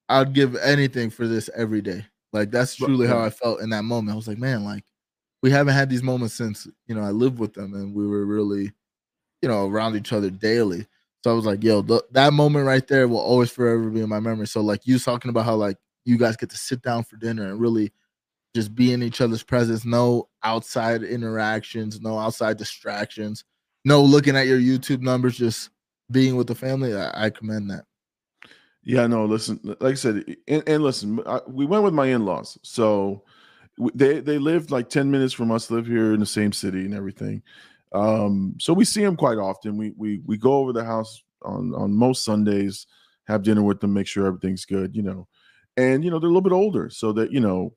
I'd 0.08 0.34
give 0.34 0.56
anything 0.56 1.10
for 1.10 1.28
this 1.28 1.50
every 1.56 1.82
day. 1.82 2.06
Like 2.34 2.52
that's 2.52 2.76
truly 2.76 3.08
how. 3.08 3.20
I 3.20 3.30
felt 3.30 3.62
in 3.62 3.70
that 3.72 3.84
moment. 3.84 4.14
I 4.14 4.16
was 4.16 4.28
like, 4.28 4.38
man, 4.38 4.64
like 4.64 4.84
we 5.42 5.52
haven't 5.52 5.74
had 5.74 5.90
these 5.90 6.04
moments 6.04 6.34
since 6.36 6.68
you 6.88 6.96
know 6.96 7.02
I 7.02 7.12
lived 7.12 7.40
with 7.40 7.54
them 7.54 7.74
and 7.74 7.94
we 7.94 8.06
were 8.06 8.26
really, 8.26 8.72
you 9.42 9.50
know, 9.50 9.68
around 9.68 9.96
each 9.96 10.14
other 10.14 10.30
daily. 10.30 10.86
So 11.24 11.32
I 11.32 11.34
was 11.34 11.46
like, 11.46 11.64
yo, 11.64 11.82
th- 11.82 12.02
that 12.12 12.34
moment 12.34 12.66
right 12.66 12.86
there 12.88 13.08
will 13.08 13.20
always 13.20 13.52
forever 13.52 13.90
be 13.90 14.02
in 14.02 14.10
my 14.10 14.20
memory. 14.20 14.48
So 14.48 14.62
like 14.62 14.86
you 14.86 15.00
talking 15.00 15.30
about 15.30 15.46
how 15.46 15.56
like 15.56 15.78
you 16.06 16.18
guys 16.18 16.38
get 16.38 16.50
to 16.52 16.58
sit 16.58 16.82
down 16.82 17.04
for 17.04 17.18
dinner 17.18 17.50
and 17.50 17.60
really 17.60 17.92
just 18.56 18.74
be 18.74 18.94
in 18.94 19.04
each 19.04 19.22
other's 19.22 19.44
presence, 19.44 19.86
no 19.86 20.30
outside 20.44 21.04
interactions, 21.04 22.02
no 22.02 22.18
outside 22.18 22.58
distractions, 22.58 23.44
no 23.86 24.02
looking 24.02 24.36
at 24.36 24.48
your 24.48 24.60
YouTube 24.60 25.02
numbers, 25.02 25.38
just 25.38 25.70
being 26.12 26.36
with 26.36 26.48
the 26.48 26.56
family. 26.56 26.96
I, 26.96 27.26
I 27.26 27.30
commend 27.30 27.70
that. 27.70 27.86
Yeah, 28.84 29.06
no, 29.08 29.26
listen, 29.26 29.60
like 29.64 29.92
I 29.92 29.94
said, 29.96 30.36
and, 30.48 30.64
and 30.68 30.82
listen, 30.82 31.20
I, 31.26 31.42
we 31.48 31.66
went 31.66 31.84
with 31.84 31.94
my 31.94 32.08
in-laws. 32.08 32.58
So 32.64 33.24
they 33.94 34.20
they 34.20 34.38
lived 34.38 34.72
like 34.72 34.90
10 34.90 35.12
minutes 35.12 35.34
from 35.34 35.52
us, 35.52 35.70
live 35.70 35.86
here 35.86 36.14
in 36.14 36.20
the 36.20 36.26
same 36.26 36.52
city 36.52 36.86
and 36.86 36.94
everything. 36.94 37.44
Um, 37.92 38.56
so 38.60 38.74
we 38.74 38.86
see 38.86 39.04
them 39.04 39.16
quite 39.16 39.38
often. 39.38 39.78
We 39.78 39.94
we 39.98 40.22
we 40.26 40.38
go 40.38 40.54
over 40.54 40.74
the 40.74 40.84
house 40.84 41.22
on 41.44 41.74
on 41.76 41.94
most 41.94 42.24
Sundays, 42.24 42.88
have 43.28 43.44
dinner 43.44 43.64
with 43.64 43.80
them, 43.80 43.94
make 43.94 44.08
sure 44.08 44.26
everything's 44.26 44.66
good, 44.66 44.96
you 44.96 45.02
know. 45.02 45.28
And 45.78 46.04
you 46.04 46.12
know, 46.12 46.20
they're 46.20 46.30
a 46.30 46.34
little 46.34 46.42
bit 46.42 46.54
older, 46.54 46.90
so 46.90 47.12
that 47.14 47.32
you 47.32 47.40
know, 47.40 47.74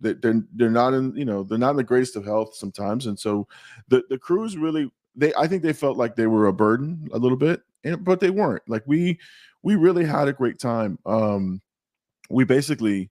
they, 0.00 0.14
they're 0.14 0.42
they're 0.54 0.70
not 0.70 0.94
in, 0.94 1.14
you 1.16 1.24
know, 1.24 1.42
they're 1.42 1.58
not 1.58 1.70
in 1.70 1.76
the 1.76 1.84
greatest 1.84 2.16
of 2.16 2.24
health 2.24 2.54
sometimes. 2.54 3.06
And 3.06 3.18
so 3.18 3.46
the 3.88 4.02
the 4.08 4.18
crews 4.18 4.56
really 4.56 4.90
they 5.14 5.32
I 5.34 5.46
think 5.46 5.62
they 5.62 5.72
felt 5.72 5.96
like 5.96 6.14
they 6.14 6.26
were 6.26 6.46
a 6.46 6.52
burden 6.52 7.08
a 7.12 7.18
little 7.18 7.38
bit, 7.38 7.62
and 7.84 8.04
but 8.04 8.20
they 8.20 8.30
weren't. 8.30 8.62
Like 8.68 8.82
we 8.86 9.18
we 9.62 9.74
really 9.76 10.04
had 10.04 10.28
a 10.28 10.32
great 10.32 10.58
time. 10.58 10.98
Um, 11.06 11.60
we 12.30 12.44
basically 12.44 13.10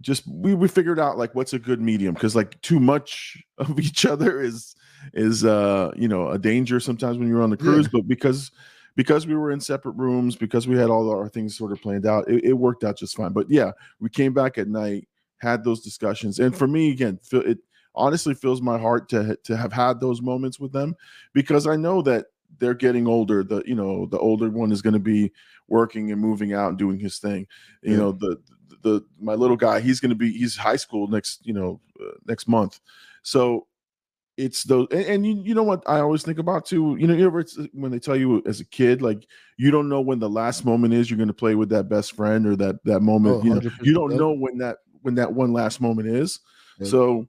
just 0.00 0.26
we 0.28 0.54
we 0.54 0.68
figured 0.68 0.98
out 0.98 1.18
like 1.18 1.34
what's 1.34 1.52
a 1.52 1.58
good 1.58 1.80
medium 1.80 2.14
because 2.14 2.34
like 2.34 2.60
too 2.62 2.80
much 2.80 3.36
of 3.58 3.78
each 3.78 4.06
other 4.06 4.40
is 4.40 4.74
is 5.14 5.44
uh 5.44 5.90
you 5.96 6.08
know 6.08 6.28
a 6.28 6.38
danger 6.38 6.80
sometimes 6.80 7.18
when 7.18 7.28
you're 7.28 7.42
on 7.42 7.50
the 7.50 7.56
Yeah. 7.60 7.64
cruise. 7.64 7.88
But 7.88 8.06
because 8.08 8.50
because 8.96 9.26
we 9.26 9.34
were 9.34 9.50
in 9.50 9.60
separate 9.60 9.92
rooms, 9.92 10.36
because 10.36 10.66
we 10.66 10.76
had 10.76 10.90
all 10.90 11.08
our 11.10 11.28
things 11.28 11.56
sort 11.56 11.72
of 11.72 11.80
planned 11.80 12.06
out, 12.06 12.28
it, 12.28 12.44
it 12.44 12.52
worked 12.54 12.82
out 12.84 12.98
just 12.98 13.16
fine. 13.16 13.32
But 13.32 13.48
yeah, 13.48 13.70
we 14.00 14.08
came 14.10 14.32
back 14.34 14.58
at 14.58 14.68
night, 14.68 15.08
had 15.38 15.64
those 15.64 15.80
discussions, 15.80 16.38
and 16.38 16.56
for 16.56 16.66
me 16.66 16.90
again, 16.90 17.18
it 17.32 17.58
honestly 17.94 18.34
fills 18.34 18.62
my 18.62 18.78
heart 18.78 19.08
to 19.10 19.36
to 19.44 19.56
have 19.56 19.72
had 19.72 20.00
those 20.00 20.22
moments 20.22 20.58
with 20.60 20.72
them 20.72 20.94
because 21.32 21.66
I 21.66 21.76
know 21.76 22.02
that 22.02 22.26
they're 22.58 22.74
getting 22.74 23.06
older. 23.06 23.42
The 23.44 23.62
you 23.66 23.74
know 23.74 24.06
the 24.06 24.18
older 24.18 24.50
one 24.50 24.72
is 24.72 24.82
going 24.82 24.94
to 24.94 24.98
be 25.00 25.32
working 25.68 26.10
and 26.10 26.20
moving 26.20 26.52
out 26.52 26.70
and 26.70 26.78
doing 26.78 26.98
his 26.98 27.18
thing. 27.18 27.46
You 27.82 27.92
Yeah. 27.92 27.96
know 27.98 28.12
the 28.12 28.36
the 28.82 29.04
my 29.20 29.34
little 29.34 29.56
guy 29.56 29.80
he's 29.80 30.00
going 30.00 30.10
to 30.10 30.16
be 30.16 30.32
he's 30.32 30.56
high 30.56 30.76
school 30.76 31.06
next 31.08 31.44
you 31.44 31.52
know 31.52 31.80
uh, 32.00 32.12
next 32.26 32.48
month. 32.48 32.80
So 33.22 33.66
it's 34.36 34.64
those 34.64 34.88
and, 34.90 35.04
and 35.04 35.26
you, 35.26 35.42
you 35.44 35.54
know 35.54 35.62
what 35.62 35.82
I 35.86 36.00
always 36.00 36.22
think 36.22 36.38
about 36.38 36.64
too. 36.64 36.96
You 36.98 37.06
know 37.06 37.14
you 37.14 37.26
ever 37.26 37.44
when 37.72 37.90
they 37.90 37.98
tell 37.98 38.16
you 38.16 38.42
as 38.46 38.60
a 38.60 38.64
kid 38.64 39.02
like 39.02 39.26
you 39.58 39.70
don't 39.70 39.88
know 39.88 40.00
when 40.00 40.18
the 40.18 40.30
last 40.30 40.64
moment 40.64 40.94
is 40.94 41.10
you're 41.10 41.18
going 41.18 41.28
to 41.28 41.34
play 41.34 41.54
with 41.54 41.68
that 41.70 41.88
best 41.88 42.14
friend 42.14 42.46
or 42.46 42.56
that 42.56 42.82
that 42.84 43.00
moment. 43.00 43.36
Oh, 43.36 43.44
you 43.44 43.54
know 43.54 43.60
you 43.82 43.94
don't 43.94 44.16
know 44.16 44.32
when 44.32 44.58
that 44.58 44.78
when 45.02 45.14
that 45.16 45.32
one 45.32 45.52
last 45.52 45.80
moment 45.80 46.08
is. 46.08 46.40
Yep. 46.78 46.88
So 46.88 47.28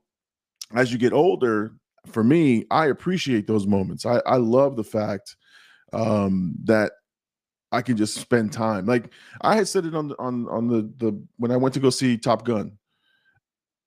as 0.73 0.91
you 0.91 0.97
get 0.97 1.13
older, 1.13 1.73
for 2.07 2.23
me, 2.23 2.65
I 2.71 2.87
appreciate 2.87 3.47
those 3.47 3.67
moments. 3.67 4.05
I, 4.05 4.21
I 4.25 4.37
love 4.37 4.75
the 4.75 4.83
fact 4.83 5.35
um, 5.93 6.55
that 6.63 6.93
I 7.71 7.81
can 7.81 7.97
just 7.97 8.15
spend 8.15 8.51
time. 8.51 8.85
Like 8.85 9.11
I 9.41 9.55
had 9.55 9.67
said 9.67 9.85
it 9.85 9.95
on 9.95 10.09
the 10.09 10.19
on 10.19 10.47
on 10.49 10.67
the 10.67 10.91
the 10.97 11.21
when 11.37 11.51
I 11.51 11.57
went 11.57 11.73
to 11.75 11.79
go 11.79 11.89
see 11.89 12.17
Top 12.17 12.43
Gun. 12.45 12.77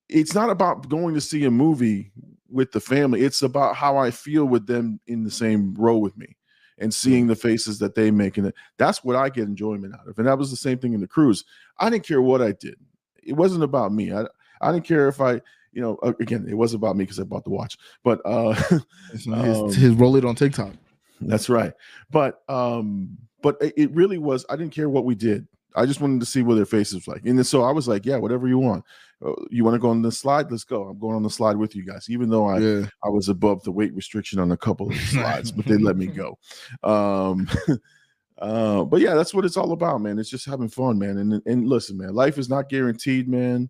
It's 0.08 0.34
not 0.34 0.50
about 0.50 0.88
going 0.88 1.14
to 1.14 1.20
see 1.20 1.44
a 1.44 1.50
movie 1.50 2.12
with 2.50 2.72
the 2.72 2.80
family. 2.80 3.22
It's 3.22 3.42
about 3.42 3.74
how 3.74 3.96
I 3.96 4.10
feel 4.10 4.44
with 4.44 4.66
them 4.66 5.00
in 5.06 5.24
the 5.24 5.30
same 5.30 5.74
row 5.74 5.96
with 5.96 6.16
me 6.16 6.36
and 6.78 6.92
seeing 6.92 7.26
the 7.26 7.36
faces 7.36 7.78
that 7.78 7.94
they 7.94 8.10
make. 8.10 8.36
And 8.36 8.52
that's 8.76 9.02
what 9.02 9.16
I 9.16 9.28
get 9.30 9.44
enjoyment 9.44 9.94
out 9.94 10.06
of. 10.06 10.18
And 10.18 10.28
that 10.28 10.38
was 10.38 10.50
the 10.50 10.56
same 10.56 10.78
thing 10.78 10.92
in 10.92 11.00
the 11.00 11.08
cruise. 11.08 11.44
I 11.78 11.88
didn't 11.88 12.06
care 12.06 12.20
what 12.20 12.42
I 12.42 12.52
did. 12.52 12.76
It 13.22 13.32
wasn't 13.32 13.64
about 13.64 13.92
me. 13.92 14.12
I 14.12 14.24
I 14.60 14.72
didn't 14.72 14.84
care 14.84 15.08
if 15.08 15.20
I, 15.20 15.40
you 15.72 15.82
know, 15.82 15.98
again, 16.20 16.46
it 16.48 16.54
was 16.54 16.74
about 16.74 16.96
me 16.96 17.04
because 17.04 17.18
I 17.18 17.24
bought 17.24 17.44
the 17.44 17.50
watch. 17.50 17.76
But 18.02 18.20
uh 18.24 18.52
His, 19.12 19.26
Um, 19.26 19.66
his, 19.68 19.76
his 19.76 19.92
roll 19.94 20.16
it 20.16 20.24
on 20.24 20.34
TikTok. 20.34 20.72
That's 21.20 21.48
right. 21.48 21.72
But 22.10 22.42
um, 22.48 23.16
but 23.44 23.58
it 23.60 23.90
really 23.90 24.16
was. 24.16 24.46
I 24.48 24.56
didn't 24.56 24.72
care 24.72 24.88
what 24.88 25.04
we 25.04 25.14
did. 25.14 25.46
I 25.76 25.84
just 25.84 26.00
wanted 26.00 26.20
to 26.20 26.26
see 26.26 26.40
what 26.40 26.54
their 26.54 26.64
faces 26.64 27.06
were 27.06 27.12
like. 27.12 27.26
And 27.26 27.46
so 27.46 27.62
I 27.62 27.72
was 27.72 27.86
like, 27.86 28.06
yeah, 28.06 28.16
whatever 28.16 28.48
you 28.48 28.58
want. 28.58 28.84
Uh, 29.22 29.34
you 29.50 29.64
want 29.64 29.74
to 29.74 29.78
go 29.78 29.90
on 29.90 30.00
the 30.00 30.10
slide? 30.10 30.50
Let's 30.50 30.64
go. 30.64 30.84
I'm 30.84 30.98
going 30.98 31.14
on 31.14 31.22
the 31.22 31.28
slide 31.28 31.58
with 31.58 31.76
you 31.76 31.84
guys, 31.84 32.06
even 32.08 32.30
though 32.30 32.46
I 32.46 32.58
yeah. 32.58 32.86
I 33.04 33.10
was 33.10 33.28
above 33.28 33.62
the 33.62 33.70
weight 33.70 33.94
restriction 33.94 34.38
on 34.38 34.50
a 34.52 34.56
couple 34.56 34.90
of 34.90 34.96
slides, 35.10 35.52
but 35.52 35.66
they 35.66 35.76
let 35.76 35.98
me 35.98 36.06
go. 36.06 36.38
Um, 36.82 37.46
uh, 38.38 38.84
but 38.84 39.02
yeah, 39.02 39.12
that's 39.12 39.34
what 39.34 39.44
it's 39.44 39.58
all 39.58 39.72
about, 39.72 40.00
man. 40.00 40.18
It's 40.18 40.30
just 40.30 40.46
having 40.46 40.70
fun, 40.70 40.98
man. 40.98 41.18
And 41.18 41.42
and 41.44 41.68
listen, 41.68 41.98
man, 41.98 42.14
life 42.14 42.38
is 42.38 42.48
not 42.48 42.70
guaranteed, 42.70 43.28
man. 43.28 43.68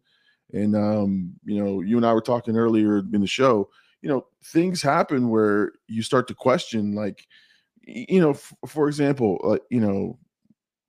And 0.52 0.76
um, 0.76 1.32
you 1.44 1.60
know, 1.60 1.80
you 1.80 1.96
and 1.96 2.06
I 2.06 2.12
were 2.12 2.20
talking 2.20 2.56
earlier 2.56 2.98
in 2.98 3.20
the 3.20 3.26
show. 3.26 3.70
You 4.02 4.08
know, 4.08 4.26
things 4.44 4.82
happen 4.82 5.30
where 5.30 5.72
you 5.88 6.02
start 6.02 6.28
to 6.28 6.34
question, 6.34 6.94
like, 6.94 7.26
you 7.86 8.20
know, 8.20 8.30
f- 8.30 8.54
for 8.66 8.88
example, 8.88 9.40
uh, 9.44 9.58
you 9.70 9.80
know, 9.80 10.18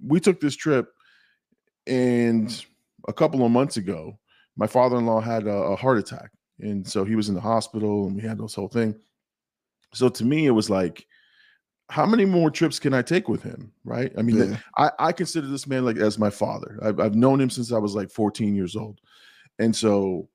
we 0.06 0.20
took 0.20 0.40
this 0.40 0.56
trip, 0.56 0.88
and 1.88 2.66
a 3.08 3.14
couple 3.14 3.46
of 3.46 3.52
months 3.52 3.78
ago, 3.78 4.18
my 4.58 4.68
father-in-law 4.68 5.22
had 5.22 5.48
a, 5.48 5.54
a 5.54 5.76
heart 5.76 5.98
attack. 5.98 6.32
And 6.60 6.88
so 6.88 7.04
he 7.04 7.16
was 7.16 7.30
in 7.30 7.36
the 7.36 7.42
hospital 7.42 8.08
and 8.08 8.16
we 8.16 8.22
had 8.22 8.40
this 8.40 8.56
whole 8.56 8.68
thing. 8.68 8.96
So 9.94 10.10
to 10.10 10.26
me 10.26 10.46
it 10.46 10.52
was 10.52 10.70
like 10.70 11.06
how 11.90 12.06
many 12.06 12.26
more 12.26 12.50
trips 12.50 12.80
can 12.80 12.96
i 12.96 13.02
take 13.02 13.30
with 13.30 13.44
him 13.44 13.72
right? 13.84 14.12
I 14.18 14.22
mean 14.22 14.38
Yeah. 14.38 14.58
I, 14.78 14.92
I 15.00 15.12
consider 15.12 15.48
this 15.48 15.68
man 15.68 15.86
like 15.86 15.98
as 15.98 16.18
my 16.18 16.30
father. 16.30 16.80
I've, 16.82 17.00
I've 17.00 17.16
known 17.16 17.40
him 17.40 17.50
since 17.50 17.72
i 17.72 17.78
was 17.78 17.96
like 17.96 18.10
14 18.10 18.56
years 18.56 18.76
old. 18.76 19.00
And 19.60 19.76
so 19.76 20.30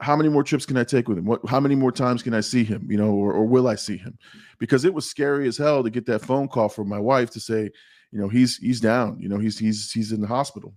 how 0.00 0.16
many 0.16 0.28
more 0.28 0.42
trips 0.42 0.66
can 0.66 0.76
i 0.76 0.84
take 0.84 1.08
with 1.08 1.18
him 1.18 1.24
what 1.24 1.40
how 1.48 1.60
many 1.60 1.74
more 1.74 1.92
times 1.92 2.22
can 2.22 2.34
i 2.34 2.40
see 2.40 2.64
him 2.64 2.86
you 2.90 2.96
know 2.96 3.12
or, 3.12 3.32
or 3.32 3.44
will 3.44 3.68
i 3.68 3.74
see 3.74 3.96
him 3.96 4.18
because 4.58 4.84
it 4.84 4.92
was 4.92 5.08
scary 5.08 5.46
as 5.46 5.56
hell 5.56 5.82
to 5.82 5.90
get 5.90 6.04
that 6.06 6.20
phone 6.20 6.48
call 6.48 6.68
from 6.68 6.88
my 6.88 6.98
wife 6.98 7.30
to 7.30 7.40
say 7.40 7.70
you 8.10 8.20
know 8.20 8.28
he's 8.28 8.56
he's 8.56 8.80
down 8.80 9.16
you 9.20 9.28
know 9.28 9.38
he's 9.38 9.58
he's 9.58 9.92
he's 9.92 10.12
in 10.12 10.20
the 10.20 10.26
hospital 10.26 10.74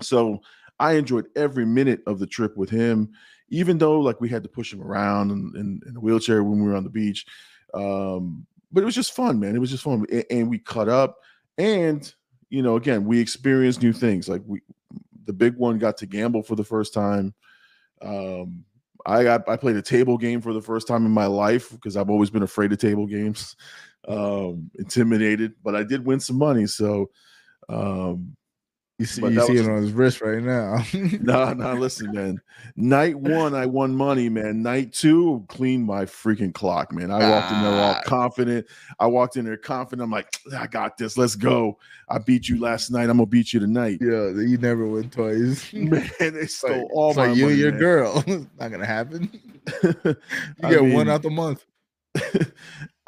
so 0.00 0.40
I 0.78 0.94
enjoyed 0.94 1.26
every 1.36 1.64
minute 1.64 2.02
of 2.06 2.18
the 2.18 2.26
trip 2.26 2.56
with 2.56 2.70
him, 2.70 3.10
even 3.48 3.78
though 3.78 4.00
like 4.00 4.20
we 4.20 4.28
had 4.28 4.42
to 4.42 4.48
push 4.48 4.72
him 4.72 4.82
around 4.82 5.30
in, 5.30 5.52
in, 5.56 5.80
in 5.86 5.96
a 5.96 6.00
wheelchair 6.00 6.42
when 6.42 6.60
we 6.60 6.68
were 6.68 6.76
on 6.76 6.84
the 6.84 6.90
beach. 6.90 7.26
Um, 7.72 8.46
but 8.72 8.82
it 8.82 8.86
was 8.86 8.94
just 8.94 9.14
fun, 9.14 9.38
man. 9.38 9.54
It 9.54 9.60
was 9.60 9.70
just 9.70 9.84
fun, 9.84 10.04
A- 10.10 10.32
and 10.32 10.50
we 10.50 10.58
cut 10.58 10.88
up, 10.88 11.18
and 11.58 12.12
you 12.50 12.62
know, 12.62 12.76
again, 12.76 13.04
we 13.04 13.20
experienced 13.20 13.82
new 13.82 13.92
things. 13.92 14.28
Like 14.28 14.42
we, 14.46 14.60
the 15.26 15.32
big 15.32 15.56
one 15.56 15.78
got 15.78 15.96
to 15.98 16.06
gamble 16.06 16.42
for 16.42 16.56
the 16.56 16.64
first 16.64 16.92
time. 16.92 17.34
Um, 18.04 18.64
I 19.06 19.22
got 19.22 19.48
I 19.48 19.56
played 19.56 19.76
a 19.76 19.82
table 19.82 20.16
game 20.16 20.40
for 20.40 20.52
the 20.52 20.62
first 20.62 20.88
time 20.88 21.04
in 21.04 21.12
my 21.12 21.26
life 21.26 21.70
because 21.70 21.96
I've 21.96 22.10
always 22.10 22.30
been 22.30 22.42
afraid 22.42 22.72
of 22.72 22.78
table 22.78 23.06
games, 23.06 23.56
um, 24.08 24.70
intimidated. 24.78 25.54
But 25.62 25.76
I 25.76 25.82
did 25.82 26.06
win 26.06 26.20
some 26.20 26.38
money, 26.38 26.66
so 26.66 27.10
um, 27.68 28.36
You 29.00 29.06
see, 29.06 29.22
you 29.22 29.40
see 29.44 29.52
was- 29.54 29.60
it 29.62 29.68
on 29.70 29.82
his 29.82 29.90
wrist 29.92 30.20
right 30.20 30.40
now. 30.40 30.76
no, 31.20 31.52
no, 31.52 31.74
listen, 31.74 32.12
man. 32.12 32.40
Night 32.76 33.16
one, 33.18 33.52
I 33.52 33.66
won 33.66 33.92
money, 33.92 34.28
man. 34.28 34.62
Night 34.62 34.92
two, 34.92 35.44
cleaned 35.48 35.84
my 35.84 36.04
freaking 36.04 36.54
clock, 36.54 36.92
man. 36.92 37.10
I 37.10 37.28
walked 37.28 37.50
in 37.52 37.60
there 37.62 37.72
all 37.72 37.94
Ah. 37.96 38.02
confident. 38.06 38.66
I 39.00 39.08
walked 39.08 39.36
in 39.36 39.44
there 39.46 39.56
confident. 39.56 40.04
I'm 40.04 40.12
like, 40.12 40.28
I 40.56 40.68
got 40.68 40.96
this. 40.96 41.18
Let's 41.18 41.34
go. 41.34 41.76
I 42.08 42.18
beat 42.18 42.48
you 42.48 42.60
last 42.60 42.92
night. 42.92 43.10
I'm 43.10 43.16
gonna 43.16 43.26
beat 43.26 43.52
you 43.52 43.58
tonight. 43.58 43.98
yeah, 44.00 44.28
you 44.30 44.58
never 44.58 44.86
win 44.86 45.10
twice. 45.10 45.72
Man, 45.72 46.08
they 46.20 46.46
stole 46.46 46.70
Like, 46.82 46.86
all 46.94 47.08
it's 47.10 47.16
my 47.16 47.26
like 47.26 47.36
you 47.36 47.42
money. 47.46 47.52
and 47.54 47.60
your 47.62 47.70
man. 47.72 47.80
girl. 47.80 48.24
Not 48.60 48.70
gonna 48.70 48.86
happen. 48.86 49.28
You 49.82 50.14
get 50.62 50.80
one 50.82 50.90
mean, 50.90 51.08
out 51.08 51.22
the 51.22 51.30
month. 51.30 51.64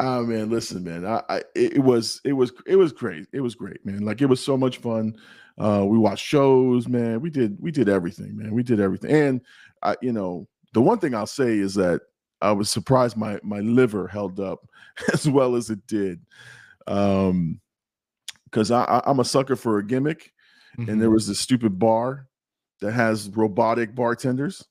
oh 0.00 0.24
man, 0.24 0.50
listen, 0.50 0.82
man. 0.82 1.06
I, 1.06 1.22
I 1.28 1.36
it 1.54 1.74
it 1.74 1.78
was 1.84 2.20
it 2.24 2.32
was 2.32 2.52
it 2.66 2.76
was 2.76 2.92
great. 2.92 3.26
It 3.32 3.40
was 3.40 3.54
great, 3.54 3.84
man. 3.86 4.00
Like 4.04 4.20
it 4.20 4.26
was 4.26 4.42
so 4.42 4.56
much 4.56 4.78
fun. 4.78 5.16
Uh 5.58 5.84
we 5.86 5.98
watched 5.98 6.24
shows, 6.24 6.86
man. 6.88 7.20
We 7.20 7.30
did 7.30 7.56
we 7.60 7.70
did 7.70 7.88
everything, 7.88 8.36
man. 8.36 8.52
We 8.52 8.62
did 8.62 8.80
everything. 8.80 9.10
And 9.10 9.40
I, 9.82 9.96
you 10.02 10.12
know, 10.12 10.46
the 10.72 10.82
one 10.82 10.98
thing 10.98 11.14
I'll 11.14 11.26
say 11.26 11.58
is 11.58 11.74
that 11.74 12.02
I 12.42 12.52
was 12.52 12.70
surprised 12.70 13.16
my 13.16 13.40
my 13.42 13.60
liver 13.60 14.06
held 14.08 14.38
up 14.40 14.68
as 15.12 15.28
well 15.28 15.56
as 15.56 15.70
it 15.70 15.86
did. 15.86 16.20
Um, 16.86 17.60
because 18.44 18.70
I, 18.70 18.84
I 18.84 19.02
I'm 19.06 19.20
a 19.20 19.24
sucker 19.24 19.56
for 19.56 19.78
a 19.78 19.86
gimmick, 19.86 20.32
and 20.78 21.00
there 21.00 21.08
Mhm. 21.08 21.14
was 21.14 21.26
this 21.26 21.40
stupid 21.40 21.78
bar 21.78 22.28
that 22.80 22.92
has 22.92 23.30
robotic 23.30 23.94
bartenders 23.94 24.64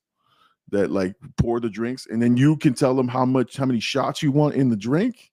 that 0.69 0.91
like 0.91 1.15
pour 1.37 1.59
the 1.59 1.69
drinks, 1.69 2.07
and 2.07 2.21
then 2.21 2.37
you 2.37 2.57
can 2.57 2.73
tell 2.73 2.95
them 2.95 3.07
how 3.07 3.25
much 3.25 3.57
how 3.57 3.65
many 3.65 3.79
shots 3.79 4.21
you 4.23 4.31
want 4.31 4.55
in 4.55 4.69
the 4.69 4.75
drink. 4.77 5.31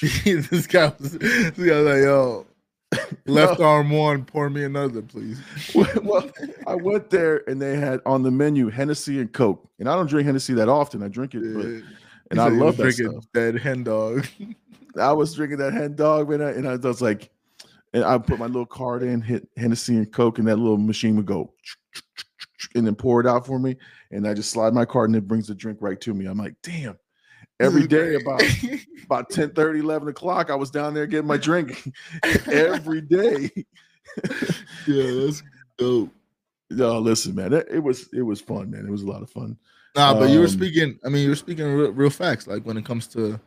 this 0.02 0.66
guy 0.66 0.92
was 0.98 1.12
this 1.18 1.50
guy 1.58 1.80
was 1.80 1.86
like, 1.86 2.02
yo, 2.02 2.46
left 3.26 3.60
arm 3.60 3.90
one, 3.90 4.24
pour 4.24 4.48
me 4.50 4.64
another, 4.64 5.02
please. 5.02 5.40
well, 5.74 6.30
I 6.66 6.74
went 6.74 7.10
there 7.10 7.48
and 7.48 7.60
they 7.60 7.76
had 7.76 8.00
on 8.06 8.22
the 8.22 8.30
menu 8.30 8.68
Hennessy 8.68 9.20
and 9.20 9.32
Coke, 9.32 9.68
and 9.78 9.88
I 9.88 9.94
don't 9.94 10.06
drink 10.06 10.26
Hennessy 10.26 10.54
that 10.54 10.68
often. 10.68 11.02
I 11.02 11.08
drink 11.08 11.34
it, 11.34 11.42
but, 11.54 11.66
and 12.30 12.40
I 12.40 12.48
love 12.48 12.76
that 12.76 12.92
stuff. 12.92 13.24
Dead 13.34 13.58
hen 13.58 13.84
dog. 13.84 14.26
I 15.00 15.12
was 15.12 15.34
drinking 15.34 15.58
that 15.58 15.72
hen 15.72 15.94
dog, 15.94 16.30
man, 16.30 16.40
and 16.40 16.66
I 16.66 16.76
was 16.76 17.02
like, 17.02 17.30
and 17.92 18.04
I 18.04 18.18
put 18.18 18.38
my 18.38 18.46
little 18.46 18.66
card 18.66 19.02
in, 19.02 19.20
hit 19.20 19.48
Hennessy 19.56 19.96
and 19.96 20.10
Coke, 20.10 20.38
and 20.38 20.48
that 20.48 20.56
little 20.56 20.78
machine 20.78 21.16
would 21.16 21.26
go, 21.26 21.52
and 22.74 22.86
then 22.86 22.94
pour 22.94 23.20
it 23.20 23.26
out 23.26 23.46
for 23.46 23.58
me, 23.58 23.76
and 24.10 24.26
I 24.26 24.34
just 24.34 24.50
slide 24.50 24.72
my 24.72 24.84
card, 24.84 25.10
and 25.10 25.16
it 25.16 25.26
brings 25.26 25.48
the 25.48 25.54
drink 25.54 25.78
right 25.80 26.00
to 26.02 26.14
me. 26.14 26.26
I'm 26.26 26.38
like, 26.38 26.54
damn. 26.62 26.96
Every 27.60 27.86
day 27.86 28.14
about 28.16 28.42
about 29.04 29.30
10 29.30 29.50
30 29.50 29.80
11 29.80 30.08
o'clock 30.08 30.50
i 30.50 30.54
was 30.54 30.70
down 30.70 30.92
there 30.94 31.06
getting 31.06 31.26
my 31.26 31.36
drink 31.36 31.90
every 32.50 33.00
day 33.00 33.50
yeah, 34.86 35.10
that's 35.20 35.42
dope. 35.78 36.10
no 36.70 36.98
listen 36.98 37.34
man 37.34 37.52
it, 37.52 37.66
it 37.70 37.78
was 37.78 38.08
it 38.12 38.22
was 38.22 38.40
fun 38.40 38.70
man 38.70 38.84
it 38.86 38.90
was 38.90 39.02
a 39.02 39.06
lot 39.06 39.22
of 39.22 39.30
fun 39.30 39.56
Nah, 39.94 40.12
but 40.12 40.28
you 40.28 40.40
were 40.40 40.44
Um, 40.44 40.50
speaking. 40.50 40.98
I 41.06 41.08
mean, 41.08 41.22
you 41.22 41.30
were 41.30 41.34
speaking 41.36 41.64
real, 41.72 41.90
real 41.90 42.10
facts. 42.10 42.46
Like 42.46 42.64
when 42.66 42.76
it 42.76 42.84
comes 42.84 43.06
to 43.08 43.40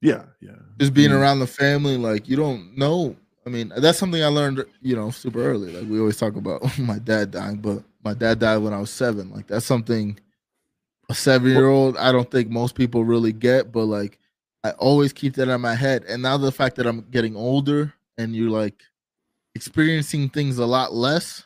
yeah 0.00 0.24
yeah 0.40 0.56
just 0.80 0.92
being 0.92 1.10
Mhm. 1.12 1.20
around 1.20 1.38
the 1.38 1.46
family, 1.46 1.96
like 1.96 2.28
you 2.28 2.34
don't 2.36 2.76
know. 2.76 3.14
I 3.46 3.50
mean, 3.50 3.72
that's 3.76 3.96
something 3.98 4.20
I 4.20 4.26
learned, 4.26 4.64
you 4.82 4.96
know, 4.96 5.10
super 5.10 5.40
early. 5.40 5.70
Like 5.70 5.88
we 5.88 6.00
always 6.00 6.16
talk 6.16 6.34
about 6.34 6.62
my 6.80 6.98
dad 6.98 7.30
dying, 7.30 7.58
but 7.58 7.84
my 8.02 8.12
dad 8.12 8.40
died 8.40 8.56
when 8.58 8.72
I 8.72 8.80
was 8.80 8.90
seven. 8.90 9.30
Like 9.30 9.46
that's 9.46 9.66
something 9.66 10.18
a 11.08 11.14
seven 11.14 11.50
year 11.50 11.68
old 11.68 11.96
I 11.96 12.12
don't 12.12 12.30
think 12.30 12.48
most 12.48 12.74
people 12.74 13.04
really 13.04 13.32
get, 13.32 13.72
but 13.72 13.86
like 13.86 14.18
I 14.64 14.70
always 14.72 15.12
keep 15.12 15.34
that 15.34 15.48
in 15.48 15.60
my 15.60 15.74
head. 15.74 16.04
And 16.04 16.22
now 16.22 16.36
the 16.36 16.52
fact 16.52 16.76
that 16.76 16.86
I'm 16.86 17.02
getting 17.10 17.36
older 17.36 17.92
and 18.16 18.34
you're 18.34 18.50
like 18.50 18.82
experiencing 19.54 20.30
things 20.30 20.58
a 20.58 20.66
lot 20.66 20.94
less, 20.94 21.44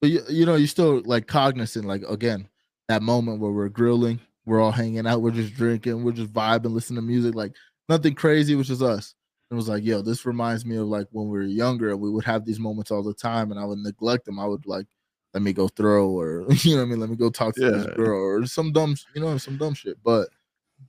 but 0.00 0.10
you, 0.10 0.20
you 0.28 0.46
know, 0.46 0.56
you're 0.56 0.68
still 0.68 1.02
like 1.04 1.26
cognizant, 1.26 1.86
like 1.86 2.02
again, 2.08 2.48
that 2.88 3.02
moment 3.02 3.40
where 3.40 3.52
we're 3.52 3.68
grilling, 3.68 4.20
we're 4.44 4.60
all 4.60 4.72
hanging 4.72 5.06
out, 5.06 5.22
we're 5.22 5.30
just 5.30 5.54
drinking, 5.54 6.04
we're 6.04 6.12
just 6.12 6.32
vibing, 6.32 6.72
listening 6.72 6.96
to 6.96 7.02
music, 7.02 7.34
like 7.34 7.52
nothing 7.88 8.14
crazy, 8.14 8.54
which 8.54 8.70
is 8.70 8.82
us. 8.82 9.14
It 9.50 9.54
was 9.54 9.68
like, 9.68 9.84
yo, 9.84 10.02
this 10.02 10.24
reminds 10.24 10.64
me 10.64 10.76
of 10.76 10.88
like 10.88 11.06
when 11.10 11.28
we 11.28 11.38
were 11.38 11.44
younger 11.44 11.90
and 11.90 12.00
we 12.00 12.10
would 12.10 12.24
have 12.24 12.44
these 12.44 12.58
moments 12.60 12.90
all 12.90 13.02
the 13.02 13.14
time 13.14 13.50
and 13.50 13.60
I 13.60 13.64
would 13.64 13.78
neglect 13.78 14.24
them. 14.24 14.38
I 14.38 14.46
would 14.46 14.66
like, 14.66 14.86
let 15.34 15.42
me 15.42 15.52
go 15.52 15.68
throw 15.68 16.10
or 16.10 16.44
you 16.62 16.74
know 16.76 16.82
what 16.82 16.88
I 16.88 16.90
mean, 16.90 17.00
let 17.00 17.10
me 17.10 17.16
go 17.16 17.30
talk 17.30 17.54
to 17.56 17.70
this 17.70 17.86
girl 17.96 18.20
or 18.20 18.46
some 18.46 18.72
dumb, 18.72 18.96
you 19.14 19.20
know, 19.20 19.36
some 19.38 19.56
dumb 19.56 19.74
shit. 19.74 19.96
But 20.04 20.28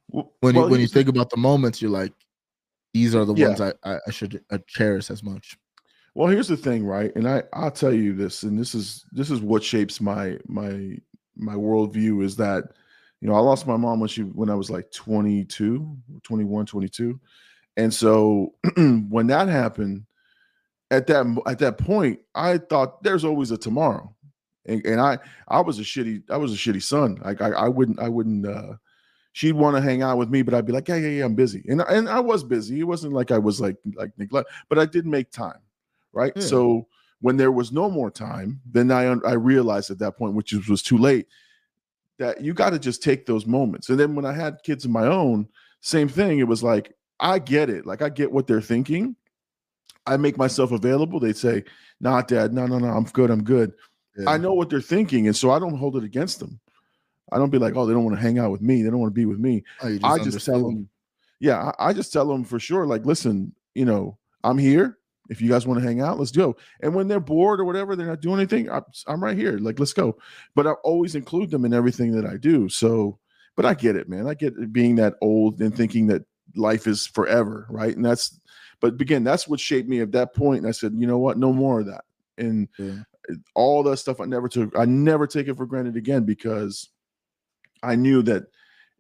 when 0.07 0.25
well, 0.41 0.65
you 0.65 0.71
when 0.71 0.81
you 0.81 0.87
think 0.87 1.07
about 1.07 1.29
the 1.29 1.37
moments, 1.37 1.81
you're 1.81 1.91
like, 1.91 2.13
these 2.93 3.15
are 3.15 3.25
the 3.25 3.33
Yeah. 3.33 3.47
ones 3.47 3.61
I, 3.61 3.73
I, 3.83 4.11
should 4.11 4.41
cherish 4.67 5.09
as 5.09 5.23
much. 5.23 5.57
well 6.15 6.27
here's 6.27 6.47
the 6.47 6.57
thing 6.57 6.85
right 6.85 7.11
and 7.15 7.27
i 7.27 7.41
i'll 7.53 7.71
tell 7.71 7.93
you 7.93 8.13
this 8.13 8.43
and 8.43 8.57
this 8.57 8.75
is 8.75 9.03
this 9.11 9.31
is 9.31 9.41
what 9.41 9.63
shapes 9.63 9.99
my 9.99 10.37
my 10.47 10.95
my 11.35 11.55
worldview 11.55 12.23
is 12.23 12.35
that 12.35 12.65
you 13.19 13.27
know 13.27 13.33
i 13.33 13.39
lost 13.39 13.65
my 13.65 13.77
mom 13.77 13.99
when 13.99 14.07
she 14.07 14.21
when 14.21 14.49
i 14.49 14.55
was 14.55 14.69
like 14.69 14.91
22 14.91 15.97
21 16.21 16.65
22 16.67 17.19
and 17.77 17.91
so 17.91 18.53
when 19.09 19.25
that 19.27 19.47
happened 19.47 20.05
at 20.91 21.07
that 21.07 21.25
at 21.47 21.57
that 21.57 21.79
point 21.79 22.19
i 22.35 22.59
thought 22.59 23.01
there's 23.01 23.25
always 23.25 23.49
a 23.49 23.57
tomorrow 23.57 24.13
and, 24.65 24.85
and 24.85 25.01
i 25.01 25.17
i 25.47 25.59
was 25.61 25.79
a 25.79 25.83
shitty 25.83 26.23
i 26.29 26.37
was 26.37 26.53
a 26.53 26.55
shitty 26.55 26.81
son. 26.81 27.19
Like 27.23 27.41
i, 27.41 27.49
I 27.49 27.67
wouldn't 27.67 27.99
i 27.99 28.09
wouldn't 28.09 28.45
uh 28.47 28.73
she'd 29.31 29.53
want 29.53 29.75
to 29.75 29.81
hang 29.81 30.01
out 30.01 30.17
with 30.17 30.29
me 30.29 30.41
but 30.41 30.53
i'd 30.53 30.65
be 30.65 30.73
like 30.73 30.87
yeah 30.87 30.95
yeah 30.95 31.09
yeah 31.09 31.25
i'm 31.25 31.35
busy. 31.35 31.63
And, 31.67 31.81
and 31.81 32.09
i 32.09 32.19
was 32.19 32.43
busy. 32.43 32.79
It 32.79 32.83
wasn't 32.83 33.13
like 33.13 33.31
i 33.31 33.37
was 33.37 33.59
like 33.59 33.77
like 33.95 34.11
neglect 34.17 34.49
but 34.69 34.79
i 34.79 34.85
did 34.85 35.05
make 35.05 35.31
time 35.31 35.59
right? 36.11 36.33
Yeah. 36.35 36.43
so 36.43 36.87
when 37.21 37.37
there 37.37 37.51
was 37.51 37.71
no 37.71 37.89
more 37.89 38.11
time 38.11 38.61
then 38.65 38.91
i 38.91 39.03
i 39.27 39.33
realized 39.33 39.91
at 39.91 39.99
that 39.99 40.17
point 40.17 40.35
which 40.35 40.53
was 40.67 40.81
too 40.81 40.97
late 40.97 41.27
that 42.19 42.41
you 42.41 42.53
got 42.53 42.69
to 42.69 42.79
just 42.79 43.01
take 43.01 43.25
those 43.25 43.45
moments. 43.45 43.89
And 43.89 43.99
then 43.99 44.15
when 44.15 44.25
i 44.25 44.33
had 44.33 44.61
kids 44.63 44.85
of 44.85 44.91
my 44.91 45.07
own 45.07 45.47
same 45.83 46.07
thing. 46.07 46.39
It 46.39 46.47
was 46.47 46.63
like 46.63 46.95
i 47.19 47.37
get 47.37 47.69
it. 47.69 47.85
Like 47.85 48.01
i 48.01 48.09
get 48.09 48.31
what 48.31 48.47
they're 48.47 48.61
thinking. 48.61 49.15
I 50.05 50.17
make 50.17 50.37
myself 50.37 50.71
available. 50.71 51.19
They 51.19 51.33
say 51.33 51.63
nah 51.99 52.21
dad. 52.21 52.53
No 52.53 52.65
no 52.65 52.79
no. 52.79 52.87
I'm 52.87 53.03
good. 53.03 53.29
I'm 53.29 53.43
good 53.43 53.73
I 54.27 54.37
know 54.37 54.53
what 54.53 54.69
they're 54.69 54.81
thinking, 54.81 55.27
and 55.27 55.35
so 55.35 55.51
I 55.51 55.59
don't 55.59 55.77
hold 55.77 55.95
it 55.97 56.03
against 56.03 56.39
them. 56.39 56.59
I 57.31 57.37
don't 57.37 57.49
be 57.49 57.57
like, 57.57 57.75
oh, 57.75 57.85
they 57.85 57.93
don't 57.93 58.03
want 58.03 58.15
to 58.15 58.21
hang 58.21 58.37
out 58.37 58.51
with 58.51 58.61
me. 58.61 58.83
They 58.83 58.89
don't 58.89 58.99
want 58.99 59.11
to 59.11 59.19
be 59.19 59.25
with 59.25 59.39
me. 59.39 59.63
Oh, 59.81 59.87
you 59.87 59.99
I 60.03 60.19
just 60.19 60.45
tell 60.45 60.63
them, 60.63 60.89
yeah, 61.39 61.71
I, 61.79 61.89
I 61.89 61.93
just 61.93 62.13
tell 62.13 62.27
them 62.27 62.43
for 62.43 62.59
sure, 62.59 62.85
like, 62.85 63.05
listen, 63.05 63.55
you 63.73 63.85
know, 63.85 64.17
I'm 64.43 64.57
here. 64.57 64.97
If 65.29 65.41
you 65.41 65.49
guys 65.49 65.65
want 65.65 65.79
to 65.79 65.85
hang 65.85 66.01
out, 66.01 66.19
let's 66.19 66.31
go. 66.31 66.57
And 66.81 66.93
when 66.93 67.07
they're 67.07 67.21
bored 67.21 67.61
or 67.61 67.65
whatever, 67.65 67.95
they're 67.95 68.07
not 68.07 68.19
doing 68.19 68.39
anything. 68.39 68.69
I'm, 68.69 68.83
I'm 69.07 69.23
right 69.23 69.37
here. 69.37 69.57
Like, 69.57 69.79
let's 69.79 69.93
go. 69.93 70.17
But 70.53 70.67
I 70.67 70.71
always 70.83 71.15
include 71.15 71.49
them 71.49 71.63
in 71.63 71.73
everything 71.73 72.11
that 72.11 72.25
I 72.25 72.35
do. 72.35 72.67
So, 72.67 73.17
but 73.55 73.65
I 73.65 73.73
get 73.73 73.95
it, 73.95 74.09
man. 74.09 74.27
I 74.27 74.33
get 74.33 74.73
being 74.73 74.95
that 74.95 75.15
old 75.21 75.61
and 75.61 75.75
thinking 75.75 76.07
that 76.07 76.23
life 76.55 76.87
is 76.87 77.07
forever, 77.07 77.65
right? 77.69 77.95
And 77.95 78.05
that's, 78.05 78.37
but 78.81 78.99
again, 78.99 79.23
that's 79.23 79.47
what 79.47 79.61
shaped 79.61 79.87
me 79.87 80.01
at 80.01 80.11
that 80.11 80.35
point. 80.35 80.59
And 80.59 80.67
I 80.67 80.71
said, 80.71 80.93
you 80.97 81.07
know 81.07 81.19
what? 81.19 81.37
No 81.37 81.53
more 81.53 81.79
of 81.79 81.85
that. 81.85 82.03
And 82.37 82.67
Yeah. 82.77 82.99
All 83.55 83.83
that 83.83 83.97
stuff 83.97 84.19
I 84.19 84.25
never 84.25 84.47
took, 84.47 84.77
I 84.77 84.85
never 84.85 85.27
take 85.27 85.47
it 85.47 85.57
for 85.57 85.65
granted 85.65 85.95
again 85.95 86.23
because 86.23 86.89
I 87.81 87.95
knew 87.95 88.21
that 88.23 88.43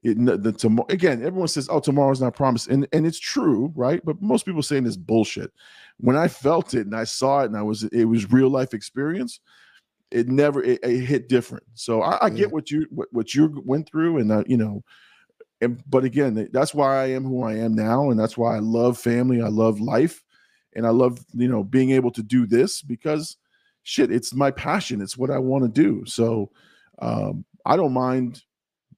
it 0.03 0.17
the 0.43 0.51
tomorrow 0.51 0.87
again, 0.89 1.23
everyone 1.23 1.47
says, 1.47 1.69
Oh, 1.71 1.79
tomorrow's 1.79 2.21
not 2.21 2.35
promised. 2.35 2.67
And 2.67 2.87
and 2.91 3.07
it's 3.07 3.19
true, 3.19 3.71
right? 3.75 4.03
But 4.03 4.21
most 4.21 4.45
people 4.45 4.61
saying 4.61 4.83
this 4.83 4.97
bullshit. 4.97 5.51
When 5.99 6.17
I 6.17 6.27
felt 6.27 6.73
it 6.73 6.85
and 6.85 6.95
I 6.95 7.05
saw 7.05 7.41
it 7.41 7.45
and 7.45 7.57
I 7.57 7.61
was 7.61 7.83
it 7.83 8.05
was 8.05 8.31
real 8.31 8.49
life 8.49 8.73
experience, 8.73 9.39
it 10.11 10.27
never 10.27 10.61
it, 10.61 10.79
it 10.83 10.99
hit 11.05 11.29
different. 11.29 11.63
So 11.73 12.01
I, 12.01 12.25
I 12.25 12.29
Yeah. 12.29 12.35
get 12.35 12.51
what 12.51 12.69
you 12.69 12.85
what, 12.89 13.07
what 13.11 13.33
you 13.33 13.61
went 13.65 13.87
through, 13.89 14.17
and 14.17 14.31
uh, 14.31 14.43
you 14.45 14.57
know, 14.57 14.83
and 15.61 15.81
but 15.89 16.03
again, 16.03 16.49
that's 16.51 16.73
why 16.73 17.01
I 17.01 17.07
am 17.07 17.23
who 17.23 17.43
I 17.43 17.53
am 17.55 17.73
now, 17.73 18.09
and 18.11 18.19
that's 18.19 18.37
why 18.37 18.55
I 18.55 18.59
love 18.59 18.97
family, 18.97 19.41
I 19.41 19.47
love 19.47 19.79
life, 19.79 20.21
and 20.75 20.85
I 20.85 20.89
love 20.89 21.19
you 21.33 21.47
know 21.47 21.63
being 21.63 21.91
able 21.91 22.11
to 22.11 22.23
do 22.23 22.45
this 22.45 22.81
because 22.81 23.37
shit, 23.83 24.11
it's 24.11 24.33
my 24.33 24.51
passion, 24.51 25.01
it's 25.01 25.17
what 25.17 25.29
I 25.29 25.37
want 25.37 25.63
to 25.63 25.69
do. 25.69 26.03
So 26.05 26.49
um, 26.99 27.45
I 27.65 27.75
don't 27.75 27.93
mind 27.93 28.41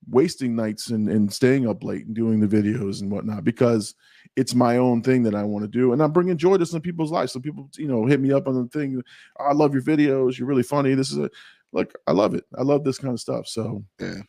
wasting 0.09 0.55
nights 0.55 0.89
and, 0.89 1.09
and 1.09 1.31
staying 1.33 1.67
up 1.67 1.83
late 1.83 2.05
and 2.05 2.15
doing 2.15 2.39
the 2.39 2.47
videos 2.47 3.01
and 3.01 3.11
whatnot 3.11 3.43
because 3.43 3.95
it's 4.35 4.53
my 4.53 4.77
own 4.77 5.01
thing 5.01 5.23
that 5.23 5.35
I 5.35 5.43
want 5.43 5.63
to 5.63 5.67
do. 5.67 5.93
And 5.93 6.01
I'm 6.01 6.11
bringing 6.11 6.37
joy 6.37 6.57
to 6.57 6.65
some 6.65 6.81
people's 6.81 7.11
lives. 7.11 7.31
So 7.31 7.39
people, 7.39 7.69
you 7.77 7.87
know, 7.87 8.05
hit 8.05 8.19
me 8.19 8.31
up 8.31 8.47
on 8.47 8.55
the 8.55 8.67
thing. 8.69 9.01
I 9.39 9.53
love 9.53 9.73
your 9.73 9.83
videos. 9.83 10.37
You're 10.37 10.47
really 10.47 10.63
funny. 10.63 10.93
This 10.93 11.11
is 11.11 11.17
a 11.17 11.29
look, 11.71 11.93
I 12.07 12.11
love 12.11 12.35
it. 12.35 12.45
I 12.57 12.61
love 12.61 12.83
this 12.83 12.97
kind 12.97 13.13
of 13.13 13.19
stuff. 13.19 13.47
So 13.47 13.83
Yeah. 13.99 14.21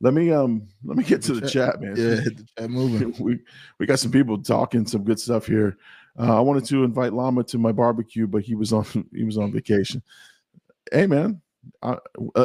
let 0.00 0.14
me 0.14 0.32
um 0.32 0.68
let 0.84 0.96
me 0.96 1.04
get 1.04 1.22
to 1.22 1.34
the 1.34 1.48
chat, 1.48 1.80
man. 1.80 1.96
Yeah, 1.96 2.20
hit 2.20 2.36
the 2.36 2.46
chat 2.58 2.70
moving. 2.70 3.14
we 3.18 3.38
we 3.78 3.86
got 3.86 3.98
some 3.98 4.12
people 4.12 4.40
talking 4.42 4.86
some 4.86 5.04
good 5.04 5.18
stuff 5.18 5.46
here. 5.46 5.76
Uh, 6.18 6.36
I 6.36 6.40
wanted 6.40 6.64
to 6.66 6.84
invite 6.84 7.12
Llama 7.12 7.42
to 7.44 7.58
my 7.58 7.72
barbecue, 7.72 8.26
but 8.26 8.42
he 8.42 8.54
was 8.54 8.72
on 8.72 8.84
he 9.14 9.24
was 9.24 9.38
on 9.38 9.52
vacation. 9.52 10.02
Hey 10.90 11.06
man, 11.06 11.40
uh, 11.82 11.96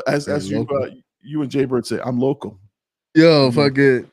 as 0.08 0.28
as 0.28 0.50
you 0.50 0.66
uh, 0.70 0.88
you 1.22 1.42
and 1.42 1.52
Jay 1.52 1.66
Bird 1.66 1.86
say, 1.86 2.00
I'm 2.04 2.20
local. 2.20 2.60
Yo, 3.16 3.50
Mhm. 3.50 3.56
fuck 3.56 3.78
it. 3.78 4.06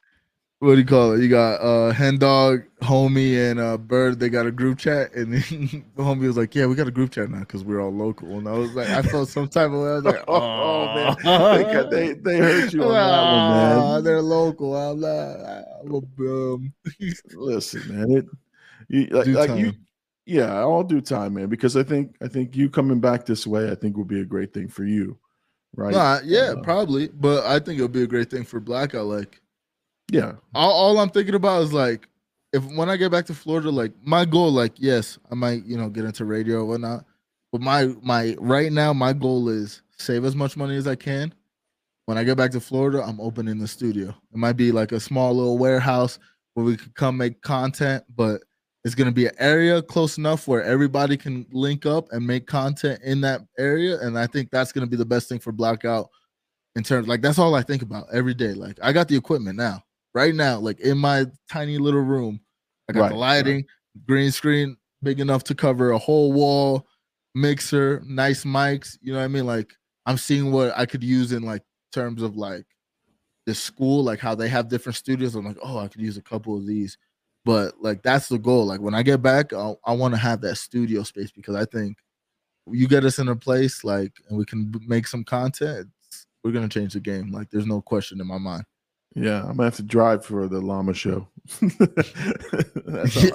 What 0.60 0.74
do 0.76 0.80
you 0.80 0.86
call 0.86 1.12
it? 1.12 1.20
You 1.20 1.28
got 1.28 1.56
uh 1.60 1.90
hen 1.90 2.16
dog, 2.18 2.62
homie, 2.80 3.50
and 3.50 3.60
uh 3.60 3.76
bird. 3.76 4.18
They 4.18 4.30
got 4.30 4.46
a 4.46 4.50
group 4.50 4.78
chat, 4.78 5.12
and 5.14 5.34
then 5.34 5.84
the 5.96 6.02
homie 6.02 6.26
was 6.26 6.38
like, 6.38 6.54
"Yeah, 6.54 6.64
we 6.66 6.74
got 6.74 6.88
a 6.88 6.92
group 6.92 7.10
chat 7.10 7.28
now 7.28 7.40
because 7.40 7.62
we're 7.64 7.82
all 7.82 7.92
local." 7.92 8.38
And 8.38 8.48
I 8.48 8.52
was 8.52 8.70
like, 8.74 8.88
I 8.88 9.02
felt 9.02 9.28
some 9.28 9.46
type 9.48 9.70
of 9.70 9.74
way. 9.82 9.90
I 9.90 9.94
was 9.96 10.04
like, 10.04 10.24
Oh, 10.26 10.40
"Oh, 10.40 10.94
man. 10.94 11.90
They 11.90 12.14
they- 12.14 12.14
they 12.14 12.38
heard 12.38 12.72
you 12.72 12.82
on 12.84 12.94
that 12.94 13.30
one, 13.30 13.50
man. 13.52 13.78
Ah, 13.78 14.00
They're 14.00 14.22
local. 14.22 14.74
I'm 14.74 15.00
not. 15.00 15.64
I'm 15.84 15.94
a, 15.94 16.54
um, 16.54 16.72
Listen, 17.34 17.82
man, 17.88 18.10
it 18.12 18.24
you, 18.88 19.06
like, 19.06 19.26
like 19.26 19.58
you, 19.58 19.72
yeah, 20.26 20.54
I'll 20.54 20.82
do 20.82 21.00
time, 21.00 21.34
man, 21.34 21.48
because 21.48 21.76
I 21.76 21.82
think 21.82 22.16
I 22.22 22.28
think 22.28 22.56
you 22.56 22.70
coming 22.70 23.00
back 23.00 23.26
this 23.26 23.46
way, 23.46 23.70
I 23.70 23.74
think 23.74 23.96
will 23.96 24.04
be 24.04 24.20
a 24.20 24.24
great 24.24 24.52
thing 24.52 24.68
for 24.68 24.84
you, 24.84 25.18
right? 25.76 25.92
nah, 25.92 26.20
yeah, 26.24 26.54
Uh, 26.56 26.62
probably. 26.62 27.08
But 27.08 27.44
I 27.44 27.58
think 27.58 27.78
it'll 27.78 27.88
be 27.88 28.02
a 28.02 28.08
great 28.08 28.30
thing 28.30 28.44
for 28.44 28.60
Blackout. 28.60 29.06
Like, 29.06 29.40
yeah, 30.10 30.32
all, 30.54 30.72
all 30.72 30.98
I'm 30.98 31.10
thinking 31.10 31.34
about 31.34 31.62
is 31.62 31.72
like 31.72 32.08
if 32.52 32.64
when 32.64 32.88
I 32.88 32.96
get 32.96 33.10
back 33.10 33.26
to 33.26 33.34
Florida, 33.34 33.70
like 33.70 33.92
my 34.02 34.24
goal, 34.24 34.50
like 34.50 34.72
yes, 34.76 35.18
I 35.30 35.34
might 35.34 35.64
you 35.64 35.76
know 35.76 35.88
get 35.88 36.04
into 36.04 36.24
radio 36.24 36.58
or 36.58 36.64
whatnot, 36.64 37.04
but 37.52 37.60
my 37.60 37.94
my 38.02 38.36
right 38.38 38.72
now 38.72 38.92
my 38.92 39.12
goal 39.12 39.48
is 39.48 39.82
save 39.98 40.24
as 40.24 40.34
much 40.34 40.56
money 40.56 40.76
as 40.76 40.86
I 40.86 40.96
can, 40.96 41.34
when 42.06 42.18
I 42.18 42.24
get 42.24 42.36
back 42.36 42.50
to 42.52 42.60
Florida, 42.60 43.02
I'm 43.02 43.20
opening 43.20 43.58
the 43.58 43.68
studio. 43.68 44.08
It 44.08 44.36
might 44.36 44.54
be 44.54 44.72
like 44.72 44.92
a 44.92 45.00
small 45.00 45.34
little 45.34 45.58
warehouse 45.58 46.18
where 46.54 46.64
we 46.64 46.76
could 46.76 46.94
come 46.94 47.16
make 47.16 47.42
content, 47.42 48.04
but 48.14 48.42
it's 48.84 48.94
gonna 48.94 49.12
be 49.12 49.26
an 49.26 49.34
area 49.38 49.80
close 49.82 50.18
enough 50.18 50.46
where 50.46 50.62
everybody 50.62 51.16
can 51.16 51.46
link 51.52 51.86
up 51.86 52.08
and 52.12 52.26
make 52.26 52.46
content 52.46 53.00
in 53.02 53.20
that 53.22 53.40
area. 53.58 53.98
And 54.00 54.18
I 54.18 54.26
think 54.26 54.50
that's 54.50 54.72
gonna 54.72 54.86
be 54.86 54.96
the 54.96 55.04
best 55.06 55.28
thing 55.28 55.38
for 55.38 55.52
Blackout 55.52 56.10
in 56.76 56.82
terms 56.82 57.08
like 57.08 57.22
that's 57.22 57.38
all 57.38 57.54
I 57.54 57.62
think 57.62 57.82
about 57.82 58.06
every 58.12 58.34
day. 58.34 58.52
Like 58.52 58.78
I 58.82 58.92
got 58.92 59.08
the 59.08 59.16
equipment 59.16 59.56
now, 59.56 59.82
right 60.14 60.34
now, 60.34 60.58
like 60.58 60.80
in 60.80 60.98
my 60.98 61.26
tiny 61.50 61.78
little 61.78 62.02
room. 62.02 62.40
I 62.88 62.92
got 62.92 63.00
Right, 63.00 63.08
the 63.08 63.14
right. 63.14 63.20
lighting, 63.20 63.64
green 64.06 64.30
screen, 64.30 64.76
big 65.02 65.20
enough 65.20 65.44
to 65.44 65.54
cover 65.54 65.92
a 65.92 65.98
whole 65.98 66.32
wall, 66.32 66.86
mixer, 67.34 68.02
nice 68.06 68.44
mics. 68.44 68.98
You 69.00 69.12
know 69.14 69.18
what 69.20 69.24
I 69.24 69.28
mean? 69.28 69.46
Like 69.46 69.72
I'm 70.04 70.18
seeing 70.18 70.52
what 70.52 70.76
I 70.76 70.84
could 70.84 71.02
use 71.02 71.32
in 71.32 71.42
like 71.42 71.62
terms 71.92 72.20
of 72.22 72.36
like 72.36 72.66
the 73.46 73.54
school, 73.54 74.04
like 74.04 74.18
how 74.20 74.34
they 74.34 74.48
have 74.48 74.68
different 74.68 74.96
studios. 74.96 75.34
I'm 75.34 75.46
like, 75.46 75.56
oh, 75.62 75.78
I 75.78 75.88
could 75.88 76.02
use 76.02 76.18
a 76.18 76.22
couple 76.22 76.56
of 76.56 76.66
these. 76.66 76.98
But 77.44 77.74
like 77.80 78.02
that's 78.02 78.28
the 78.28 78.38
goal. 78.38 78.66
Like 78.66 78.80
when 78.80 78.94
I 78.94 79.02
get 79.02 79.22
back, 79.22 79.52
I'll, 79.52 79.78
I 79.84 79.92
want 79.92 80.14
to 80.14 80.20
have 80.20 80.40
that 80.42 80.56
studio 80.56 81.02
space 81.02 81.30
because 81.30 81.54
I 81.54 81.64
think 81.66 81.98
you 82.66 82.88
get 82.88 83.04
us 83.04 83.18
in 83.18 83.28
a 83.28 83.36
place 83.36 83.84
like 83.84 84.12
and 84.28 84.38
we 84.38 84.44
can 84.44 84.72
make 84.86 85.06
some 85.06 85.24
content. 85.24 85.88
We're 86.42 86.52
gonna 86.52 86.68
change 86.68 86.94
the 86.94 87.00
game. 87.00 87.32
Like 87.32 87.50
there's 87.50 87.66
no 87.66 87.80
question 87.80 88.20
in 88.20 88.26
my 88.26 88.38
mind. 88.38 88.64
Yeah, 89.14 89.42
I'm 89.42 89.56
gonna 89.56 89.64
have 89.64 89.76
to 89.76 89.82
drive 89.82 90.24
for 90.24 90.48
the 90.48 90.60
llama 90.60 90.92
show. 90.92 91.28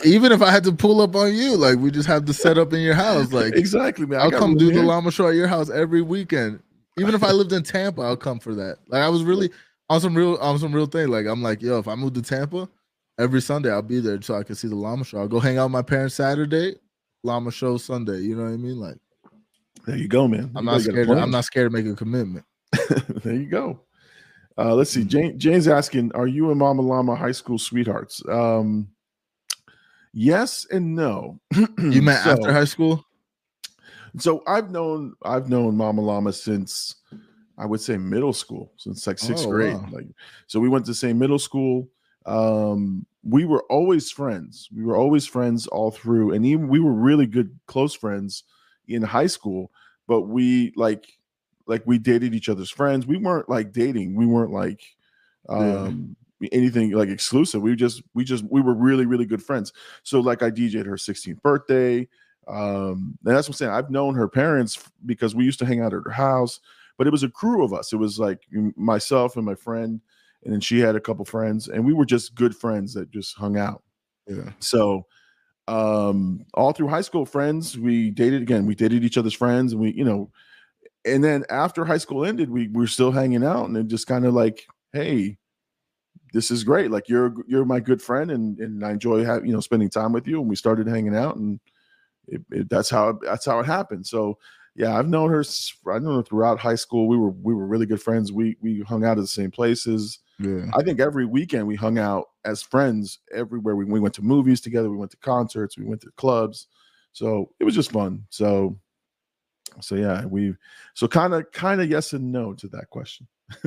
Even 0.04 0.32
if 0.32 0.42
I 0.42 0.52
had 0.52 0.64
to 0.66 0.74
pull 0.74 1.00
up 1.02 1.16
on 1.16 1.34
you, 1.34 1.56
like 1.56 1.78
we 1.78 1.90
just 1.90 2.08
have 2.08 2.26
to 2.26 2.34
set 2.34 2.58
up 2.58 2.74
in 2.74 2.82
your 2.82 2.96
house. 2.96 3.32
Like 3.32 3.54
exactly, 3.56 4.06
man. 4.06 4.20
I 4.20 4.24
I'll 4.26 4.32
come 4.32 4.58
do 4.58 4.68
the 4.68 4.74
here. 4.74 4.84
llama 4.84 5.12
show 5.12 5.30
at 5.30 5.36
your 5.36 5.48
house 5.48 5.70
every 5.70 6.02
weekend. 6.02 6.62
Even 6.98 7.16
if 7.16 7.24
I 7.24 7.32
lived 7.32 7.54
in 7.54 7.64
Tampa, 7.64 8.02
I'll 8.02 8.18
come 8.18 8.40
for 8.40 8.54
that. 8.56 8.80
Like 8.88 9.04
I 9.04 9.10
was 9.10 9.24
really 9.24 9.52
on 9.90 10.02
some 10.02 10.16
real 10.16 10.36
on 10.42 10.60
some 10.60 10.74
real 10.74 10.86
thing. 10.86 11.08
Like 11.08 11.28
I'm 11.28 11.42
like, 11.42 11.62
yo, 11.62 11.80
if 11.80 11.88
I 11.88 11.96
move 11.96 12.14
to 12.14 12.22
Tampa, 12.22 12.68
every 13.20 13.42
Sunday 13.42 13.70
I'll 13.72 13.82
be 13.84 14.00
there 14.00 14.20
so 14.22 14.36
I 14.36 14.44
can 14.44 14.56
see 14.56 14.68
the 14.68 14.76
llama 14.76 15.04
show. 15.06 15.20
I'll 15.20 15.28
go 15.28 15.40
hang 15.40 15.58
out 15.60 15.66
with 15.66 15.74
my 15.74 15.82
parents 15.84 16.16
Saturday, 16.16 16.76
llama 17.24 17.52
show 17.52 17.78
Sunday. 17.78 18.20
You 18.22 18.36
know 18.36 18.44
what 18.46 18.54
I 18.54 18.58
mean? 18.58 18.80
Like 18.80 18.98
There 19.86 19.98
you 19.98 20.08
go, 20.08 20.28
man. 20.28 20.52
I'm 20.56 20.64
You 20.66 20.66
not 20.66 20.72
know 20.72 20.78
you 20.78 20.78
got 20.78 20.78
a 20.78 20.82
scared. 20.94 21.08
plan. 21.08 21.20
I'm 21.20 21.32
not 21.32 21.46
scared 21.46 21.72
to 21.72 21.78
make 21.78 21.86
a 21.92 21.96
commitment. 21.96 22.46
there 23.24 23.36
you 23.36 23.46
go. 23.48 23.82
Uh, 24.58 24.74
let's 24.76 24.90
see. 24.92 25.04
Jane, 25.06 25.40
Jane's 25.40 25.68
asking, 25.70 26.12
"Are 26.16 26.28
you 26.28 26.50
and 26.50 26.60
Mama 26.60 26.82
Llama 26.82 27.16
high 27.16 27.32
school 27.32 27.58
sweethearts?" 27.58 28.22
Um, 28.28 28.90
yes 30.14 30.66
and 30.72 30.96
no. 30.96 31.40
You 31.80 32.02
met 32.02 32.24
So- 32.24 32.32
after 32.32 32.52
high 32.54 32.66
school? 32.66 33.06
So 34.18 34.42
I've 34.48 34.72
known 34.72 35.14
I've 35.24 35.50
known 35.50 35.78
Mama 35.78 36.02
Llama 36.02 36.34
since 36.34 36.96
I 37.58 37.66
would 37.66 37.80
say 37.80 37.96
middle 37.98 38.34
school, 38.34 38.74
since 38.78 39.06
like 39.06 39.20
sixth 39.20 39.46
Oh, 39.46 39.52
grade. 39.52 39.76
wow. 39.76 39.88
Like 39.92 40.08
so 40.48 40.60
we 40.60 40.68
went 40.68 40.86
to 40.86 40.92
the 40.92 40.96
same 40.96 41.20
middle 41.20 41.38
school. 41.40 41.88
Um 42.26 43.06
we 43.24 43.44
were 43.46 43.64
always 43.64 44.10
friends. 44.12 44.70
We 44.74 44.84
were 44.84 44.96
always 44.96 45.28
friends 45.28 45.68
all 45.68 45.92
through 45.92 46.32
and 46.34 46.46
even 46.46 46.68
we 46.70 46.80
were 46.80 46.94
really 46.94 47.28
good 47.28 47.58
close 47.68 47.94
friends 47.94 48.44
in 48.88 49.02
high 49.02 49.28
school, 49.28 49.72
but 50.08 50.22
we 50.22 50.72
like 50.76 51.06
like 51.68 51.84
we 51.86 51.98
dated 52.00 52.34
each 52.34 52.50
other's 52.50 52.72
friends. 52.72 53.06
We 53.06 53.18
weren't 53.18 53.50
like 53.50 53.72
dating. 53.72 54.16
We 54.16 54.26
weren't 54.26 54.52
like 54.52 54.82
Yeah. 55.50 55.56
um 55.84 56.16
anything 56.54 56.92
like 56.92 57.10
exclusive. 57.10 57.62
We 57.62 57.76
just 57.76 58.02
we 58.14 58.24
just 58.24 58.44
we 58.50 58.62
were 58.62 58.74
really 58.74 59.06
really 59.06 59.26
good 59.26 59.44
friends. 59.44 59.74
So 60.04 60.20
like 60.22 60.42
I 60.42 60.50
DJ'd 60.50 60.86
her 60.86 60.96
16th 60.96 61.42
birthday. 61.42 62.08
Um, 62.48 63.18
and 63.26 63.36
that's 63.36 63.48
what 63.48 63.56
I'm 63.56 63.58
saying. 63.58 63.72
I've 63.74 63.92
known 63.92 64.16
her 64.16 64.28
parents 64.28 64.90
because 65.06 65.36
we 65.36 65.44
used 65.46 65.60
to 65.60 65.66
hang 65.68 65.82
out 65.82 65.94
at 65.94 66.02
her 66.04 66.10
house, 66.10 66.60
but 66.98 67.06
it 67.06 67.12
was 67.12 67.22
a 67.22 67.30
crew 67.30 67.64
of 67.64 67.74
us. 67.74 67.94
It 67.94 67.98
was 67.98 68.18
like 68.18 68.48
myself 68.76 69.36
and 69.36 69.46
my 69.46 69.54
friend, 69.54 70.02
and 70.44 70.54
then 70.54 70.62
she 70.62 70.80
had 70.80 70.96
a 70.96 71.00
couple 71.00 71.26
friends, 71.26 71.68
and 71.68 71.86
we 71.86 71.94
were 71.94 72.06
just 72.06 72.36
good 72.36 72.56
friends 72.56 72.94
that 72.94 73.12
just 73.12 73.36
hung 73.36 73.58
out. 73.58 73.84
Yeah. 74.28 74.52
So, 74.60 75.06
um, 75.68 76.46
all 76.54 76.72
through 76.72 76.88
high 76.88 77.02
school, 77.02 77.26
friends, 77.26 77.78
we 77.78 78.10
dated 78.12 78.42
again. 78.42 78.66
We 78.66 78.76
dated 78.76 79.04
each 79.04 79.18
other's 79.18 79.34
friends, 79.34 79.74
and 79.74 79.82
we, 79.82 79.94
you 79.94 80.04
know, 80.04 80.32
and 81.06 81.24
then 81.24 81.44
after 81.50 81.86
high 81.86 81.98
school 81.98 82.26
ended, 82.26 82.50
we, 82.50 82.68
we 82.68 82.82
were 82.82 82.88
still 82.88 83.12
hanging 83.12 83.44
out, 83.44 83.68
and 83.68 83.78
it 83.78 83.88
just 83.88 84.08
kind 84.08 84.26
of 84.26 84.34
like, 84.34 84.66
hey, 84.94 85.38
this 86.34 86.52
is 86.52 86.64
great. 86.64 86.92
Like 86.92 87.10
you're 87.10 87.34
you're 87.48 87.66
my 87.66 87.80
good 87.80 88.02
friend, 88.02 88.32
and 88.32 88.60
and 88.60 88.86
I 88.86 88.92
enjoy 88.92 89.24
having 89.24 89.48
you 89.48 89.54
know 89.54 89.60
spending 89.60 89.90
time 89.90 90.14
with 90.14 90.28
you. 90.28 90.40
And 90.40 90.50
we 90.50 90.56
started 90.56 90.88
hanging 90.88 91.16
out, 91.16 91.36
and 91.36 91.60
it, 92.28 92.42
it, 92.52 92.70
that's 92.70 92.90
how 92.90 93.20
that's 93.24 93.46
how 93.46 93.60
it 93.60 93.66
happened. 93.66 94.06
So 94.06 94.38
yeah, 94.76 94.98
I've 94.98 95.08
known 95.08 95.30
her. 95.30 95.44
I 95.92 96.00
know 96.00 96.18
her 96.18 96.24
throughout 96.24 96.60
high 96.60 96.76
school. 96.76 97.08
We 97.08 97.18
were 97.18 97.32
we 97.32 97.54
were 97.54 97.66
really 97.66 97.86
good 97.86 98.02
friends. 98.02 98.32
We 98.32 98.58
we 98.62 98.82
hung 98.82 99.04
out 99.04 99.18
at 99.18 99.22
the 99.22 99.28
same 99.28 99.52
places. 99.52 100.20
Yeah. 100.40 100.66
I 100.74 100.84
think 100.84 101.00
every 101.00 101.26
weekend 101.26 101.68
we 101.68 101.76
hung 101.76 101.98
out 101.98 102.30
as 102.46 102.62
friends 102.62 103.20
everywhere. 103.34 103.76
We, 103.76 103.86
we 103.86 104.00
went 104.00 104.16
to 104.16 104.22
movies 104.22 104.62
together. 104.62 104.90
We 104.90 104.98
went 104.98 105.12
to 105.12 105.18
concerts. 105.18 105.78
We 105.78 105.86
went 105.86 106.02
to 106.02 106.12
clubs. 106.12 106.68
So 107.12 107.52
it 107.60 107.66
was 107.66 107.76
just 107.76 107.92
fun. 107.92 108.26
So, 108.30 108.78
so 109.82 109.96
yeah, 109.96 110.26
we 110.26 110.56
so 110.94 111.08
kind 111.08 111.34
of 111.34 111.52
kind 111.52 111.82
of 111.82 111.90
yes 111.90 112.14
and 112.14 112.32
no 112.32 112.54
to 112.54 112.68
that 112.70 112.90
question. 112.90 113.28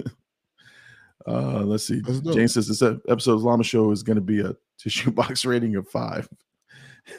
uh 1.27 1.61
Let's 1.61 1.87
see. 1.87 2.01
Jane 2.33 2.49
says 2.49 2.69
this 2.69 2.83
ep- 2.83 3.03
episode 3.09 3.35
of 3.35 3.43
Llama 3.43 3.65
Show 3.65 3.91
is 3.91 4.03
going 4.03 4.17
to 4.17 4.23
be 4.23 4.41
a 4.41 4.57
tissue 4.79 5.11
box 5.13 5.45
rating 5.45 5.77
of 5.77 5.87
five. 5.89 6.29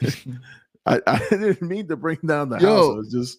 I, 0.86 1.00
I 1.06 1.18
didn't 1.30 1.62
mean 1.62 1.88
to 1.88 1.96
bring 1.96 2.18
down 2.26 2.50
the 2.50 2.56
house. 2.56 2.62
Yo. 2.62 2.92
I 2.92 2.96
was 2.96 3.10
just 3.10 3.38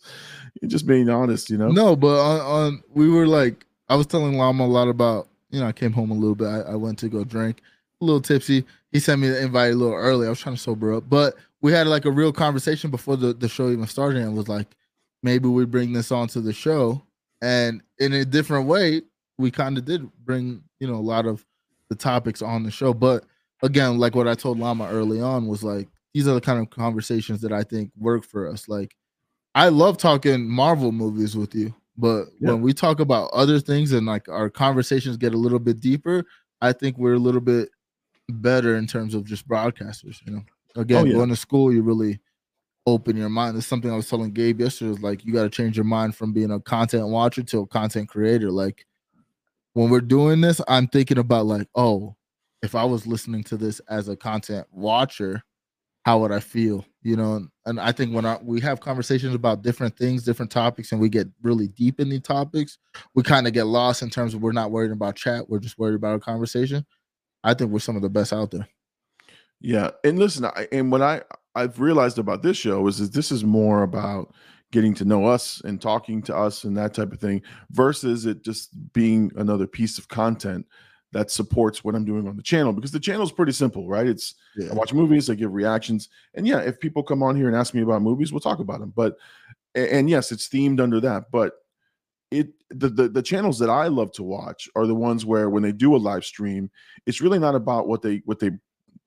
just 0.66 0.88
being 0.88 1.10
honest, 1.10 1.50
you 1.50 1.58
know. 1.58 1.68
No, 1.68 1.96
but 1.96 2.20
on, 2.20 2.40
on 2.40 2.84
we 2.94 3.10
were 3.10 3.28
like 3.28 3.66
I 3.90 3.96
was 3.96 4.08
telling 4.08 4.38
Llama 4.38 4.64
a 4.64 4.66
lot 4.66 4.88
about 4.88 5.28
you 5.56 5.62
know 5.62 5.68
I 5.68 5.72
came 5.72 5.94
home 5.94 6.12
a 6.12 6.16
little 6.16 6.36
bit. 6.36 6.48
I, 6.48 6.74
I 6.74 6.76
went 6.76 7.00
to 7.00 7.08
go 7.08 7.24
drink, 7.24 7.62
a 8.02 8.06
little 8.06 8.20
tipsy. 8.20 8.66
He 8.92 9.00
sent 9.00 9.22
me 9.22 9.30
the 9.30 9.42
invite 9.42 9.72
a 9.72 9.76
little 9.76 9.96
early. 9.96 10.28
I 10.28 10.30
was 10.30 10.40
trying 10.40 10.56
to 10.56 10.62
sober 10.62 10.94
up, 10.94 11.10
but 11.10 11.36
we 11.62 11.72
had 11.72 11.88
like 11.88 12.04
a 12.04 12.12
real 12.12 12.34
conversation 12.34 12.92
before 12.92 13.16
the, 13.16 13.34
the 13.34 13.48
show 13.48 13.70
even 13.70 13.88
started, 13.88 14.22
and 14.22 14.36
was 14.36 14.50
like 14.50 14.68
maybe 15.24 15.48
we 15.48 15.66
bring 15.66 15.94
this 15.94 16.12
onto 16.12 16.42
the 16.42 16.52
show, 16.52 17.02
and 17.42 17.82
in 18.00 18.12
a 18.12 18.26
different 18.26 18.68
way, 18.68 19.02
we 19.38 19.50
kind 19.50 19.78
of 19.78 19.86
did 19.86 20.10
bring 20.26 20.62
you 20.82 20.88
know 20.88 20.96
a 20.96 20.98
lot 20.98 21.26
of 21.26 21.46
the 21.88 21.96
topics 21.96 22.42
on 22.42 22.64
the 22.64 22.72
show. 22.72 22.94
But 22.94 23.24
again, 23.64 23.98
like 23.98 24.14
what 24.14 24.28
I 24.28 24.36
told 24.36 24.60
Llama 24.60 24.90
early 24.90 25.22
on 25.22 25.48
was 25.48 25.64
like 25.64 25.88
these 26.14 26.28
are 26.28 26.34
the 26.34 26.42
kind 26.42 26.60
of 26.60 26.70
conversations 26.70 27.40
that 27.42 27.54
I 27.54 27.64
think 27.64 27.92
work 27.98 28.26
for 28.26 28.50
us. 28.50 28.68
Like 28.68 28.94
I 29.54 29.70
love 29.70 29.98
talking 29.98 30.50
Marvel 30.50 30.92
movies 30.92 31.38
with 31.38 31.56
you, 31.56 31.74
but 31.98 32.26
Yeah. 32.40 32.52
when 32.52 32.62
we 32.62 32.74
talk 32.74 33.00
about 33.00 33.32
other 33.32 33.60
things 33.60 33.92
and 33.92 34.06
like 34.06 34.28
our 34.30 34.50
conversations 34.50 35.18
get 35.18 35.34
a 35.34 35.38
little 35.38 35.60
bit 35.60 35.80
deeper, 35.80 36.26
I 36.62 36.74
think 36.74 36.98
we're 36.98 37.14
a 37.14 37.20
little 37.20 37.42
bit 37.42 37.70
better 38.30 38.76
in 38.76 38.88
terms 38.88 39.14
of 39.14 39.26
just 39.26 39.48
broadcasters. 39.48 40.18
You 40.26 40.34
know, 40.34 40.44
again, 40.76 41.04
oh, 41.04 41.06
yeah. 41.06 41.14
going 41.14 41.30
to 41.30 41.36
school, 41.36 41.74
you 41.74 41.82
really 41.84 42.20
open 42.88 43.18
your 43.18 43.30
mind. 43.30 43.58
It's 43.58 43.68
something 43.68 43.92
I 43.92 43.96
was 43.96 44.10
telling 44.10 44.32
Gabe 44.32 44.60
yesterday. 44.62 44.90
Was 44.90 45.02
like 45.02 45.26
you 45.26 45.34
got 45.34 45.44
to 45.44 45.50
change 45.50 45.78
your 45.78 45.86
mind 45.86 46.16
from 46.16 46.34
being 46.34 46.52
a 46.52 46.60
content 46.60 47.08
watcher 47.08 47.44
to 47.44 47.60
a 47.60 47.68
content 47.68 48.10
creator. 48.10 48.52
Like 48.52 48.86
when 49.74 49.90
we're 49.90 50.02
doing 50.02 50.42
this, 50.42 50.62
I'm 50.68 50.88
thinking 50.88 51.18
about 51.18 51.46
like, 51.46 51.68
oh, 51.76 52.16
if 52.62 52.76
I 52.76 52.84
was 52.84 53.06
listening 53.06 53.44
to 53.46 53.58
this 53.58 53.80
as 53.90 54.08
a 54.08 54.16
content 54.16 54.68
watcher, 54.72 55.44
how 56.04 56.20
would 56.20 56.32
I 56.32 56.40
feel? 56.40 56.86
You 57.06 57.16
know, 57.16 57.48
and, 57.68 57.80
I 57.80 57.92
think 57.92 58.16
when 58.16 58.26
I, 58.26 58.40
we 58.42 58.60
have 58.62 58.80
conversations 58.80 59.36
about 59.36 59.62
different 59.62 59.96
things, 59.96 60.24
different 60.24 60.52
topics, 60.52 60.92
and 60.92 61.00
we 61.00 61.08
get 61.08 61.28
really 61.44 61.68
deep 61.68 62.00
in 62.00 62.10
the 62.10 62.20
topics, 62.20 62.80
we 63.14 63.22
kind 63.22 63.46
of 63.46 63.54
get 63.54 63.68
lost 63.68 64.02
in 64.02 64.10
terms 64.10 64.34
of 64.34 64.42
we're 64.42 64.52
not 64.52 64.72
worried 64.72 64.92
about 64.92 65.16
chat, 65.16 65.48
we're 65.48 65.60
just 65.60 65.78
worried 65.78 65.94
about 65.94 66.14
our 66.14 66.20
conversation. 66.20 66.84
I 67.44 67.54
think 67.54 67.70
we're 67.70 67.78
some 67.78 67.96
of 67.96 68.02
the 68.02 68.10
best 68.10 68.34
out 68.34 68.50
there. 68.50 68.68
Yeah, 69.62 69.92
and 70.04 70.18
listen, 70.18 70.46
I, 70.46 70.68
and 70.72 70.92
what 70.92 71.04
I 71.04 71.22
I've 71.54 71.80
realized 71.80 72.18
about 72.18 72.42
this 72.42 72.58
show 72.58 72.88
is 72.88 73.12
this 73.12 73.32
is 73.32 73.44
more 73.44 73.84
about 73.84 74.34
getting 74.72 74.96
to 74.96 75.06
know 75.06 75.28
us 75.28 75.62
and 75.64 75.80
talking 75.80 76.24
to 76.24 76.36
us 76.36 76.64
and 76.64 76.76
that 76.76 76.96
type 76.96 77.14
of 77.14 77.20
thing 77.20 77.44
versus 77.70 78.26
it 78.26 78.44
just 78.44 78.72
being 78.94 79.32
another 79.36 79.68
piece 79.68 80.00
of 80.00 80.08
content 80.08 80.66
that 81.16 81.32
supports 81.32 81.82
what 81.82 81.96
I'm 81.96 82.04
doing 82.04 82.28
on 82.28 82.36
the 82.36 82.44
channel 82.44 82.74
because 82.74 82.92
the 82.92 83.00
channel 83.00 83.24
is 83.24 83.32
pretty 83.32 83.54
simple, 83.54 83.88
right? 83.88 84.06
It's 84.06 84.36
Yeah. 84.58 84.72
I 84.72 84.74
watch 84.74 84.94
movies, 84.94 85.30
I 85.30 85.36
give 85.36 85.54
reactions, 85.54 86.10
and 86.34 86.46
yeah, 86.46 86.60
if 86.60 86.78
people 86.78 87.04
come 87.04 87.24
on 87.24 87.38
here 87.38 87.48
and 87.48 87.56
ask 87.56 87.74
me 87.74 87.84
about 87.84 88.02
movies, 88.02 88.34
we'll 88.34 88.42
talk 88.42 88.60
about 88.60 88.82
them. 88.82 88.92
But 88.94 89.16
and 89.76 90.10
yes, 90.10 90.34
it's 90.34 90.50
themed 90.50 90.82
under 90.82 91.00
that, 91.00 91.32
but 91.32 91.54
it 92.32 92.50
the, 92.70 92.90
the 92.90 93.08
the 93.08 93.22
channels 93.22 93.58
that 93.60 93.70
I 93.70 93.88
love 93.88 94.12
to 94.14 94.24
watch 94.24 94.68
are 94.76 94.86
the 94.86 94.94
ones 94.94 95.26
where 95.26 95.50
when 95.50 95.64
they 95.64 95.72
do 95.72 95.96
a 95.96 95.98
live 95.98 96.26
stream, 96.26 96.70
it's 97.06 97.22
really 97.22 97.40
not 97.40 97.56
about 97.56 97.88
what 97.88 98.02
they 98.02 98.22
what 98.26 98.40
they 98.40 98.52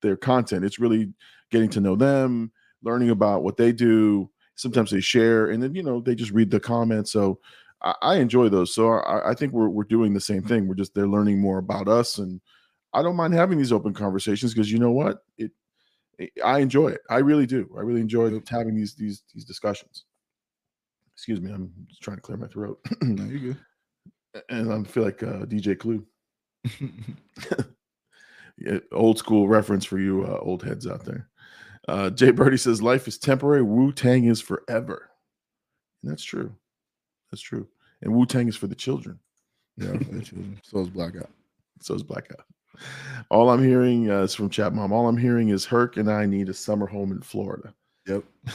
their 0.01 0.17
content. 0.17 0.65
It's 0.65 0.79
really 0.79 1.13
getting 1.51 1.69
to 1.71 1.81
know 1.81 1.95
them, 1.95 2.51
learning 2.83 3.11
about 3.11 3.43
what 3.43 3.59
they 3.59 3.71
do. 3.71 4.31
Sometimes 4.55 4.91
they 4.91 5.01
share, 5.01 5.51
and 5.51 5.63
then 5.63 5.75
you 5.75 5.83
know 5.83 6.01
they 6.01 6.15
just 6.15 6.31
read 6.31 6.51
the 6.51 6.59
comments. 6.59 7.13
So 7.13 7.39
I, 7.83 7.95
I 8.03 8.16
enjoy 8.16 8.49
those. 8.49 8.74
So 8.74 8.91
I, 8.91 9.31
I 9.31 9.35
think 9.35 9.53
we're 9.53 9.68
we're 9.68 9.85
doing 9.85 10.14
the 10.14 10.20
same 10.20 10.43
thing. 10.43 10.66
We're 10.66 10.74
just 10.74 10.95
they're 10.95 11.09
learning 11.09 11.41
more 11.41 11.59
about 11.59 11.89
us, 11.89 12.18
and 12.18 12.41
I 12.93 13.03
don't 13.03 13.16
mind 13.16 13.35
having 13.35 13.59
these 13.59 13.72
open 13.72 13.95
conversations 13.95 14.55
because 14.55 14.70
you 14.70 14.79
know 14.79 14.91
what 14.93 15.18
it. 15.37 15.53
I 16.45 16.59
enjoy 16.59 16.89
it. 16.89 17.01
I 17.11 17.18
really 17.18 17.47
do. 17.47 17.70
I 17.76 17.81
really 17.81 18.01
enjoy 18.01 18.31
having 18.49 18.74
these 18.74 18.95
these 18.95 19.22
these 19.35 19.45
discussions. 19.45 20.05
Excuse 21.14 21.41
me, 21.41 21.53
I'm 21.53 21.72
just 21.89 22.03
trying 22.03 22.16
to 22.16 22.22
clear 22.22 22.39
my 22.39 22.49
throat. 22.49 22.81
No, 23.03 23.24
you 23.24 23.39
good. 23.39 24.43
and 24.51 24.72
I 24.72 24.83
feel 24.85 25.05
like 25.05 25.22
uh, 25.22 25.47
DJ 25.47 25.79
Clue. 25.79 26.07
Yeah, 28.61 28.79
old 28.93 29.18
school 29.18 29.49
reference 29.49 29.85
for 29.85 29.99
you 29.99 30.24
uh, 30.24 30.39
old 30.41 30.62
heads 30.62 30.87
out 30.87 31.05
there. 31.05 31.29
Uh, 31.87 32.11
Jay 32.11 32.33
Birdie 32.33 32.57
says 32.57 32.83
life 32.83 33.07
is 33.07 33.18
temporary. 33.18 33.62
Wu 33.62 33.93
Tang 33.93 34.24
is 34.24 34.41
forever. 34.41 35.11
And 36.03 36.11
that's 36.11 36.24
true. 36.24 36.55
That's 37.31 37.43
true. 37.43 37.66
And 38.03 38.12
Wu 38.12 38.26
Tang 38.26 38.49
is 38.49 38.57
for 38.57 38.66
the 38.66 38.74
children. 38.74 39.18
yeah, 39.76 39.93
that's 40.11 40.29
true. 40.29 40.45
so 40.62 40.81
is 40.81 40.89
blackout. 40.89 41.31
So 41.81 41.95
is 41.95 42.03
Blackout. 42.03 42.45
All 43.31 43.51
I'm 43.51 43.62
hearing 43.62 44.11
uh, 44.11 44.22
is 44.22 44.35
from 44.35 44.51
Chat 44.51 44.72
Mom. 44.72 44.93
All 44.93 45.09
I'm 45.09 45.16
hearing 45.16 45.49
is 45.49 45.64
Herc 45.64 45.97
and 45.97 46.11
I 46.11 46.26
need 46.26 46.49
a 46.49 46.55
summer 46.55 46.87
home 46.87 47.12
in 47.12 47.20
Florida. 47.20 47.74
Yep. 48.07 48.24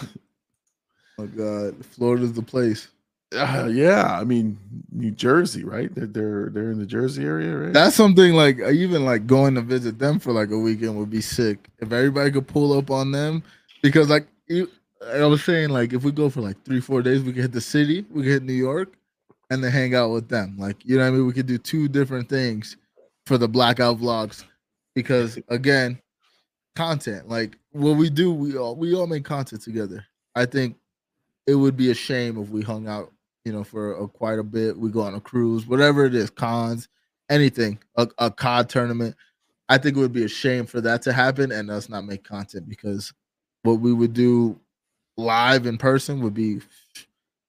oh 1.19 1.28
God, 1.28 1.86
Florida's 1.86 2.34
the 2.34 2.41
place. 2.41 2.88
Uh, 3.36 3.67
yeah, 3.71 4.17
I 4.19 4.24
mean 4.24 4.59
New 4.91 5.11
Jersey, 5.11 5.63
right? 5.63 5.93
They're, 5.93 6.05
they're 6.05 6.49
they're 6.49 6.71
in 6.71 6.80
the 6.80 6.86
Jersey 6.86 7.24
area, 7.24 7.57
right? 7.57 7.74
That's 7.74 7.95
something 7.95 8.34
like 8.34 8.59
uh, 8.59 8.69
even 8.69 9.05
like 9.05 9.26
going 9.26 9.55
to 9.55 9.61
visit 9.61 9.97
them 9.97 10.19
for 10.19 10.32
like 10.32 10.51
a 10.51 10.57
weekend 10.57 10.97
would 10.97 11.09
be 11.09 11.21
sick 11.21 11.69
if 11.80 11.91
everybody 11.91 12.32
could 12.32 12.47
pull 12.47 12.78
up 12.78 12.91
on 12.91 13.11
them 13.11 13.43
because 13.82 14.09
like 14.09 14.28
you, 14.47 14.69
I 15.12 15.26
was 15.26 15.43
saying 15.43 15.70
like 15.70 15.93
if 15.93 16.04
we 16.04 16.12
go 16.12 16.30
for 16.30 16.41
like 16.41 16.64
three 16.64 16.80
four 16.80 17.01
days 17.01 17.22
we 17.24 17.34
could 17.34 17.41
hit 17.41 17.51
the 17.51 17.62
city 17.62 18.06
we 18.10 18.24
could 18.24 18.32
hit 18.32 18.43
New 18.43 18.54
York 18.54 18.93
and 19.49 19.64
then 19.64 19.72
hang 19.72 19.95
out 19.95 20.12
with 20.12 20.30
them 20.30 20.56
like 20.58 20.78
you 20.86 20.97
know 20.97 21.04
what 21.04 21.10
I 21.10 21.12
mean 21.12 21.28
we 21.28 21.34
could 21.34 21.47
do 21.47 21.58
two 21.58 21.88
different 21.88 22.30
things 22.30 22.78
for 23.26 23.38
the 23.38 23.47
blackout 23.47 23.99
vlogs 23.99 24.43
because 24.95 25.39
again 25.49 25.99
content 26.76 27.30
like 27.30 27.58
what 27.72 27.97
we 27.97 28.10
do 28.10 28.34
we 28.34 28.58
all 28.58 28.76
we 28.76 28.95
all 28.95 29.08
make 29.08 29.26
content 29.26 29.62
together 29.62 30.06
I 30.36 30.45
think 30.45 30.78
it 31.45 31.56
would 31.56 31.78
be 31.78 31.91
a 31.91 31.95
shame 31.95 32.41
if 32.41 32.49
we 32.49 32.62
hung 32.62 32.88
out 32.88 33.12
you 33.45 33.51
know, 33.51 33.64
for 33.64 33.93
a, 33.97 34.08
quite 34.08 34.39
a 34.39 34.43
bit. 34.43 34.78
We 34.78 34.89
go 34.89 35.01
on 35.01 35.16
a 35.16 35.20
cruise, 35.20 35.68
whatever 35.68 36.06
it 36.06 36.16
is, 36.16 36.30
cons, 36.30 36.88
anything, 37.30 37.80
a, 37.97 38.08
a 38.18 38.32
COD 38.32 38.70
tournament. 38.70 39.16
I 39.70 39.78
think 39.78 39.97
it 39.97 39.99
would 39.99 40.14
be 40.14 40.26
a 40.26 40.30
shame 40.30 40.66
for 40.66 40.82
that 40.82 41.01
to 41.04 41.14
happen 41.14 41.51
and 41.51 41.70
us 41.70 41.89
not 41.89 42.06
make 42.06 42.24
content 42.24 42.68
because 42.70 43.14
what 43.64 43.80
we 43.80 43.93
would 43.93 44.14
do 44.14 44.60
live 45.18 45.66
in 45.66 45.78
person 45.78 46.22
would 46.22 46.34
be 46.34 46.59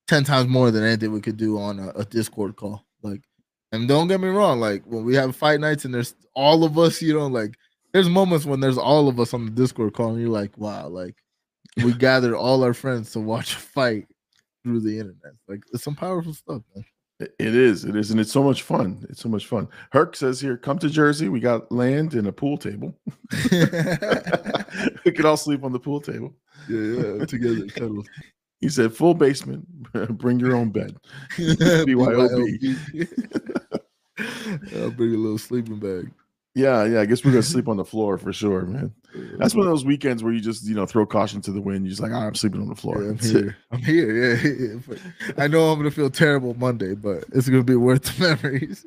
10 0.09 0.25
times 0.25 0.49
more 0.49 0.71
than 0.71 0.85
anything 0.85 1.13
we 1.13 1.21
could 1.21 1.37
do 1.37 1.59
on 1.59 1.79
a, 1.79 1.89
a 1.91 2.05
Discord 2.05 2.57
call. 2.57 2.85
Like, 3.03 3.23
and 3.73 3.89
don't 3.89 4.09
get 4.09 4.21
me 4.21 4.29
wrong, 4.29 4.61
like 4.61 4.85
when 4.85 5.05
we 5.05 5.15
have 5.17 5.35
fight 5.35 5.61
nights 5.61 5.85
and 5.85 5.95
there's 5.95 6.15
all 6.35 6.65
of 6.65 6.79
us, 6.79 7.03
you 7.03 7.15
know, 7.15 7.27
like 7.27 7.55
there's 7.93 8.09
moments 8.09 8.45
when 8.45 8.61
there's 8.61 8.79
all 8.79 9.09
of 9.09 9.19
us 9.19 9.35
on 9.35 9.45
the 9.45 9.51
Discord 9.51 9.95
call 9.95 10.11
and 10.11 10.21
you're 10.21 10.29
like, 10.29 10.57
wow, 10.59 10.89
like 10.89 11.17
we 11.83 11.93
gathered 11.99 12.35
all 12.35 12.63
our 12.63 12.75
friends 12.75 13.13
to 13.13 13.21
watch 13.21 13.55
a 13.55 13.59
fight 13.59 14.07
through 14.63 14.81
the 14.81 14.99
internet. 14.99 15.35
Like 15.49 15.63
it's 15.73 15.85
some 15.85 15.97
powerful 15.97 16.35
stuff, 16.35 16.63
man. 16.75 16.85
It 17.21 17.33
is, 17.39 17.85
it 17.85 17.95
is, 17.95 18.11
and 18.11 18.19
it's 18.19 18.33
so 18.33 18.43
much 18.43 18.63
fun. 18.63 19.07
It's 19.09 19.21
so 19.21 19.29
much 19.29 19.47
fun. 19.47 19.69
Herc 19.93 20.17
says 20.17 20.41
here, 20.41 20.57
come 20.57 20.81
to 20.81 20.91
Jersey. 20.91 21.29
We 21.29 21.39
got 21.39 21.71
land 21.71 22.15
and 22.15 22.27
a 22.27 22.33
pool 22.33 22.59
table. 22.59 22.93
we 25.05 25.13
could 25.13 25.25
all 25.25 25.37
sleep 25.37 25.63
on 25.63 25.73
the 25.73 25.79
pool 25.79 26.01
table. 26.01 26.35
yeah, 26.69 26.81
yeah, 26.81 27.25
together, 27.25 27.67
cuddles. 27.69 28.07
He 28.61 28.71
said, 28.71 28.95
full 28.95 29.13
basement, 29.13 29.67
bring 30.17 30.41
your 30.41 30.57
own 30.57 30.71
bed. 30.71 30.97
BYOB. 31.37 32.79
I'll 34.77 34.91
bring 34.91 35.15
a 35.15 35.19
little 35.19 35.37
sleeping 35.37 35.79
bag. 35.79 36.11
Yeah, 36.55 36.85
yeah. 36.85 37.01
I 37.01 37.07
guess 37.07 37.25
we're 37.25 37.33
gonna 37.33 37.43
sleep 37.43 37.67
on 37.69 37.77
the 37.77 37.85
floor 37.85 38.17
for 38.17 38.33
sure, 38.33 38.63
man. 38.63 38.95
That's 39.39 39.55
one 39.55 39.67
of 39.67 39.73
those 39.73 39.85
weekends 39.85 40.23
where 40.23 40.33
you 40.33 40.41
just, 40.41 40.65
you 40.65 40.75
know, 40.75 40.87
throw 40.87 41.05
caution 41.05 41.41
to 41.43 41.53
the 41.53 41.61
wind. 41.61 41.85
You're 41.85 41.91
just 41.91 42.03
like, 42.03 42.13
"Ah, 42.13 42.27
I'm 42.27 42.35
sleeping 42.35 42.61
on 42.61 42.69
the 42.69 42.77
floor. 42.77 43.03
Yeah, 43.03 43.11
I'm 43.11 43.19
here. 43.19 43.57
I'm 43.73 43.83
here. 43.83 44.37
Yeah, 44.37 44.77
yeah. 44.89 45.35
I 45.37 45.49
know 45.49 45.69
I'm 45.71 45.79
gonna 45.79 45.91
feel 45.91 46.11
terrible 46.11 46.55
Monday, 46.55 46.95
but 46.95 47.25
it's 47.33 47.49
gonna 47.49 47.65
be 47.65 47.77
worth 47.77 48.03
the 48.05 48.39
memories. 48.43 48.87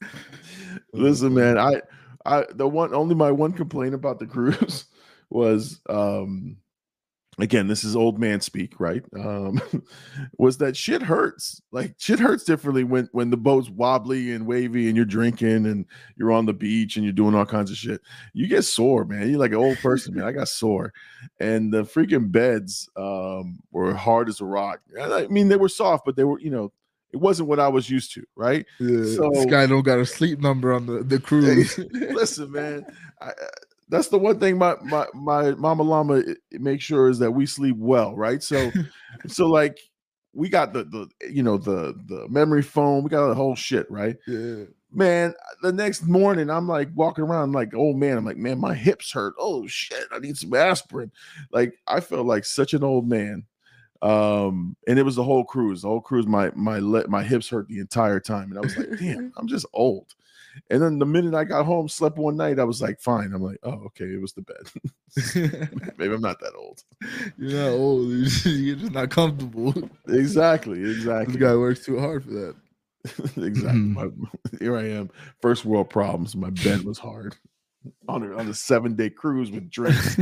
Listen, 0.94 1.34
man, 1.34 1.58
I, 1.58 1.82
I, 2.24 2.44
the 2.50 2.68
one, 2.68 2.94
only 2.94 3.14
my 3.14 3.30
one 3.30 3.52
complaint 3.52 3.94
about 3.94 4.18
the 4.18 4.26
cruise 4.26 4.86
was, 5.30 5.80
um, 5.90 6.56
again, 7.42 7.66
this 7.66 7.82
is 7.82 7.96
old 7.96 8.18
man 8.20 8.40
speak, 8.40 8.78
right? 8.78 9.02
Um, 9.18 9.60
was 10.38 10.58
that 10.58 10.76
shit 10.76 11.02
hurts. 11.02 11.60
Like 11.72 11.94
shit 11.98 12.20
hurts 12.20 12.44
differently 12.44 12.84
when 12.84 13.08
when 13.12 13.30
the 13.30 13.36
boat's 13.36 13.68
wobbly 13.68 14.30
and 14.32 14.46
wavy 14.46 14.86
and 14.86 14.96
you're 14.96 15.04
drinking 15.04 15.66
and 15.66 15.84
you're 16.16 16.32
on 16.32 16.46
the 16.46 16.52
beach 16.52 16.96
and 16.96 17.04
you're 17.04 17.12
doing 17.12 17.34
all 17.34 17.44
kinds 17.44 17.70
of 17.70 17.76
shit. 17.76 18.00
You 18.32 18.46
get 18.46 18.62
sore, 18.62 19.04
man. 19.04 19.28
You're 19.28 19.40
like 19.40 19.50
an 19.50 19.56
old 19.58 19.78
person, 19.78 20.14
man. 20.14 20.24
I 20.24 20.32
got 20.32 20.48
sore, 20.60 20.92
and 21.40 21.72
the 21.72 21.82
freaking 21.82 22.30
beds 22.30 22.88
um 22.96 23.58
were 23.72 23.92
hard 23.94 24.28
as 24.28 24.40
a 24.40 24.44
rock. 24.44 24.80
I 25.00 25.26
mean, 25.26 25.48
they 25.48 25.56
were 25.56 25.68
soft, 25.68 26.04
but 26.06 26.14
they 26.16 26.24
were, 26.24 26.38
you 26.38 26.50
know, 26.50 26.72
it 27.12 27.16
wasn't 27.18 27.48
what 27.48 27.60
I 27.60 27.68
was 27.68 27.90
used 27.90 28.14
to, 28.14 28.22
right? 28.36 28.64
Yeah, 28.78 29.04
So- 29.16 29.30
this 29.34 29.46
guy 29.46 29.66
don't 29.66 29.82
got 29.82 29.98
a 29.98 30.06
sleep 30.06 30.38
number 30.38 30.72
on 30.72 30.86
the, 30.86 31.02
the 31.02 31.18
cruise. 31.28 31.76
Listen, 31.90 32.52
man, 32.52 32.86
I, 33.20 33.30
I- 33.30 33.32
that's 33.92 34.08
the 34.08 34.18
one 34.18 34.40
thing 34.40 34.58
my 34.58 34.74
my 34.82 35.06
my 35.14 35.54
mama 35.54 35.82
llama 35.84 36.14
i- 36.18 36.30
i- 36.30 36.58
makes 36.58 36.82
sure 36.82 37.08
is 37.08 37.18
that 37.20 37.30
we 37.30 37.46
sleep 37.46 37.76
well, 37.78 38.16
right? 38.16 38.42
So, 38.42 38.72
so 39.28 39.46
like 39.46 39.78
we 40.32 40.48
got 40.48 40.72
the 40.72 40.84
the 40.84 41.08
you 41.30 41.42
know 41.42 41.58
the 41.58 41.94
the 42.06 42.26
memory 42.28 42.62
foam, 42.62 43.04
we 43.04 43.10
got 43.10 43.28
the 43.28 43.34
whole 43.34 43.54
shit, 43.54 43.88
right? 43.90 44.16
yeah. 44.26 44.64
Man, 44.94 45.32
the 45.62 45.72
next 45.72 46.06
morning 46.06 46.50
I'm 46.50 46.68
like 46.68 46.88
walking 46.94 47.24
around 47.24 47.52
like, 47.52 47.72
oh 47.74 47.92
man, 47.94 48.18
I'm 48.18 48.24
like, 48.26 48.36
man, 48.36 48.58
my 48.58 48.74
hips 48.74 49.12
hurt. 49.12 49.34
Oh 49.38 49.66
shit, 49.66 50.04
I 50.10 50.18
need 50.18 50.36
some 50.36 50.52
aspirin. 50.54 51.10
Like 51.50 51.74
I 51.86 52.00
felt 52.00 52.26
like 52.26 52.44
such 52.44 52.74
an 52.74 52.82
old 52.84 53.08
man. 53.08 53.44
Um, 54.02 54.76
and 54.88 54.98
it 54.98 55.04
was 55.04 55.16
the 55.16 55.22
whole 55.22 55.44
cruise. 55.44 55.82
The 55.82 55.88
whole 55.88 56.00
cruise, 56.00 56.26
my 56.26 56.50
my 56.54 56.78
le- 56.80 57.08
my 57.08 57.22
hips 57.22 57.48
hurt 57.48 57.68
the 57.68 57.78
entire 57.78 58.20
time, 58.20 58.50
and 58.50 58.58
I 58.58 58.62
was 58.62 58.76
like, 58.76 58.88
damn, 58.98 59.32
I'm 59.36 59.46
just 59.48 59.64
old. 59.72 60.14
And 60.70 60.82
then 60.82 60.98
the 60.98 61.06
minute 61.06 61.34
I 61.34 61.44
got 61.44 61.64
home, 61.66 61.88
slept 61.88 62.18
one 62.18 62.36
night, 62.36 62.58
I 62.58 62.64
was 62.64 62.82
like, 62.82 63.00
fine. 63.00 63.32
I'm 63.32 63.42
like, 63.42 63.58
oh, 63.62 63.82
okay, 63.86 64.04
it 64.04 64.20
was 64.20 64.32
the 64.34 64.42
bed. 64.42 65.90
Maybe 65.98 66.14
I'm 66.14 66.20
not 66.20 66.40
that 66.40 66.54
old. 66.56 66.82
You're 67.38 67.60
not 67.60 67.70
old. 67.78 68.08
You're 68.44 68.76
just, 68.76 68.92
not 68.92 69.10
comfortable. 69.10 69.74
Exactly, 70.08 70.82
This 70.82 70.98
exactly. 70.98 71.38
guy 71.38 71.54
works 71.54 71.84
too 71.84 71.98
hard 71.98 72.24
for 72.24 72.30
that. 72.30 72.54
exactly. 73.04 73.50
Mm-hmm. 73.80 73.94
My- 73.94 74.28
here 74.58 74.76
I 74.76 74.84
am, 74.88 75.10
first 75.40 75.64
world 75.64 75.90
problems. 75.90 76.36
My 76.36 76.50
bed 76.50 76.82
was 76.84 76.98
hard 76.98 77.36
on 78.08 78.22
a, 78.22 78.36
on 78.36 78.48
a 78.48 78.54
seven 78.54 78.94
day 78.94 79.10
cruise 79.10 79.50
with 79.50 79.70
drinks. 79.70 80.18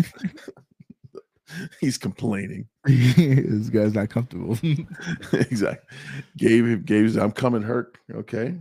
He's 1.80 1.98
complaining. 1.98 2.68
this 2.84 3.68
guy's 3.70 3.94
not 3.94 4.08
comfortable. 4.08 4.56
exactly. 5.32 5.96
Gabe, 6.36 6.84
Gabe's, 6.84 7.16
I'm 7.16 7.32
coming, 7.32 7.62
Herc. 7.62 7.98
Okay. 8.14 8.54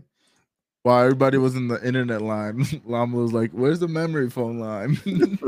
While 0.83 1.03
everybody 1.03 1.37
was 1.37 1.55
in 1.55 1.67
the 1.67 1.85
internet 1.85 2.21
line, 2.21 2.63
Llama 2.85 3.17
was 3.17 3.33
like, 3.33 3.51
"Where's 3.51 3.79
the 3.79 3.87
memory 3.87 4.29
foam 4.29 4.59
line?" 4.59 4.97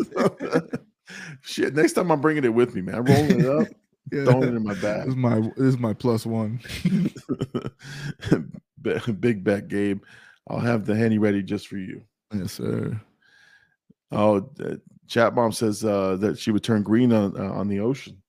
Shit. 1.42 1.74
Next 1.74 1.94
time 1.94 2.12
I'm 2.12 2.22
bringing 2.22 2.44
it 2.44 2.54
with 2.54 2.76
me, 2.76 2.82
man. 2.82 2.96
I'm 2.96 3.06
rolling 3.06 3.40
it 3.42 3.46
up, 3.46 3.68
yeah. 4.12 4.24
throwing 4.26 4.50
it 4.50 4.56
in 4.56 4.64
my 4.64 4.74
This 4.74 4.84
bag. 4.84 5.08
is 5.08 5.16
my 5.16 5.40
this 5.40 5.52
is 5.68 5.78
my 5.78 5.94
plus 5.94 6.26
one. 6.26 6.60
Big 9.20 9.44
bet, 9.44 9.68
Gabe. 9.68 10.02
I'll 10.50 10.60
have 10.60 10.86
the 10.86 10.96
henny 10.96 11.18
ready 11.18 11.44
just 11.44 11.68
for 11.68 11.78
you. 11.78 12.02
Yes, 12.34 12.54
sir. 12.54 13.00
Oh, 14.12 14.50
uh, 14.64 14.76
chat 15.08 15.34
mom 15.36 15.52
says 15.52 15.86
uh, 15.86 16.18
that 16.18 16.38
she 16.40 16.52
would 16.52 16.64
turn 16.64 16.84
green 16.84 17.14
on 17.14 17.38
uh, 17.40 17.52
on 17.54 17.68
the 17.68 17.80
ocean. 17.80 18.22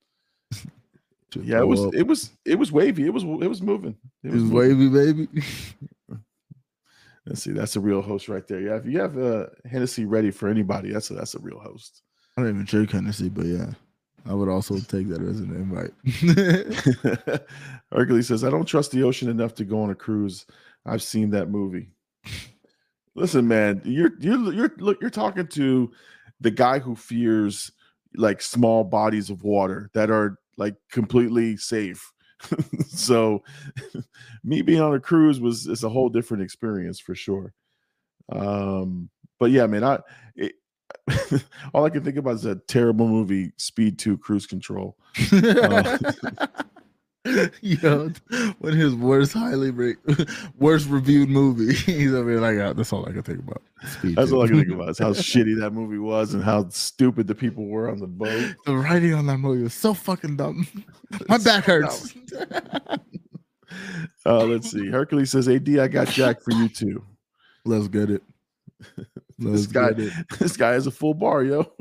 Yeah, 1.34 1.60
it 1.60 1.66
was 1.66 1.80
up. 1.80 1.94
it 1.94 2.06
was 2.06 2.30
it 2.44 2.58
was 2.58 2.70
wavy. 2.70 3.06
It 3.06 3.12
was 3.14 3.24
it 3.24 3.48
was 3.48 3.62
moving. 3.62 3.96
It 4.22 4.28
It 4.28 4.32
was 4.34 4.42
moving. 4.44 4.92
wavy, 4.92 5.12
baby. 5.24 5.42
Let's 7.26 7.42
see, 7.42 7.52
that's 7.52 7.76
a 7.76 7.80
real 7.80 8.02
host 8.02 8.28
right 8.28 8.46
there. 8.48 8.60
Yeah, 8.60 8.76
if 8.76 8.86
you 8.86 8.98
have 8.98 9.16
uh, 9.16 9.46
Hennessy 9.64 10.04
ready 10.04 10.30
for 10.30 10.48
anybody, 10.48 10.90
that's 10.90 11.10
a 11.10 11.14
that's 11.14 11.34
a 11.34 11.38
real 11.38 11.58
host. 11.58 12.02
I 12.36 12.40
don't 12.40 12.50
even 12.50 12.64
drink 12.64 12.90
Hennessy, 12.90 13.28
but 13.28 13.46
yeah, 13.46 13.70
I 14.26 14.34
would 14.34 14.48
also 14.48 14.78
take 14.78 15.08
that 15.08 15.22
as 15.22 15.40
an 15.40 15.54
invite. 15.54 15.92
Hercules 17.92 18.28
says, 18.28 18.42
I 18.42 18.50
don't 18.50 18.64
trust 18.64 18.90
the 18.90 19.02
ocean 19.02 19.28
enough 19.28 19.54
to 19.56 19.64
go 19.64 19.82
on 19.82 19.90
a 19.90 19.94
cruise. 19.94 20.46
I've 20.84 21.02
seen 21.02 21.30
that 21.30 21.48
movie. 21.48 21.90
Listen, 23.14 23.46
man, 23.46 23.82
you're 23.84 24.12
you're 24.18 24.52
you're 24.52 24.74
look, 24.78 25.00
you're 25.00 25.10
talking 25.10 25.46
to 25.48 25.92
the 26.40 26.50
guy 26.50 26.78
who 26.78 26.96
fears 26.96 27.70
like 28.16 28.42
small 28.42 28.84
bodies 28.84 29.30
of 29.30 29.44
water 29.44 29.90
that 29.94 30.10
are 30.10 30.38
like 30.56 30.74
completely 30.90 31.56
safe. 31.56 32.12
so 32.88 33.42
me 34.44 34.62
being 34.62 34.80
on 34.80 34.94
a 34.94 35.00
cruise 35.00 35.40
was 35.40 35.66
it's 35.66 35.82
a 35.82 35.88
whole 35.88 36.08
different 36.08 36.42
experience 36.42 36.98
for 36.98 37.14
sure. 37.14 37.52
Um, 38.30 39.10
but 39.38 39.50
yeah, 39.50 39.66
man, 39.66 39.84
I 39.84 39.98
it, 40.36 40.54
all 41.74 41.84
I 41.84 41.90
can 41.90 42.04
think 42.04 42.16
about 42.16 42.34
is 42.34 42.44
a 42.44 42.56
terrible 42.56 43.08
movie, 43.08 43.52
Speed 43.56 43.98
2 43.98 44.18
Cruise 44.18 44.46
Control. 44.46 44.96
Uh, 45.32 45.98
Yo, 47.60 48.10
of 48.62 48.74
his 48.74 48.94
worst 48.96 49.32
highly 49.32 49.70
rate, 49.70 49.96
worst 50.58 50.88
reviewed 50.88 51.28
movie. 51.28 51.72
He's 51.92 52.12
over 52.12 52.30
here 52.30 52.40
like, 52.40 52.58
"Ah, 52.58 52.72
that's 52.72 52.92
all 52.92 53.08
I 53.08 53.12
can 53.12 53.22
think 53.22 53.38
about. 53.38 53.62
Speed 53.86 54.16
That's 54.16 54.30
two." 54.30 54.36
all 54.36 54.42
I 54.42 54.48
can 54.48 54.58
think 54.58 54.72
about 54.72 54.88
is 54.88 54.98
how 54.98 55.10
shitty 55.12 55.58
that 55.60 55.70
movie 55.70 55.98
was 55.98 56.34
and 56.34 56.42
how 56.42 56.68
stupid 56.70 57.28
the 57.28 57.34
people 57.34 57.66
were 57.66 57.88
on 57.90 57.98
the 57.98 58.08
boat. 58.08 58.56
The 58.66 58.76
writing 58.76 59.14
on 59.14 59.26
that 59.26 59.38
movie 59.38 59.62
was 59.62 59.74
so 59.74 59.94
fucking 59.94 60.36
dumb. 60.36 60.66
My 61.28 61.38
back 61.38 61.64
hurts. 61.64 62.14
Uh, 64.26 64.44
let's 64.44 64.70
see. 64.70 64.88
Hercules 64.88 65.30
says, 65.30 65.48
"Ad, 65.48 65.68
I 65.78 65.88
got 65.88 66.08
Jack 66.08 66.42
for 66.42 66.52
you 66.52 66.68
too." 66.68 67.04
Let's 67.64 67.88
get 67.88 68.10
it. 68.10 68.22
This 69.38 69.38
Let's 69.38 69.66
guy, 69.68 69.92
get 69.92 70.12
this 70.38 70.56
guy 70.56 70.72
has 70.72 70.86
a 70.86 70.90
full 70.90 71.14
bar, 71.14 71.44
yo. 71.44 71.72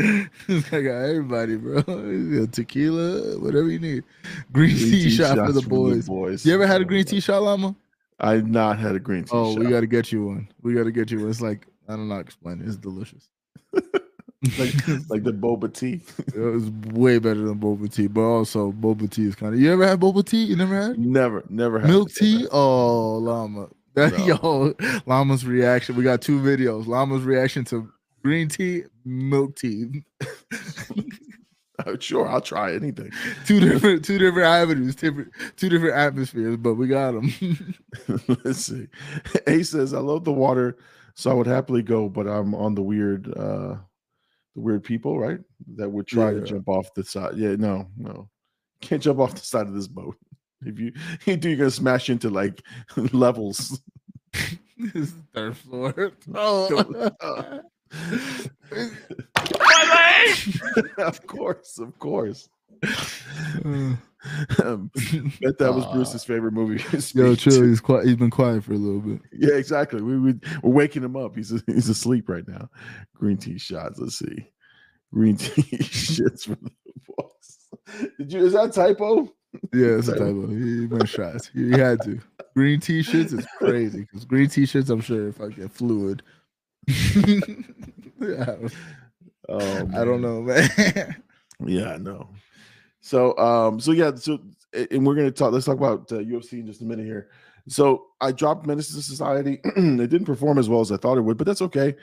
this 0.46 0.68
guy 0.70 0.80
got 0.82 0.96
everybody, 1.02 1.56
bro. 1.56 1.82
Tequila, 2.52 3.38
whatever 3.38 3.68
you 3.68 3.78
need. 3.78 4.04
Green, 4.52 4.76
Green 4.76 4.78
tea, 4.78 5.02
tea 5.04 5.10
shot 5.10 5.36
for 5.36 5.52
the 5.52 5.62
boys. 5.62 6.06
boys. 6.06 6.46
You 6.46 6.54
ever 6.54 6.66
had 6.66 6.80
a 6.80 6.84
green 6.84 7.04
tea 7.04 7.20
shot, 7.20 7.42
Llama? 7.42 7.74
I've 8.18 8.46
not 8.48 8.78
had 8.78 8.94
a 8.94 9.00
green 9.00 9.24
tea. 9.24 9.30
Oh, 9.32 9.54
shot. 9.54 9.60
we 9.64 9.70
got 9.70 9.80
to 9.80 9.86
get 9.86 10.12
you 10.12 10.26
one. 10.26 10.48
We 10.62 10.74
got 10.74 10.84
to 10.84 10.92
get 10.92 11.10
you 11.10 11.20
one. 11.20 11.30
It's 11.30 11.40
like 11.40 11.66
I 11.88 11.92
don't 11.96 12.08
know 12.08 12.14
how 12.14 12.20
to 12.20 12.24
explain 12.26 12.60
it. 12.60 12.66
It's 12.66 12.76
delicious. 12.76 13.28
like 14.58 14.72
like 15.10 15.22
the 15.22 15.32
boba 15.32 15.72
tea. 15.72 16.00
It 16.34 16.38
was 16.40 16.70
way 16.94 17.18
better 17.18 17.40
than 17.42 17.58
boba 17.58 17.92
tea, 17.92 18.06
but 18.06 18.22
also 18.22 18.72
boba 18.72 19.10
tea 19.10 19.26
is 19.26 19.34
kind 19.34 19.54
of. 19.54 19.60
You 19.60 19.72
ever 19.72 19.86
had 19.86 20.00
boba 20.00 20.24
tea? 20.24 20.44
You 20.44 20.56
never 20.56 20.74
had 20.80 20.98
Never, 20.98 21.44
never 21.48 21.78
had 21.78 21.88
milk 21.88 22.10
tea? 22.12 22.46
Oh, 22.50 23.18
llama. 23.18 23.68
That 23.94 24.16
No. 24.18 24.26
yo, 24.26 24.74
llama's 25.06 25.44
reaction. 25.44 25.96
We 25.96 26.04
got 26.04 26.22
two 26.22 26.40
videos. 26.40 26.86
Llama's 26.86 27.22
reaction 27.22 27.64
to 27.66 27.90
green 28.22 28.48
tea, 28.48 28.84
milk 29.04 29.56
tea. 29.56 30.04
Uh, 31.86 31.96
Sure, 31.98 32.28
I'll 32.28 32.40
try 32.40 32.74
anything. 32.74 33.10
two 33.46 33.58
different, 33.60 34.04
two 34.04 34.18
different 34.18 34.46
avenues, 34.46 34.94
different, 34.94 35.32
two 35.56 35.68
different 35.68 35.96
atmospheres, 35.96 36.58
but 36.58 36.74
we 36.74 36.86
got 36.88 37.12
them. 37.12 37.74
Let's 38.44 38.66
see. 38.66 38.86
A 39.46 39.62
says, 39.62 39.94
"I 39.94 39.98
love 40.00 40.24
the 40.24 40.32
water, 40.32 40.76
so 41.14 41.30
I 41.30 41.34
would 41.34 41.46
happily 41.46 41.82
go, 41.82 42.08
but 42.08 42.26
I'm 42.26 42.54
on 42.54 42.74
the 42.74 42.82
weird, 42.82 43.28
uh 43.34 43.76
the 44.54 44.60
weird 44.60 44.84
people, 44.84 45.18
right? 45.18 45.38
That 45.76 45.88
would 45.88 46.06
try 46.06 46.32
to 46.34 46.42
jump 46.42 46.68
off 46.68 46.92
the 46.94 47.04
side. 47.04 47.36
Yeah, 47.36 47.56
no, 47.56 47.86
no, 47.96 48.28
can't 48.82 49.02
jump 49.02 49.18
off 49.18 49.34
the 49.34 49.40
side 49.40 49.66
of 49.66 49.72
this 49.74 49.88
boat. 49.88 50.16
If 50.62 50.78
you 50.78 50.92
you 51.24 51.36
do, 51.36 51.48
you're 51.48 51.58
gonna 51.58 51.70
smash 51.70 52.10
into 52.10 52.28
like 52.28 52.60
levels. 53.12 53.80
this 54.76 55.08
is 55.08 55.14
third 55.32 55.56
floor. 55.56 56.12
Oh. 56.34 57.62
of 60.98 61.26
course, 61.26 61.78
of 61.78 61.98
course. 61.98 62.48
Uh, 63.64 63.94
Um, 64.62 64.90
bet 65.40 65.56
that 65.58 65.72
was 65.74 65.84
Ah. 65.86 65.92
Bruce's 65.94 66.24
favorite 66.24 66.52
movie. 66.52 66.76
to 66.78 66.98
Yo, 67.18 67.34
chill. 67.34 67.62
He's 67.64 67.80
quiet. 67.80 68.06
He's 68.06 68.16
been 68.16 68.28
quiet 68.30 68.62
for 68.64 68.74
a 68.74 68.76
little 68.76 69.00
bit. 69.00 69.22
Yeah, 69.32 69.54
exactly. 69.54 70.02
We 70.02 70.18
would 70.18 70.44
we're 70.62 70.72
waking 70.72 71.02
him 71.02 71.16
up. 71.16 71.34
He's 71.34 71.54
he's 71.66 71.88
asleep 71.88 72.28
right 72.28 72.46
now. 72.46 72.68
Green 73.14 73.38
tea 73.38 73.56
shots. 73.58 73.98
Let's 73.98 74.18
see. 74.18 74.46
Green 75.14 75.36
tea 75.38 75.62
shits 75.78 76.44
for 76.44 76.56
the 76.56 76.70
boss. 77.08 77.68
Did 78.18 78.30
you 78.30 78.44
is 78.44 78.52
that 78.52 78.68
a 78.68 78.72
typo? 78.72 79.22
Yeah, 79.72 79.96
it's 79.98 80.08
a 80.08 80.12
Typo. 80.12 80.42
typo. 80.42 80.46
He, 80.54 80.80
he 80.80 80.86
went 80.86 81.08
shots. 81.08 81.48
He, 81.48 81.70
he 81.70 81.78
had 81.78 82.02
to. 82.02 82.20
Green 82.54 82.78
t-shirts 82.78 83.32
is 83.32 83.46
crazy 83.58 84.00
because 84.02 84.24
green 84.26 84.48
t-shirts, 84.50 84.90
I'm 84.90 85.00
sure 85.00 85.28
if 85.28 85.40
I 85.40 85.48
get 85.48 85.72
fluid. 85.72 86.22
Yeah, 88.20 88.56
Oh, 89.50 89.88
I 89.96 90.04
don't 90.04 90.22
know, 90.22 90.42
man. 90.42 91.16
Yeah, 91.66 91.92
I 91.92 91.98
know. 91.98 92.26
So 93.02 93.36
um, 93.36 93.80
so 93.80 93.92
yeah, 93.92 94.14
so 94.14 94.38
and 94.72 95.06
we're 95.06 95.14
gonna 95.14 95.30
talk. 95.30 95.52
Let's 95.52 95.66
talk 95.66 95.76
about 95.76 96.10
uh, 96.10 96.16
UFC 96.16 96.54
in 96.54 96.66
just 96.66 96.80
a 96.80 96.86
minute 96.86 97.04
here. 97.04 97.28
So 97.68 98.06
I 98.22 98.32
dropped 98.32 98.64
Menace 98.64 98.94
to 98.94 99.02
Society. 99.02 99.60
it 99.76 100.08
didn't 100.08 100.24
perform 100.24 100.56
as 100.56 100.70
well 100.70 100.80
as 100.80 100.90
I 100.90 100.96
thought 100.96 101.18
it 101.18 101.20
would, 101.20 101.36
but 101.36 101.46
that's 101.46 101.60
okay. 101.60 101.96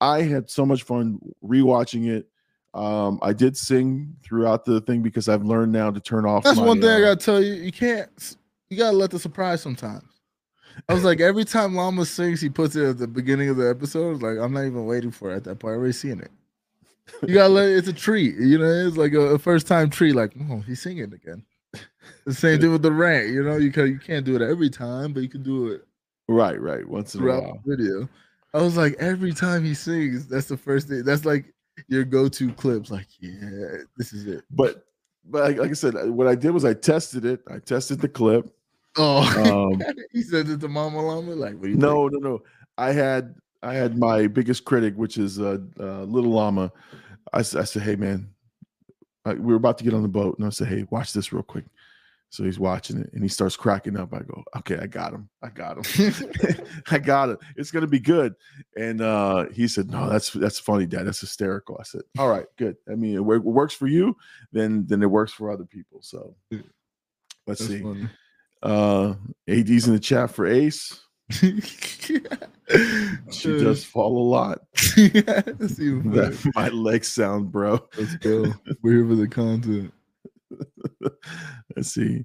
I 0.00 0.22
had 0.22 0.48
so 0.48 0.64
much 0.64 0.84
fun 0.84 1.18
rewatching 1.44 2.08
it. 2.08 2.28
Um, 2.72 3.18
I 3.20 3.32
did 3.32 3.56
sing 3.56 4.14
throughout 4.22 4.64
the 4.64 4.80
thing 4.82 5.02
because 5.02 5.28
I've 5.28 5.44
learned 5.44 5.72
now 5.72 5.90
to 5.90 5.98
turn 5.98 6.24
off. 6.24 6.44
That's 6.44 6.58
my, 6.58 6.66
one 6.66 6.80
thing 6.80 6.90
I 6.90 6.98
uh, 6.98 7.00
gotta 7.00 7.16
tell 7.16 7.42
you. 7.42 7.54
You 7.54 7.72
can't. 7.72 8.36
You 8.68 8.78
gotta 8.78 8.96
let 8.96 9.10
the 9.10 9.18
surprise 9.18 9.60
sometimes. 9.60 10.04
I 10.88 10.94
was 10.94 11.04
like, 11.04 11.20
every 11.20 11.44
time 11.44 11.74
Llama 11.74 12.04
sings, 12.04 12.40
he 12.40 12.48
puts 12.48 12.76
it 12.76 12.88
at 12.88 12.98
the 12.98 13.06
beginning 13.06 13.48
of 13.48 13.56
the 13.56 13.68
episode. 13.68 14.22
Like 14.22 14.38
I'm 14.38 14.52
not 14.52 14.64
even 14.64 14.86
waiting 14.86 15.10
for 15.10 15.32
it 15.32 15.36
at 15.36 15.44
that 15.44 15.58
point. 15.58 15.72
I 15.72 15.76
already 15.76 15.92
seen 15.92 16.20
it. 16.20 16.30
You 17.26 17.34
gotta 17.34 17.52
let 17.52 17.68
it's 17.68 17.88
a 17.88 17.92
treat. 17.92 18.36
You 18.36 18.58
know, 18.58 18.86
it's 18.86 18.96
like 18.96 19.12
a, 19.12 19.20
a 19.20 19.38
first 19.38 19.66
time 19.66 19.90
treat. 19.90 20.14
Like, 20.14 20.32
oh, 20.50 20.60
he's 20.60 20.82
singing 20.82 21.12
again. 21.12 21.44
The 22.26 22.34
same 22.34 22.60
thing 22.60 22.72
with 22.72 22.82
the 22.82 22.92
rant. 22.92 23.28
You 23.28 23.42
know, 23.42 23.56
you 23.56 23.70
can 23.72 23.86
you 23.88 23.98
can't 23.98 24.24
do 24.24 24.36
it 24.36 24.42
every 24.42 24.68
time, 24.68 25.12
but 25.12 25.22
you 25.22 25.28
can 25.28 25.42
do 25.42 25.68
it 25.68 25.86
right, 26.28 26.60
right. 26.60 26.86
Once 26.86 27.14
in 27.14 27.20
a 27.20 27.22
throughout 27.22 27.42
while. 27.42 27.60
the 27.64 27.76
video. 27.76 28.08
I 28.52 28.62
was 28.62 28.76
like, 28.76 28.94
every 28.98 29.32
time 29.32 29.64
he 29.64 29.74
sings, 29.74 30.26
that's 30.26 30.48
the 30.48 30.56
first 30.56 30.88
thing. 30.88 31.04
That's 31.04 31.24
like 31.24 31.52
your 31.88 32.04
go-to 32.04 32.52
clips. 32.52 32.90
Like, 32.90 33.06
yeah, 33.20 33.84
this 33.96 34.12
is 34.12 34.26
it. 34.26 34.44
But 34.50 34.84
but 35.24 35.42
like, 35.42 35.58
like 35.58 35.70
I 35.70 35.74
said, 35.74 35.94
what 36.10 36.26
I 36.26 36.34
did 36.34 36.50
was 36.50 36.64
I 36.64 36.74
tested 36.74 37.24
it. 37.24 37.42
I 37.50 37.58
tested 37.58 38.00
the 38.00 38.08
clip. 38.08 38.52
Oh, 38.96 39.70
Um, 39.72 39.82
he 40.12 40.22
said 40.22 40.48
it 40.48 40.60
to 40.60 40.68
Mama 40.68 41.00
Llama. 41.00 41.32
Like, 41.32 41.54
what 41.54 41.64
do 41.64 41.70
you 41.70 41.76
no, 41.76 42.08
no, 42.08 42.18
no. 42.18 42.42
I 42.76 42.92
had 42.92 43.34
I 43.62 43.74
had 43.74 43.98
my 43.98 44.26
biggest 44.26 44.64
critic, 44.64 44.94
which 44.96 45.18
is 45.18 45.38
uh, 45.38 45.58
uh 45.78 46.02
Little 46.02 46.32
Llama. 46.32 46.72
I 47.32 47.42
said, 47.42 47.82
"Hey, 47.82 47.96
man, 47.96 48.30
I, 49.24 49.34
we 49.34 49.52
were 49.52 49.56
about 49.56 49.78
to 49.78 49.84
get 49.84 49.94
on 49.94 50.02
the 50.02 50.08
boat, 50.08 50.38
and 50.38 50.46
I 50.46 50.50
said, 50.50 50.68
"Hey, 50.68 50.86
watch 50.90 51.12
this 51.12 51.32
real 51.32 51.42
quick." 51.42 51.64
So 52.32 52.44
he's 52.44 52.60
watching 52.60 52.98
it, 52.98 53.10
and 53.12 53.24
he 53.24 53.28
starts 53.28 53.56
cracking 53.56 53.96
up. 53.96 54.14
I 54.14 54.20
go, 54.20 54.44
"Okay, 54.58 54.78
I 54.78 54.86
got 54.86 55.12
him. 55.12 55.28
I 55.42 55.48
got 55.48 55.78
him. 55.78 56.14
I 56.90 56.98
got 56.98 57.28
it. 57.28 57.38
It's 57.56 57.70
gonna 57.70 57.86
be 57.86 58.00
good." 58.00 58.34
And 58.76 59.00
uh 59.00 59.46
he 59.50 59.68
said, 59.68 59.90
"No, 59.90 60.08
that's 60.08 60.30
that's 60.30 60.58
funny, 60.58 60.86
Dad. 60.86 61.06
That's 61.06 61.20
hysterical." 61.20 61.76
I 61.78 61.82
said, 61.82 62.02
"All 62.18 62.28
right, 62.28 62.46
good. 62.56 62.76
I 62.90 62.94
mean, 62.94 63.14
it, 63.14 63.20
it 63.20 63.44
works 63.44 63.74
for 63.74 63.88
you, 63.88 64.16
then 64.52 64.86
then 64.86 65.02
it 65.02 65.10
works 65.10 65.32
for 65.32 65.50
other 65.50 65.64
people." 65.64 66.00
So 66.02 66.34
let's 67.46 67.60
That's 67.60 67.66
see. 67.66 67.82
funny. 67.82 68.08
Uh 68.62 69.14
AD's 69.48 69.86
in 69.86 69.94
the 69.94 70.00
chat 70.00 70.30
for 70.30 70.46
Ace. 70.46 71.00
She 73.30 73.58
does 73.58 73.84
fall 73.84 74.16
a 74.16 74.26
lot. 74.28 74.60
That 74.96 76.52
my 76.54 76.68
legs 76.68 77.08
sound, 77.08 77.50
bro. 77.50 77.80
Let's 77.96 78.16
go. 78.16 78.52
We're 78.82 78.98
here 78.98 79.08
for 79.08 79.14
the 79.14 79.28
content. 79.28 79.92
Let's 81.76 81.92
see. 81.92 82.24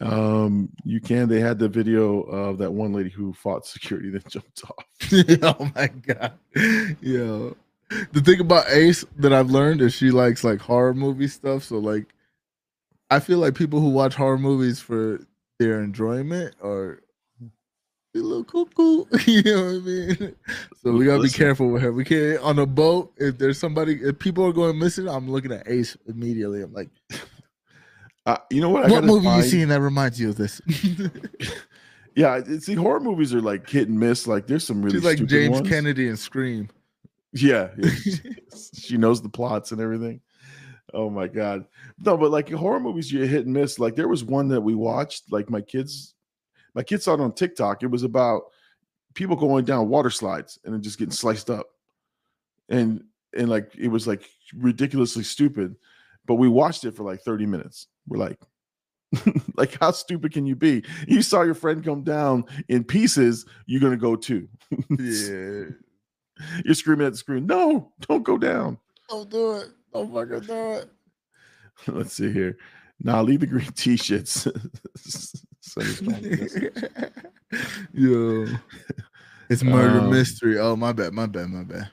Um, 0.00 0.70
you 0.84 1.00
can. 1.00 1.28
They 1.28 1.40
had 1.40 1.58
the 1.58 1.68
video 1.68 2.22
of 2.22 2.58
that 2.58 2.72
one 2.72 2.92
lady 2.92 3.10
who 3.10 3.32
fought 3.32 3.66
security 3.66 4.10
then 4.10 4.22
jumped 4.28 4.62
off. 4.64 4.84
oh 5.42 5.70
my 5.74 5.88
god. 5.88 6.32
Yo. 7.00 7.56
The 8.12 8.20
thing 8.20 8.40
about 8.40 8.68
Ace 8.70 9.04
that 9.18 9.32
I've 9.32 9.50
learned 9.50 9.80
is 9.80 9.94
she 9.94 10.10
likes 10.10 10.42
like 10.42 10.60
horror 10.60 10.94
movie 10.94 11.28
stuff. 11.28 11.64
So 11.64 11.78
like 11.78 12.06
I 13.10 13.20
feel 13.20 13.38
like 13.38 13.54
people 13.54 13.80
who 13.80 13.90
watch 13.90 14.14
horror 14.14 14.38
movies 14.38 14.80
for 14.80 15.20
their 15.58 15.82
enjoyment 15.82 16.54
are 16.62 17.02
a 17.42 18.18
little 18.18 18.44
cuckoo. 18.44 19.04
you 19.26 19.42
know 19.42 19.64
what 19.64 19.74
I 19.74 19.78
mean? 19.78 20.36
So 20.82 20.92
we 20.92 21.04
gotta 21.06 21.18
Listen. 21.18 21.38
be 21.38 21.44
careful 21.44 21.68
with 21.70 21.82
her. 21.82 21.92
We 21.92 22.04
can't 22.04 22.40
on 22.40 22.58
a 22.58 22.66
boat, 22.66 23.12
if 23.16 23.38
there's 23.38 23.58
somebody 23.58 23.94
if 24.02 24.18
people 24.18 24.44
are 24.46 24.52
going 24.52 24.78
missing, 24.78 25.08
I'm 25.08 25.30
looking 25.30 25.52
at 25.52 25.68
Ace 25.68 25.96
immediately. 26.06 26.62
I'm 26.62 26.72
like, 26.72 26.90
Uh, 28.26 28.38
you 28.50 28.60
know 28.60 28.70
what? 28.70 28.86
I 28.86 28.90
what 28.90 29.04
movie 29.04 29.28
you 29.28 29.42
seen 29.42 29.68
that 29.68 29.80
reminds 29.80 30.20
you 30.20 30.30
of 30.30 30.36
this? 30.36 30.60
Yeah, 32.16 32.40
see, 32.60 32.74
horror 32.74 33.00
movies 33.00 33.34
are 33.34 33.40
like 33.40 33.68
hit 33.68 33.88
and 33.88 33.98
miss. 33.98 34.26
Like, 34.28 34.46
there's 34.46 34.64
some 34.64 34.82
really 34.82 34.98
She's 34.98 35.04
like 35.04 35.16
stupid 35.16 35.30
James 35.30 35.54
ones. 35.56 35.68
Kennedy 35.68 36.08
and 36.08 36.18
Scream. 36.18 36.70
Yeah, 37.32 37.70
she 38.74 38.96
knows 38.96 39.20
the 39.20 39.28
plots 39.28 39.72
and 39.72 39.80
everything. 39.80 40.20
Oh 40.94 41.10
my 41.10 41.26
god, 41.26 41.66
no, 41.98 42.16
but 42.16 42.30
like 42.30 42.50
horror 42.50 42.80
movies, 42.80 43.10
you 43.10 43.24
hit 43.24 43.46
and 43.46 43.54
miss. 43.54 43.78
Like 43.78 43.96
there 43.96 44.08
was 44.08 44.24
one 44.24 44.48
that 44.48 44.60
we 44.60 44.74
watched. 44.74 45.32
Like 45.32 45.50
my 45.50 45.60
kids, 45.60 46.14
my 46.74 46.82
kids 46.82 47.04
saw 47.04 47.14
it 47.14 47.20
on 47.20 47.32
TikTok. 47.32 47.82
It 47.82 47.90
was 47.90 48.04
about 48.04 48.42
people 49.14 49.36
going 49.36 49.64
down 49.64 49.88
water 49.88 50.10
slides 50.10 50.58
and 50.64 50.72
then 50.72 50.82
just 50.82 50.98
getting 50.98 51.12
sliced 51.12 51.50
up, 51.50 51.66
and 52.68 53.02
and 53.36 53.48
like 53.48 53.72
it 53.76 53.88
was 53.88 54.06
like 54.06 54.30
ridiculously 54.54 55.24
stupid. 55.24 55.74
But 56.26 56.36
we 56.36 56.48
watched 56.48 56.84
it 56.84 56.96
for 56.96 57.02
like 57.02 57.20
30 57.20 57.44
minutes. 57.44 57.88
We're 58.08 58.18
like, 58.18 58.38
like 59.56 59.78
how 59.80 59.90
stupid 59.90 60.32
can 60.32 60.46
you 60.46 60.56
be? 60.56 60.84
You 61.06 61.22
saw 61.22 61.42
your 61.42 61.54
friend 61.54 61.84
come 61.84 62.02
down 62.02 62.44
in 62.68 62.84
pieces. 62.84 63.46
You're 63.66 63.80
gonna 63.80 63.96
go 63.96 64.16
too. 64.16 64.48
Yeah. 64.98 65.64
You're 66.64 66.74
screaming 66.74 67.06
at 67.06 67.12
the 67.12 67.18
screen. 67.18 67.46
No, 67.46 67.92
don't 68.00 68.24
go 68.24 68.36
down. 68.36 68.78
Don't 69.08 69.30
do 69.30 69.52
it. 69.52 69.68
Don't 69.94 70.12
fucking 70.12 70.40
do 70.40 70.72
it. 70.72 70.90
Let's 71.86 72.12
see 72.14 72.32
here. 72.32 72.58
Nah, 73.02 73.20
leave 73.22 73.40
the 73.40 73.46
green 73.46 73.70
t-shirts. 73.76 74.48
Send 74.96 75.86
us 75.86 75.96
strong 75.96 76.22
message. 76.22 76.72
Yo. 77.92 78.46
It's 79.50 79.62
murder 79.62 80.00
Um, 80.00 80.10
mystery. 80.10 80.58
Oh, 80.58 80.74
my 80.74 80.92
bad, 80.92 81.12
my 81.12 81.26
bad, 81.26 81.50
my 81.50 81.64
bad. 81.64 81.90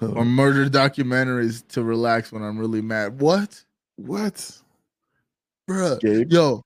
Or 0.14 0.24
murder 0.24 0.68
documentaries 0.68 1.66
to 1.68 1.82
relax 1.82 2.30
when 2.30 2.42
I'm 2.42 2.58
really 2.58 2.82
mad. 2.82 3.20
What? 3.20 3.64
what? 3.96 4.34
Bruh. 5.68 5.98
Gabe? 6.00 6.30
Yo, 6.30 6.62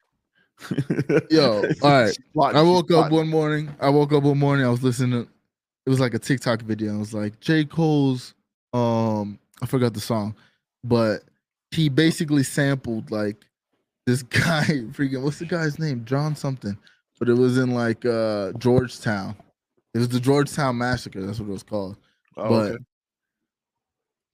Yo, 1.31 1.63
all 1.83 1.91
right. 1.91 2.17
I 2.55 2.63
woke 2.63 2.91
up 2.91 3.11
one 3.13 3.29
morning. 3.29 3.75
I 3.81 3.89
woke 3.91 4.13
up 4.13 4.23
one 4.25 4.39
morning. 4.39 4.67
I 4.67 4.69
was 4.71 4.83
listening. 4.83 5.29
It 5.87 5.91
was 5.91 6.01
like 6.01 6.15
a 6.15 6.19
TikTok 6.19 6.63
video. 6.63 6.95
I 6.95 6.99
was 6.99 7.15
like 7.15 7.39
J. 7.41 7.65
Cole's. 7.65 8.35
Um, 8.73 9.39
I 9.63 9.67
forgot 9.67 9.95
the 9.95 10.01
song, 10.01 10.35
but 10.85 11.23
he 11.71 11.89
basically 11.89 12.43
sampled 12.43 13.11
like 13.11 13.47
this 14.07 14.23
guy 14.25 14.65
freaking 14.93 15.23
what's 15.23 15.39
the 15.39 15.47
guy's 15.47 15.79
name? 15.79 16.05
John 16.05 16.35
something. 16.37 16.77
But 17.19 17.29
it 17.29 17.35
was 17.35 17.57
in 17.57 17.71
like 17.71 18.05
uh 18.05 18.53
Georgetown. 18.59 19.37
It 19.95 19.99
was 19.99 20.09
the 20.09 20.21
Georgetown 20.21 20.77
massacre, 20.79 21.23
that's 21.25 21.39
what 21.39 21.49
it 21.49 21.53
was 21.53 21.63
called. 21.63 21.97
Oh, 22.37 22.49
but 22.49 22.73
okay. 22.73 22.85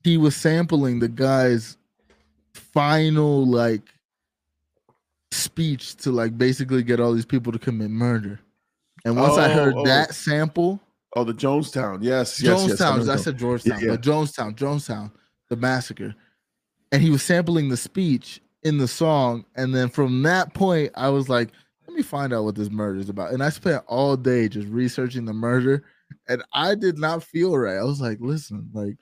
he 0.05 0.17
was 0.17 0.35
sampling 0.37 0.99
the 1.01 1.09
guy's 1.09 1.77
final 2.55 3.47
like 3.47 3.83
speech 5.33 5.97
to 5.97 6.11
like 6.13 6.39
basically 6.39 6.83
get 6.83 7.01
all 7.01 7.13
these 7.13 7.27
people 7.27 7.53
to 7.53 7.59
commit 7.59 7.91
murder. 7.91 8.41
And 9.05 9.17
once 9.17 9.37
I 9.37 9.51
Oh, 9.51 9.55
heard 9.55 9.75
oh. 9.77 9.85
that 9.85 10.15
sample, 10.15 10.81
oh, 11.17 11.25
the 11.25 11.33
Jonestown. 11.35 11.99
Yes, 12.03 12.41
yes, 12.41 12.67
yes. 12.67 12.81
Jonestown, 12.81 12.97
know 13.07 13.13
I 13.13 13.17
the- 13.17 13.19
said 13.19 13.39
Georgetown, 13.39 13.81
yeah. 13.81 13.91
but 13.91 14.01
Jonestown, 14.03 14.57
Jonestown, 14.57 15.11
the 15.51 15.57
massacre. 15.57 16.15
And 16.93 17.03
he 17.03 17.11
was 17.11 17.23
sampling 17.23 17.69
the 17.69 17.77
speech 17.77 18.41
in 18.63 18.79
the 18.79 18.89
song. 18.89 19.45
And 19.57 19.75
then 19.75 19.89
from 19.89 20.23
that 20.23 20.55
point, 20.55 20.93
I 20.95 21.09
was 21.11 21.29
like, 21.29 21.51
let 21.87 21.97
me 21.97 22.03
find 22.03 22.33
out 22.33 22.45
what 22.45 22.55
this 22.55 22.71
murder 22.71 22.99
is 22.99 23.09
about. 23.09 23.33
And 23.33 23.43
I 23.43 23.51
spent 23.51 23.83
all 23.87 24.17
day 24.17 24.49
just 24.49 24.69
researching 24.69 25.25
the 25.25 25.33
murder. 25.33 25.85
And 26.29 26.43
I 26.55 26.75
did 26.75 26.99
not 26.99 27.23
feel 27.23 27.57
right. 27.57 27.77
I 27.77 27.85
was 27.85 28.01
like, 28.01 28.19
listen, 28.21 28.71
like, 28.73 28.97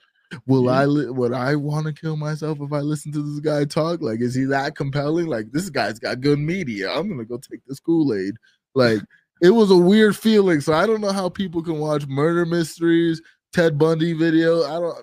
will 0.45 0.65
Yeah. 0.65 0.71
I 0.71 0.85
li- 0.85 1.09
would 1.09 1.33
I 1.33 1.55
want 1.55 1.85
to 1.87 1.93
kill 1.93 2.17
myself 2.17 2.59
if 2.59 2.73
I 2.73 2.79
listen 2.79 3.11
to 3.13 3.21
this 3.21 3.39
guy 3.39 3.63
talk? 3.65 4.01
Like, 4.01 4.19
is 4.19 4.35
he 4.35 4.43
that 4.45 4.75
compelling? 4.75 5.27
Like, 5.27 5.51
this 5.51 5.69
guy's 5.69 5.99
got 5.99 6.19
good 6.21 6.39
media. 6.39 6.91
I'm 6.91 7.07
gonna 7.07 7.23
go 7.25 7.37
take 7.37 7.61
this 7.65 7.79
Kool-Aid. 7.79 8.35
Like, 8.75 9.01
it 9.41 9.51
was 9.51 9.71
a 9.71 9.77
weird 9.77 10.17
feeling. 10.17 10.59
So 10.59 10.73
I 10.73 10.85
don't 10.85 11.01
know 11.01 11.13
how 11.13 11.29
people 11.29 11.63
can 11.63 11.79
watch 11.79 12.07
murder 12.07 12.45
mysteries, 12.45 13.21
Ted 13.53 13.77
Bundy 13.77 14.11
video. 14.13 14.63
I 14.63 14.79
don't. 14.79 14.97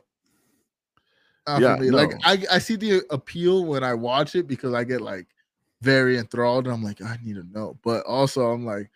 Not 1.47 1.57
for 1.59 1.63
Yeah, 1.63 1.77
me. 1.77 1.91
like. 1.91 2.13
I, 2.25 2.45
I 2.51 2.59
see 2.59 2.77
the 2.77 3.03
appeal 3.11 3.65
when 3.65 3.85
I 3.85 3.95
watch 3.95 4.35
it 4.35 4.47
because 4.47 4.75
I 4.75 4.85
get 4.85 5.01
like 5.01 5.27
very 5.83 6.19
enthralled. 6.19 6.67
And 6.67 6.75
I'm 6.75 6.83
like, 6.83 7.03
I 7.03 7.19
need 7.23 7.37
to 7.37 7.47
know, 7.53 7.79
but 7.83 8.05
also 8.07 8.51
I'm 8.51 8.65
like, 8.65 8.91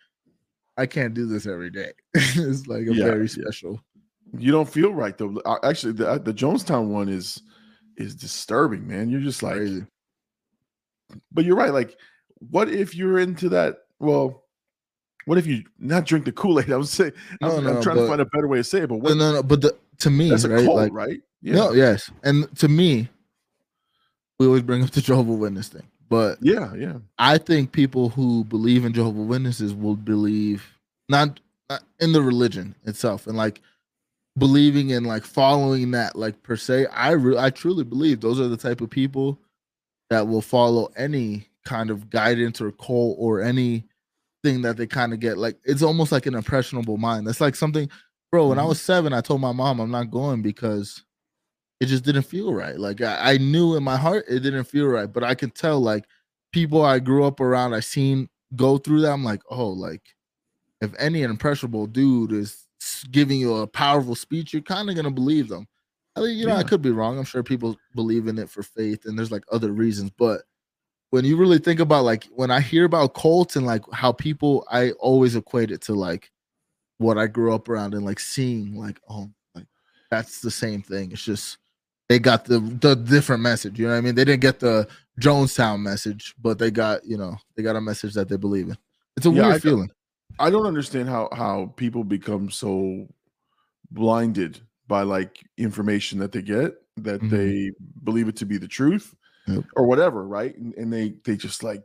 I 0.77 0.85
can't 0.85 1.13
do 1.13 1.25
this 1.25 1.45
every 1.45 1.69
day. 1.69 1.91
it's 2.13 2.67
like 2.67 2.87
a 2.87 2.93
Yeah, 2.93 3.05
very 3.05 3.27
yeah. 3.27 3.27
special. 3.27 3.81
You 4.37 4.51
don't 4.51 4.69
feel 4.69 4.93
right 4.93 5.17
though. 5.17 5.35
Uh, 5.45 5.57
Actually, 5.63 5.93
the 5.93 6.19
the 6.19 6.33
Jonestown 6.33 6.87
one 6.87 7.09
is 7.09 7.41
is 7.97 8.15
disturbing, 8.15 8.87
man. 8.87 9.09
You're 9.09 9.19
just 9.21 9.43
like, 9.43 9.57
Crazy. 9.57 9.85
but 11.31 11.43
you're 11.45 11.55
right. 11.55 11.73
Like, 11.73 11.97
what 12.39 12.69
if 12.69 12.95
you're 12.95 13.19
into 13.19 13.49
that? 13.49 13.77
Well, 13.99 14.45
what 15.25 15.37
if 15.37 15.45
you 15.45 15.63
not 15.77 16.05
drink 16.05 16.25
the 16.25 16.31
Kool 16.31 16.59
Aid? 16.59 16.71
I 16.71 16.77
was 16.77 16.91
saying, 16.91 17.11
No, 17.41 17.57
I'm, 17.57 17.63
no, 17.63 17.77
I'm 17.77 17.83
trying 17.83 17.97
to 17.97 18.07
find 18.07 18.21
a 18.21 18.25
better 18.25 18.47
way 18.47 18.57
to 18.59 18.63
say 18.63 18.81
it. 18.81 18.89
But 18.89 19.01
No, 19.01 19.13
no, 19.13 19.33
no. 19.33 19.43
But 19.43 19.61
the, 19.61 19.77
to 19.99 20.09
me, 20.09 20.29
that's 20.29 20.43
a 20.43 20.49
right? 20.49 20.65
cult, 20.65 20.77
like, 20.77 20.93
right? 20.93 21.21
no, 21.41 21.71
yes. 21.71 22.11
And 22.23 22.53
to 22.57 22.67
me, 22.67 23.09
we 24.39 24.45
always 24.45 24.63
bring 24.63 24.83
up 24.83 24.91
the 24.91 25.01
Jehovah 25.09 25.33
Witness 25.33 25.67
thing, 25.67 25.87
but 26.09 26.37
yeah, 26.41 26.73
yeah. 26.75 26.97
I 27.17 27.37
think 27.37 27.71
people 27.71 28.09
who 28.09 28.43
believe 28.43 28.85
in 28.85 28.93
Jehovah 28.93 29.21
Witnesses 29.21 29.73
will 29.73 29.95
believe 29.95 30.65
not, 31.07 31.39
not 31.69 31.83
in 31.99 32.13
the 32.13 32.21
religion 32.21 32.75
itself 32.85 33.27
and 33.27 33.37
like 33.37 33.61
believing 34.37 34.91
in 34.91 35.03
like 35.03 35.23
following 35.23 35.91
that 35.91 36.15
like 36.15 36.41
per 36.43 36.55
se. 36.55 36.87
I 36.87 37.11
re- 37.11 37.37
I 37.37 37.49
truly 37.49 37.83
believe 37.83 38.21
those 38.21 38.39
are 38.39 38.47
the 38.47 38.57
type 38.57 38.81
of 38.81 38.89
people 38.89 39.37
that 40.09 40.27
will 40.27 40.41
follow 40.41 40.89
any 40.95 41.47
kind 41.65 41.89
of 41.89 42.09
guidance 42.09 42.61
or 42.61 42.71
call 42.71 43.15
or 43.19 43.41
any 43.41 43.83
thing 44.43 44.61
that 44.61 44.77
they 44.77 44.87
kind 44.87 45.13
of 45.13 45.19
get 45.19 45.37
like 45.37 45.57
it's 45.65 45.83
almost 45.83 46.11
like 46.11 46.25
an 46.25 46.35
impressionable 46.35 46.97
mind. 46.97 47.27
That's 47.27 47.41
like 47.41 47.55
something, 47.55 47.89
bro. 48.31 48.47
When 48.49 48.59
I 48.59 48.63
Mhm. 48.63 48.67
was 48.69 48.81
seven, 48.81 49.13
I 49.13 49.21
told 49.21 49.41
my 49.41 49.51
mom 49.51 49.79
I'm 49.79 49.91
not 49.91 50.11
going 50.11 50.41
because 50.41 51.03
it 51.79 51.87
just 51.87 52.03
didn't 52.05 52.23
feel 52.23 52.53
right. 52.53 52.79
Like 52.79 53.01
I, 53.01 53.33
I 53.33 53.37
knew 53.37 53.75
in 53.75 53.83
my 53.83 53.97
heart 53.97 54.25
it 54.29 54.41
didn't 54.41 54.65
feel 54.65 54.87
right, 54.87 55.11
but 55.11 55.23
I 55.23 55.35
could 55.35 55.55
tell 55.55 55.79
like 55.81 56.05
people 56.53 56.83
I 56.83 56.99
grew 56.99 57.25
up 57.25 57.39
around, 57.41 57.73
I 57.73 57.81
seen 57.81 58.29
go 58.55 58.77
through 58.77 59.01
that. 59.01 59.11
I'm 59.13 59.23
like, 59.23 59.41
oh, 59.49 59.69
like 59.69 60.03
if 60.81 60.93
any 60.99 61.23
impressionable 61.23 61.87
dude 61.87 62.31
is 62.33 62.67
giving 63.11 63.39
you 63.39 63.55
a 63.57 63.67
powerful 63.67 64.15
speech, 64.15 64.53
you're 64.53 64.61
kind 64.63 64.89
of 64.89 64.95
gonna 64.95 65.11
believe 65.11 65.49
them. 65.49 65.67
I 66.15 66.21
mean, 66.21 66.37
you 66.37 66.47
know, 66.47 66.55
I 66.55 66.63
could 66.63 66.81
be 66.81 66.91
wrong. 66.91 67.17
I'm 67.17 67.25
sure 67.25 67.43
people 67.43 67.77
believe 67.95 68.27
in 68.27 68.37
it 68.39 68.49
for 68.49 68.63
faith, 68.63 69.05
and 69.05 69.17
there's 69.17 69.31
like 69.31 69.43
other 69.51 69.71
reasons. 69.73 70.11
But 70.17 70.41
when 71.11 71.25
you 71.25 71.37
really 71.37 71.59
think 71.59 71.79
about 71.79 72.05
like 72.05 72.25
when 72.31 72.51
I 72.51 72.59
hear 72.61 72.85
about 72.85 73.13
cults 73.15 73.55
and 73.55 73.65
like 73.65 73.83
how 73.93 74.11
people, 74.11 74.65
I 74.71 74.91
always 74.93 75.35
equate 75.35 75.71
it 75.71 75.81
to 75.83 75.93
like 75.95 76.31
what 76.99 77.17
I 77.17 77.25
grew 77.27 77.53
up 77.55 77.67
around 77.67 77.95
and 77.95 78.05
like 78.05 78.19
seeing 78.19 78.75
like, 78.75 78.99
oh, 79.09 79.29
like 79.55 79.65
that's 80.11 80.41
the 80.41 80.51
same 80.51 80.81
thing. 80.83 81.11
It's 81.11 81.23
just 81.23 81.57
they 82.07 82.19
got 82.19 82.45
the 82.45 82.59
the 82.59 82.95
different 82.95 83.41
message. 83.41 83.79
You 83.79 83.87
know 83.87 83.93
what 83.93 83.97
I 83.97 84.01
mean? 84.01 84.15
They 84.15 84.25
didn't 84.25 84.41
get 84.41 84.59
the 84.59 84.87
Jonestown 85.19 85.81
message, 85.81 86.35
but 86.41 86.59
they 86.59 86.69
got 86.71 87.03
you 87.05 87.17
know 87.17 87.37
they 87.55 87.63
got 87.63 87.75
a 87.75 87.81
message 87.81 88.13
that 88.13 88.29
they 88.29 88.37
believe 88.37 88.67
in. 88.69 88.77
It's 89.17 89.25
a 89.25 89.31
Yeah, 89.31 89.43
weird 89.43 89.55
I 89.55 89.59
feeling. 89.59 89.91
I 90.37 90.49
don't 90.49 90.65
understand 90.67 91.09
how 91.09 91.29
how 91.33 91.73
people 91.75 92.03
become 92.03 92.49
so 92.51 93.07
blinded 93.91 94.59
by 94.87 95.03
like 95.03 95.43
information 95.57 96.19
that 96.19 96.31
they 96.31 96.41
get 96.41 96.75
that 96.97 97.21
Mhm. 97.21 97.29
they 97.29 97.71
believe 98.03 98.27
it 98.27 98.35
to 98.37 98.45
be 98.45 98.57
the 98.57 98.67
truth 98.67 99.15
Yep. 99.47 99.63
or 99.75 99.85
whatever, 99.87 100.27
right? 100.27 100.55
And, 100.57 100.73
and 100.75 100.91
they 100.93 101.15
they 101.23 101.35
just 101.37 101.63
like 101.63 101.83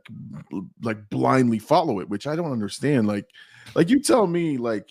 like 0.81 1.09
blindly 1.09 1.59
follow 1.59 1.99
it, 1.99 2.09
which 2.09 2.27
I 2.27 2.35
don't 2.35 2.51
understand. 2.51 3.07
Like 3.07 3.27
like 3.75 3.89
you 3.89 3.99
tell 3.99 4.27
me 4.27 4.57
like, 4.57 4.89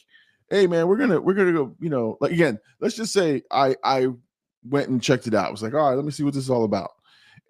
hey 0.50 0.66
man, 0.66 0.88
we're 0.88 0.96
gonna 0.96 1.20
we're 1.20 1.34
gonna 1.34 1.52
go, 1.52 1.74
you 1.80 1.90
know, 1.90 2.16
like 2.20 2.32
again, 2.32 2.58
let's 2.80 2.96
just 2.96 3.12
say 3.12 3.42
I 3.50 3.76
I 3.82 4.08
went 4.68 4.88
and 4.88 5.02
checked 5.02 5.26
it 5.26 5.34
out. 5.34 5.48
I 5.48 5.50
was 5.50 5.62
like, 5.62 5.74
all 5.74 5.88
right, 5.88 5.96
let 5.96 6.04
me 6.04 6.10
see 6.10 6.22
what 6.22 6.34
this 6.34 6.44
is 6.44 6.50
all 6.50 6.64
about. 6.64 6.90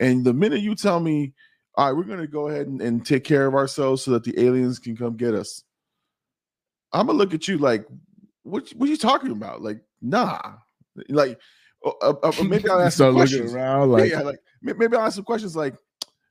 And 0.01 0.25
the 0.25 0.35
minute 0.35 0.61
you 0.61 0.75
tell 0.75 1.01
me, 1.01 1.33
all 1.77 1.87
right, 1.87 1.97
we're 1.97 2.05
gonna 2.05 2.27
go 2.27 2.49
ahead 2.49 2.67
and, 2.67 2.81
and 2.81 3.05
take 3.05 3.25
care 3.25 3.47
of 3.47 3.55
ourselves 3.55 4.03
so 4.03 4.13
that 4.13 4.25
the 4.25 4.39
aliens 4.41 4.79
can 4.79 4.97
come 4.97 5.17
get 5.17 5.35
us. 5.35 5.63
I'm 6.93 7.07
gonna 7.07 7.19
look 7.19 7.35
at 7.35 7.49
you 7.49 7.59
like, 7.59 7.87
what 8.43 8.69
what 8.71 8.89
are 8.89 8.93
you 8.93 8.97
talking 8.97 9.33
about? 9.33 9.63
Like, 9.63 9.81
nah. 10.01 10.41
Like 11.09 11.41
uh, 11.85 12.15
uh, 12.23 12.33
maybe 12.45 12.69
I'll 12.69 12.81
ask 12.81 12.99
some 12.99 13.15
questions. 13.15 13.55
around 13.55 13.91
like 13.91 14.11
yeah, 14.11 14.21
like 14.21 14.39
maybe 14.63 14.97
I'll 14.97 15.07
ask 15.07 15.17
some 15.17 15.25
questions 15.25 15.57
like, 15.57 15.75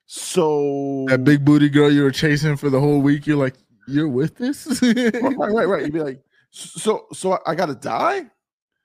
so 0.06 1.06
that 1.10 1.24
big 1.24 1.46
booty 1.46 1.70
girl 1.70 1.92
you 1.92 2.04
were 2.04 2.12
chasing 2.12 2.56
for 2.58 2.70
the 2.70 2.80
whole 2.80 3.02
week. 3.02 3.28
You're 3.28 3.38
like, 3.38 3.56
you're 3.88 4.08
with 4.08 4.36
this? 4.36 4.82
right, 4.82 5.52
right, 5.52 5.68
right. 5.68 5.82
You'd 5.84 5.94
be 5.94 6.02
like, 6.02 6.22
so 6.54 7.08
so 7.12 7.40
I 7.46 7.56
gotta 7.56 7.76
die? 7.76 8.24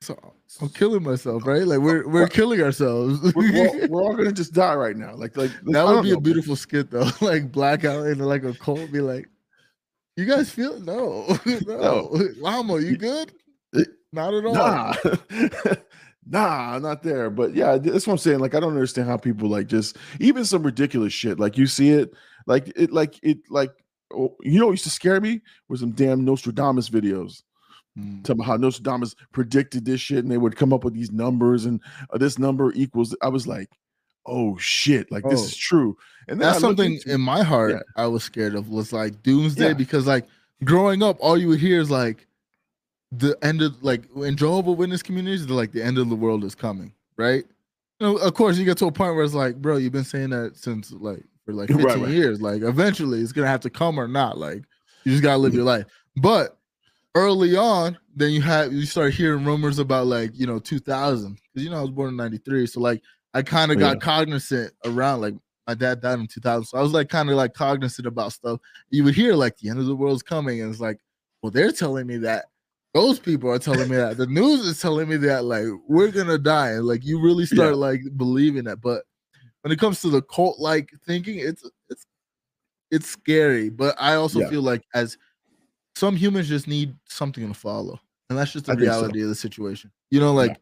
so 0.00 0.16
I'm 0.62 0.68
killing 0.70 1.02
myself, 1.02 1.46
right? 1.46 1.64
Like 1.66 1.80
we're 1.80 2.08
we're 2.08 2.22
Right. 2.22 2.32
killing 2.32 2.62
ourselves. 2.62 3.20
We're, 3.34 3.52
we're, 3.52 3.68
all, 3.68 3.88
we're 3.88 4.02
all 4.02 4.16
gonna 4.16 4.32
just 4.32 4.54
die 4.54 4.74
right 4.74 4.96
now. 4.96 5.14
Like 5.14 5.36
like 5.36 5.50
that 5.66 5.84
would 5.84 6.02
be 6.02 6.12
know, 6.12 6.16
a 6.16 6.20
beautiful 6.20 6.56
skit 6.56 6.90
though. 6.90 7.10
like 7.20 7.52
blackout 7.52 8.06
in 8.06 8.18
like 8.18 8.44
a 8.44 8.54
cult, 8.54 8.90
be 8.90 9.00
like, 9.00 9.28
you 10.16 10.24
guys 10.24 10.50
feel 10.50 10.80
no, 10.80 11.38
no, 11.66 12.10
Lamo, 12.38 12.76
you 12.76 12.96
good? 12.96 13.32
Not 14.12 14.32
at 14.32 14.46
all. 14.46 14.54
Nah, 14.54 14.94
nah, 16.26 16.74
I'm 16.76 16.82
not 16.82 17.02
there. 17.02 17.28
But 17.28 17.54
yeah, 17.54 17.76
that's 17.76 18.06
what 18.06 18.14
I'm 18.14 18.18
saying. 18.18 18.38
Like, 18.38 18.54
I 18.54 18.60
don't 18.60 18.72
understand 18.72 19.06
how 19.08 19.18
people 19.18 19.50
like 19.50 19.66
just 19.66 19.98
even 20.20 20.46
some 20.46 20.62
ridiculous 20.62 21.12
shit. 21.12 21.38
Like 21.38 21.58
you 21.58 21.66
see 21.66 21.90
it, 21.90 22.14
like 22.46 22.72
it, 22.74 22.90
like 22.90 23.18
it, 23.22 23.38
like 23.50 23.72
oh, 24.14 24.34
you 24.40 24.58
know, 24.58 24.66
what 24.66 24.72
used 24.72 24.84
to 24.84 24.90
scare 24.90 25.20
me 25.20 25.42
was 25.68 25.80
some 25.80 25.92
damn 25.92 26.24
Nostradamus 26.24 26.88
videos. 26.88 27.42
Mm. 27.98 28.22
Talking 28.24 28.40
about 28.40 28.46
how 28.46 28.56
Nostradamus 28.56 29.14
predicted 29.32 29.84
this 29.84 30.00
shit, 30.00 30.18
and 30.18 30.30
they 30.30 30.38
would 30.38 30.56
come 30.56 30.72
up 30.72 30.84
with 30.84 30.94
these 30.94 31.10
numbers, 31.10 31.64
and 31.64 31.80
uh, 32.12 32.18
this 32.18 32.38
number 32.38 32.72
equals. 32.74 33.14
I 33.22 33.28
was 33.28 33.46
like, 33.46 33.70
oh 34.26 34.56
shit, 34.58 35.10
like 35.10 35.24
this 35.24 35.40
Oh. 35.40 35.44
is 35.44 35.56
true. 35.56 35.96
And 36.28 36.40
That's 36.40 36.60
something 36.60 36.94
into- 36.94 37.12
in 37.14 37.20
my 37.22 37.42
heart 37.42 37.70
Yeah. 37.72 37.80
I 37.96 38.06
was 38.08 38.22
scared 38.22 38.54
of 38.54 38.68
was 38.68 38.92
like 38.92 39.22
doomsday 39.22 39.68
Yeah. 39.68 39.72
because 39.74 40.06
like 40.06 40.26
growing 40.64 41.02
up, 41.02 41.16
all 41.20 41.38
you 41.38 41.48
would 41.48 41.60
hear 41.60 41.80
is 41.80 41.90
like 41.90 42.26
the 43.10 43.36
end 43.42 43.62
of 43.62 43.82
like 43.82 44.02
in 44.16 44.36
Jehovah 44.36 44.72
Witness 44.72 45.02
communities, 45.02 45.46
they're 45.46 45.56
like 45.56 45.72
the 45.72 45.82
end 45.82 45.96
of 45.96 46.08
the 46.10 46.14
world 46.16 46.44
is 46.44 46.54
coming, 46.54 46.92
right? 47.16 47.44
You 48.00 48.06
know, 48.06 48.16
of 48.18 48.34
course, 48.34 48.58
you 48.58 48.66
get 48.66 48.76
to 48.78 48.86
a 48.86 48.92
point 48.92 49.14
where 49.14 49.24
it's 49.24 49.32
like, 49.34 49.56
bro, 49.56 49.78
you've 49.78 49.92
been 49.92 50.04
saying 50.04 50.30
that 50.30 50.56
since 50.56 50.92
like 50.92 51.24
for 51.46 51.54
like 51.54 51.70
Right, 51.70 51.82
15 51.84 52.02
right. 52.02 52.10
years. 52.12 52.42
Like 52.42 52.60
eventually 52.62 53.20
it's 53.22 53.32
gonna 53.32 53.48
have 53.48 53.60
to 53.60 53.70
come 53.70 53.98
or 53.98 54.06
not. 54.08 54.36
Like 54.36 54.62
you 55.04 55.12
just 55.12 55.22
gotta 55.22 55.38
live 55.38 55.54
your 55.54 55.64
life. 55.64 55.86
But 56.16 56.57
early 57.14 57.56
on, 57.56 57.98
then 58.14 58.32
you 58.32 58.40
had 58.42 58.72
you 58.72 58.84
start 58.86 59.14
hearing 59.14 59.44
rumors 59.44 59.78
about 59.78 60.06
like 60.06 60.30
you 60.34 60.46
know 60.46 60.58
2000 60.58 61.34
because 61.34 61.64
you 61.64 61.70
know 61.70 61.78
I 61.78 61.82
was 61.82 61.90
born 61.90 62.10
in 62.10 62.16
93, 62.16 62.66
so 62.66 62.80
like 62.80 63.02
I 63.34 63.42
kind 63.42 63.70
of 63.72 63.78
oh, 63.78 63.80
got 63.80 63.96
Yeah. 63.96 64.00
cognizant 64.00 64.72
around 64.84 65.20
like 65.20 65.34
my 65.66 65.74
dad 65.74 66.00
died 66.00 66.18
in 66.20 66.26
2000, 66.26 66.64
so 66.64 66.78
I 66.78 66.82
was 66.82 66.92
like 66.92 67.08
kind 67.08 67.28
of 67.30 67.36
like 67.36 67.54
cognizant 67.54 68.06
about 68.06 68.32
stuff. 68.32 68.60
You 68.90 69.04
would 69.04 69.14
hear 69.14 69.34
like 69.34 69.56
the 69.58 69.68
end 69.70 69.78
of 69.80 69.86
the 69.86 69.96
world's 69.96 70.22
coming, 70.22 70.60
and 70.62 70.70
it's 70.70 70.80
like, 70.80 70.98
well, 71.42 71.50
they're 71.50 71.72
telling 71.72 72.06
me 72.06 72.16
that. 72.18 72.46
Those 72.94 73.18
people 73.20 73.50
are 73.50 73.58
telling 73.58 73.88
me 73.88 73.96
that. 73.96 74.16
The 74.16 74.26
news 74.26 74.60
is 74.66 74.80
telling 74.80 75.08
me 75.08 75.16
that 75.18 75.44
like 75.44 75.66
we're 75.86 76.10
gonna 76.10 76.38
die, 76.38 76.70
and 76.70 76.84
like 76.86 77.04
you 77.04 77.20
really 77.20 77.46
start 77.46 77.72
Yeah. 77.72 77.76
like 77.76 78.00
believing 78.16 78.64
that. 78.64 78.80
But 78.80 79.04
when 79.62 79.72
it 79.72 79.78
comes 79.78 80.00
to 80.02 80.10
the 80.10 80.22
cult 80.22 80.58
like 80.58 80.90
thinking, 81.06 81.38
it's 81.38 81.68
it's 81.90 82.06
it's 82.90 83.06
scary. 83.08 83.68
But 83.70 83.94
I 83.98 84.14
also 84.14 84.40
Yeah. 84.40 84.48
feel 84.48 84.62
like 84.62 84.84
as 84.94 85.18
some 85.98 86.16
humans 86.16 86.48
just 86.48 86.68
need 86.68 86.94
something 87.06 87.46
to 87.48 87.54
follow, 87.54 87.98
and 88.30 88.38
that's 88.38 88.52
just 88.52 88.66
the 88.66 88.72
I 88.72 88.76
think 88.76 88.84
so. 88.86 89.00
reality 89.00 89.22
of 89.22 89.28
the 89.28 89.34
situation. 89.34 89.90
You 90.10 90.20
know, 90.20 90.32
like 90.32 90.58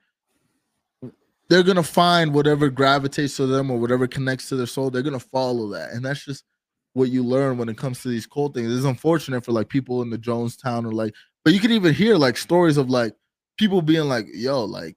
they're 1.48 1.62
gonna 1.62 1.82
find 1.82 2.32
whatever 2.32 2.70
gravitates 2.70 3.36
to 3.36 3.46
them 3.46 3.70
or 3.70 3.78
whatever 3.78 4.06
connects 4.06 4.48
to 4.48 4.56
their 4.56 4.66
soul. 4.66 4.90
They're 4.90 5.02
gonna 5.02 5.20
follow 5.20 5.68
that, 5.68 5.92
and 5.92 6.04
that's 6.04 6.24
just 6.24 6.44
what 6.94 7.10
you 7.10 7.22
learn 7.22 7.58
when 7.58 7.68
it 7.68 7.76
comes 7.76 8.00
to 8.02 8.08
these 8.08 8.26
cold 8.26 8.54
things. 8.54 8.74
It's 8.74 8.86
unfortunate 8.86 9.44
for 9.44 9.52
like 9.52 9.68
people 9.68 10.00
in 10.00 10.08
the 10.08 10.16
Jonestown 10.18 10.86
or 10.86 10.92
like, 10.92 11.14
but 11.44 11.52
you 11.52 11.60
can 11.60 11.70
even 11.70 11.92
hear 11.92 12.16
like 12.16 12.38
stories 12.38 12.78
of 12.78 12.88
like 12.88 13.12
people 13.58 13.82
being 13.82 14.08
like, 14.08 14.26
"Yo, 14.32 14.64
like 14.64 14.96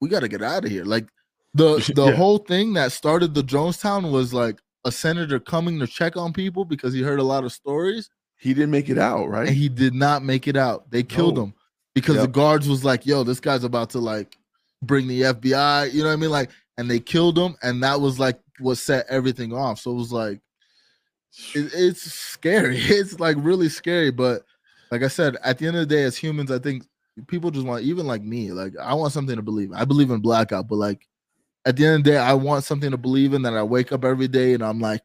we 0.00 0.08
got 0.08 0.20
to 0.20 0.28
get 0.28 0.42
out 0.42 0.64
of 0.64 0.70
here." 0.70 0.84
Like 0.84 1.08
the 1.52 1.78
the 1.96 2.06
Yeah. 2.06 2.16
whole 2.16 2.38
thing 2.38 2.74
that 2.74 2.92
started 2.92 3.34
the 3.34 3.42
Jonestown 3.42 4.12
was 4.12 4.32
like 4.32 4.60
a 4.84 4.92
senator 4.92 5.40
coming 5.40 5.80
to 5.80 5.86
check 5.86 6.16
on 6.16 6.32
people 6.32 6.64
because 6.64 6.92
he 6.94 7.02
heard 7.02 7.18
a 7.18 7.24
lot 7.24 7.42
of 7.44 7.52
stories 7.52 8.08
He 8.44 8.52
didn't 8.52 8.70
make 8.70 8.90
it 8.90 8.98
out, 8.98 9.28
right? 9.30 9.48
and 9.48 9.56
he 9.56 9.70
did 9.70 9.94
not 9.94 10.22
make 10.22 10.46
it 10.46 10.54
out. 10.56 10.90
They 10.90 11.02
killed 11.02 11.36
No. 11.36 11.44
him 11.44 11.54
because 11.94 12.16
the 12.16 12.26
guards 12.28 12.68
was 12.68 12.84
like, 12.84 13.06
"Yo, 13.06 13.24
this 13.24 13.40
guy's 13.40 13.64
about 13.64 13.88
to 13.90 13.98
like 14.00 14.36
bring 14.82 15.08
the 15.08 15.22
FBI." 15.22 15.90
You 15.94 16.02
know 16.02 16.08
what 16.08 16.12
I 16.12 16.16
mean? 16.16 16.30
Like, 16.30 16.50
and 16.76 16.90
they 16.90 17.00
killed 17.00 17.38
him, 17.38 17.56
and 17.62 17.82
that 17.82 18.00
was 18.02 18.18
like 18.20 18.38
what 18.58 18.76
set 18.76 19.06
everything 19.08 19.54
off. 19.54 19.80
So 19.80 19.92
it 19.92 19.94
was 19.94 20.12
like, 20.12 20.40
it, 21.54 21.72
it's 21.74 22.02
scary. 22.02 22.76
It's 22.80 23.18
like 23.18 23.36
really 23.40 23.70
scary. 23.70 24.10
But 24.10 24.42
like 24.90 25.02
I 25.02 25.08
said, 25.08 25.36
at 25.42 25.56
the 25.58 25.66
end 25.66 25.76
of 25.76 25.88
the 25.88 25.94
day, 25.94 26.02
as 26.04 26.16
humans, 26.16 26.50
I 26.50 26.58
think 26.58 26.84
people 27.28 27.50
just 27.50 27.66
want, 27.66 27.82
even 27.84 28.06
like 28.06 28.22
me, 28.22 28.52
like 28.52 28.74
I 28.78 28.92
want 28.92 29.14
something 29.14 29.36
to 29.36 29.42
believe. 29.42 29.72
I 29.72 29.86
believe 29.86 30.10
in 30.10 30.20
blackout, 30.20 30.68
but 30.68 30.76
like 30.76 31.08
at 31.64 31.76
the 31.76 31.86
end 31.86 31.96
of 31.96 32.04
the 32.04 32.10
day, 32.10 32.18
I 32.18 32.34
want 32.34 32.64
something 32.64 32.90
to 32.90 32.98
believe 32.98 33.32
in 33.32 33.40
that 33.42 33.54
I 33.54 33.62
wake 33.62 33.90
up 33.90 34.04
every 34.04 34.28
day 34.28 34.52
and 34.52 34.62
I'm 34.62 34.80
like 34.80 35.00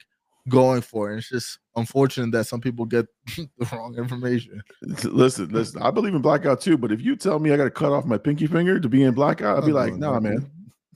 going 0.50 0.82
for. 0.82 1.08
it. 1.08 1.12
And 1.14 1.20
it's 1.20 1.30
just 1.30 1.60
unfortunate 1.76 2.32
that 2.32 2.45
some 2.45 2.60
people 2.60 2.86
get 2.86 3.06
the 3.38 3.47
wrong 3.72 3.95
information. 3.97 4.62
listen, 4.82 5.50
listen. 5.50 5.82
I 5.82 5.91
believe 5.91 6.14
in 6.16 6.22
blackout 6.22 6.62
too, 6.62 6.78
but 6.78 6.91
if 6.91 7.02
you 7.02 7.16
tell 7.16 7.39
me 7.39 7.52
I 7.54 7.58
got 7.58 7.64
to 7.66 7.72
cut 7.72 7.91
off 7.91 8.06
my 8.06 8.18
pinky 8.18 8.47
finger 8.47 8.80
to 8.80 8.89
be 8.89 9.04
in 9.04 9.14
blackout, 9.14 9.58
I'll 9.58 9.66
be 9.66 9.72
like, 9.72 9.89
doing 9.89 10.00
nah, 10.02 10.20
that, 10.20 10.22
man. 10.22 10.52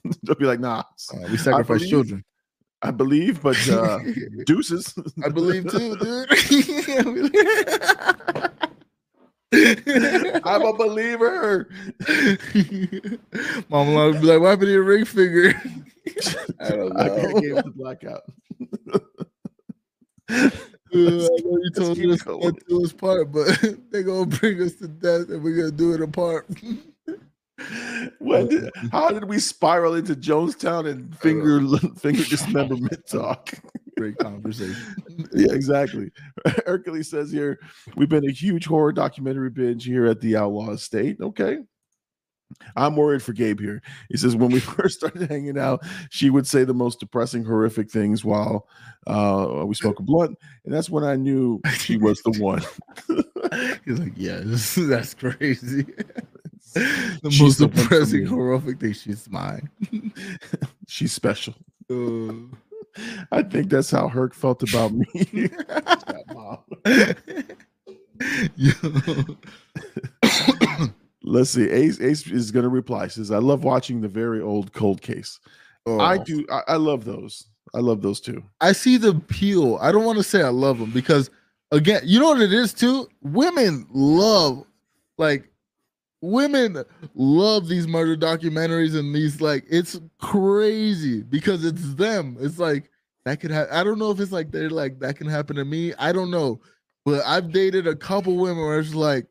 I'll 0.29 0.35
be 0.35 0.45
like, 0.45 0.59
nah. 0.59 0.83
Uh, 1.13 1.27
we 1.31 1.37
sacrifice 1.37 1.79
believe- 1.79 1.89
children. 1.89 2.25
I 2.85 2.91
believe, 2.91 3.41
but 3.41 3.55
uh, 3.69 3.99
deuces. 4.45 4.93
I 5.23 5.29
believe 5.29 5.71
too, 5.71 5.95
dude. 5.95 6.27
I'm 10.43 10.63
a 10.63 10.73
believer. 10.73 11.69
Mama 13.69 14.07
would 14.07 14.19
be 14.19 14.27
like, 14.27 14.41
"What 14.41 14.49
happened 14.49 14.67
to 14.67 14.71
your 14.71 14.83
ring 14.83 15.05
finger?" 15.05 15.53
I 16.59 16.69
don't 16.71 16.93
know. 16.93 16.99
I 16.99 17.07
gave 17.39 17.57
it 17.57 17.65
the 17.65 17.71
blackout. 17.73 18.23
Uh, 20.29 20.49
I 20.95 20.99
know 20.99 21.57
you 21.63 21.71
told 21.75 21.97
us 21.97 22.21
to 22.23 22.55
do 22.67 22.83
us 22.83 22.93
part, 22.93 23.31
but 23.31 23.47
they're 23.91 24.03
gonna 24.03 24.27
bring 24.27 24.61
us 24.61 24.73
to 24.75 24.87
death, 24.87 25.29
and 25.29 25.43
we're 25.43 25.55
gonna 25.55 25.71
do 25.71 25.93
it 25.93 26.01
apart. 26.01 26.47
when 28.19 28.47
did, 28.47 28.69
how 28.91 29.09
did 29.09 29.25
we 29.25 29.39
spiral 29.39 29.95
into 29.95 30.15
Jonestown 30.15 30.89
and 30.89 31.17
finger 31.17 31.59
finger 31.95 32.23
dismemberment 32.23 33.07
talk? 33.07 33.53
Great 33.97 34.17
conversation. 34.17 34.75
yeah, 35.33 35.51
exactly. 35.51 36.11
Hercules 36.65 37.09
says 37.09 37.31
here, 37.31 37.59
we've 37.95 38.09
been 38.09 38.27
a 38.27 38.31
huge 38.31 38.65
horror 38.65 38.91
documentary 38.91 39.49
binge 39.49 39.85
here 39.85 40.05
at 40.05 40.19
the 40.19 40.35
Outlaw 40.35 40.71
Estate. 40.71 41.17
Okay. 41.21 41.59
I'm 42.75 42.95
worried 42.95 43.21
for 43.21 43.33
Gabe 43.33 43.59
here. 43.59 43.81
He 44.09 44.17
says 44.17 44.35
when 44.35 44.51
we 44.51 44.59
first 44.59 44.99
started 44.99 45.29
hanging 45.29 45.57
out, 45.57 45.83
she 46.09 46.29
would 46.29 46.47
say 46.47 46.63
the 46.63 46.73
most 46.73 46.99
depressing, 46.99 47.43
horrific 47.45 47.89
things 47.89 48.23
while 48.25 48.67
uh, 49.07 49.63
we 49.65 49.75
spoke 49.75 49.99
a 49.99 50.03
blunt, 50.03 50.37
and 50.65 50.73
that's 50.73 50.89
when 50.89 51.03
I 51.03 51.15
knew 51.15 51.61
she 51.73 51.97
was 51.97 52.21
the 52.21 52.31
one. 52.41 52.61
He's 53.85 53.99
like, 53.99 54.13
"Yeah, 54.15 54.39
this, 54.43 54.75
that's 54.75 55.13
crazy." 55.13 55.85
the 56.73 57.29
She's 57.29 57.41
most 57.41 57.57
the 57.59 57.67
depressing, 57.67 58.25
horrific 58.25 58.79
thing. 58.79 58.93
She's 58.93 59.29
mine. 59.29 59.69
She's 60.87 61.11
special. 61.11 61.53
Uh, 61.89 62.33
I 63.31 63.43
think 63.43 63.69
that's 63.69 63.91
how 63.91 64.07
Herc 64.07 64.33
felt 64.33 64.63
about 64.63 64.93
me. 64.93 65.49
Yo. 68.55 68.73
Let's 71.23 71.51
see. 71.51 71.69
Ace 71.69 71.99
Ace 72.01 72.27
is 72.27 72.51
going 72.51 72.63
to 72.63 72.69
reply. 72.69 73.07
Says, 73.07 73.31
"I 73.31 73.37
love 73.37 73.63
watching 73.63 74.01
the 74.01 74.07
very 74.07 74.41
old 74.41 74.73
cold 74.73 75.01
case. 75.01 75.39
I 75.87 76.17
Oh. 76.17 76.23
do. 76.23 76.45
I, 76.51 76.61
I 76.69 76.75
love 76.75 77.05
those. 77.05 77.47
I 77.73 77.79
love 77.79 78.01
those 78.01 78.19
too. 78.19 78.43
I 78.61 78.71
see 78.73 78.97
the 78.97 79.09
appeal. 79.09 79.77
I 79.81 79.91
don't 79.91 80.05
want 80.05 80.17
to 80.17 80.23
say 80.23 80.41
I 80.43 80.49
love 80.49 80.79
them 80.79 80.91
because, 80.91 81.29
again, 81.71 82.01
you 82.05 82.19
know 82.19 82.29
what 82.29 82.41
it 82.41 82.53
is 82.53 82.73
too. 82.73 83.07
Women 83.21 83.87
love, 83.91 84.63
like, 85.17 85.49
women 86.21 86.83
love 87.15 87.67
these 87.67 87.87
murder 87.87 88.15
documentaries 88.15 88.97
and 88.97 89.13
these 89.13 89.41
like 89.41 89.65
it's 89.69 89.99
crazy 90.19 91.21
because 91.23 91.65
it's 91.65 91.93
them. 91.95 92.37
It's 92.39 92.59
like 92.59 92.89
that 93.25 93.39
could 93.39 93.51
have. 93.51 93.67
I 93.71 93.83
don't 93.83 93.99
know 93.99 94.11
if 94.11 94.19
it's 94.19 94.31
like 94.31 94.51
they're 94.51 94.69
like 94.69 94.99
that 94.99 95.17
can 95.17 95.27
happen 95.27 95.55
to 95.55 95.65
me. 95.65 95.93
I 95.99 96.11
don't 96.11 96.31
know, 96.31 96.59
but 97.05 97.23
I've 97.25 97.51
dated 97.51 97.87
a 97.87 97.95
couple 97.95 98.35
women 98.37 98.63
where 98.63 98.79
it's 98.79 98.93
like 98.95 99.25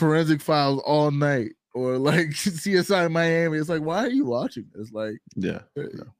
forensic 0.00 0.40
files 0.40 0.82
all 0.84 1.10
night 1.12 1.52
or 1.74 1.96
like 1.98 2.26
CSI 2.30 3.08
Miami. 3.10 3.58
It's 3.58 3.68
like 3.68 3.82
why 3.82 3.98
are 3.98 4.10
you 4.10 4.24
watching 4.24 4.66
this? 4.74 4.90
Like 4.92 5.18
Yeah. 5.36 5.60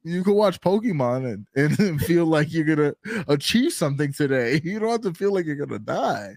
you 0.03 0.23
can 0.23 0.33
watch 0.35 0.61
Pokemon 0.61 1.45
and, 1.55 1.79
and 1.79 2.01
feel 2.01 2.25
like 2.25 2.53
you're 2.53 2.63
gonna 2.75 2.93
achieve 3.27 3.73
something 3.73 4.13
today. 4.13 4.61
You 4.63 4.79
don't 4.79 4.89
have 4.91 5.01
to 5.01 5.13
feel 5.13 5.33
like 5.33 5.45
you're 5.45 5.55
gonna 5.57 5.79
die. 5.79 6.35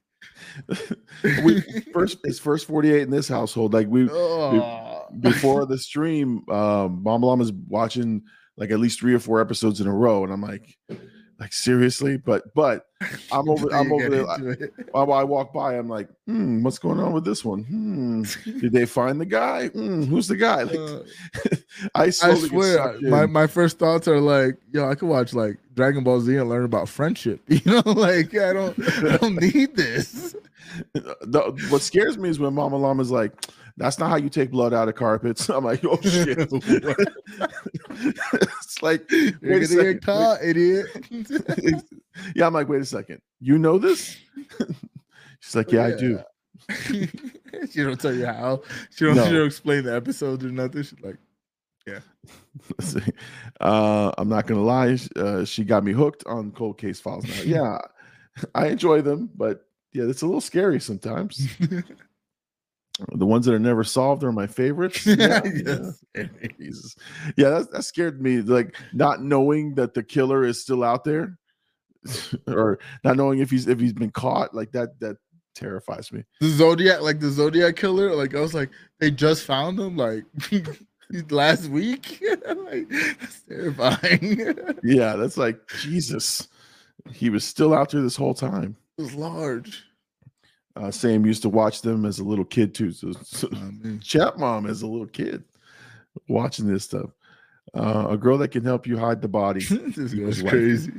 we 1.44 1.60
first 1.92 2.18
it's 2.24 2.38
first 2.38 2.66
48 2.66 3.02
in 3.02 3.10
this 3.10 3.28
household. 3.28 3.72
Like 3.74 3.86
we 3.88 4.08
Oh. 4.10 5.04
before 5.20 5.66
the 5.66 5.78
stream, 5.78 6.42
um, 6.50 7.02
Mama 7.02 7.26
Llama's 7.26 7.52
watching 7.68 8.22
like 8.56 8.70
at 8.70 8.78
least 8.80 9.00
three 9.00 9.14
or 9.14 9.18
four 9.18 9.40
episodes 9.40 9.80
in 9.80 9.86
a 9.86 9.92
row, 9.92 10.24
and 10.24 10.32
I'm 10.32 10.40
like, 10.42 10.76
like 11.44 11.52
seriously, 11.52 12.16
but 12.16 12.54
but 12.54 12.86
I'm 13.30 13.50
over 13.50 13.68
I'm 13.74 13.92
over 13.92 14.08
there. 14.08 14.26
I- 14.94 15.04
While 15.04 15.12
I 15.12 15.24
walk 15.24 15.52
by, 15.52 15.76
I'm 15.76 15.88
like, 15.90 16.08
hmm, 16.26 16.62
what's 16.62 16.78
going 16.78 16.98
on 17.00 17.12
with 17.12 17.24
this 17.26 17.44
one? 17.44 17.64
Hmm, 17.64 18.22
did 18.60 18.72
they 18.72 18.86
find 18.86 19.20
the 19.20 19.26
guy? 19.26 19.68
Hmm, 19.68 20.04
who's 20.04 20.26
the 20.26 20.36
guy? 20.36 20.62
Like, 20.62 20.76
Uh, 20.78 21.00
I 21.94 22.04
I 22.04 22.10
swear, 22.10 22.98
my, 23.02 23.26
my 23.26 23.46
first 23.46 23.78
thoughts 23.78 24.08
are 24.08 24.20
like, 24.20 24.56
yo, 24.72 24.88
I 24.88 24.94
could 24.94 25.08
watch 25.08 25.34
like 25.34 25.58
Dragon 25.74 26.02
Ball 26.02 26.20
Z 26.20 26.34
and 26.34 26.48
learn 26.48 26.64
about 26.64 26.88
friendship. 26.88 27.40
You 27.48 27.60
know, 27.66 27.82
like 27.84 28.34
I 28.34 28.52
don't, 28.54 28.78
I 29.04 29.16
don't 29.18 29.36
need 29.40 29.76
this. 29.76 30.34
The- 30.94 31.66
what 31.68 31.82
scares 31.82 32.16
me 32.16 32.30
is 32.30 32.38
when 32.40 32.54
Mama 32.54 32.76
Llama's 32.78 33.10
like, 33.10 33.32
that's 33.76 33.98
not 33.98 34.08
how 34.10 34.16
you 34.16 34.28
take 34.28 34.50
blood 34.50 34.72
out 34.72 34.88
of 34.88 34.94
carpets. 34.94 35.48
I'm 35.50 35.64
like, 35.64 35.84
oh 35.84 35.98
shit. 36.02 36.38
it's 37.90 38.82
like, 38.82 39.10
You're 39.10 39.32
wait 39.42 39.42
a 39.42 39.50
gonna 39.50 39.66
second. 39.66 39.92
get 39.94 40.02
caught, 40.04 40.42
idiot. 40.42 40.86
yeah, 42.34 42.46
I'm 42.46 42.54
like, 42.54 42.68
wait 42.68 42.82
a 42.82 42.84
second. 42.86 43.20
You 43.40 43.58
know 43.58 43.78
this? 43.78 44.16
She's 45.40 45.54
like, 45.56 45.70
yeah, 45.72 45.86
I 45.86 45.96
do. 45.96 46.20
she 47.70 47.82
don't 47.82 48.00
tell 48.00 48.14
you 48.14 48.26
how. 48.26 48.62
She 48.90 49.04
don't, 49.04 49.16
No. 49.16 49.26
she 49.26 49.32
don't 49.32 49.46
explain 49.46 49.84
the 49.84 49.94
episodes 49.94 50.44
or 50.44 50.50
nothing. 50.50 50.82
She's 50.82 51.00
like, 51.00 51.18
Yeah. 51.86 52.00
Let's 52.78 52.92
see. 52.94 53.12
Uh, 53.60 54.12
I'm 54.16 54.28
not 54.28 54.46
gonna 54.46 54.62
lie. 54.62 54.96
Uh, 55.16 55.44
she 55.44 55.64
got 55.64 55.84
me 55.84 55.92
hooked 55.92 56.24
on 56.26 56.52
cold 56.52 56.78
case 56.78 57.00
files. 57.00 57.24
Now, 57.26 57.42
yeah, 57.44 57.78
I 58.54 58.68
enjoy 58.68 59.02
them, 59.02 59.30
but 59.36 59.66
yeah, 59.92 60.04
it's 60.04 60.22
a 60.22 60.26
little 60.26 60.40
scary 60.40 60.80
sometimes. 60.80 61.46
The 63.12 63.26
ones 63.26 63.46
that 63.46 63.54
are 63.54 63.58
never 63.58 63.84
solved 63.84 64.22
are 64.22 64.32
my 64.32 64.46
favorites. 64.46 65.04
Yeah, 65.06 65.40
yes. 65.44 66.04
Jesus. 66.58 66.96
Yeah, 67.36 67.50
that, 67.50 67.72
that 67.72 67.82
scared 67.84 68.22
me. 68.22 68.40
Like 68.40 68.76
not 68.92 69.22
knowing 69.22 69.74
that 69.74 69.94
the 69.94 70.02
killer 70.02 70.44
is 70.44 70.60
still 70.60 70.84
out 70.84 71.04
there, 71.04 71.38
or 72.46 72.78
not 73.02 73.16
knowing 73.16 73.40
if 73.40 73.50
he's 73.50 73.66
if 73.66 73.80
he's 73.80 73.92
been 73.92 74.10
caught. 74.12 74.54
Like 74.54 74.72
that 74.72 74.98
that 75.00 75.16
terrifies 75.54 76.12
me. 76.12 76.24
The 76.40 76.48
Zodiac, 76.48 77.00
like 77.02 77.20
the 77.20 77.30
Zodiac 77.30 77.76
killer, 77.76 78.14
like 78.14 78.34
I 78.34 78.40
was 78.40 78.54
like, 78.54 78.70
they 79.00 79.10
just 79.10 79.44
found 79.44 79.78
him 79.78 79.96
like 79.96 80.24
last 81.30 81.68
week. 81.68 82.22
like 82.46 82.88
that's 82.88 83.42
terrifying. 83.48 84.54
Yeah, 84.82 85.16
that's 85.16 85.36
like 85.36 85.58
Jesus. 85.80 86.48
He 87.12 87.28
was 87.28 87.44
still 87.44 87.74
out 87.74 87.90
there 87.90 88.02
this 88.02 88.16
whole 88.16 88.34
time. 88.34 88.76
it 88.98 89.02
was 89.02 89.14
large. 89.14 89.84
Uh, 90.76 90.90
Sam 90.90 91.24
used 91.24 91.42
to 91.42 91.48
watch 91.48 91.82
them 91.82 92.04
as 92.04 92.18
a 92.18 92.24
little 92.24 92.44
kid 92.44 92.74
too. 92.74 92.90
So, 92.90 93.12
so 93.22 93.48
I 93.52 93.56
mean, 93.56 94.00
chat 94.04 94.38
mom 94.38 94.66
as 94.66 94.82
a 94.82 94.86
little 94.86 95.06
kid 95.06 95.44
watching 96.28 96.66
this 96.66 96.84
stuff. 96.84 97.10
Uh, 97.74 98.08
a 98.10 98.16
girl 98.16 98.38
that 98.38 98.48
can 98.48 98.64
help 98.64 98.86
you 98.86 98.96
hide 98.96 99.20
the 99.22 99.28
body. 99.28 99.60
this 99.64 100.14
Equals 100.14 100.14
goes 100.14 100.42
wife. 100.42 100.50
crazy. 100.50 100.92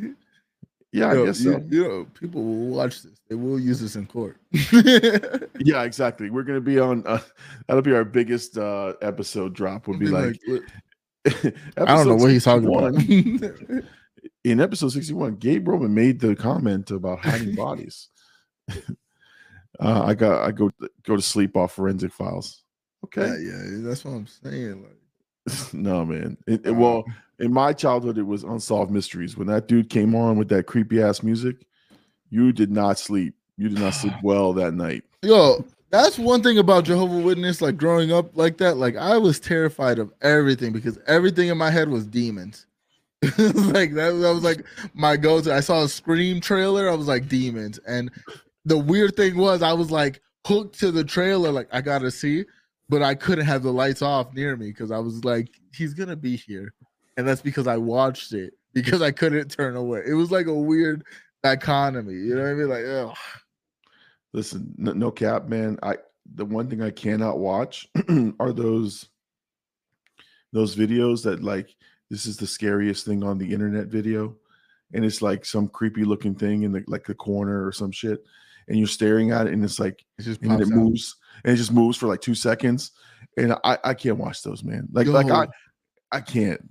Yeah, 0.92 1.10
I 1.10 1.26
guess 1.26 1.40
so. 1.40 1.62
you 1.70 1.84
know, 1.84 2.08
people 2.18 2.42
will 2.42 2.68
watch 2.68 3.02
this. 3.02 3.12
They 3.28 3.36
will 3.36 3.60
use 3.60 3.82
this 3.82 3.96
in 3.96 4.06
court. 4.06 4.38
Yeah, 5.60 5.84
exactly. 5.84 6.30
We're 6.30 6.44
gonna 6.44 6.62
be 6.62 6.80
on. 6.80 7.06
Uh, 7.08 7.20
that'll 7.68 7.82
be 7.82 7.94
our 7.94 8.04
biggest 8.04 8.58
uh, 8.58 8.94
episode 9.02 9.54
drop. 9.54 9.88
Would 9.88 10.00
be 10.00 10.08
like, 10.08 10.38
look, 10.48 10.64
I 11.26 11.54
I 11.78 11.86
don't 11.86 12.08
know 12.08 12.16
what 12.16 12.30
he's 12.30 12.44
talking 12.44 12.68
about. 12.68 12.94
In 14.44 14.62
episode 14.62 14.90
sixty-one, 14.90 15.38
Gabe 15.38 15.68
Roman 15.68 15.94
made 15.94 16.20
the 16.20 16.36
comment 16.36 16.92
about 16.92 17.20
hiding 17.20 17.56
bodies. 17.56 18.10
Uh, 19.80 20.04
I 20.06 20.14
got. 20.14 20.44
I 20.48 20.52
go 20.52 20.72
go 21.04 21.16
to 21.16 21.22
sleep 21.22 21.56
off 21.58 21.74
forensic 21.74 22.12
files. 22.12 22.64
Okay. 23.06 23.22
yeah, 23.28 23.64
yeah, 23.64 23.78
that's 23.82 24.04
what 24.04 24.12
I'm 24.14 24.28
saying. 24.28 24.84
Like, 24.84 25.74
no, 25.74 26.06
man. 26.06 26.38
It, 26.48 26.66
it- 26.66 26.72
well, 26.72 27.04
in 27.40 27.54
my 27.54 27.72
childhood, 27.74 28.18
it 28.18 28.24
was 28.24 28.44
unsolved 28.44 28.92
mysteries. 28.92 29.38
When 29.38 29.48
that 29.48 29.68
dude 29.68 29.90
came 29.90 30.16
on 30.16 30.38
with 30.38 30.50
that 30.50 30.66
creepy 30.66 31.02
ass 31.02 31.22
music, 31.24 31.66
You 32.30 32.52
did 32.52 32.72
not 32.72 32.98
sleep. 32.98 33.36
You 33.58 33.70
did 33.70 33.80
not 33.80 33.94
sleep 34.02 34.14
well 34.24 34.54
that 34.54 34.74
night. 34.74 35.04
Yo, 35.22 35.64
that's 35.92 36.18
one 36.18 36.42
thing 36.42 36.58
about 36.58 36.86
Jehovah 36.86 37.18
Witness. 37.20 37.62
Like 37.62 37.78
growing 37.78 38.12
up 38.12 38.36
like 38.36 38.58
that, 38.58 38.78
like 38.78 38.96
I 38.96 39.18
was 39.18 39.40
terrified 39.40 40.00
of 40.00 40.12
everything 40.22 40.72
because 40.74 40.98
everything 41.08 41.50
in 41.50 41.58
my 41.58 41.70
head 41.70 41.90
was 41.90 42.06
demons. 42.08 42.66
like 43.22 43.94
that, 43.94 44.12
that 44.22 44.34
was 44.34 44.44
like 44.44 44.66
my 44.94 45.16
go-to. 45.18 45.54
I 45.54 45.60
saw 45.60 45.84
a 45.84 45.90
Scream 45.90 46.40
trailer. 46.42 46.90
I 46.90 46.96
was 46.96 47.08
like 47.08 47.28
demons, 47.30 47.80
and 47.88 48.12
the 48.66 48.78
weird 48.78 49.16
thing 49.16 49.38
was 49.38 49.62
I 49.62 49.74
was 49.74 49.92
like 49.92 50.22
hooked 50.46 50.80
to 50.80 50.92
the 50.92 51.04
trailer. 51.04 51.52
Like 51.52 51.70
I 51.72 51.82
gotta 51.82 52.12
see, 52.12 52.46
but 52.90 53.02
I 53.02 53.16
couldn't 53.16 53.46
have 53.46 53.64
the 53.64 53.72
lights 53.72 54.02
off 54.02 54.34
near 54.34 54.56
me 54.56 54.68
because 54.68 54.92
I 54.92 55.00
was 55.00 55.24
like, 55.24 55.50
he's 55.74 55.94
gonna 55.94 56.16
be 56.16 56.36
here, 56.36 56.74
and 57.18 57.28
that's 57.28 57.42
because 57.42 57.68
I 57.68 57.78
watched 57.78 58.34
it 58.34 58.54
because 58.74 59.02
I 59.02 59.12
couldn't 59.12 59.50
turn 59.50 59.76
away. 59.76 60.02
It 60.06 60.14
was 60.14 60.32
like 60.32 60.48
a 60.48 60.54
weird 60.54 61.04
dichotomy. 61.44 62.14
You 62.14 62.36
know 62.36 62.42
what 62.42 62.50
I 62.50 62.54
mean? 62.54 62.70
Like, 62.70 62.86
ugh. 62.86 63.18
Listen, 64.34 64.74
no, 64.78 64.92
no 64.94 65.12
cap, 65.12 65.48
man. 65.48 65.80
I 65.82 65.98
the 66.34 66.46
one 66.46 66.70
thing 66.70 66.82
I 66.82 66.92
cannot 66.92 67.40
watch 67.40 67.88
are 68.40 68.52
those 68.52 69.08
those 70.52 70.76
videos 70.76 71.24
that 71.24 71.44
like 71.44 71.76
this 72.10 72.26
is 72.26 72.38
the 72.38 72.48
scariest 72.48 73.06
thing 73.06 73.24
on 73.24 73.38
the 73.38 73.54
internet 73.54 73.88
video, 73.88 74.36
and 74.94 75.06
it's 75.06 75.22
like 75.22 75.46
some 75.46 75.68
creepy 75.68 76.04
looking 76.04 76.36
thing 76.36 76.64
in 76.64 76.72
the 76.72 76.84
like 76.88 77.06
the 77.06 77.14
corner 77.16 77.66
or 77.66 77.72
some 77.72 77.92
shit, 77.92 78.24
and 78.68 78.78
you're 78.78 78.88
staring 78.88 79.32
at 79.32 79.48
it, 79.48 79.54
and 79.54 79.64
it's 79.64 79.80
like 79.80 80.04
it 80.18 80.24
just 80.24 80.42
and 80.42 80.62
it 80.62 80.66
out. 80.66 80.70
moves 80.70 81.16
and 81.44 81.54
it 81.54 81.58
just 81.58 81.72
moves 81.72 81.98
for 81.98 82.08
like 82.08 82.22
two 82.22 82.36
seconds, 82.36 82.92
and 83.38 83.54
I 83.64 83.78
I 83.84 83.94
can't 83.94 84.18
watch 84.18 84.44
those, 84.44 84.64
man. 84.64 84.88
Like 84.92 85.08
like 85.08 85.30
I 85.30 85.48
I 86.12 86.22
can't. 86.22 86.62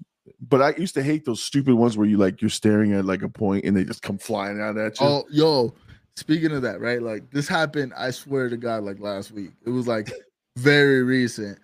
But 0.41 0.62
I 0.62 0.75
used 0.77 0.95
to 0.95 1.03
hate 1.03 1.25
those 1.25 1.43
stupid 1.43 1.75
ones 1.75 1.97
where 1.97 2.07
you 2.07 2.16
like 2.16 2.41
you're 2.41 2.51
staring 2.51 2.93
at 2.93 3.05
like 3.05 3.23
a 3.23 3.29
point 3.29 3.65
and 3.65 3.77
they 3.77 3.85
just 3.85 4.03
come 4.03 4.19
flying 4.19 4.61
out 4.61 4.77
at 4.77 5.01
you. 5.01 5.07
Oh, 5.07 5.25
yo, 5.31 5.75
speaking 6.16 6.53
of 6.53 6.62
that, 6.62 6.81
right? 6.81 7.03
Like 7.03 7.31
this 7.31 7.49
happened, 7.49 7.93
I 7.97 8.11
swear 8.11 8.49
to 8.49 8.57
God, 8.57 8.85
like 8.85 9.01
last 9.01 9.33
week. 9.33 9.53
It 9.66 9.71
was 9.71 9.87
like 9.87 10.12
very 10.57 11.03
recent. 11.03 11.59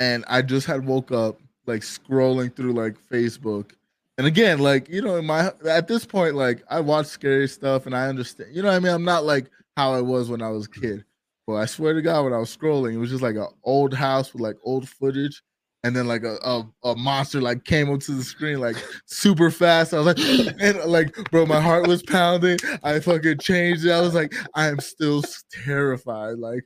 And 0.00 0.24
I 0.28 0.42
just 0.42 0.66
had 0.66 0.86
woke 0.86 1.12
up 1.12 1.40
like 1.66 1.82
scrolling 1.82 2.54
through 2.54 2.72
like 2.72 2.96
Facebook. 3.10 3.72
And 4.18 4.26
again, 4.26 4.58
like, 4.60 4.88
you 4.88 5.02
know, 5.02 5.16
in 5.16 5.26
my 5.26 5.52
at 5.68 5.88
this 5.88 6.04
point, 6.04 6.34
like 6.34 6.62
I 6.70 6.80
watch 6.80 7.06
scary 7.06 7.48
stuff 7.48 7.86
and 7.86 7.94
I 7.94 8.08
understand, 8.08 8.54
you 8.54 8.62
know 8.62 8.68
what 8.68 8.76
I 8.76 8.80
mean? 8.80 8.92
I'm 8.92 9.04
not 9.04 9.24
like 9.24 9.50
how 9.76 9.94
it 9.94 10.04
was 10.04 10.30
when 10.30 10.42
I 10.42 10.50
was 10.50 10.66
a 10.66 10.80
kid. 10.80 11.04
But 11.46 11.54
I 11.54 11.66
swear 11.66 11.94
to 11.94 12.02
God, 12.02 12.24
when 12.24 12.32
I 12.32 12.38
was 12.38 12.54
scrolling, 12.54 12.94
it 12.94 12.98
was 12.98 13.10
just 13.10 13.22
like 13.22 13.36
an 13.36 13.48
old 13.62 13.94
house 13.94 14.32
with 14.32 14.42
like 14.42 14.56
old 14.64 14.88
footage. 14.88 15.42
And 15.84 15.94
then 15.94 16.08
like 16.08 16.24
a, 16.24 16.36
a, 16.42 16.68
a 16.82 16.96
monster 16.96 17.40
like 17.40 17.62
came 17.62 17.88
onto 17.88 18.16
the 18.16 18.24
screen 18.24 18.58
like 18.58 18.76
super 19.04 19.52
fast. 19.52 19.94
I 19.94 20.00
was 20.00 20.06
like, 20.06 20.18
and 20.60 20.78
like, 20.90 21.14
bro, 21.30 21.46
my 21.46 21.60
heart 21.60 21.86
was 21.86 22.02
pounding. 22.02 22.58
I 22.82 22.98
fucking 22.98 23.38
changed 23.38 23.84
it. 23.84 23.92
I 23.92 24.00
was 24.00 24.14
like, 24.14 24.34
I 24.54 24.66
am 24.66 24.80
still 24.80 25.22
terrified. 25.64 26.38
Like, 26.38 26.64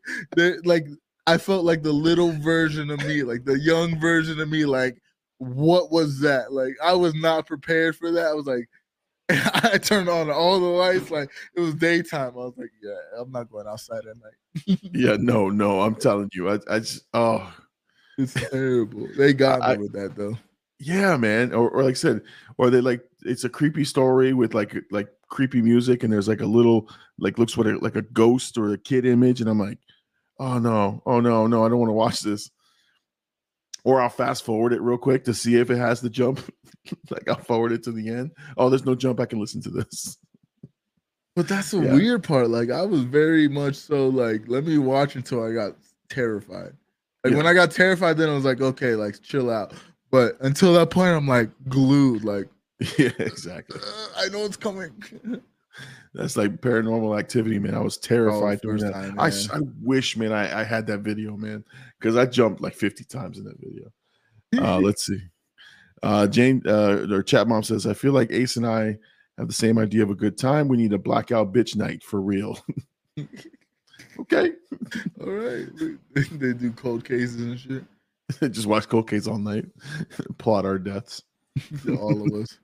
like 0.65 0.87
I 1.27 1.37
felt 1.37 1.66
like 1.66 1.82
the 1.82 1.93
little 1.93 2.32
version 2.32 2.91
of 2.91 3.05
me, 3.05 3.23
like 3.23 3.45
the 3.45 3.59
young 3.59 4.01
version 4.01 4.41
of 4.41 4.49
me. 4.49 4.65
Like, 4.65 5.03
what 5.37 5.93
was 5.93 6.20
that? 6.20 6.53
Like, 6.53 6.74
I 6.82 6.95
was 6.95 7.15
not 7.15 7.47
prepared 7.47 7.97
for 7.97 8.11
that. 8.12 8.27
I 8.27 8.32
was 8.32 8.47
like, 8.47 8.69
I 9.73 9.78
turned 9.78 10.09
on 10.09 10.31
all 10.31 10.59
the 10.61 10.66
lights. 10.66 11.11
Like, 11.11 11.31
it 11.55 11.61
was 11.61 11.74
daytime. 11.74 12.32
I 12.35 12.36
was 12.36 12.55
like, 12.57 12.70
yeah, 12.82 12.97
I'm 13.20 13.31
not 13.31 13.51
going 13.51 13.66
outside 13.66 14.02
at 14.07 14.16
night. 14.16 14.78
yeah, 14.94 15.16
no, 15.19 15.48
no, 15.48 15.81
I'm 15.82 15.94
telling 15.94 16.28
you, 16.32 16.48
I, 16.51 16.59
I 16.69 16.78
just 16.81 17.05
oh 17.15 17.52
It's 18.19 18.35
terrible. 18.35 19.09
They 19.16 19.32
got 19.32 19.61
me 19.61 19.66
I- 19.66 19.77
with 19.77 19.93
that 19.93 20.16
though. 20.16 20.36
yeah, 20.78 21.16
man. 21.16 21.52
Or, 21.52 21.70
or 21.70 21.82
like 21.85 21.93
I 21.93 21.94
said, 21.94 22.23
or 22.59 22.70
they 22.70 22.81
like 22.81 23.02
it's 23.23 23.44
a 23.44 23.48
creepy 23.48 23.85
story 23.85 24.32
with 24.32 24.55
like 24.55 24.74
like 24.90 25.09
creepy 25.28 25.62
music, 25.62 26.02
and 26.02 26.12
there's 26.12 26.28
like 26.28 26.40
a 26.40 26.47
little 26.47 26.89
like 27.19 27.39
looks 27.39 27.57
what 27.57 27.66
a, 27.66 27.78
like 27.78 27.97
a 27.97 28.02
ghost 28.02 28.59
or 28.59 28.73
a 28.73 28.78
kid 28.78 29.05
image, 29.07 29.40
and 29.40 29.48
I'm 29.48 29.59
like, 29.59 29.78
oh 30.39 30.59
no, 30.59 31.02
oh 31.07 31.20
no, 31.20 31.47
no, 31.47 31.65
I 31.65 31.69
don't 31.69 31.78
want 31.78 31.90
to 31.90 31.94
watch 31.94 32.20
this. 32.23 32.51
Or 33.85 34.01
I'll 34.01 34.09
fast 34.11 34.44
forward 34.44 34.73
it 34.73 34.81
real 34.82 34.98
quick 34.98 35.24
to 35.24 35.35
see 35.35 35.57
if 35.57 35.70
it 35.70 35.78
has 35.78 36.01
the 36.01 36.11
jump. 36.11 36.40
like 37.11 37.28
I'll 37.28 37.36
forward 37.36 37.73
it 37.73 37.82
to 37.85 37.93
the 37.93 38.09
end. 38.09 38.31
Oh, 38.57 38.69
there's 38.69 38.85
no 38.85 38.94
jump. 38.94 39.20
I 39.20 39.27
can 39.27 39.40
listen 39.40 39.62
to 39.62 39.70
this. 39.70 40.19
But 41.36 41.48
that's 41.48 41.70
the 41.70 41.81
Yeah. 41.81 41.94
weird 41.94 42.23
part. 42.24 42.51
Like 42.51 42.70
I 42.70 42.82
was 42.82 43.02
very 43.02 43.48
much 43.48 43.77
so 43.77 44.09
like, 44.09 44.48
let 44.48 44.65
me 44.65 44.78
watch 44.78 45.16
until 45.16 45.43
I 45.44 45.52
got 45.52 45.77
terrified. 46.09 46.73
Like 47.24 47.32
Yeah. 47.32 47.36
when 47.36 47.47
I 47.47 47.55
got 47.55 47.70
terrified, 47.70 48.16
then 48.16 48.28
I 48.28 48.35
was 48.35 48.44
like, 48.44 48.61
okay, 48.61 48.94
like 48.94 49.23
chill 49.23 49.51
out. 49.51 49.73
But 50.11 50.36
until 50.40 50.74
that 50.74 50.90
point, 50.90 51.15
I'm 51.15 51.28
like 51.28 51.51
glued. 51.69 52.24
Like 52.24 52.48
yeah, 52.98 53.11
exactly. 53.19 53.81
"Uh, 53.81 54.07
I 54.16 54.28
know 54.28 54.44
it's 54.44 54.57
coming. 54.57 54.90
That's 56.15 56.36
like 56.36 56.61
paranormal 56.61 57.16
activity, 57.19 57.59
man. 57.61 57.74
I 57.77 57.81
was 57.81 57.97
terrified 57.97 58.61
doing 58.62 58.78
first 58.78 58.86
that. 58.86 58.93
time, 58.93 59.20
I, 59.20 59.28
I 59.57 59.61
wish, 59.81 60.16
man, 60.16 60.32
I, 60.32 60.61
I 60.62 60.65
had 60.65 60.86
that 60.89 60.98
video, 61.01 61.36
man, 61.36 61.65
because 62.01 62.16
I 62.16 62.27
jumped 62.27 62.60
like 62.60 62.74
50 62.74 63.05
times 63.05 63.39
in 63.39 63.44
that 63.44 63.60
video. 63.60 63.90
Uh, 64.59 64.78
let's 64.82 65.06
see. 65.06 65.20
Uh, 66.02 66.27
Jane, 66.27 66.62
uh, 66.66 67.06
or 67.10 67.22
chat 67.22 67.47
mom 67.47 67.62
says, 67.62 67.86
I 67.86 67.93
feel 67.93 68.12
like 68.12 68.32
Ace 68.32 68.56
and 68.56 68.66
I 68.66 68.98
have 69.36 69.48
the 69.48 69.55
same 69.55 69.78
idea 69.78 70.02
of 70.02 70.10
a 70.10 70.14
good 70.14 70.39
time. 70.39 70.66
We 70.66 70.78
need 70.78 70.93
a 70.93 70.98
blackout 70.98 71.52
bitch 71.52 71.77
night 71.77 72.02
for 72.02 72.20
real. 72.20 72.59
okay. 74.20 74.52
All 75.20 75.31
right, 75.31 75.66
they 76.14 76.52
do 76.55 76.72
cold 76.72 77.05
cases 77.05 77.40
and 77.40 77.60
shit. 77.60 77.85
Just 78.52 78.66
watch 78.66 78.89
cold 78.89 79.10
case 79.10 79.27
all 79.27 79.39
night, 79.39 79.66
plot 80.39 80.64
our 80.64 80.78
deaths. 80.78 81.20
All 81.89 82.22
of 82.22 82.40
us. 82.40 82.60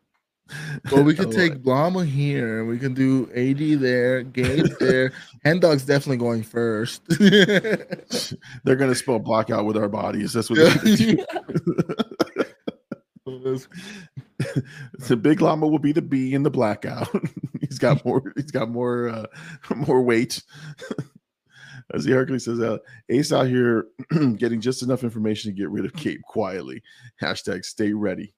Well, 0.93 1.03
we 1.03 1.15
could 1.15 1.33
take. 1.37 1.55
Blama 1.63 2.07
here. 2.07 2.65
We 2.65 2.79
can 2.79 2.95
do 2.95 3.29
AD 3.35 3.81
there, 3.81 4.23
Gabe 4.23 4.67
there. 4.79 5.13
Hen 5.45 5.61
Dog's 5.61 5.85
definitely 5.85 6.19
going 6.19 6.43
first. 6.43 7.03
They're 7.19 8.77
gonna 8.77 8.95
spell 8.95 9.19
blackout 9.19 9.65
with 9.65 9.77
our 9.77 9.89
bodies. 9.89 10.33
That's 10.33 10.51
what 10.51 10.59
do. 10.83 11.25
the 15.09 15.17
big 15.17 15.41
llama 15.41 15.67
will 15.67 15.79
be 15.79 15.93
the 15.93 16.03
B 16.03 16.35
in 16.35 16.43
the 16.43 16.51
blackout. 16.51 17.09
he's 17.61 17.79
got 17.79 18.05
more. 18.05 18.33
He's 18.37 18.51
got 18.51 18.69
more. 18.69 19.09
Uh, 19.09 19.27
more 19.75 20.03
weight. 20.03 20.43
As 21.95 22.05
the 22.05 22.13
Hercules 22.13 22.45
says, 22.45 22.59
uh, 22.59 22.79
Ace 23.11 23.33
out 23.33 23.47
here 23.47 23.87
getting 24.37 24.61
just 24.61 24.83
enough 24.83 25.05
information 25.05 25.53
to 25.53 25.57
get 25.57 25.71
rid 25.71 25.85
of 25.85 25.95
Gabe 25.95 26.21
quietly. 26.23 26.83
Hashtag 27.23 27.65
stay 27.65 27.93
ready. 27.93 28.35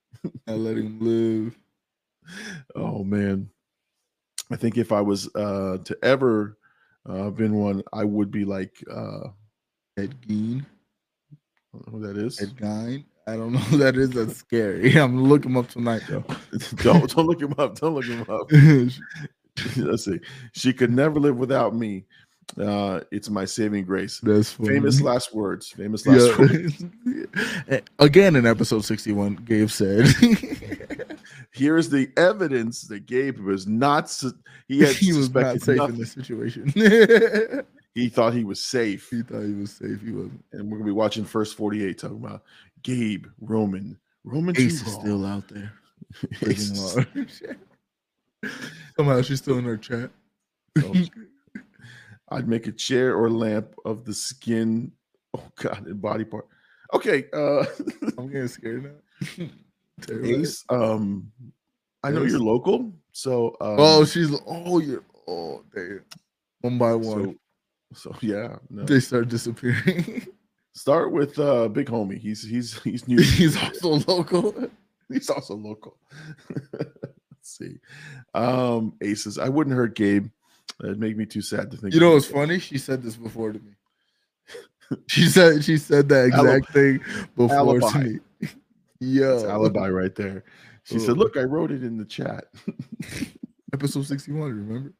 I 0.47 0.53
let 0.53 0.77
him 0.77 0.99
live. 1.01 1.59
Oh 2.75 3.05
man, 3.05 3.51
I 4.51 4.57
think 4.57 4.79
if 4.79 4.93
I 4.93 5.01
was 5.01 5.33
uh, 5.35 5.79
to 5.85 5.99
ever 6.03 6.57
uh, 7.09 7.31
been 7.31 7.55
one, 7.55 7.83
I 7.93 8.05
would 8.05 8.31
be 8.31 8.45
like 8.45 8.83
uh, 8.91 9.29
Ed 9.97 10.15
Gein. 10.23 10.65
I 11.75 11.79
don't 11.79 11.87
know 11.87 11.99
who 11.99 12.07
that 12.07 12.17
is. 12.17 12.41
Ed 12.41 12.57
Gein. 12.57 13.05
I 13.27 13.37
don't 13.37 13.53
know 13.53 13.59
who 13.59 13.77
that 13.79 13.97
is. 13.97 14.11
That's 14.11 14.37
scary. 14.37 14.93
I'm 14.99 15.17
gonna 15.17 15.29
look 15.29 15.45
him 15.45 15.57
up 15.57 15.69
tonight 15.69 16.03
though. 16.09 16.25
don't 16.77 17.15
don't 17.15 17.27
look 17.27 17.43
him 17.43 17.55
up. 17.59 17.79
Don't 17.79 17.95
look 17.95 18.07
him 18.07 18.23
up. 18.23 18.51
Let's 19.77 20.05
see. 20.05 20.21
She 20.53 20.73
could 20.73 20.91
never 20.91 21.21
live 21.21 21.37
without 21.37 21.75
me. 21.75 22.07
Uh, 22.59 23.01
it's 23.11 23.29
my 23.29 23.45
saving 23.45 23.85
grace. 23.85 24.21
That's 24.21 24.53
funny. 24.53 24.71
Famous 24.71 25.03
last 25.03 25.35
words. 25.35 25.69
Famous 25.69 26.07
last 26.07 26.39
words. 26.39 26.85
Again, 27.99 28.37
in 28.37 28.47
episode 28.47 28.85
61, 28.85 29.35
Gabe 29.45 29.69
said 29.69 30.07
Here 31.53 31.77
is 31.79 31.89
the 31.91 32.11
evidence 32.17 32.83
that 32.83 33.07
Gabe 33.07 33.39
was 33.39 33.67
not. 33.67 34.11
su- 34.11 34.37
He 34.69 34.81
had 34.81 34.95
he 34.97 35.13
was 35.13 35.33
not 35.33 35.61
safe 35.61 35.77
nothing. 35.79 35.95
in 35.95 36.01
this 36.01 36.13
situation. 36.13 36.73
he 37.95 38.09
thought 38.09 38.35
he 38.35 38.45
was 38.45 38.63
safe, 38.63 39.09
He 39.11 39.23
thought 39.23 39.43
he 39.45 39.55
was 39.55 39.73
safe. 39.73 40.01
He 40.03 40.13
wasn't. 40.13 40.45
and 40.53 40.71
we're 40.71 40.79
gonna 40.79 40.87
be 40.89 40.93
watching 40.93 41.25
first 41.25 41.57
forty-eight 41.57 41.99
talking 41.99 42.19
about 42.19 42.43
Gabe 42.83 43.27
Roman. 43.41 43.99
Roman 44.25 44.55
Ace 44.61 44.87
is 44.87 44.93
still 44.93 45.25
out 45.25 45.49
there. 45.49 45.73
Ace 46.47 46.71
Prison 46.71 47.07
is- 47.15 47.43
Somehow 48.97 49.21
she's 49.23 49.39
still 49.39 49.59
in 49.59 49.65
her 49.65 49.77
chat. 49.77 50.11
I'd 52.31 52.47
make 52.49 52.67
a 52.67 52.73
chair 52.73 53.17
or 53.17 53.31
lamp 53.31 53.75
of 53.85 54.05
the 54.05 54.13
skin. 54.15 54.93
Oh 55.35 55.45
God, 55.57 55.87
and 55.87 56.01
body 56.01 56.25
part. 56.25 56.47
Okay, 56.95 57.25
uh, 57.33 57.65
I'm 58.19 58.29
getting 58.29 58.49
scared 58.49 58.85
now. 59.39 59.47
Ace. 60.23 60.65
Um, 60.69 61.31
I 62.03 62.11
know 62.11 62.25
Ace. 62.25 62.31
you're 62.33 62.41
local, 62.41 62.93
so 63.13 63.49
um, 63.61 63.77
Oh, 63.79 64.05
she's 64.05 64.31
oh 64.47 64.79
you're 64.81 65.05
oh 65.27 65.65
damn. 65.75 66.05
One 66.61 66.79
by 66.79 66.95
one, 66.95 67.39
So, 67.95 68.11
so 68.11 68.17
yeah, 68.21 68.57
no. 68.71 68.85
they 68.85 69.01
start 69.01 69.29
disappearing. 69.29 70.27
start 70.75 71.13
with 71.13 71.39
uh 71.39 71.69
big 71.69 71.87
homie. 71.89 72.19
He's 72.19 72.43
he's 72.43 72.81
he's 72.83 73.07
new. 73.09 73.19
He's 73.23 73.57
also 73.57 74.01
local. 74.13 74.55
he's 75.09 75.31
also 75.31 75.55
local. 75.55 75.97
Let's 76.73 76.97
see. 77.43 77.79
Um 78.35 78.95
aces. 79.03 79.39
I 79.39 79.49
wouldn't 79.49 79.77
hurt 79.77 79.95
Gabe. 79.97 80.29
It'd 80.83 81.01
make 81.01 81.17
me 81.17 81.27
too 81.27 81.43
sad 81.43 81.71
to 81.73 81.77
think. 81.77 81.95
You 81.95 82.01
know 82.01 82.13
what's 82.13 82.27
funny? 82.27 82.59
She 82.61 82.79
said 82.79 83.03
this 83.03 83.17
before 83.17 83.53
to 83.53 83.59
me. 83.59 83.73
She 85.07 85.27
said 85.29 85.65
she 85.65 85.77
said 85.77 86.09
that 86.11 86.31
Alib- 86.31 86.55
exact 86.55 86.73
thing 86.73 87.01
before 87.37 87.57
alibi. 87.57 87.91
to 87.93 87.99
me. 87.99 88.19
Yo, 89.01 89.47
alibi 89.49 89.89
right 89.89 90.15
there. 90.15 90.45
She 90.85 90.97
Oh. 90.97 90.99
said, 91.01 91.19
"Look, 91.19 91.37
I 91.37 91.43
wrote 91.43 91.71
it 91.71 91.83
in 91.85 91.97
the 91.97 92.05
chat." 92.05 92.47
episode 93.73 94.07
sixty-one. 94.07 94.51
Remember? 94.51 94.93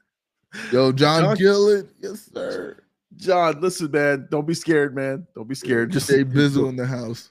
Yo, 0.73 0.93
John, 0.93 1.23
John- 1.23 1.37
Gillett, 1.37 1.89
yes 2.01 2.31
sir. 2.33 2.77
John, 3.17 3.61
listen, 3.61 3.91
man. 3.91 4.29
Don't 4.31 4.47
be 4.47 4.55
scared, 4.55 4.95
man. 4.95 5.27
Don't 5.35 5.49
be 5.49 5.55
scared. 5.55 5.91
Just 5.91 6.07
stay 6.07 6.25
Bizzle 6.25 6.69
in 6.69 6.77
the 6.77 6.87
house. 6.87 7.31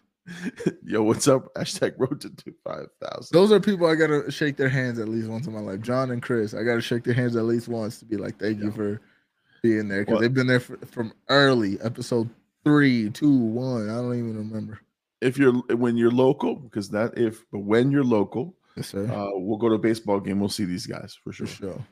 Yo, 0.83 1.03
what's 1.03 1.27
up? 1.27 1.53
Hashtag 1.53 1.93
road 1.97 2.19
to 2.19 2.31
five 2.63 2.87
thousand. 3.01 3.29
Those 3.31 3.51
are 3.51 3.59
people 3.59 3.87
I 3.87 3.95
gotta 3.95 4.29
shake 4.29 4.57
their 4.57 4.67
hands 4.69 4.99
at 4.99 5.07
least 5.07 5.29
once 5.29 5.47
in 5.47 5.53
my 5.53 5.61
life. 5.61 5.81
John 5.81 6.11
and 6.11 6.21
Chris, 6.21 6.53
I 6.53 6.63
gotta 6.63 6.81
shake 6.81 7.03
their 7.05 7.13
hands 7.13 7.35
at 7.35 7.43
least 7.45 7.67
once 7.69 7.99
to 7.99 8.05
be 8.05 8.17
like, 8.17 8.37
thank 8.37 8.59
you 8.59 8.71
for 8.71 8.99
being 9.63 9.87
there 9.87 10.03
because 10.03 10.19
they've 10.19 10.33
been 10.33 10.47
there 10.47 10.59
for, 10.59 10.77
from 10.87 11.13
early 11.29 11.79
episode 11.81 12.29
three, 12.65 13.09
two, 13.11 13.37
one. 13.37 13.89
I 13.89 13.95
don't 13.95 14.15
even 14.17 14.35
remember. 14.37 14.79
If 15.21 15.37
you're 15.37 15.53
when 15.75 15.97
you're 15.97 16.11
local, 16.11 16.55
because 16.55 16.89
that 16.91 17.17
if 17.17 17.43
but 17.51 17.59
when 17.59 17.91
you're 17.91 18.03
local, 18.03 18.55
Yes, 18.75 18.89
sir. 18.89 19.05
uh, 19.11 19.29
we'll 19.33 19.57
go 19.57 19.69
to 19.69 19.75
a 19.75 19.79
baseball 19.79 20.19
game. 20.19 20.39
We'll 20.39 20.49
see 20.49 20.65
these 20.65 20.85
guys 20.85 21.17
for 21.23 21.31
for 21.33 21.45
sure. 21.45 21.47
sure. 21.47 21.87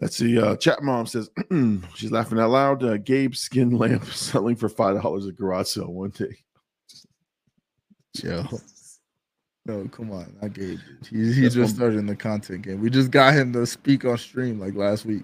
Let's 0.00 0.16
see. 0.16 0.40
Uh, 0.40 0.56
Chat 0.56 0.82
mom 0.82 1.06
says 1.06 1.28
she's 1.94 2.12
laughing 2.12 2.38
out 2.38 2.50
loud. 2.50 2.82
Uh, 2.84 2.96
Gabe 2.96 3.34
skin 3.34 3.70
lamp 3.78 4.04
selling 4.06 4.56
for 4.56 4.68
five 4.68 5.02
dollars 5.02 5.26
at 5.26 5.36
garage 5.36 5.68
sale 5.68 5.92
one 5.92 6.10
day. 6.10 6.36
Yo. 8.22 8.44
No, 9.64 9.86
come 9.88 10.10
on. 10.10 10.34
I 10.42 10.48
gave 10.48 10.80
it. 10.80 11.06
He, 11.08 11.32
he 11.32 11.48
just 11.48 11.76
started 11.76 11.98
in 11.98 12.06
the 12.06 12.16
content 12.16 12.62
game. 12.62 12.80
We 12.80 12.90
just 12.90 13.10
got 13.12 13.34
him 13.34 13.52
to 13.52 13.64
speak 13.66 14.04
on 14.04 14.18
stream 14.18 14.58
like 14.58 14.74
last 14.74 15.04
week. 15.04 15.22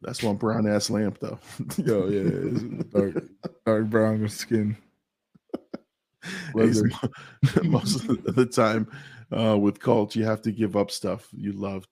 That's 0.00 0.22
one 0.22 0.36
brown 0.36 0.66
ass 0.68 0.90
lamp 0.90 1.18
though. 1.20 1.38
Yo, 1.76 2.06
yeah, 2.08 2.82
dark, 2.92 3.24
dark 3.66 3.86
brown 3.86 4.28
skin. 4.28 4.76
Most 7.64 8.08
of 8.08 8.34
the 8.34 8.46
time 8.46 8.86
uh, 9.36 9.56
with 9.58 9.80
cult, 9.80 10.14
you 10.16 10.24
have 10.24 10.42
to 10.42 10.52
give 10.52 10.76
up 10.76 10.90
stuff 10.90 11.28
you 11.32 11.52
love. 11.52 11.86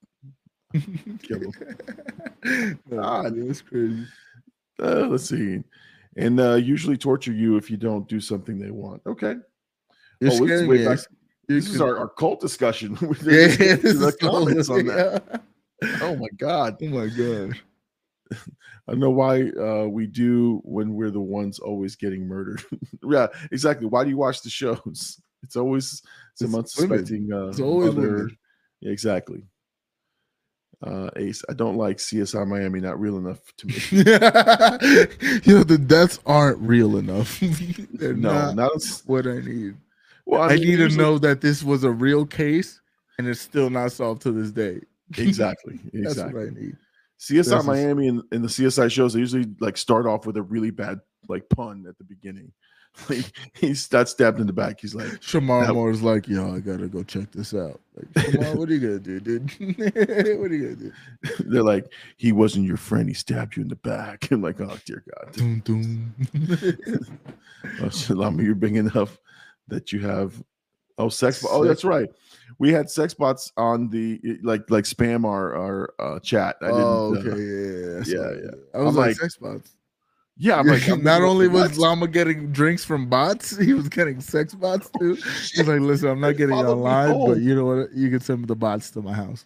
Kill 1.23 1.53
no, 2.45 2.75
God. 2.91 3.39
it's 3.39 3.63
crazy. 3.63 4.05
Uh, 4.81 5.07
let's 5.09 5.29
see. 5.29 5.63
And 6.17 6.39
uh, 6.41 6.55
usually 6.55 6.97
torture 6.97 7.33
you 7.33 7.57
if 7.57 7.71
you 7.71 7.77
don't 7.77 8.07
do 8.09 8.21
something 8.21 8.59
they 8.59 8.71
want. 8.71 9.01
Okay. 9.07 9.37
You're 10.21 10.33
Oh, 10.33 10.47
this 10.47 10.67
way 10.69 10.85
back- 10.85 10.99
This 11.47 11.71
is 11.71 11.81
our, 11.81 11.97
our 11.97 12.09
cult 12.09 12.41
discussion. 12.41 12.99
Yeah, 13.23 13.47
just 13.47 13.59
getting 13.59 13.77
to 13.79 13.83
this 13.83 13.99
the 13.99 14.13
comments 14.21 14.69
on 14.69 14.87
that. 14.87 15.43
Oh 16.03 16.17
my 16.17 16.29
god. 16.37 16.77
Oh 16.83 16.87
my 16.89 17.07
god. 17.07 17.59
I 18.89 18.95
know 18.95 19.11
why 19.11 19.51
uh, 19.51 19.87
we 19.87 20.07
do 20.07 20.61
when 20.65 20.95
we're 20.95 21.11
the 21.11 21.21
ones 21.21 21.59
always 21.59 21.97
getting 21.97 22.27
murdered. 22.27 22.63
yeah, 23.05 23.29
exactly. 23.53 23.87
Why 23.87 24.05
do 24.05 24.11
you 24.11 24.17
watch 24.17 24.43
the 24.43 24.51
shows? 24.51 25.21
It's 25.43 25.57
always 25.57 26.03
some 26.35 26.49
It's 26.49 26.79
unsuspecting. 26.79 27.31
Uh, 27.33 27.49
It's 27.49 27.61
always 27.61 27.91
other- 27.91 28.31
Yeah, 28.81 28.91
exactly. 28.91 29.45
Uh, 30.81 31.11
Ace, 31.17 31.45
I 31.49 31.55
don't 31.55 31.77
like 31.77 31.99
CSI 31.99 32.47
Miami. 32.47 32.81
Not 32.81 33.01
real 33.01 33.19
enough 33.19 33.41
to 33.57 33.67
me. 33.67 33.75
you 33.91 35.55
know 35.55 35.65
the 35.65 35.79
deaths 35.85 36.21
aren't 36.25 36.59
real 36.61 36.97
enough. 36.97 37.41
They're 37.93 38.15
no, 38.15 38.33
not, 38.33 38.55
not. 38.55 39.03
what 39.07 39.27
I 39.27 39.41
need. 39.41 39.77
Well, 40.25 40.43
I, 40.43 40.55
mean, 40.57 40.63
need 40.69 40.77
to 40.91 40.97
know 40.97 41.19
that 41.19 41.41
this 41.41 41.63
was 41.65 41.85
a 41.85 41.91
real 41.91 42.25
case 42.27 42.81
and 43.19 43.27
it's 43.27 43.41
still 43.41 43.71
not 43.71 43.93
solved 43.93 44.23
to 44.23 44.33
this 44.33 44.53
day. 44.53 44.81
exactly. 45.17 45.81
That's 45.93 46.13
Exactly. 46.13 46.35
what 46.35 46.53
I 46.53 46.61
need. 46.61 46.77
CSI 47.21 47.35
This 47.37 47.47
is- 47.53 47.65
Miami 47.67 48.09
and, 48.09 48.23
and 48.33 48.45
the 48.45 48.49
CSI 48.49 48.91
shows 48.91 49.13
they 49.13 49.21
usually 49.21 49.47
like 49.61 49.77
start 49.77 50.07
off 50.07 50.27
with 50.27 50.37
a 50.37 50.43
really 50.43 50.71
bad 50.71 51.01
like 51.29 51.49
pun 51.49 51.85
at 51.89 51.99
the 51.99 52.05
beginning. 52.05 52.53
Like 53.09 53.27
he's 53.55 53.87
got 53.87 54.09
stabbed 54.09 54.41
in 54.41 54.49
the 54.49 54.53
back. 54.53 54.81
He's 54.81 54.95
like, 54.95 55.07
Shemar 55.21 55.67
That- 55.67 55.75
Moore's 55.75 56.03
like, 56.03 56.27
yo, 56.27 56.53
I 56.55 56.59
gotta 56.59 56.89
go 56.89 57.05
check 57.05 57.31
this 57.31 57.55
out. 57.55 57.81
Like, 57.95 58.27
Shemar, 58.27 58.57
what 58.57 58.69
are 58.69 58.75
you 58.75 58.81
gonna 58.81 58.99
do, 58.99 59.21
dude? 59.21 59.43
what 60.41 60.51
are 60.51 60.55
you 60.55 60.75
gonna 60.75 60.75
do? 60.75 60.93
they're 61.45 61.63
like, 61.63 61.93
he 62.17 62.33
wasn't 62.33 62.65
your 62.67 62.77
friend. 62.79 63.07
He 63.07 63.15
stabbed 63.15 63.57
you 63.57 63.63
in 63.63 63.69
the 63.69 63.77
back. 63.77 64.29
I'm 64.33 64.43
like, 64.43 64.61
oh 64.61 64.77
dear 64.85 65.05
God. 65.15 65.33
Doom, 65.33 65.61
doom. 65.61 66.15
Oh, 67.83 68.41
you're 68.41 68.55
big 68.57 68.77
enough 68.77 69.19
that 69.69 69.93
you 69.93 70.01
have 70.01 70.43
oh 70.99 71.09
sex. 71.09 71.45
Oh, 71.49 71.65
that's 71.65 71.85
right. 71.85 72.09
We 72.59 72.73
had 72.73 72.91
sex 72.91 73.15
bots 73.15 73.53
on 73.57 73.89
the 73.89 74.21
like 74.43 74.69
like 74.71 74.85
spam 74.85 75.25
our 75.25 75.55
our 75.55 75.95
uh, 75.99 76.21
chat. 76.21 76.57
I 76.61 76.67
didn't. 76.67 76.83
oh, 76.83 77.15
uh, 77.15 77.19
okay, 77.19 77.29
yeah, 77.29 78.17
yeah, 78.17 78.21
I 78.21 78.33
yeah, 78.33 78.41
yeah. 78.45 78.51
I 78.75 78.79
was 78.79 78.89
I'm 78.89 78.97
like, 78.97 79.07
like, 79.09 79.17
sex 79.17 79.37
bots. 79.37 79.71
yeah, 80.37 80.59
I'm 80.59 80.67
like, 80.67 80.89
I'm 80.89 81.03
not 81.05 81.23
only 81.23 81.49
was 81.49 81.71
what? 81.71 81.79
Llama 81.79 82.09
getting 82.09 82.51
drinks 82.51 82.85
from 82.85 83.09
bots, 83.09 83.57
he 83.65 83.75
was 83.75 83.89
getting 83.89 84.21
sex 84.21 84.55
bots 84.55 84.91
too. 84.99 85.15
He's 85.15 85.69
like, 85.69 85.81
listen, 85.81 86.09
I'm 86.09 86.21
not 86.21 86.37
getting 86.37 86.57
online, 86.57 87.27
but 87.27 87.39
you 87.39 87.55
know 87.55 87.65
what? 87.65 87.93
You 87.93 88.11
can 88.11 88.21
send 88.21 88.47
the 88.47 88.57
bots 88.57 88.91
to 88.93 89.03
my 89.03 89.13
house. 89.13 89.45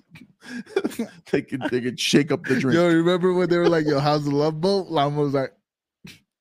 they 1.30 1.42
could 1.42 1.62
they 1.70 1.80
could 1.80 2.00
shake 2.00 2.32
up 2.32 2.44
the 2.44 2.58
drink. 2.58 2.74
Yo, 2.74 2.88
remember 2.88 3.32
when 3.32 3.48
they 3.48 3.58
were 3.58 3.68
like, 3.68 3.86
yo, 3.86 4.00
how's 4.00 4.24
the 4.24 4.34
love 4.34 4.60
boat? 4.60 4.88
Llama 4.88 5.20
was 5.20 5.34
like, 5.34 5.52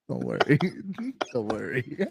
don't 0.08 0.24
worry. 0.24 0.58
don't 1.32 1.48
worry. 1.48 2.06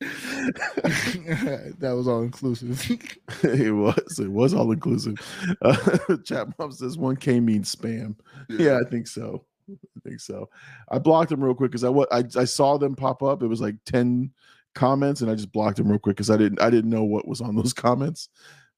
that 0.00 1.92
was 1.96 2.06
all 2.06 2.22
inclusive. 2.22 2.80
it 3.42 3.74
was 3.74 4.18
it 4.20 4.30
was 4.30 4.54
all 4.54 4.70
inclusive. 4.70 5.16
Uh, 5.60 6.16
Chat 6.24 6.48
mom 6.58 6.70
says 6.72 6.96
one 6.96 7.16
K 7.16 7.40
means 7.40 7.74
spam. 7.74 8.14
Yeah, 8.48 8.78
I 8.84 8.88
think 8.88 9.08
so. 9.08 9.44
I 9.70 10.00
think 10.08 10.20
so. 10.20 10.48
I 10.88 10.98
blocked 10.98 11.30
them 11.30 11.42
real 11.42 11.54
quick 11.54 11.72
because 11.72 11.84
I, 11.84 11.88
wa- 11.88 12.06
I 12.12 12.22
I 12.36 12.44
saw 12.44 12.78
them 12.78 12.94
pop 12.94 13.22
up. 13.22 13.42
It 13.42 13.48
was 13.48 13.60
like 13.60 13.76
ten 13.84 14.30
comments, 14.74 15.20
and 15.20 15.30
I 15.30 15.34
just 15.34 15.52
blocked 15.52 15.78
them 15.78 15.88
real 15.88 15.98
quick 15.98 16.16
because 16.16 16.30
I 16.30 16.36
didn't 16.36 16.62
I 16.62 16.70
didn't 16.70 16.90
know 16.90 17.04
what 17.04 17.26
was 17.26 17.40
on 17.40 17.56
those 17.56 17.72
comments. 17.72 18.28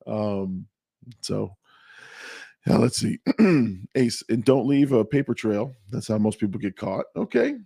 Um, 0.07 0.67
so 1.21 1.55
yeah, 2.67 2.77
let's 2.77 2.97
see. 2.99 3.19
Ace 3.95 4.23
and 4.29 4.45
don't 4.45 4.67
leave 4.67 4.93
a 4.93 5.05
paper 5.05 5.35
trail. 5.35 5.75
That's 5.91 6.09
how 6.09 6.19
most 6.19 6.39
people 6.39 6.61
get 6.61 6.77
caught. 6.77 7.07
Okay. 7.17 7.57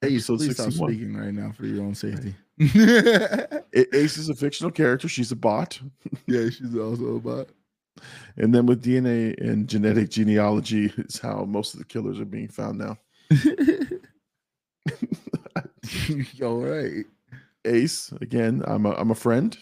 Hey, 0.00 0.14
Episode 0.14 0.38
please 0.38 0.54
stop 0.54 0.66
61. 0.72 0.90
speaking 0.90 1.14
right 1.16 1.34
now 1.34 1.52
for 1.52 1.66
your 1.66 1.84
own 1.84 1.94
safety. 1.94 2.34
Ace 3.92 4.16
is 4.16 4.30
a 4.30 4.34
fictional 4.34 4.70
character. 4.70 5.08
She's 5.08 5.30
a 5.30 5.36
bot. 5.36 5.78
yeah, 6.26 6.48
she's 6.48 6.74
also 6.74 7.16
a 7.16 7.20
bot. 7.20 7.48
And 8.38 8.54
then 8.54 8.64
with 8.64 8.82
DNA 8.82 9.38
and 9.40 9.68
genetic 9.68 10.08
genealogy 10.08 10.90
is 10.96 11.18
how 11.18 11.44
most 11.44 11.74
of 11.74 11.80
the 11.80 11.84
killers 11.84 12.18
are 12.18 12.24
being 12.24 12.48
found 12.48 12.78
now. 12.78 12.96
All 16.42 16.62
right. 16.62 17.04
Ace, 17.66 18.10
again, 18.22 18.62
I'm 18.66 18.86
a 18.86 18.92
I'm 18.92 19.10
a 19.10 19.14
friend, 19.14 19.56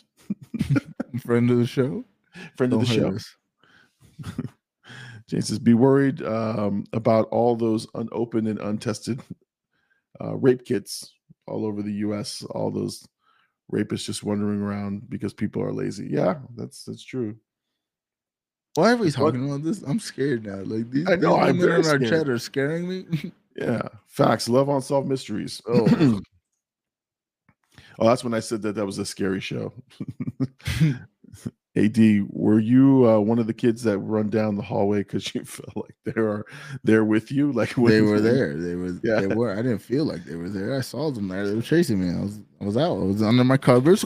Friend 1.20 1.50
of 1.50 1.58
the 1.58 1.66
show. 1.66 2.04
friend 2.56 2.72
of 2.72 2.86
Don't 2.86 2.88
the 2.88 2.94
show. 2.94 3.08
us. 3.16 3.36
Jane 5.26 5.42
says, 5.42 5.58
be 5.58 5.74
worried 5.74 6.22
um, 6.22 6.84
about 6.92 7.28
all 7.30 7.56
those 7.56 7.86
unopened 7.94 8.46
and 8.48 8.58
untested 8.60 9.20
uh, 10.22 10.36
rape 10.36 10.64
kits 10.64 11.12
all 11.46 11.64
over 11.66 11.82
the 11.82 11.92
U.S. 11.94 12.42
All 12.50 12.70
those 12.70 13.06
rapists 13.72 14.04
just 14.04 14.24
wandering 14.24 14.60
around 14.60 15.08
because 15.10 15.32
people 15.34 15.62
are 15.62 15.72
lazy. 15.72 16.08
Yeah, 16.10 16.36
that's 16.56 16.84
that's 16.84 17.04
true. 17.04 17.36
Why 18.74 18.92
are 18.92 18.96
we 18.96 19.06
What- 19.06 19.14
talking 19.14 19.44
about 19.46 19.62
this? 19.64 19.82
I'm 19.82 19.98
scared 20.00 20.44
now. 20.46 20.58
Like 20.62 20.90
these, 20.90 21.08
I 21.08 21.16
know, 21.16 21.36
these 21.36 21.48
I'm 21.48 21.58
very 21.58 21.80
in 21.80 21.86
our 21.86 21.98
chat 21.98 22.28
are 22.28 22.38
scaring 22.38 22.88
me. 22.88 23.32
Yeah, 23.56 23.82
facts. 24.06 24.48
Love 24.48 24.68
unsolved 24.68 25.08
mysteries. 25.08 25.60
Oh. 25.66 26.20
oh, 27.98 28.06
that's 28.06 28.22
when 28.22 28.32
I 28.32 28.38
said 28.38 28.62
that 28.62 28.76
that 28.76 28.86
was 28.86 28.98
a 28.98 29.04
scary 29.04 29.40
show. 29.40 29.72
Ad, 31.78 32.26
were 32.30 32.58
you 32.58 33.08
uh, 33.08 33.20
one 33.20 33.38
of 33.38 33.46
the 33.46 33.54
kids 33.54 33.82
that 33.84 33.98
run 33.98 34.28
down 34.28 34.56
the 34.56 34.62
hallway 34.62 34.98
because 34.98 35.34
you 35.34 35.44
felt 35.44 35.76
like 35.76 35.94
they 36.04 36.20
are 36.20 36.44
there 36.82 37.04
with 37.04 37.30
you? 37.30 37.52
Like 37.52 37.74
they 37.74 38.00
were 38.00 38.20
there. 38.20 38.56
They 38.56 38.74
were. 38.74 38.98
Yeah. 39.02 39.20
They 39.20 39.26
were. 39.28 39.52
I 39.52 39.56
didn't 39.56 39.78
feel 39.78 40.04
like 40.04 40.24
they 40.24 40.36
were 40.36 40.48
there. 40.48 40.76
I 40.76 40.80
saw 40.80 41.10
them 41.10 41.28
there. 41.28 41.46
They 41.46 41.54
were 41.54 41.62
chasing 41.62 42.00
me. 42.00 42.16
I 42.16 42.22
was. 42.22 42.40
I 42.60 42.64
was 42.64 42.76
out. 42.76 42.96
I 42.96 43.04
was 43.04 43.22
under 43.22 43.44
my 43.44 43.56
covers. 43.56 44.04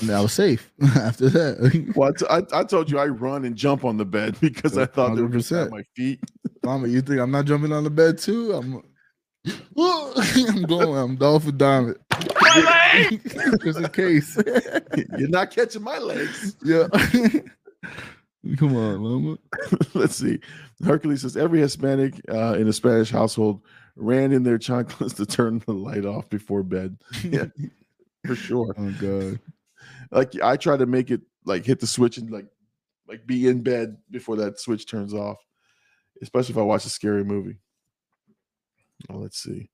And 0.00 0.10
I 0.10 0.22
was 0.22 0.32
safe 0.32 0.72
after 0.96 1.28
that. 1.28 1.92
Well, 1.96 2.12
I, 2.30 2.40
t- 2.40 2.48
I, 2.54 2.60
I 2.60 2.64
told 2.64 2.90
you 2.90 2.98
I 2.98 3.06
run 3.06 3.44
and 3.44 3.54
jump 3.54 3.84
on 3.84 3.98
the 3.98 4.06
bed 4.06 4.38
because 4.40 4.78
I 4.78 4.86
thought 4.86 5.14
they 5.14 5.22
were 5.22 5.36
at 5.36 5.70
my 5.70 5.82
feet. 5.94 6.20
Mama, 6.64 6.88
you 6.88 7.02
think 7.02 7.20
I'm 7.20 7.30
not 7.30 7.44
jumping 7.44 7.72
on 7.72 7.84
the 7.84 7.90
bed 7.90 8.16
too? 8.16 8.52
I'm. 8.52 8.82
I'm 9.76 10.62
going. 10.62 10.96
I'm 10.96 11.16
dolphin 11.16 11.56
diving. 11.56 11.96
Just 13.62 13.78
in 13.78 13.88
case. 13.88 14.36
You're 15.18 15.28
not 15.28 15.50
catching 15.50 15.82
my 15.82 15.98
legs. 15.98 16.56
yeah. 16.62 16.86
Come 18.56 18.76
on, 18.76 19.00
Mama. 19.00 19.38
Let's 19.94 20.16
see. 20.16 20.40
Hercules 20.84 21.22
says 21.22 21.36
every 21.36 21.60
Hispanic 21.60 22.20
uh, 22.28 22.54
in 22.54 22.68
a 22.68 22.72
Spanish 22.72 23.10
household 23.10 23.62
ran 23.96 24.32
in 24.32 24.42
their 24.42 24.58
chanclas 24.58 25.14
to 25.16 25.26
turn 25.26 25.62
the 25.66 25.72
light 25.72 26.04
off 26.04 26.28
before 26.28 26.62
bed. 26.62 26.96
Yeah, 27.22 27.46
for 28.26 28.34
sure. 28.34 28.74
Oh 28.76 28.94
God. 29.00 29.40
Like 30.10 30.40
I 30.42 30.56
try 30.56 30.76
to 30.76 30.86
make 30.86 31.10
it 31.10 31.20
like 31.44 31.64
hit 31.64 31.80
the 31.80 31.86
switch 31.86 32.18
and 32.18 32.30
like 32.30 32.46
like 33.08 33.26
be 33.26 33.48
in 33.48 33.62
bed 33.62 33.96
before 34.10 34.36
that 34.36 34.58
switch 34.58 34.88
turns 34.88 35.14
off. 35.14 35.38
Especially 36.20 36.52
if 36.52 36.58
I 36.58 36.62
watch 36.62 36.84
a 36.84 36.90
scary 36.90 37.24
movie. 37.24 37.58
Oh, 39.10 39.18
let's 39.18 39.38
see. 39.42 39.68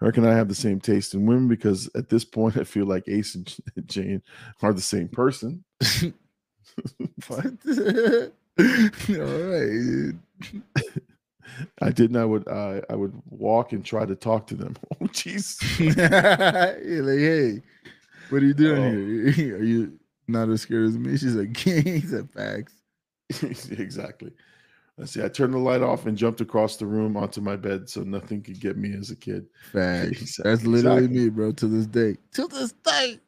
Herc 0.00 0.16
and 0.16 0.26
I 0.26 0.34
have 0.34 0.48
the 0.48 0.54
same 0.54 0.80
taste 0.80 1.14
in 1.14 1.24
women 1.26 1.48
because 1.48 1.88
at 1.94 2.08
this 2.08 2.24
point 2.24 2.56
I 2.60 2.64
feel 2.64 2.86
like 2.86 3.04
Ace 3.08 3.34
and 3.36 3.54
Jane 3.86 4.22
are 4.62 4.72
the 4.72 4.80
same 4.80 5.08
person. 5.08 5.64
What? 7.28 7.44
All 7.46 9.38
right. 9.48 10.14
I 11.80 11.90
didn't. 11.90 12.16
I 12.16 12.24
would. 12.24 12.48
Uh, 12.48 12.80
I 12.90 12.96
would 12.96 13.12
walk 13.30 13.72
and 13.72 13.84
try 13.84 14.04
to 14.04 14.16
talk 14.16 14.46
to 14.48 14.54
them. 14.56 14.74
Oh, 15.00 15.04
jeez. 15.06 15.60
Like, 15.96 17.18
hey, 17.18 17.62
what 18.30 18.42
are 18.42 18.46
you 18.46 18.54
doing 18.54 19.28
Oh. 19.28 19.30
here? 19.30 19.58
Are 19.58 19.62
you 19.62 19.98
not 20.26 20.48
as 20.48 20.62
scared 20.62 20.86
as 20.88 20.98
me? 20.98 21.16
She's 21.16 21.36
like, 21.36 21.56
he 21.56 22.00
said 22.00 22.28
facts. 22.30 22.72
exactly. 23.70 24.32
Let's 24.96 25.12
see. 25.12 25.24
I 25.24 25.28
turned 25.28 25.52
the 25.54 25.58
light 25.58 25.82
off 25.82 26.06
and 26.06 26.16
jumped 26.16 26.40
across 26.40 26.76
the 26.76 26.86
room 26.86 27.16
onto 27.16 27.40
my 27.40 27.56
bed 27.56 27.88
so 27.88 28.02
nothing 28.02 28.42
could 28.42 28.60
get 28.60 28.76
me 28.76 28.94
as 28.96 29.10
a 29.10 29.16
kid. 29.16 29.46
Facts. 29.72 30.08
Exactly, 30.20 30.50
That's 30.50 30.64
literally 30.64 31.08
me, 31.08 31.28
bro, 31.30 31.52
to 31.52 31.66
this 31.66 31.86
day. 31.86 32.16
To 32.34 32.46
this 32.46 32.72
day. 32.72 33.18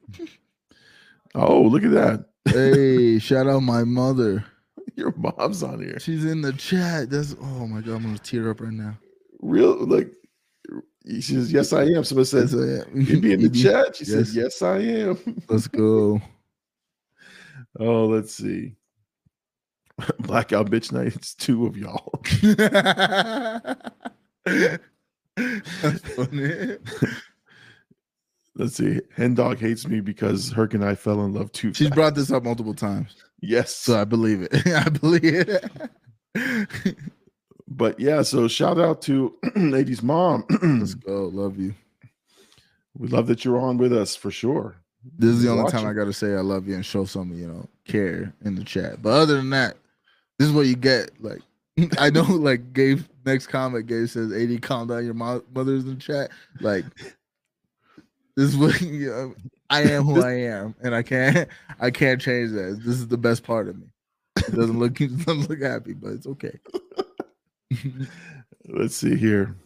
Oh, 1.34 1.62
look 1.62 1.82
at 1.82 1.90
that. 1.90 2.26
hey, 2.44 3.18
shout 3.20 3.48
out 3.48 3.60
my 3.60 3.82
mother. 3.84 4.44
Your 4.94 5.12
mom's 5.16 5.62
on 5.62 5.82
here. 5.82 5.98
She's 5.98 6.24
in 6.24 6.40
the 6.40 6.52
chat. 6.52 7.10
That's 7.10 7.34
oh 7.40 7.66
my 7.66 7.80
god, 7.80 7.97
I'm 7.97 8.02
gonna 8.05 8.18
tear 8.18 8.48
up 8.51 8.60
right 8.60 8.72
now. 8.72 8.97
Real 9.40 9.76
like. 9.86 10.10
She 11.05 11.20
says, 11.20 11.52
"Yes, 11.52 11.72
I 11.72 11.84
am." 11.84 12.02
Someone 12.02 12.24
says, 12.24 12.52
Yes, 12.55 12.84
I 12.86 12.90
am. 12.90 13.01
"You 13.02 13.20
be 13.20 13.32
in 13.34 13.43
the 13.43 13.51
chat." 13.62 13.97
She 13.97 14.05
Yes. 14.06 14.34
"Yes, 14.34 14.62
I 14.62 14.78
am." 14.78 15.18
Let's 15.48 15.68
go. 15.68 16.20
Oh, 17.78 18.06
let's 18.06 18.34
see. 18.34 18.74
Blackout 20.20 20.70
bitch 20.70 20.93
night. 20.93 21.16
It's 21.16 21.35
two 21.35 21.66
of 21.66 21.77
y'all. 21.77 22.20
That's 25.36 26.01
funny. 26.14 26.77
Let's 28.56 28.77
see. 28.77 29.01
Hen 29.14 29.35
dog 29.35 29.59
hates 29.59 29.86
me 29.86 30.01
because 30.01 30.51
Herc 30.51 30.74
and 30.74 30.85
I 30.85 30.94
fell 30.94 31.24
in 31.24 31.35
love 31.35 31.52
too. 31.52 31.74
She's 31.74 31.89
fast. 31.89 31.94
brought 31.94 32.14
this 32.14 32.31
up 32.31 32.44
multiple 32.44 32.74
times, 32.74 33.14
yes. 33.40 33.74
so 33.74 34.01
I 34.01 34.05
believe 34.05 34.48
it. 34.51 34.66
I 34.66 34.89
believe 34.89 35.24
it. 35.24 36.97
but 37.68 38.01
yeah, 38.01 38.23
so 38.23 38.48
shout 38.48 38.78
out 38.78 39.02
to 39.02 39.35
Lady's 39.56 40.02
mom. 40.02 40.44
Let's 40.62 40.94
go. 40.94 41.27
Love 41.27 41.59
you. 41.59 41.74
we 42.97 43.09
love 43.09 43.27
that 43.27 43.44
you're 43.44 43.60
on 43.60 43.77
with 43.77 43.93
us 43.93 44.16
for 44.16 44.31
sure. 44.31 44.77
This 45.18 45.31
is 45.31 45.43
the 45.43 45.51
only 45.51 45.70
time 45.70 45.86
I 45.86 45.93
gotta 45.93 46.12
say 46.12 46.35
I 46.35 46.40
love 46.40 46.66
you 46.66 46.74
and 46.74 46.85
show 46.85 47.05
some, 47.05 47.32
you 47.32 47.47
know, 47.47 47.68
care 47.86 48.32
in 48.44 48.55
the 48.55 48.64
chat. 48.64 49.02
But 49.02 49.10
other 49.10 49.36
than 49.36 49.51
that, 49.51 49.77
this 50.39 50.49
is 50.49 50.55
what 50.55 50.67
you 50.67 50.77
get. 50.77 51.11
Like, 51.23 51.41
I 51.99 52.11
know, 52.11 52.23
like 52.23 52.73
Gabe. 52.73 53.03
Next 53.25 53.49
comment, 53.49 53.87
Gabe 53.87 54.07
says, 54.07 54.33
"80, 54.33 54.59
calm 54.59 54.89
down. 54.89 55.05
Your 55.05 55.15
mo- 55.15 55.43
mother's 55.53 55.85
in 55.85 55.99
chat." 55.99 56.31
Like, 56.61 56.85
this 58.37 58.51
is 58.51 58.57
what 58.57 58.81
you 58.81 59.11
know, 59.11 59.35
I 59.71 59.83
am. 59.83 60.05
Who 60.05 60.23
I 60.23 60.33
am, 60.33 60.75
and 60.83 60.95
I 60.95 61.03
can't. 61.03 61.49
I 61.81 61.91
can't 61.91 62.21
change 62.21 62.53
that. 62.53 62.81
This 62.85 62.95
is 62.97 63.09
the 63.09 63.19
best 63.19 63.43
part 63.43 63.69
of 63.69 63.79
me. 63.79 63.87
It 64.39 64.55
doesn't 64.55 64.79
look. 64.79 65.01
It 65.01 65.25
doesn't 65.25 65.51
look 65.51 65.63
happy, 65.63 65.95
but 65.95 66.13
it's 66.13 66.27
okay. 66.27 66.59
Let's 68.69 68.97
see 68.97 69.17
here. 69.17 69.57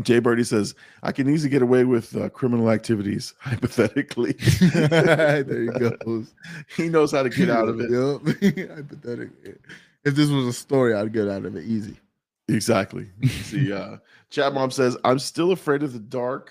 Jay 0.00 0.20
Birdie 0.20 0.44
says, 0.44 0.74
I 1.02 1.12
can 1.12 1.28
easily 1.28 1.50
get 1.50 1.60
away 1.60 1.84
with 1.84 2.16
uh, 2.16 2.30
criminal 2.30 2.70
activities, 2.70 3.34
hypothetically. 3.40 4.32
there 4.72 5.62
you 5.62 5.72
go. 5.72 6.24
he 6.76 6.88
knows 6.88 7.12
how 7.12 7.22
to 7.22 7.28
get 7.28 7.50
out 7.50 7.68
of 7.68 7.80
it. 7.80 7.90
Yep. 7.90 8.68
Hypothetically, 8.76 9.54
if 10.04 10.14
this 10.14 10.30
was 10.30 10.46
a 10.46 10.52
story, 10.52 10.94
I'd 10.94 11.12
get 11.12 11.28
out 11.28 11.44
of 11.44 11.56
it 11.56 11.64
easy. 11.64 11.96
Exactly. 12.48 13.08
See, 13.42 13.72
uh, 13.72 13.98
Chat 14.30 14.54
Mom 14.54 14.70
says, 14.70 14.96
I'm 15.04 15.18
still 15.18 15.52
afraid 15.52 15.82
of 15.82 15.92
the 15.92 15.98
dark. 15.98 16.50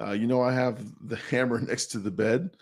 Uh, 0.00 0.10
you 0.10 0.26
know, 0.26 0.42
I 0.42 0.52
have 0.52 0.80
the 1.08 1.16
hammer 1.16 1.60
next 1.60 1.86
to 1.92 1.98
the 1.98 2.10
bed. 2.10 2.56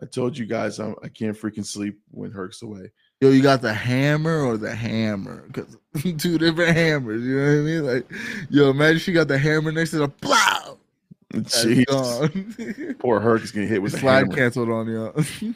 I 0.00 0.06
told 0.06 0.38
you 0.38 0.46
guys 0.46 0.78
I'm, 0.78 0.94
I 1.02 1.08
can't 1.08 1.36
freaking 1.36 1.66
sleep 1.66 2.00
when 2.10 2.30
Herc's 2.30 2.62
away. 2.62 2.92
Yo, 3.20 3.30
you 3.30 3.42
got 3.42 3.62
the 3.62 3.72
hammer 3.72 4.42
or 4.42 4.56
the 4.56 4.74
hammer? 4.74 5.44
Because 5.46 5.76
two 6.18 6.36
different 6.38 6.76
hammers. 6.76 7.22
You 7.22 7.36
know 7.36 7.46
what 7.46 7.50
I 7.50 7.62
mean? 7.62 7.86
Like, 7.86 8.12
yo, 8.50 8.70
imagine 8.70 8.98
she 8.98 9.12
got 9.12 9.28
the 9.28 9.38
hammer 9.38 9.72
next 9.72 9.90
to 9.92 9.98
the 9.98 10.08
plow. 10.08 10.78
Jeez. 11.32 12.98
Poor 12.98 13.20
Herc 13.20 13.42
is 13.42 13.52
going 13.52 13.66
to 13.66 13.72
hit 13.72 13.82
with 13.82 13.92
the 13.92 13.98
Slide 13.98 14.18
hammer. 14.26 14.34
canceled 14.34 14.70
on 14.70 14.86
you. 14.88 15.12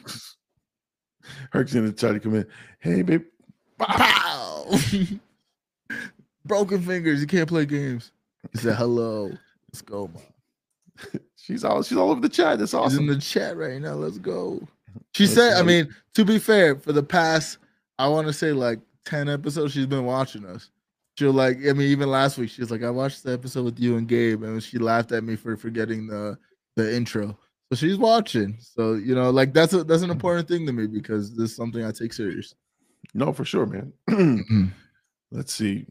Herc's 1.51 1.73
going 1.73 1.85
to 1.85 1.93
try 1.93 2.11
to 2.11 2.19
come 2.19 2.35
in. 2.35 2.47
Hey, 2.79 3.03
babe. 3.03 3.23
Pow! 3.77 4.65
Broken 6.45 6.81
fingers. 6.81 7.21
You 7.21 7.27
can't 7.27 7.47
play 7.47 7.65
games. 7.65 8.11
He 8.51 8.59
said, 8.59 8.75
"Hello, 8.75 9.31
let's 9.67 9.81
go, 9.81 10.09
mom." 10.13 11.21
She's 11.35 11.63
all 11.63 11.81
she's 11.81 11.97
all 11.97 12.11
over 12.11 12.21
the 12.21 12.29
chat. 12.29 12.59
That's 12.59 12.71
She's 12.71 12.97
in 12.97 13.07
the 13.07 13.17
chat 13.17 13.57
right 13.57 13.81
now. 13.81 13.93
Let's 13.93 14.19
go. 14.19 14.61
She 15.13 15.27
said, 15.27 15.53
I 15.53 15.63
mean, 15.63 15.93
to 16.13 16.25
be 16.25 16.39
fair, 16.39 16.75
for 16.75 16.93
the 16.93 17.03
past, 17.03 17.57
I 17.99 18.07
want 18.07 18.27
to 18.27 18.33
say 18.33 18.51
like 18.51 18.79
10 19.05 19.29
episodes, 19.29 19.73
she's 19.73 19.85
been 19.85 20.05
watching 20.05 20.45
us. 20.45 20.69
She'll 21.17 21.33
like, 21.33 21.57
I 21.57 21.73
mean, 21.73 21.89
even 21.89 22.09
last 22.09 22.37
week, 22.37 22.49
she 22.49 22.61
was 22.61 22.71
like, 22.71 22.83
I 22.83 22.89
watched 22.89 23.23
the 23.23 23.33
episode 23.33 23.65
with 23.65 23.79
you 23.79 23.97
and 23.97 24.07
Gabe, 24.07 24.43
and 24.43 24.63
she 24.63 24.77
laughed 24.77 25.11
at 25.11 25.23
me 25.23 25.35
for 25.35 25.57
forgetting 25.57 26.07
the 26.07 26.37
the 26.77 26.95
intro. 26.95 27.37
So 27.71 27.75
she's 27.75 27.97
watching. 27.97 28.57
So, 28.59 28.93
you 28.93 29.15
know, 29.15 29.29
like 29.29 29.53
that's 29.53 29.73
a 29.73 29.83
that's 29.83 30.01
an 30.01 30.07
mm-hmm. 30.07 30.13
important 30.13 30.47
thing 30.47 30.65
to 30.65 30.73
me 30.73 30.87
because 30.87 31.35
this 31.35 31.51
is 31.51 31.55
something 31.55 31.83
I 31.83 31.91
take 31.91 32.13
serious. 32.13 32.55
No, 33.13 33.33
for 33.33 33.45
sure, 33.45 33.65
man. 33.65 33.93
Mm-hmm. 34.09 34.65
Let's 35.33 35.53
see. 35.53 35.85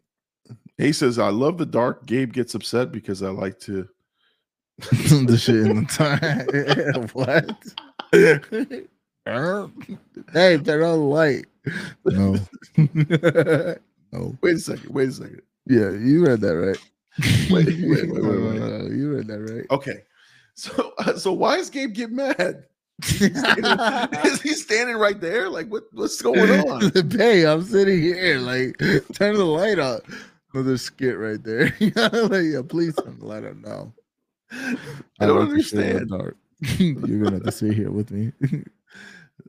Ace 0.79 0.99
says, 0.99 1.19
I 1.19 1.31
love 1.31 1.57
the 1.57 1.65
dark. 1.65 2.05
Gabe 2.05 2.33
gets 2.33 2.55
upset 2.55 2.93
because 2.93 3.23
I 3.23 3.31
like 3.31 3.59
to. 3.61 3.89
the 4.79 5.39
shit 5.39 5.67
in 5.67 5.85
the 5.85 5.87
time. 5.87 7.09
what? 7.13 7.51
Hey, 8.13 8.39
turn 10.59 10.83
on 10.83 10.99
the 10.99 11.07
light. 11.07 11.47
No. 12.05 12.37
no. 14.13 14.37
Wait 14.41 14.57
a 14.57 14.59
second. 14.59 14.91
Wait 14.91 15.11
a 15.11 15.13
second. 15.13 15.43
Yeah, 15.67 15.91
you 15.91 16.27
read 16.27 16.41
that 16.41 16.57
right. 16.57 16.79
Wait, 17.51 17.67
wait, 17.67 17.83
wait, 17.83 18.11
wait, 18.11 18.23
wait. 18.23 18.61
no, 18.61 18.89
You 18.91 19.17
read 19.17 19.27
that 19.29 19.41
right. 19.41 19.67
Okay. 19.71 20.03
So, 20.55 20.93
uh, 20.99 21.17
so 21.17 21.33
why 21.33 21.57
is 21.57 21.71
Gabe 21.71 21.95
get 21.95 22.11
mad? 22.11 22.67
is 23.03 24.41
he 24.43 24.53
standing 24.53 24.97
right 24.97 25.21
there? 25.21 25.49
Like, 25.49 25.69
what, 25.69 25.85
what's 25.93 26.21
going 26.21 26.69
on? 26.69 26.93
hey, 27.11 27.47
I'm 27.47 27.63
sitting 27.63 28.01
here. 28.01 28.39
Like, 28.39 28.77
turn 29.15 29.37
the 29.37 29.45
light 29.45 29.79
on. 29.79 30.01
Another 30.53 30.77
skit 30.77 31.17
right 31.17 31.43
there. 31.43 31.75
like, 31.81 32.45
yeah, 32.45 32.63
please 32.67 32.95
turn 32.97 33.19
the 33.21 33.27
light 33.27 33.45
on 33.45 33.63
now. 33.63 33.93
I 35.21 35.27
don't 35.27 35.49
like 35.49 35.57
to 35.57 35.63
sit 35.63 35.81
in 35.81 35.97
understand. 35.97 36.35
You're 36.79 37.25
gonna 37.25 37.37
have 37.37 37.45
to 37.45 37.53
sit 37.53 37.75
here 37.75 37.91
with 37.91 38.11
me. 38.11 38.33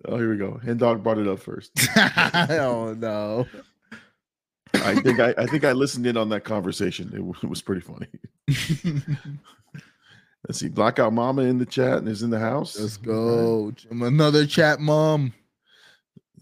Oh, 0.05 0.17
here 0.17 0.31
we 0.31 0.37
go. 0.37 0.57
Hen 0.63 0.77
dog 0.77 1.03
brought 1.03 1.17
it 1.19 1.27
up 1.27 1.39
first. 1.39 1.71
oh 1.97 2.95
no. 2.97 3.45
I 4.73 4.95
think 4.95 5.19
I, 5.19 5.33
I 5.37 5.45
think 5.45 5.63
I 5.65 5.73
listened 5.73 6.07
in 6.07 6.15
on 6.17 6.29
that 6.29 6.43
conversation. 6.45 7.09
It, 7.13 7.43
it 7.43 7.47
was 7.49 7.61
pretty 7.61 7.81
funny. 7.81 8.07
Let's 10.47 10.59
see. 10.59 10.69
Blackout 10.69 11.13
Mama 11.13 11.43
in 11.43 11.57
the 11.59 11.65
chat 11.65 11.97
and 11.99 12.07
is 12.07 12.23
in 12.23 12.29
the 12.31 12.39
house. 12.39 12.79
Let's 12.79 12.97
go. 12.97 13.73
Another 13.91 14.47
chat 14.47 14.79
mom. 14.79 15.33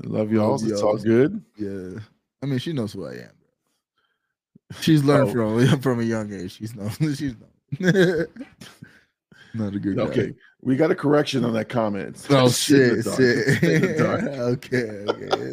Love 0.03 0.31
y'all. 0.31 0.51
Love 0.51 0.63
It's 0.63 0.81
all 0.81 0.91
y'alls. 0.91 1.03
good. 1.03 1.43
Yeah. 1.57 1.99
I 2.41 2.45
mean, 2.45 2.59
she 2.59 2.71
knows 2.71 2.93
who 2.93 3.07
I 3.07 3.13
am. 3.13 3.31
She's 4.79 5.03
learned 5.03 5.29
Oh. 5.35 5.65
from 5.67 5.81
from 5.81 5.99
a 5.99 6.03
young 6.03 6.31
age. 6.31 6.55
She's 6.55 6.75
known. 6.75 6.91
She's 7.15 7.35
known. 7.81 8.27
Not 9.53 9.73
a 9.73 9.79
good 9.79 9.97
guy. 9.97 10.03
Okay. 10.03 10.33
We 10.61 10.75
got 10.75 10.91
a 10.91 10.95
correction 10.95 11.45
on 11.45 11.53
that 11.53 11.69
comment. 11.69 12.25
Oh 12.29 12.49
Shit 12.49 13.03
shit! 13.03 13.15
shit. 13.15 13.59
Shit 13.59 13.63
in 13.63 13.81
the 13.81 13.95
dark. 13.97 14.23
okay, 14.23 15.05
okay. 15.07 15.51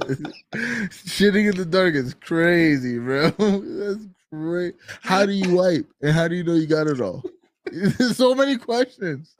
Shitting 0.90 1.50
in 1.50 1.56
the 1.56 1.64
dark 1.64 1.94
is 1.94 2.14
crazy, 2.14 2.98
bro. 2.98 3.30
That's 3.38 4.06
great. 4.32 4.74
How 5.02 5.24
do 5.24 5.32
you 5.32 5.54
wipe? 5.54 5.86
And 6.02 6.12
how 6.12 6.28
do 6.28 6.34
you 6.34 6.42
know 6.44 6.54
you 6.54 6.66
got 6.66 6.88
it 6.88 7.00
all? 7.00 7.22
so 8.12 8.34
many 8.34 8.56
questions. 8.56 9.34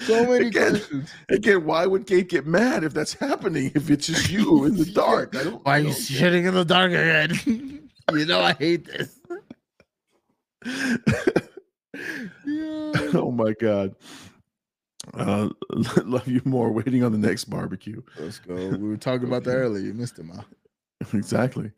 So 0.00 0.26
many 0.26 0.48
Again, 0.48 0.70
questions. 0.70 1.10
Again, 1.30 1.64
why 1.64 1.86
would 1.86 2.06
Kate 2.06 2.28
get 2.28 2.46
mad 2.46 2.84
if 2.84 2.92
that's 2.92 3.14
happening? 3.14 3.72
If 3.74 3.90
it's 3.90 4.06
just 4.06 4.30
you 4.30 4.64
in 4.64 4.76
the 4.76 4.84
dark, 4.84 5.34
I 5.36 5.44
don't. 5.44 5.64
Why 5.64 5.78
are 5.78 5.82
you 5.82 5.88
shitting 5.90 6.46
in 6.46 6.54
the 6.54 6.64
dark 6.64 6.92
again? 6.92 7.88
you 8.12 8.26
know 8.26 8.40
I 8.40 8.52
hate 8.54 8.86
this. 8.86 9.18
Yeah. 12.46 12.92
oh 13.14 13.30
my 13.30 13.52
god. 13.60 13.94
Uh, 15.14 15.48
love 16.04 16.28
you 16.28 16.42
more. 16.44 16.70
Waiting 16.72 17.02
on 17.02 17.12
the 17.12 17.18
next 17.18 17.44
barbecue. 17.44 18.02
Let's 18.18 18.38
go. 18.38 18.54
We 18.54 18.88
were 18.88 18.96
talking 18.96 19.26
about 19.26 19.44
that 19.44 19.56
earlier. 19.56 19.84
You 19.84 19.94
missed 19.94 20.18
him 20.18 20.32
out. 20.32 20.44
Exactly. 21.14 21.70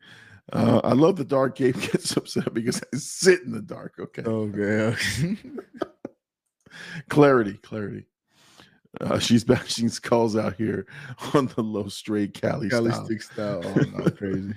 Uh, 0.51 0.81
I 0.83 0.93
love 0.93 1.15
the 1.15 1.23
dark. 1.23 1.55
Gabe 1.55 1.79
gets 1.79 2.17
upset 2.17 2.51
because 2.55 2.81
I 2.91 2.97
sit 2.97 3.43
in 3.43 3.51
the 3.51 3.61
dark. 3.61 3.93
Okay. 3.99 4.23
Okay. 4.23 4.95
okay. 5.21 5.37
Clarity. 7.07 7.53
Clarity. 7.57 8.05
Uh, 8.99 9.19
she's 9.19 9.43
bashing 9.43 9.89
skulls 9.89 10.35
out 10.35 10.55
here 10.55 10.85
on 11.33 11.47
the 11.55 11.61
low 11.61 11.87
straight 11.87 12.33
Cali, 12.33 12.69
Cali 12.69 12.91
style. 12.91 13.05
stick 13.05 13.21
style. 13.21 13.61
Oh 13.63 13.73
no, 13.95 14.09
crazy. 14.09 14.53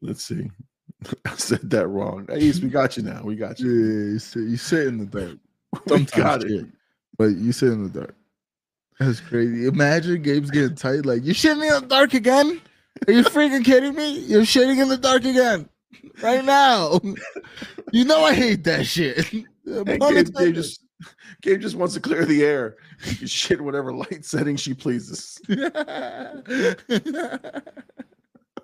Let's 0.00 0.24
see. 0.24 0.50
I 1.26 1.34
said 1.36 1.70
that 1.70 1.86
wrong. 1.88 2.26
Ace, 2.30 2.60
we 2.60 2.68
got 2.68 2.96
you 2.96 3.02
now. 3.04 3.22
We 3.22 3.36
got 3.36 3.58
Yeah, 3.60 3.66
you. 3.66 3.72
you 4.12 4.18
sit, 4.18 4.42
you 4.44 4.56
sit 4.56 4.86
in 4.88 4.98
the 4.98 5.06
dark. 5.06 5.38
we 5.72 5.80
Sometimes 5.88 6.10
got 6.10 6.44
it. 6.44 6.66
but 7.16 7.26
you 7.36 7.52
sit 7.52 7.72
in 7.72 7.84
the 7.90 8.00
dark. 8.00 8.14
That's 8.98 9.20
crazy. 9.20 9.66
Imagine 9.66 10.22
games 10.22 10.50
getting 10.50 10.74
tight, 10.74 11.06
like 11.06 11.24
you 11.24 11.32
shit 11.34 11.56
me 11.56 11.68
in 11.68 11.74
the 11.82 11.86
dark 11.88 12.14
again. 12.14 12.60
Are 13.06 13.12
you 13.12 13.22
freaking 13.22 13.64
kidding 13.64 13.94
me? 13.94 14.18
You're 14.18 14.42
shitting 14.42 14.82
in 14.82 14.88
the 14.88 14.96
dark 14.96 15.24
again. 15.24 15.68
Right 16.22 16.44
now. 16.44 17.00
You 17.90 18.04
know 18.04 18.22
I 18.22 18.34
hate 18.34 18.64
that 18.64 18.84
shit. 18.84 19.30
Gabe, 19.30 19.86
Gabe 20.36 20.54
just 20.54 20.82
Gabe 21.40 21.58
just 21.58 21.74
wants 21.74 21.94
to 21.94 22.00
clear 22.00 22.26
the 22.26 22.44
air. 22.44 22.76
Can 23.02 23.26
shit 23.26 23.62
whatever 23.62 23.94
light 23.94 24.26
setting 24.26 24.56
she 24.56 24.74
pleases. 24.74 25.40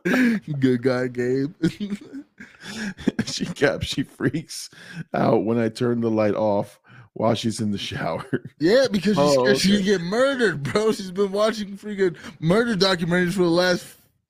Good 0.05 0.83
guy, 0.83 1.09
Gabe. 1.09 1.55
she 3.25 3.47
caps 3.47 3.87
she 3.87 4.03
freaks 4.03 4.71
out 5.15 5.45
when 5.45 5.59
I 5.59 5.69
turn 5.69 6.01
the 6.01 6.11
light 6.11 6.35
off 6.35 6.79
while 7.15 7.35
she's 7.35 7.61
in 7.61 7.71
the 7.71 7.79
shower. 7.79 8.25
yeah, 8.59 8.87
because 8.91 9.17
she's 9.17 9.19
Oh, 9.19 9.45
scared 9.45 9.59
she 9.59 9.83
get 9.83 10.01
murdered, 10.01 10.63
bro. 10.63 10.93
She's 10.93 11.11
been 11.11 11.33
watching 11.33 11.77
freaking 11.79 12.17
murder 12.41 12.75
documentaries 12.75 13.33
for 13.33 13.45
the 13.45 13.49
last 13.51 13.87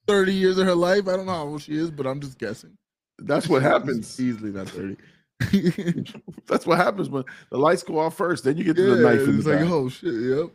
30 0.06 0.32
years 0.34 0.58
of 0.58 0.66
her 0.66 0.74
life. 0.74 1.08
I 1.08 1.16
don't 1.16 1.26
know 1.26 1.32
how 1.32 1.44
old 1.48 1.62
she 1.62 1.76
is, 1.76 1.90
but 1.90 2.06
I'm 2.06 2.20
just 2.20 2.38
guessing. 2.38 2.76
That's 3.18 3.48
what 3.48 3.62
happens. 3.62 4.20
Easily 4.20 4.50
not 4.52 4.68
30. 4.68 4.96
That's 6.46 6.66
what 6.66 6.78
happens 6.78 7.08
when 7.08 7.24
the 7.50 7.58
lights 7.58 7.82
go 7.82 7.98
off 7.98 8.16
first. 8.16 8.44
Then 8.44 8.56
you 8.56 8.64
get 8.64 8.76
to 8.76 8.82
yeah, 8.82 8.94
the 8.94 9.00
knife 9.00 9.20
in 9.28 9.36
it's 9.36 9.44
the 9.44 9.50
like, 9.50 9.60
back. 9.60 9.70
oh 9.70 9.88
shit, 9.88 10.14
yep. 10.14 10.50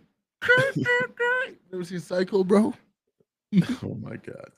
Never 1.72 1.84
seen 1.84 2.00
Psycho, 2.00 2.44
bro? 2.44 2.74
Oh 3.84 3.96
my 4.02 4.16
god. 4.16 4.52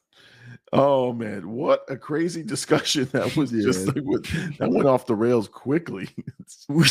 Oh 0.73 1.11
man, 1.11 1.49
what 1.51 1.83
a 1.89 1.97
crazy 1.97 2.43
discussion 2.55 3.09
that 3.11 3.35
was 3.35 3.51
just 3.51 3.87
like 3.87 4.57
that 4.57 4.69
went 4.71 4.87
off 4.87 5.05
the 5.05 5.15
rails 5.15 5.47
quickly. 5.49 6.07
we 6.69 6.85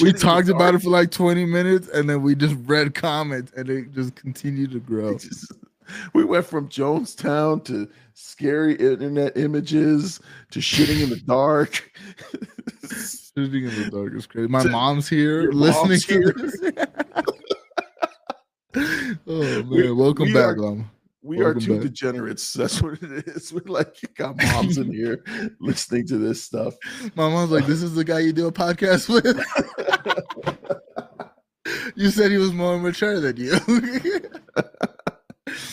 we 0.00 0.12
talked 0.12 0.48
about 0.48 0.74
it 0.74 0.82
for 0.82 0.90
like 0.90 1.10
20 1.10 1.44
minutes 1.46 1.88
and 1.88 2.08
then 2.08 2.22
we 2.22 2.34
just 2.36 2.54
read 2.66 2.94
comments 2.94 3.52
and 3.56 3.68
it 3.68 3.90
just 3.92 4.14
continued 4.14 4.70
to 4.72 4.78
grow. 4.80 5.18
Just- 5.18 5.52
we 6.14 6.24
went 6.24 6.44
from 6.44 6.68
Jonestown 6.68 7.64
to 7.66 7.88
scary 8.14 8.74
internet 8.74 9.36
images 9.36 10.18
to 10.50 10.58
shitting 10.58 11.00
in 11.02 11.10
the 11.10 11.16
dark. 11.26 11.92
Sitting 12.82 13.64
in 13.64 13.82
the 13.82 13.90
dark 13.92 14.14
is 14.14 14.26
crazy. 14.26 14.48
My 14.48 14.62
To- 14.64 14.68
mom's 14.68 15.08
here 15.08 15.50
listening 15.52 15.88
mom's 15.90 16.06
to 16.06 16.12
here. 16.12 16.34
this. 16.36 16.56
oh 19.26 19.62
man, 19.62 19.68
We- 19.70 19.90
welcome 19.92 20.26
we 20.26 20.32
back, 20.32 20.56
are- 20.56 20.58
Llama. 20.58 20.84
We 21.26 21.40
are 21.42 21.54
two 21.54 21.74
back. 21.74 21.82
degenerates. 21.82 22.52
That's 22.54 22.80
what 22.82 23.02
it 23.02 23.26
is. 23.28 23.52
We're 23.52 23.62
like 23.66 23.96
got 24.16 24.36
moms 24.42 24.78
in 24.78 24.92
here 24.92 25.22
listening 25.60 26.06
to 26.08 26.18
this 26.18 26.42
stuff. 26.42 26.74
My 27.14 27.28
mom's 27.28 27.50
like, 27.50 27.66
"This 27.66 27.82
is 27.82 27.94
the 27.94 28.04
guy 28.04 28.20
you 28.20 28.32
do 28.32 28.46
a 28.46 28.52
podcast 28.52 29.08
with." 29.08 29.36
you 31.96 32.10
said 32.10 32.30
he 32.30 32.38
was 32.38 32.52
more 32.52 32.78
mature 32.78 33.20
than 33.20 33.36
you. 33.36 33.58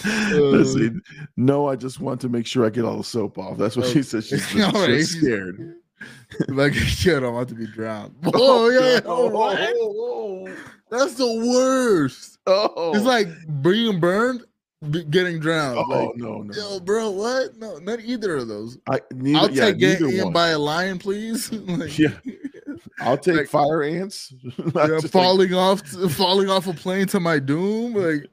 Uh, 0.06 0.36
Listen, 0.36 1.02
no, 1.38 1.68
I 1.68 1.76
just 1.76 2.00
want 2.00 2.22
to 2.22 2.30
make 2.30 2.46
sure 2.46 2.66
I 2.66 2.70
get 2.70 2.86
all 2.86 2.98
the 2.98 3.04
soap 3.04 3.38
off. 3.38 3.58
That's 3.58 3.76
what 3.76 3.86
Oh. 3.88 3.90
she 3.90 4.04
said. 4.04 4.24
She's, 4.24 4.54
All 4.62 4.72
right, 4.72 4.86
she's 4.88 5.12
she's- 5.12 5.22
scared. 5.22 5.76
like, 6.50 6.74
yeah, 7.06 7.18
I 7.18 7.20
don't 7.22 7.34
want 7.34 7.50
to 7.50 7.56
be 7.56 7.66
drowned. 7.68 8.14
Oh, 8.26 8.32
oh 8.34 8.70
yeah, 8.70 9.00
God. 9.00 9.04
oh, 9.10 9.30
what? 9.30 9.60
Oh, 9.60 9.74
oh, 9.76 10.46
oh, 10.50 10.56
that's 10.90 11.16
the 11.16 11.26
worst. 11.54 12.38
oh. 12.48 12.94
It's 12.96 13.06
like 13.06 13.28
being 13.62 14.00
burned, 14.00 14.44
getting 14.92 15.40
drowned. 15.40 15.78
oh 15.78 15.82
like, 16.06 16.16
no, 16.18 16.42
no. 16.44 16.54
yo, 16.54 16.80
bro, 16.80 17.10
what? 17.12 17.56
No, 17.58 17.78
not 17.78 18.00
either 18.02 18.36
of 18.38 18.48
those. 18.48 18.78
I 18.90 19.00
neither, 19.14 19.40
I'll 19.40 19.52
yeah, 19.52 19.66
take 19.66 19.78
getting 19.80 20.10
eaten 20.10 20.24
one. 20.26 20.34
by 20.34 20.50
a 20.50 20.60
lion, 20.60 21.00
please. 21.00 21.52
like, 21.52 21.98
Yeah. 21.98 22.14
I'll 23.00 23.18
take 23.18 23.38
like- 23.38 23.48
fire 23.50 23.84
ants. 23.84 24.34
Yeah, 24.44 24.88
just 24.88 25.04
like- 25.04 25.12
falling 25.12 25.54
off, 25.54 25.82
falling 26.12 26.50
off 26.50 26.68
a 26.68 26.74
plane 26.74 27.08
to 27.08 27.20
my 27.20 27.40
doom. 27.40 27.94
Like, 27.94 28.28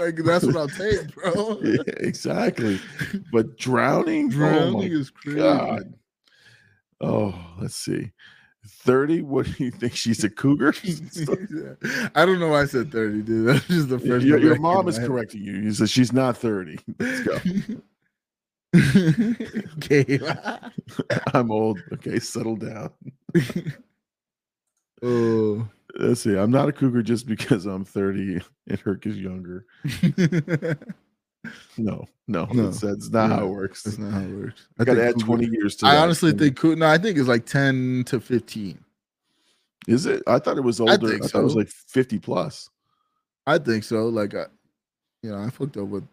like 0.00 0.16
that's 0.24 0.44
what 0.46 0.56
I'll 0.56 0.68
take, 0.68 1.14
bro. 1.14 1.60
yeah, 1.62 1.82
exactly. 1.98 2.80
But 3.32 3.56
drowning, 3.58 4.26
oh 4.26 4.30
Drowning 4.36 4.92
oh 4.94 4.96
is 4.98 5.10
crazy. 5.10 5.38
god. 5.38 5.94
Oh, 7.02 7.34
let's 7.60 7.76
see. 7.76 8.10
30. 8.66 9.22
What 9.22 9.46
do 9.46 9.64
you 9.64 9.70
think? 9.70 9.94
She's 9.94 10.22
a 10.24 10.30
cougar? 10.30 10.74
I 12.14 12.26
don't 12.26 12.38
know 12.40 12.48
why 12.48 12.62
I 12.62 12.66
said 12.66 12.92
30, 12.92 13.22
dude. 13.22 13.46
That's 13.54 13.66
just 13.66 13.88
the 13.88 13.98
first 13.98 14.26
your 14.26 14.38
your 14.38 14.58
mom 14.58 14.88
is 14.88 14.98
correcting 14.98 15.42
you. 15.42 15.54
You 15.54 15.72
said 15.72 15.90
she's 15.90 16.12
not 16.12 16.36
30. 16.36 16.78
Let's 16.98 17.20
go. 17.22 17.38
I'm 21.34 21.50
old. 21.50 21.80
Okay, 21.92 22.18
settle 22.18 22.56
down. 22.56 22.90
oh. 25.02 25.68
Let's 25.98 26.20
see. 26.20 26.36
I'm 26.36 26.52
not 26.52 26.68
a 26.68 26.72
cougar 26.72 27.02
just 27.02 27.26
because 27.26 27.66
I'm 27.66 27.84
30 27.84 28.40
and 28.68 28.78
Herc 28.78 29.06
is 29.06 29.18
younger. 29.18 29.66
No, 31.78 32.06
no, 32.28 32.44
No. 32.46 32.64
That's, 32.66 32.80
that's 32.80 33.08
not 33.10 33.30
how 33.30 33.44
it 33.46 33.48
works. 33.48 33.82
That's 33.84 33.98
not 33.98 34.12
how 34.12 34.20
it 34.20 34.28
works. 34.34 34.66
I 34.78 34.84
got 34.84 34.94
to 34.94 35.06
add 35.08 35.18
20 35.18 35.46
Cougar- 35.46 35.58
years 35.58 35.76
to 35.76 35.86
I 35.86 35.94
that. 35.94 36.02
honestly 36.02 36.32
think 36.32 36.62
no, 36.62 36.86
I 36.86 36.98
think 36.98 37.16
it's 37.18 37.28
like 37.28 37.46
10 37.46 38.04
to 38.08 38.20
15. 38.20 38.78
Is 39.88 40.04
it? 40.06 40.22
I 40.26 40.38
thought 40.38 40.58
it 40.58 40.64
was 40.64 40.78
older. 40.80 40.92
I, 40.92 40.96
think 40.98 41.24
thought 41.24 41.40
it 41.40 41.44
was 41.44 41.56
like 41.56 41.68
50 41.68 42.18
plus. 42.18 42.68
I 43.46 43.56
think 43.58 43.84
so. 43.84 44.08
Like, 44.08 44.34
I, 44.34 44.44
you 45.22 45.30
know, 45.30 45.38
I 45.38 45.46
hooked 45.48 45.78
up 45.78 45.88
with 45.88 46.06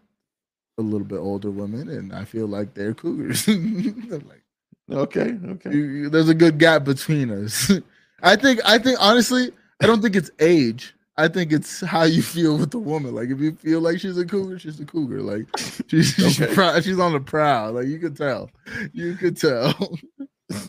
a 0.78 0.82
little 0.82 1.06
bit 1.06 1.18
older 1.18 1.50
women, 1.50 1.90
and 1.90 2.12
I 2.14 2.24
feel 2.24 2.46
like 2.46 2.72
they're 2.72 2.94
cougars. 2.94 3.46
I'm 3.48 4.08
like, 4.28 4.42
Okay, 4.90 5.36
okay. 5.46 5.70
you- 5.70 5.84
you- 5.84 6.08
there's 6.08 6.30
a 6.30 6.34
good 6.34 6.58
gap 6.58 6.84
between 6.84 7.30
us. 7.30 7.70
I 8.22 8.34
think. 8.36 8.60
I 8.64 8.78
think 8.78 8.96
honestly, 9.00 9.50
I 9.82 9.86
don't 9.86 10.00
think 10.00 10.16
it's 10.16 10.30
age. 10.40 10.94
I 11.18 11.28
think 11.28 11.52
it's 11.52 11.80
how 11.80 12.04
you 12.04 12.22
feel 12.22 12.56
with 12.56 12.70
the 12.70 12.78
woman. 12.78 13.14
Like, 13.14 13.28
if 13.28 13.40
you 13.40 13.52
feel 13.56 13.80
like 13.80 13.98
she's 14.00 14.16
a 14.16 14.24
cougar, 14.24 14.58
she's 14.58 14.78
a 14.80 14.84
cougar. 14.86 15.20
Like, 15.20 15.46
she's 15.88 16.14
she's, 16.14 16.40
Okay. 16.40 16.54
proud, 16.54 16.82
she's 16.84 16.98
on 16.98 17.12
the 17.12 17.20
prowl. 17.20 17.72
Like, 17.72 17.86
you 17.88 17.98
could 17.98 18.16
tell. 18.16 18.50
You 18.92 19.14
could 19.16 19.36
tell. 19.36 19.72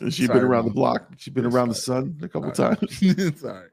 Has 0.02 0.14
she 0.14 0.26
Sorry, 0.26 0.40
been 0.40 0.48
around 0.48 0.64
the 0.66 0.72
block? 0.72 1.08
She's 1.16 1.32
been 1.32 1.46
around 1.46 1.68
the 1.68 1.74
sun 1.74 2.18
a 2.22 2.28
couple 2.28 2.52
Sorry. 2.54 2.76
times. 2.76 3.40
Sorry. 3.40 3.68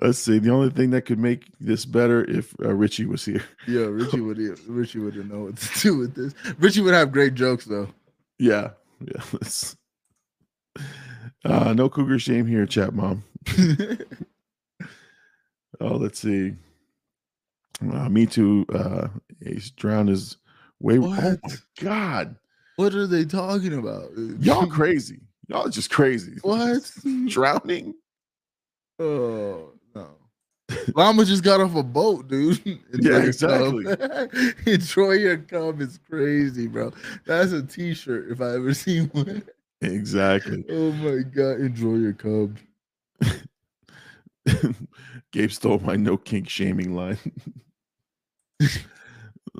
Let's 0.00 0.18
see. 0.18 0.38
The 0.38 0.50
only 0.50 0.70
thing 0.70 0.90
that 0.90 1.02
could 1.02 1.18
make 1.18 1.44
this 1.60 1.84
better 1.84 2.24
if 2.24 2.54
uh, 2.64 2.72
Richie 2.72 3.04
was 3.06 3.24
here. 3.24 3.44
Yeah, 3.68 3.82
Richie 3.82 4.20
would. 4.20 4.38
Richie 4.66 4.98
wouldn't 5.00 5.30
know 5.30 5.44
what 5.44 5.56
to 5.58 5.80
do 5.80 5.98
with 5.98 6.14
this. 6.14 6.34
Richie 6.58 6.80
would 6.80 6.94
have 6.94 7.12
great 7.12 7.34
jokes 7.34 7.66
though. 7.66 7.88
Yeah, 8.38 8.70
yeah. 9.00 9.22
let's- 9.32 9.76
Uh, 11.44 11.74
no 11.74 11.88
cougar 11.88 12.18
shame 12.18 12.46
here, 12.46 12.64
chat 12.66 12.94
mom. 12.94 13.22
Oh, 15.80 15.96
let's 15.96 16.18
see. 16.18 16.54
Uh, 17.82 18.08
me 18.08 18.24
too. 18.24 18.64
Uh, 18.72 19.08
Ace 19.44 19.70
drown 19.70 20.08
is 20.08 20.38
way. 20.80 20.98
Oh 20.98 21.08
my 21.08 21.36
god, 21.80 22.36
what 22.76 22.94
are 22.94 23.06
they 23.06 23.24
talking 23.24 23.74
about? 23.74 24.10
y'all 24.40 24.66
crazy. 24.66 25.20
Y'all 25.48 25.68
just 25.68 25.90
crazy. 25.90 26.38
what? 26.42 26.90
drowning? 27.26 27.94
Oh 28.98 29.72
no. 29.94 30.08
Llama 30.94 31.26
just 31.26 31.44
got 31.44 31.60
off 31.60 31.74
a 31.76 31.82
boat, 31.82 32.28
dude. 32.28 32.58
Yeah, 32.64 33.18
Enjoy 33.24 33.80
your 33.80 33.96
cub. 33.96 34.46
Enjoy 34.66 35.12
your 35.12 35.36
cub 35.38 35.80
is 35.82 36.00
crazy, 36.08 36.68
bro. 36.68 36.92
That's 37.26 37.52
a 37.52 37.62
t-shirt 37.62 38.30
if 38.30 38.40
I 38.40 38.54
ever 38.54 38.72
seen 38.72 39.08
one. 39.08 39.42
Exactly. 39.92 40.64
Oh 40.70 40.92
my 40.92 41.22
god, 41.22 41.60
enjoy 41.60 41.94
your 41.96 42.12
cub. 42.12 42.58
Gabe 45.32 45.50
stole 45.50 45.78
my 45.80 45.96
no 45.96 46.16
kink 46.16 46.48
shaming 46.48 46.94
line. 46.94 47.18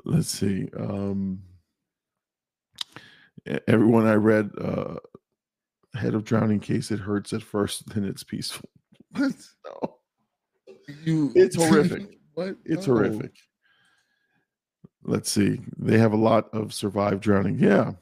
Let's 0.05 0.29
see. 0.29 0.69
Um, 0.77 1.41
everyone 3.67 4.05
I 4.05 4.13
read, 4.15 4.51
uh, 4.59 4.95
head 5.95 6.13
of 6.13 6.23
drowning 6.23 6.59
case, 6.59 6.91
it 6.91 6.99
hurts 6.99 7.33
at 7.33 7.41
first, 7.41 7.87
then 7.93 8.03
it's 8.03 8.23
peaceful. 8.23 8.69
What? 9.11 9.33
No, 9.65 9.97
You 11.03 11.31
It's 11.35 11.55
horrific. 11.55 12.17
what? 12.33 12.57
it's 12.65 12.85
No. 12.87 12.93
horrific. 12.95 13.31
Let's 15.03 15.29
see. 15.31 15.61
They 15.77 15.97
have 15.97 16.13
a 16.13 16.17
lot 16.17 16.53
of 16.53 16.73
survived 16.73 17.21
drowning. 17.21 17.57
Yeah. 17.59 17.93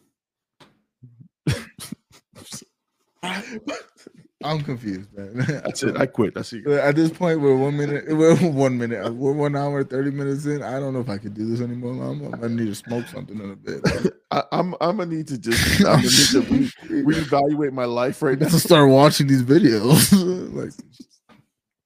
I'm 4.44 4.60
confused, 4.62 5.08
man. 5.14 5.38
That's 5.64 5.84
it. 5.84 5.96
I 5.98 6.06
quit. 6.06 6.34
That's 6.34 6.52
it. 6.54 6.68
At 6.68 6.96
this 6.98 7.10
point, 7.12 7.40
we're 7.40 7.56
one 7.56 7.78
minute, 7.78 8.06
we're 8.10 8.36
one 8.36 8.78
minute, 8.78 9.14
we're 9.14 9.32
one 9.32 9.56
hour, 9.56 9.86
30 9.86 10.12
minutes 10.12 10.46
in. 10.46 10.62
I 10.62 10.80
don't 10.82 10.94
know 10.94 11.00
if 11.00 11.08
I 11.08 11.18
could 11.18 11.34
do 11.34 11.46
this 11.46 11.62
anymore. 11.62 11.92
I'm, 11.94 12.22
I'm 12.26 12.32
gonna 12.32 12.50
need 12.50 12.66
to 12.66 12.76
smoke 12.76 13.08
something 13.08 13.40
in 13.40 13.52
a 13.52 13.56
bit. 13.56 13.82
I, 14.32 14.44
I'm 14.52 14.76
I'm 14.82 14.98
gonna 14.98 15.06
need 15.16 15.28
to 15.30 15.38
just 15.38 15.80
I'm 15.86 16.02
gonna 16.02 16.02
need 16.02 16.72
to 16.82 17.02
re- 17.02 17.04
reevaluate 17.16 17.72
my 17.72 17.86
life 17.86 18.22
right 18.22 18.38
now. 18.38 18.50
to 18.50 18.60
start 18.60 18.90
watching 18.90 19.28
these 19.28 19.44
videos. 19.44 20.12
like 20.54 20.74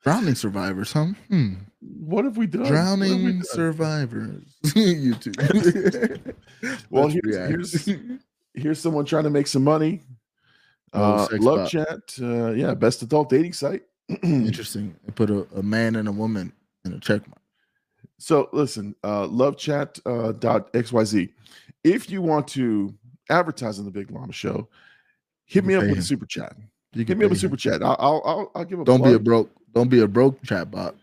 drowning 0.04 0.34
survivors, 0.36 0.92
huh? 0.94 1.08
Hmm. 1.30 1.54
What 1.80 2.26
have 2.26 2.38
we 2.38 2.48
done? 2.48 2.62
Have 2.62 2.72
we 2.72 2.76
Drowning 2.76 3.24
done? 3.34 3.44
survivors. 3.44 4.58
YouTube. 4.64 6.34
Well, 6.90 7.10
Let's 7.24 7.84
here's- 7.86 8.00
Here's 8.56 8.80
someone 8.80 9.06
trying 9.06 9.26
to 9.26 9.30
make 9.30 9.46
some 9.46 9.64
money. 9.64 10.02
Oh, 10.94 11.02
Uh, 11.02 11.28
love 11.40 11.60
bot. 11.60 11.70
chat. 11.70 12.00
Uh, 12.22 12.52
yeah, 12.52 12.74
best 12.74 13.02
adult 13.02 13.30
dating 13.30 13.54
site. 13.54 13.84
Interesting. 14.24 14.96
I 15.08 15.12
put 15.12 15.30
a, 15.30 15.48
a 15.56 15.64
man 15.64 15.96
and 15.98 16.08
a 16.08 16.12
woman 16.12 16.54
in 16.86 16.94
a 16.94 17.00
check 17.00 17.28
mark. 17.28 17.42
So 18.20 18.50
listen, 18.54 18.96
uh, 19.04 19.28
lovechat 19.28 20.00
uh, 20.06 20.32
dot 20.32 20.72
xyz. 20.74 21.32
If 21.84 22.10
you 22.10 22.22
want 22.22 22.48
to 22.50 22.94
advertise 23.30 23.80
on 23.80 23.86
the 23.86 23.92
Big 23.92 24.10
Llama 24.10 24.34
Show, 24.34 24.70
hit 25.46 25.66
me 25.66 25.76
up 25.76 25.84
with 25.84 26.00
a 26.00 26.02
super 26.02 26.26
chat. 26.26 26.56
You 26.94 27.06
Hit 27.06 27.18
me 27.18 27.26
up 27.26 27.32
with 27.32 27.40
super 27.40 27.58
chat. 27.58 27.84
I'll 27.84 27.96
I'll, 28.00 28.22
I'll, 28.26 28.52
I'll 28.56 28.66
give 28.66 28.80
a 28.80 28.86
Don't 28.86 29.04
be 29.04 29.14
a 29.14 29.20
broke. 29.20 29.52
Don't 29.74 29.90
be 29.90 30.02
a 30.02 30.08
broke 30.08 30.42
chat 30.44 30.72
bot. 30.72 30.96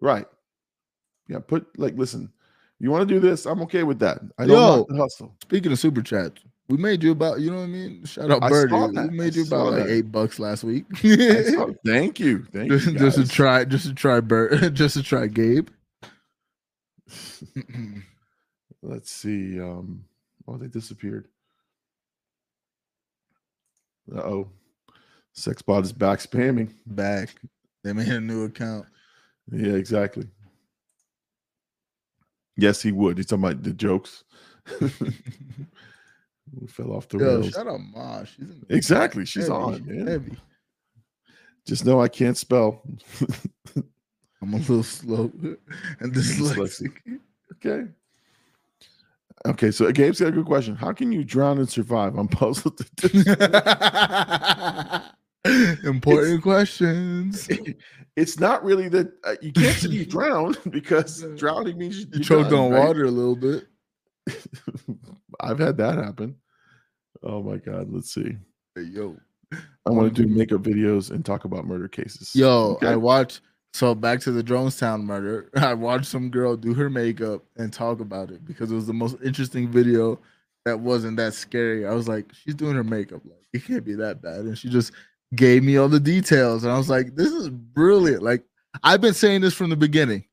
right. 0.00 0.26
Yeah, 1.28 1.38
put 1.40 1.78
like 1.78 1.94
listen. 1.96 2.32
You 2.80 2.90
want 2.90 3.08
to 3.08 3.14
do 3.14 3.20
this? 3.20 3.44
I'm 3.44 3.60
okay 3.62 3.82
with 3.82 3.98
that. 4.00 4.20
I 4.38 4.46
don't 4.46 4.88
Yo. 4.88 4.96
hustle. 4.96 5.34
Speaking 5.42 5.72
of 5.72 5.78
super 5.78 6.00
chats, 6.00 6.40
we 6.68 6.76
made 6.76 7.02
you 7.02 7.12
about. 7.12 7.40
You 7.40 7.50
know 7.50 7.58
what 7.58 7.64
I 7.64 7.68
mean? 7.68 8.04
Shout 8.04 8.30
out 8.30 8.42
I 8.42 8.48
Birdie. 8.48 8.74
We 8.74 9.16
made 9.16 9.34
you 9.34 9.44
about 9.44 9.72
like 9.72 9.84
that. 9.84 9.90
eight 9.90 10.12
bucks 10.12 10.38
last 10.38 10.64
week. 10.64 10.84
Saw- 10.96 11.72
thank 11.84 12.20
you, 12.20 12.44
thank 12.52 12.70
just, 12.70 12.86
you. 12.86 12.98
just 12.98 13.16
to 13.18 13.26
try, 13.28 13.64
just 13.64 13.86
to 13.86 13.94
try 13.94 14.20
Bert, 14.20 14.72
just 14.74 14.96
to 14.96 15.02
try 15.02 15.26
Gabe. 15.26 15.68
Let's 18.82 19.10
see. 19.10 19.58
Um, 19.60 20.04
oh, 20.46 20.56
they 20.58 20.66
disappeared. 20.66 21.28
Uh 24.14 24.20
oh, 24.20 24.48
Sexbot 25.34 25.84
is 25.84 25.92
back 25.92 26.18
spamming. 26.18 26.72
Back. 26.86 27.34
They 27.84 27.92
made 27.92 28.08
a 28.08 28.20
new 28.20 28.44
account. 28.44 28.86
Yeah, 29.50 29.72
exactly. 29.72 30.26
Yes, 32.56 32.82
he 32.82 32.92
would. 32.92 33.16
He's 33.16 33.26
talking 33.26 33.44
about 33.44 33.62
the 33.62 33.72
jokes. 33.72 34.24
we 36.60 36.66
fell 36.66 36.92
off 36.92 37.08
the 37.08 37.18
Yo, 37.18 37.24
rails. 37.40 37.50
shout 37.50 37.66
out 37.66 37.80
Ma. 37.94 38.24
She's 38.24 38.50
in 38.50 38.60
the 38.68 38.74
Exactly, 38.74 39.24
she's 39.24 39.44
heavy, 39.48 39.52
on, 39.54 39.86
man. 39.86 40.06
Heavy. 40.06 40.36
Just 41.66 41.84
know 41.84 42.00
I 42.00 42.08
can't 42.08 42.36
spell. 42.36 42.82
I'm 44.40 44.54
a 44.54 44.58
little 44.58 44.82
slow 44.82 45.30
and 46.00 46.12
dyslexic. 46.14 46.92
okay. 47.54 47.86
Okay, 49.46 49.70
so 49.70 49.90
Gabe's 49.92 50.20
got 50.20 50.28
a 50.28 50.32
good 50.32 50.46
question. 50.46 50.74
How 50.74 50.92
can 50.92 51.12
you 51.12 51.24
drown 51.24 51.58
and 51.58 51.68
survive? 51.68 52.16
I'm 52.18 52.28
puzzled. 52.28 52.80
Important 55.84 56.42
questions. 56.42 57.48
it's 58.16 58.40
not 58.40 58.64
really 58.64 58.88
that 58.88 59.12
uh, 59.24 59.36
you 59.40 59.52
can't 59.52 59.76
say 59.76 59.88
you 59.88 60.04
drown 60.04 60.56
because 60.70 61.24
drowning 61.36 61.78
means 61.78 62.00
you, 62.00 62.06
You 62.14 62.24
choked 62.24 62.50
done, 62.50 62.58
on 62.58 62.70
right? 62.72 62.86
water 62.86 63.04
a 63.04 63.10
little 63.10 63.36
bit. 63.36 63.66
I've 65.40 65.58
had 65.58 65.76
that 65.78 65.96
happen. 65.96 66.36
Oh 67.22 67.42
my 67.42 67.56
god, 67.56 67.88
let's 67.90 68.12
see. 68.12 68.36
Hey, 68.74 68.82
yo. 68.82 69.16
I 69.86 69.90
want 69.90 70.14
to 70.14 70.22
do 70.22 70.28
makeup 70.28 70.62
videos 70.62 71.10
and 71.10 71.24
talk 71.24 71.44
about 71.44 71.66
murder 71.66 71.88
cases. 71.88 72.34
Yo, 72.34 72.72
Okay. 72.72 72.88
I 72.88 72.96
watched 72.96 73.40
so 73.72 73.94
back 73.94 74.20
to 74.20 74.30
the 74.32 74.42
Jonestown 74.42 75.02
murder. 75.02 75.50
I 75.56 75.74
watched 75.74 76.06
some 76.06 76.30
girl 76.30 76.56
do 76.56 76.74
her 76.74 76.90
makeup 76.90 77.44
and 77.56 77.72
talk 77.72 78.00
about 78.00 78.30
it 78.30 78.44
because 78.44 78.70
it 78.70 78.74
was 78.74 78.86
the 78.86 78.92
most 78.92 79.16
interesting 79.24 79.70
video 79.70 80.18
that 80.64 80.78
wasn't 80.78 81.16
that 81.16 81.32
scary. 81.34 81.86
I 81.86 81.94
was 81.94 82.08
like, 82.08 82.26
she's 82.34 82.54
doing 82.54 82.74
her 82.76 82.84
makeup. 82.84 83.22
Like, 83.24 83.42
it 83.54 83.64
can't 83.64 83.84
be 83.84 83.94
that 83.94 84.20
bad. 84.20 84.40
And 84.40 84.58
she 84.58 84.68
just 84.68 84.92
gave 85.34 85.62
me 85.62 85.76
all 85.78 85.88
the 85.88 86.00
details. 86.00 86.64
And 86.64 86.72
I 86.72 86.76
was 86.76 86.90
like, 86.90 87.14
this 87.14 87.30
is 87.32 87.48
brilliant. 87.48 88.22
Like, 88.22 88.42
I've 88.82 89.00
been 89.00 89.14
saying 89.14 89.40
this 89.40 89.54
from 89.54 89.70
the 89.70 89.76
beginning. 89.76 90.24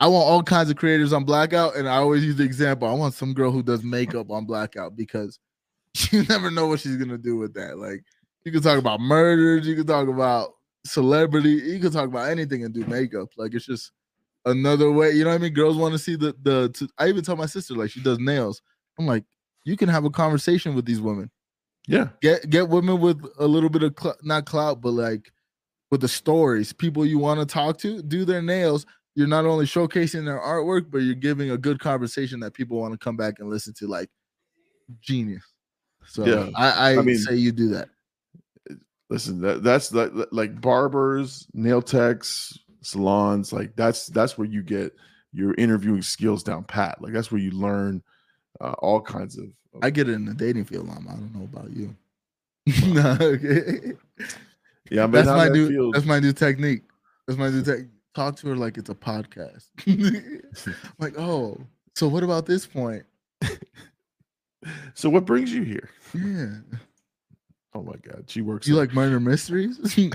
I 0.00 0.08
want 0.08 0.26
all 0.26 0.42
kinds 0.42 0.70
of 0.70 0.76
creators 0.76 1.12
on 1.12 1.24
Blackout, 1.24 1.76
and 1.76 1.88
I 1.88 1.96
always 1.96 2.24
use 2.24 2.36
the 2.36 2.44
example. 2.44 2.88
I 2.88 2.92
want 2.94 3.12
some 3.14 3.34
girl 3.34 3.52
who 3.52 3.62
does 3.62 3.84
makeup 3.84 4.30
on 4.30 4.46
Blackout 4.46 4.96
because 4.96 5.38
you 6.10 6.24
never 6.24 6.50
know 6.50 6.66
what 6.66 6.80
she's 6.80 6.96
gonna 6.96 7.18
do 7.18 7.36
with 7.36 7.52
that. 7.54 7.78
Like, 7.78 8.02
you 8.44 8.52
can 8.52 8.62
talk 8.62 8.78
about 8.78 9.00
murders, 9.00 9.66
you 9.66 9.76
can 9.76 9.86
talk 9.86 10.08
about 10.08 10.54
celebrity, 10.84 11.50
you 11.50 11.78
can 11.80 11.90
talk 11.90 12.06
about 12.06 12.30
anything 12.30 12.64
and 12.64 12.72
do 12.72 12.84
makeup. 12.86 13.28
Like, 13.36 13.54
it's 13.54 13.66
just 13.66 13.92
another 14.46 14.90
way. 14.90 15.10
You 15.10 15.24
know 15.24 15.30
what 15.30 15.36
I 15.36 15.42
mean? 15.42 15.52
Girls 15.52 15.76
want 15.76 15.92
to 15.92 15.98
see 15.98 16.16
the 16.16 16.34
the. 16.42 16.70
To, 16.70 16.88
I 16.98 17.08
even 17.08 17.22
tell 17.22 17.36
my 17.36 17.46
sister 17.46 17.74
like 17.74 17.90
she 17.90 18.02
does 18.02 18.18
nails. 18.18 18.62
I'm 18.98 19.06
like, 19.06 19.24
you 19.64 19.76
can 19.76 19.90
have 19.90 20.04
a 20.06 20.10
conversation 20.10 20.74
with 20.74 20.86
these 20.86 21.00
women. 21.00 21.30
yeah, 21.86 22.08
Get 22.22 22.48
get 22.48 22.68
women 22.70 23.00
with 23.00 23.22
a 23.38 23.46
little 23.46 23.68
bit 23.68 23.82
of 23.82 23.94
cl- 24.00 24.16
not 24.22 24.46
clout, 24.46 24.80
but 24.80 24.92
like 24.92 25.30
with 25.90 26.00
the 26.00 26.08
stories, 26.08 26.72
people 26.72 27.04
you 27.04 27.18
want 27.18 27.40
to 27.40 27.46
talk 27.46 27.76
to, 27.78 28.00
do 28.02 28.24
their 28.24 28.40
nails. 28.40 28.86
You're 29.20 29.28
not 29.28 29.44
only 29.44 29.66
showcasing 29.66 30.24
their 30.24 30.40
artwork, 30.40 30.90
but 30.90 31.02
you're 31.02 31.14
giving 31.14 31.50
a 31.50 31.58
good 31.58 31.78
conversation 31.78 32.40
that 32.40 32.54
people 32.54 32.80
want 32.80 32.94
to 32.94 32.98
come 32.98 33.18
back 33.18 33.34
and 33.38 33.50
listen 33.50 33.74
to. 33.74 33.86
Like 33.86 34.08
genius. 35.02 35.44
So 36.06 36.24
Yeah. 36.24 36.48
I, 36.56 36.70
I, 36.70 36.98
I 36.98 37.02
mean- 37.02 37.18
say 37.18 37.34
you 37.34 37.52
do 37.52 37.68
that. 37.68 37.90
listen, 39.10 39.38
that, 39.42 39.62
that's 39.62 39.92
like 39.92 40.10
like 40.32 40.58
barbers, 40.58 41.46
nail 41.52 41.82
techs, 41.82 42.58
salons. 42.80 43.52
Like 43.52 43.76
that's 43.76 44.06
that's 44.06 44.38
where 44.38 44.46
you 44.46 44.62
get 44.62 44.94
your 45.34 45.52
interviewing 45.58 46.00
skills 46.00 46.42
down 46.42 46.64
pat. 46.64 47.02
Like 47.02 47.12
that's 47.12 47.30
where 47.30 47.42
you 47.42 47.50
learn 47.50 48.02
uh, 48.62 48.72
all 48.78 49.02
kinds 49.02 49.36
of. 49.36 49.44
of- 49.74 49.80
I 49.82 49.90
get 49.90 50.08
it 50.08 50.12
in 50.12 50.24
the 50.24 50.32
dating 50.32 50.64
field, 50.64 50.86
Mama. 50.86 51.10
I 51.10 51.12
don't 51.16 51.34
know 51.34 51.44
about 51.44 51.70
you. 51.76 51.94
no, 52.86 53.18
okay. 53.20 53.92
yeah, 54.90 55.06
but 55.06 55.12
That's 55.12 55.28
my 55.28 55.50
that 55.50 55.52
new. 55.52 55.92
That's 55.92 56.06
my 56.06 56.20
new 56.20 56.32
technique. 56.32 56.84
That's 57.26 57.38
my 57.38 57.50
new 57.50 57.62
tech. 57.62 57.80
Talk 58.14 58.36
to 58.36 58.48
her 58.48 58.56
like 58.56 58.76
it's 58.76 58.90
a 58.90 58.94
podcast. 58.94 59.68
like, 60.98 61.18
oh, 61.18 61.58
so 61.94 62.08
what 62.08 62.22
about 62.22 62.46
this 62.46 62.66
point? 62.66 63.04
So 64.94 65.08
what 65.08 65.24
brings 65.24 65.52
you 65.52 65.62
here? 65.62 65.88
Yeah. 66.14 66.78
Oh 67.74 67.82
my 67.82 67.94
god, 68.02 68.24
she 68.26 68.42
works. 68.42 68.66
You 68.66 68.74
like 68.74 68.92
murder 68.92 69.20
mysteries? 69.20 69.78
you 69.96 70.10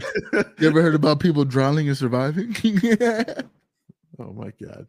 ever 0.61 0.81
heard 0.81 0.95
about 0.95 1.19
people 1.19 1.45
drowning 1.45 1.87
and 1.87 1.97
surviving? 1.97 2.55
oh 4.19 4.33
my 4.33 4.51
god. 4.61 4.85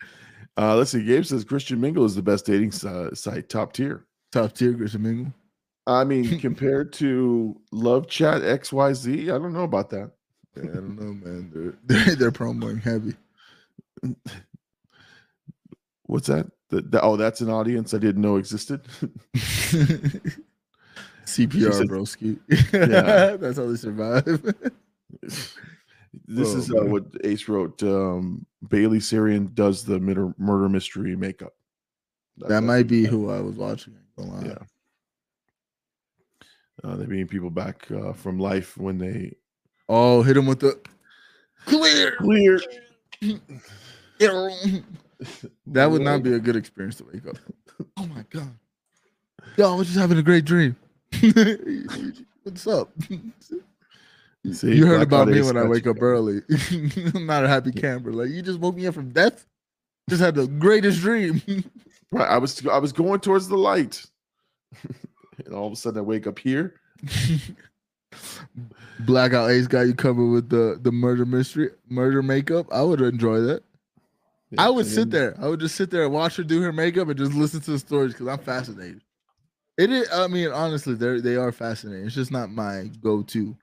Uh, 0.59 0.74
let's 0.77 0.91
see. 0.91 1.05
Gabe 1.05 1.24
says 1.24 1.45
Christian 1.45 1.81
Mingle 1.81 2.05
is 2.05 2.15
the 2.15 2.23
best 2.23 2.47
dating 2.47 2.73
si- 2.73 3.15
site, 3.15 3.49
top 3.49 3.73
tier. 3.73 4.05
Top 4.33 4.53
tier, 4.53 4.74
Christian 4.74 5.03
Mingle. 5.03 5.33
I 5.87 6.03
mean, 6.03 6.41
compared 6.41 6.93
to 6.95 7.61
Love 7.70 8.09
Chat 8.09 8.43
XYZ, 8.43 9.24
I 9.24 9.39
don't 9.39 9.53
know 9.53 9.62
about 9.62 9.91
that. 9.91 10.11
Yeah, 10.57 10.70
I 10.70 10.74
don't 10.74 10.97
know, 10.97 11.12
man. 11.15 11.51
They're 11.53 11.74
they're, 12.05 12.16
they're 12.16 12.31
promoting 12.33 12.78
heavy. 12.78 13.15
What's 16.05 16.28
that? 16.28 16.51
The, 16.70 16.83
the- 16.83 17.03
oh, 17.03 17.16
that's 17.16 17.41
an 17.41 17.51
audience 17.51 17.95
I 17.95 17.99
didn't 17.99 18.23
know 18.23 18.37
existed. 18.37 18.83
CPR, 21.27 21.83
broski. 21.89 22.39
Yeah. 22.73 23.37
That's 23.41 23.59
how 23.59 23.66
they 23.66 23.74
survive. 23.77 24.24
this 25.23 25.55
Oh, 26.55 26.57
is 26.57 26.70
uh, 26.70 26.85
what 26.85 27.05
Ace 27.24 27.49
wrote. 27.49 27.83
Um, 27.83 28.47
Bailey 28.69 28.99
Sarian 29.01 29.53
does 29.53 29.85
the 29.85 29.99
murder, 29.99 30.33
murder 30.39 30.69
mystery 30.69 31.16
makeup. 31.16 31.53
That's 32.39 32.51
that 32.51 32.62
might 32.62 32.87
be 32.87 33.03
got. 33.03 33.11
who 33.11 33.31
I 33.31 33.41
was 33.41 33.57
watching. 33.57 33.95
I 33.95 34.23
ain't 34.23 34.31
gonna 34.31 34.41
lie. 34.41 34.47
Yeah. 36.85 36.89
Uh, 36.91 36.97
they 36.97 37.07
bring 37.07 37.27
people 37.27 37.51
back 37.51 37.91
uh, 37.91 38.12
from 38.12 38.39
life 38.39 38.77
when 38.77 38.97
they 38.99 39.35
Oh, 39.89 40.23
hit 40.23 40.37
him 40.37 40.47
with 40.47 40.61
the 40.61 40.79
clear. 41.65 42.17
clear. 42.17 42.61
That 45.67 45.91
would 45.91 46.03
not 46.03 46.23
be 46.23 46.35
a 46.35 46.39
good 46.39 46.57
experience 46.57 46.97
to 46.97 47.05
wake 47.05 47.27
up. 47.27 47.37
Oh 47.97 48.07
my 48.07 48.25
god. 48.31 48.57
Yo, 49.57 49.73
I 49.73 49.77
was 49.77 49.87
just 49.87 49.99
having 49.99 50.19
a 50.19 50.23
great 50.23 50.45
dream. 50.45 50.77
What's 52.43 52.67
up? 52.67 52.93
See, 54.53 54.75
you 54.77 54.87
heard 54.87 55.03
about 55.03 55.29
me 55.29 55.43
when 55.43 55.57
I 55.57 55.65
wake 55.65 55.87
up 55.87 56.01
early. 56.01 56.43
I'm 57.15 57.27
not 57.27 57.45
a 57.45 57.49
happy 57.49 57.73
camper. 57.73 58.13
Like 58.13 58.31
you 58.31 58.43
just 58.43 58.61
woke 58.61 58.77
me 58.77 58.87
up 58.87 58.95
from 58.95 59.11
death. 59.11 59.47
Just 60.09 60.23
had 60.23 60.35
the 60.35 60.47
greatest 60.47 61.01
dream. 61.01 61.43
Right, 62.13 62.29
I 62.31 62.39
was 62.39 62.65
I 62.69 62.79
was 62.79 62.93
going 62.93 63.19
towards 63.19 63.49
the 63.49 63.57
light, 63.57 64.01
and 65.45 65.53
all 65.53 65.67
of 65.67 65.73
a 65.73 65.77
sudden 65.77 65.99
I 65.99 66.03
wake 66.03 66.29
up 66.29 66.39
here. 66.39 66.81
Blackout 69.01 69.51
Ace 69.51 69.66
got 69.66 69.82
you 69.82 69.94
covered 69.94 70.26
with 70.26 70.48
the 70.48 70.78
the 70.80 70.93
murder 70.93 71.26
mystery, 71.26 71.70
murder 71.88 72.22
makeup. 72.22 72.66
I 72.72 72.82
would 72.82 73.01
enjoy 73.01 73.40
that. 73.40 73.62
I 74.59 74.70
would 74.70 74.86
sit 74.86 75.10
there. 75.10 75.36
I 75.40 75.48
would 75.48 75.60
just 75.60 75.74
sit 75.74 75.90
there 75.90 76.05
and 76.05 76.12
watch 76.12 76.36
her 76.36 76.44
do 76.44 76.62
her 76.62 76.72
makeup 76.72 77.09
and 77.09 77.18
just 77.18 77.34
listen 77.34 77.60
to 77.62 77.72
the 77.72 77.78
stories 77.78 78.12
because 78.12 78.28
I'm 78.28 78.38
fascinated. 78.38 79.02
It 79.76 79.90
is. 79.90 80.09
I 80.10 80.26
mean, 80.28 80.51
honestly, 80.51 80.94
they 80.94 81.20
they 81.20 81.36
are 81.36 81.52
fascinating. 81.52 82.06
It's 82.06 82.14
just 82.14 82.32
not 82.32 82.51
my 82.51 82.90
go-to. 83.02 83.56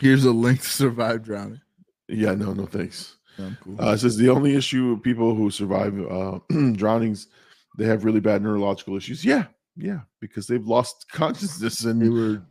Here's 0.00 0.24
a 0.24 0.32
link 0.32 0.62
to 0.62 0.68
survive 0.68 1.22
drowning. 1.22 1.60
Yeah, 2.08 2.34
no, 2.34 2.54
no, 2.54 2.66
thanks. 2.66 3.16
I'm 3.38 3.56
cool. 3.62 3.80
Uh, 3.80 3.92
it 3.92 3.98
says 3.98 4.16
the 4.16 4.28
only 4.30 4.54
issue 4.54 4.92
with 4.92 5.02
people 5.02 5.34
who 5.34 5.50
survive 5.50 5.98
uh, 6.10 6.38
drownings, 6.72 7.28
they 7.78 7.84
have 7.84 8.04
really 8.04 8.20
bad 8.20 8.42
neurological 8.42 8.96
issues. 8.96 9.24
Yeah, 9.24 9.46
yeah, 9.76 10.00
because 10.20 10.46
they've 10.46 10.66
lost 10.66 11.10
consciousness 11.10 11.84
and 11.84 12.00
they 12.00 12.08
were 12.08 12.42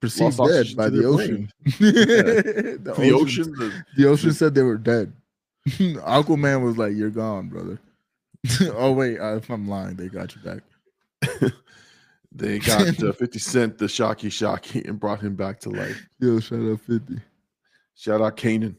perceived 0.00 0.38
dead 0.38 0.66
by 0.76 0.88
the 0.88 1.04
ocean. 1.04 1.50
brain. 1.78 1.92
the, 1.92 2.78
the 2.96 3.12
ocean. 3.12 3.14
ocean. 3.14 3.52
The, 3.52 3.84
The 3.96 4.08
ocean 4.08 4.32
said 4.32 4.54
they 4.54 4.62
were 4.62 4.78
dead. 4.78 5.12
Aquaman 5.68 6.62
was 6.64 6.78
like, 6.78 6.94
"You're 6.94 7.10
gone, 7.10 7.48
brother." 7.48 7.78
oh 8.74 8.92
wait, 8.92 9.18
uh, 9.18 9.36
if 9.36 9.50
I'm 9.50 9.68
lying, 9.68 9.96
they 9.96 10.08
got 10.08 10.34
you 10.34 10.42
back. 10.42 10.62
they 12.32 12.58
got 12.60 13.02
uh, 13.02 13.12
50 13.12 13.38
Cent, 13.38 13.78
the 13.78 13.88
Shocky 13.88 14.30
Shocky, 14.30 14.82
and 14.84 14.98
brought 14.98 15.20
him 15.20 15.34
back 15.34 15.60
to 15.60 15.70
life. 15.70 16.08
Yo, 16.20 16.40
shout 16.40 16.60
out 16.60 16.80
fifty. 16.80 17.20
Shout 17.94 18.20
out 18.20 18.36
Kanan. 18.36 18.76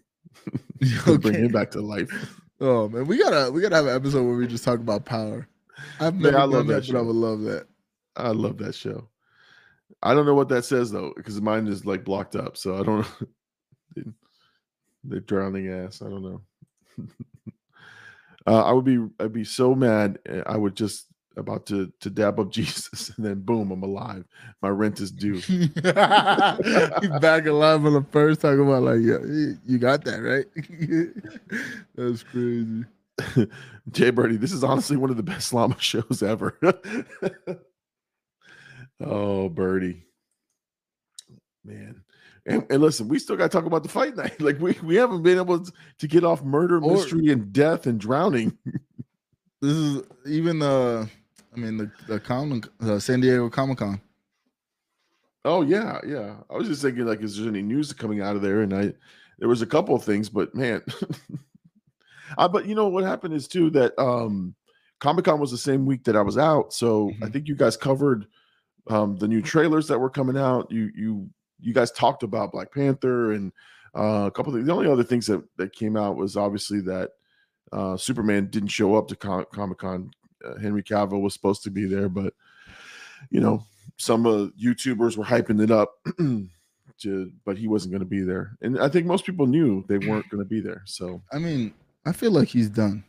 Yo, 0.79 1.17
Bring 1.17 1.35
him 1.35 1.51
back 1.51 1.71
to 1.71 1.81
life. 1.81 2.39
Oh 2.61 2.87
man, 2.89 3.05
we 3.05 3.17
gotta 3.17 3.51
we 3.51 3.61
gotta 3.61 3.75
have 3.75 3.85
an 3.87 3.95
episode 3.95 4.23
where 4.25 4.35
we 4.35 4.47
just 4.47 4.63
talk 4.63 4.79
about 4.79 5.05
power. 5.05 5.47
I've 5.99 6.15
Man, 6.15 6.35
I 6.35 6.43
love 6.43 6.67
that, 6.67 6.85
that 6.85 6.93
but 6.93 6.99
I 6.99 7.01
would 7.01 7.15
love 7.15 7.41
that. 7.41 7.67
I 8.19 8.29
love 8.31 8.57
that 8.59 8.75
show. 8.75 9.07
I 10.03 10.13
don't 10.13 10.25
know 10.25 10.35
what 10.35 10.49
that 10.49 10.65
says 10.65 10.91
though, 10.91 11.13
because 11.15 11.41
mine 11.41 11.67
is 11.67 11.85
like 11.85 12.03
blocked 12.03 12.35
up. 12.35 12.57
So 12.57 12.77
I 12.79 12.83
don't 12.83 13.05
They're 15.03 15.19
drowning 15.21 15.69
ass. 15.69 16.01
I 16.01 16.09
don't 16.09 16.23
know. 16.23 16.41
uh, 18.47 18.63
I 18.63 18.71
would 18.73 18.85
be 18.85 18.99
I'd 19.19 19.33
be 19.33 19.43
so 19.43 19.73
mad. 19.75 20.19
uh, 20.29 20.41
I 20.45 20.57
would 20.57 20.75
just 20.75 21.07
about 21.37 21.65
to 21.67 21.91
to 22.01 22.09
dab 22.09 22.39
up 22.39 22.51
Jesus 22.51 23.09
and 23.15 23.25
then 23.25 23.39
boom, 23.41 23.71
I'm 23.71 23.83
alive. 23.83 24.25
My 24.61 24.69
rent 24.69 24.99
is 24.99 25.11
due. 25.11 25.37
He's 25.39 25.69
back 25.69 27.45
alive 27.45 27.85
on 27.85 27.93
the 27.93 28.05
first 28.11 28.41
talking 28.41 28.61
about 28.61 28.83
like, 28.83 28.99
yeah, 29.01 29.19
you- 29.25 29.57
you 29.65 29.77
got 29.77 30.03
that 30.05 30.19
right. 30.21 30.45
That's 31.95 32.23
crazy. 32.23 32.85
Jay 33.91 34.11
Birdie, 34.11 34.37
this 34.37 34.51
is 34.53 34.63
honestly 34.63 34.95
one 34.97 35.09
of 35.09 35.17
the 35.17 35.23
best 35.23 35.53
llama 35.53 35.77
shows 35.79 36.21
ever. 36.23 36.57
Oh, 39.01 39.49
Birdie. 39.49 40.05
Man. 41.63 42.03
And, 42.45 42.65
and 42.71 42.81
listen, 42.81 43.07
we 43.07 43.19
still 43.19 43.35
got 43.35 43.51
to 43.51 43.57
talk 43.57 43.65
about 43.65 43.83
the 43.83 43.89
fight 43.89 44.15
night. 44.15 44.39
Like 44.41 44.59
we, 44.59 44.77
we 44.83 44.95
haven't 44.95 45.23
been 45.23 45.37
able 45.37 45.65
to, 45.99 46.07
get 46.07 46.23
off 46.23 46.43
murder, 46.43 46.77
Or- 46.81 46.93
mystery, 46.93 47.29
and 47.31 47.51
death 47.53 47.85
and 47.87 47.99
drowning. 47.99 48.57
This 49.61 49.75
is 49.75 50.01
even 50.25 50.61
uh 50.61 51.05
I 51.53 51.59
mean 51.59 51.75
the 51.75 51.91
the 52.07 52.17
Comic 52.17 52.63
uh, 52.81 52.97
San 52.97 53.19
Diego 53.19 53.49
Comic 53.49 53.79
Con. 53.79 53.99
Oh 55.43 55.63
yeah, 55.63 55.99
yeah. 56.07 56.35
I 56.49 56.55
was 56.55 56.69
just 56.69 56.81
thinking 56.81 57.05
like, 57.05 57.21
is 57.21 57.37
there 57.37 57.49
any 57.49 57.61
news 57.61 57.91
coming 57.91 58.21
out 58.21 58.37
of 58.37 58.41
there? 58.41 58.61
And 58.61 58.73
I, 58.73 58.93
there 59.37 59.49
was 59.49 59.61
a 59.61 59.65
couple 59.65 59.95
of 59.95 60.03
things, 60.05 60.29
but 60.29 60.55
man, 60.55 60.81
uh, 62.37 62.47
but 62.47 62.67
you 62.67 62.73
know 62.73 62.87
what 62.87 63.03
happened 63.03 63.33
is 63.33 63.49
too 63.49 63.69
that 63.71 63.99
um, 63.99 64.55
Comic 65.01 65.25
Con 65.25 65.41
was 65.41 65.51
the 65.51 65.57
same 65.57 65.85
week 65.85 66.05
that 66.05 66.15
I 66.15 66.21
was 66.21 66.37
out, 66.37 66.71
so 66.71 67.09
I 67.21 67.25
Mhm. 67.25 67.33
think 67.33 67.47
you 67.49 67.55
guys 67.55 67.75
covered 67.75 68.27
um, 68.89 69.17
the 69.17 69.27
new 69.27 69.41
trailers 69.41 69.87
that 69.87 69.99
were 69.99 70.09
coming 70.09 70.37
out. 70.37 70.71
You 70.71 70.91
you 70.95 71.29
you 71.61 71.73
guys 71.73 71.91
talked 71.91 72.23
about 72.23 72.51
Black 72.51 72.73
Panther 72.73 73.33
and 73.33 73.51
uh, 73.95 74.25
a 74.27 74.31
couple 74.31 74.55
of 74.55 74.65
the 74.65 74.73
only 74.73 74.89
other 74.89 75.03
things 75.03 75.27
that 75.27 75.43
that 75.57 75.73
came 75.73 75.95
out 75.95 76.17
was 76.17 76.35
obviously 76.35 76.81
that 76.81 77.11
uh, 77.71 77.95
Superman 77.95 78.47
didn't 78.47 78.69
show 78.69 78.95
up 78.95 79.07
to 79.07 79.15
Com- 79.15 79.45
Comic 79.53 79.77
Con. 79.77 80.11
Uh, 80.43 80.57
Henry 80.57 80.83
Cavill 80.83 81.21
was 81.21 81.33
supposed 81.33 81.63
to 81.63 81.69
be 81.69 81.85
there, 81.85 82.09
but 82.09 82.33
you 83.29 83.39
know 83.39 83.63
some 83.97 84.25
uh, 84.25 84.47
YouTubers 84.61 85.17
were 85.17 85.25
hyping 85.25 85.61
it 85.61 85.71
up, 85.71 85.95
to, 86.99 87.31
but 87.45 87.57
he 87.57 87.67
wasn't 87.67 87.91
going 87.91 87.99
to 87.99 88.05
be 88.05 88.21
there. 88.21 88.57
And 88.61 88.79
I 88.79 88.87
think 88.87 89.05
most 89.05 89.25
people 89.25 89.45
knew 89.45 89.83
they 89.87 89.97
weren't 89.97 90.29
going 90.29 90.43
to 90.43 90.49
be 90.49 90.61
there. 90.61 90.81
So 90.85 91.21
I 91.31 91.37
mean, 91.37 91.73
I 92.05 92.13
feel 92.13 92.31
like 92.31 92.47
he's 92.47 92.69
done. 92.69 93.03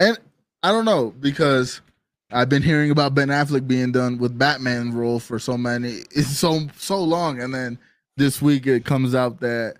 And 0.00 0.18
I 0.62 0.72
don't 0.72 0.84
know 0.84 1.14
because 1.20 1.80
I've 2.32 2.48
been 2.48 2.62
hearing 2.62 2.90
about 2.90 3.14
Ben 3.14 3.28
Affleck 3.28 3.66
being 3.66 3.92
done 3.92 4.18
with 4.18 4.38
Batman 4.38 4.92
role 4.92 5.20
for 5.20 5.38
so 5.38 5.56
many 5.56 6.02
it's 6.10 6.36
so 6.36 6.66
so 6.76 7.02
long 7.02 7.40
and 7.40 7.54
then 7.54 7.78
this 8.16 8.40
week 8.42 8.66
it 8.66 8.84
comes 8.84 9.14
out 9.14 9.40
that 9.40 9.76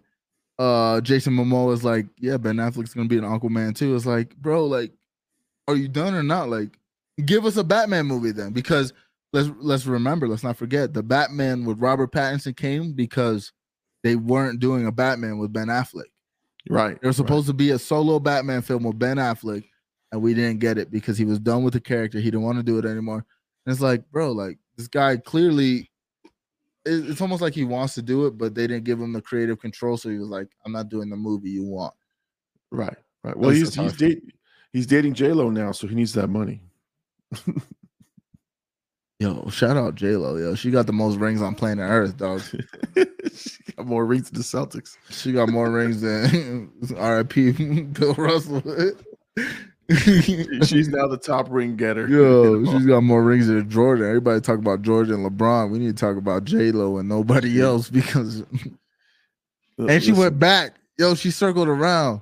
uh 0.58 1.00
Jason 1.00 1.34
Momoa 1.34 1.72
is 1.72 1.84
like, 1.84 2.06
yeah, 2.18 2.36
Ben 2.36 2.56
Affleck's 2.56 2.94
going 2.94 3.08
to 3.08 3.14
be 3.14 3.18
an 3.18 3.30
Aquaman 3.30 3.74
too. 3.74 3.94
It's 3.94 4.06
like, 4.06 4.36
bro, 4.36 4.66
like 4.66 4.92
are 5.68 5.76
you 5.76 5.88
done 5.88 6.14
or 6.14 6.22
not? 6.22 6.48
Like 6.48 6.78
give 7.24 7.44
us 7.46 7.56
a 7.56 7.64
Batman 7.64 8.06
movie 8.06 8.32
then 8.32 8.52
because 8.52 8.92
let's 9.32 9.50
let's 9.58 9.86
remember, 9.86 10.28
let's 10.28 10.44
not 10.44 10.56
forget 10.56 10.92
the 10.92 11.02
Batman 11.02 11.64
with 11.64 11.78
Robert 11.78 12.12
Pattinson 12.12 12.56
came 12.56 12.92
because 12.92 13.52
they 14.02 14.16
weren't 14.16 14.60
doing 14.60 14.86
a 14.86 14.92
Batman 14.92 15.38
with 15.38 15.52
Ben 15.52 15.68
Affleck. 15.68 16.10
right, 16.68 17.00
There 17.00 17.08
was 17.08 17.16
supposed 17.16 17.46
to 17.46 17.52
be 17.52 17.70
a 17.70 17.78
solo 17.78 18.18
Batman 18.18 18.62
film 18.62 18.82
with 18.82 18.98
Ben 18.98 19.16
Affleck, 19.16 19.64
and 20.12 20.22
we 20.22 20.34
didn't 20.34 20.60
get 20.60 20.78
it 20.78 20.90
because 20.90 21.18
he 21.18 21.24
was 21.24 21.38
done 21.40 21.64
with 21.64 21.72
the 21.72 21.80
character. 21.80 22.18
He 22.18 22.26
didn't 22.26 22.42
want 22.42 22.58
to 22.58 22.62
do 22.62 22.78
it 22.78 22.84
anymore. 22.84 23.24
And 23.66 23.72
it's 23.72 23.80
like, 23.82 24.08
bro, 24.12 24.30
like 24.32 24.58
this 24.76 24.86
guy 24.88 25.16
clearly, 25.16 25.90
it- 26.84 27.08
it's 27.10 27.20
almost 27.20 27.42
like 27.42 27.54
he 27.54 27.64
wants 27.64 27.94
to 27.94 28.02
do 28.02 28.26
it, 28.26 28.36
but 28.38 28.54
they 28.54 28.66
didn't 28.66 28.84
give 28.84 29.00
him 29.00 29.12
the 29.12 29.22
creative 29.22 29.58
control. 29.60 29.96
So 29.96 30.08
he 30.10 30.18
was 30.18 30.28
like, 30.28 30.48
I'm 30.64 30.72
not 30.72 30.88
doing 30.88 31.08
the 31.10 31.16
movie 31.16 31.50
you 31.50 31.64
want. 31.64 31.94
right, 32.70 32.96
right. 33.24 33.36
Well, 33.36 33.50
he's 33.50 33.74
that's 33.74 33.92
he's, 33.92 33.94
feel. 33.98 34.08
date, 34.10 34.22
he's 34.72 34.86
dating 34.86 35.14
J 35.14 35.32
Lo 35.32 35.48
now, 35.50 35.72
so 35.72 35.86
he 35.86 35.94
needs 35.94 36.12
that 36.14 36.28
money. 36.28 36.62
Yo, 39.20 39.48
shout 39.50 39.76
out 39.76 39.94
J 39.94 40.16
Lo. 40.16 40.36
Yo, 40.36 40.54
she 40.56 40.70
got 40.72 40.86
the 40.86 40.92
most 40.92 41.16
rings 41.18 41.40
on 41.40 41.54
planet 41.54 41.84
Earth, 41.88 42.16
dog. 42.16 42.42
she 43.36 43.62
got 43.76 43.86
more 43.86 44.04
rings 44.04 44.28
than 44.30 44.38
the 44.38 44.44
Celtics. 44.44 44.96
She 45.10 45.32
got 45.32 45.48
more 45.48 45.70
rings 45.70 46.00
than 46.00 46.72
R.I.P. 46.98 47.52
Bill 47.82 48.14
Russell. 48.14 48.62
She's 49.90 50.88
now 50.88 51.06
the 51.06 51.18
top 51.22 51.48
ring 51.50 51.76
getter. 51.76 52.08
Yo, 52.08 52.64
she's 52.72 52.86
got 52.86 53.02
more 53.02 53.22
rings 53.22 53.48
than 53.48 53.68
Jordan. 53.68 54.06
Everybody 54.06 54.40
talk 54.40 54.58
about 54.58 54.82
Jordan 54.82 55.14
and 55.14 55.30
LeBron. 55.30 55.70
We 55.70 55.78
need 55.78 55.96
to 55.96 56.00
talk 56.00 56.16
about 56.16 56.44
J 56.44 56.70
Lo 56.72 56.98
and 56.98 57.08
nobody 57.08 57.60
else 57.60 57.90
because 57.90 58.44
and 59.78 60.02
she 60.02 60.12
went 60.12 60.38
back. 60.38 60.76
Yo, 60.98 61.14
she 61.14 61.30
circled 61.30 61.68
around. 61.68 62.20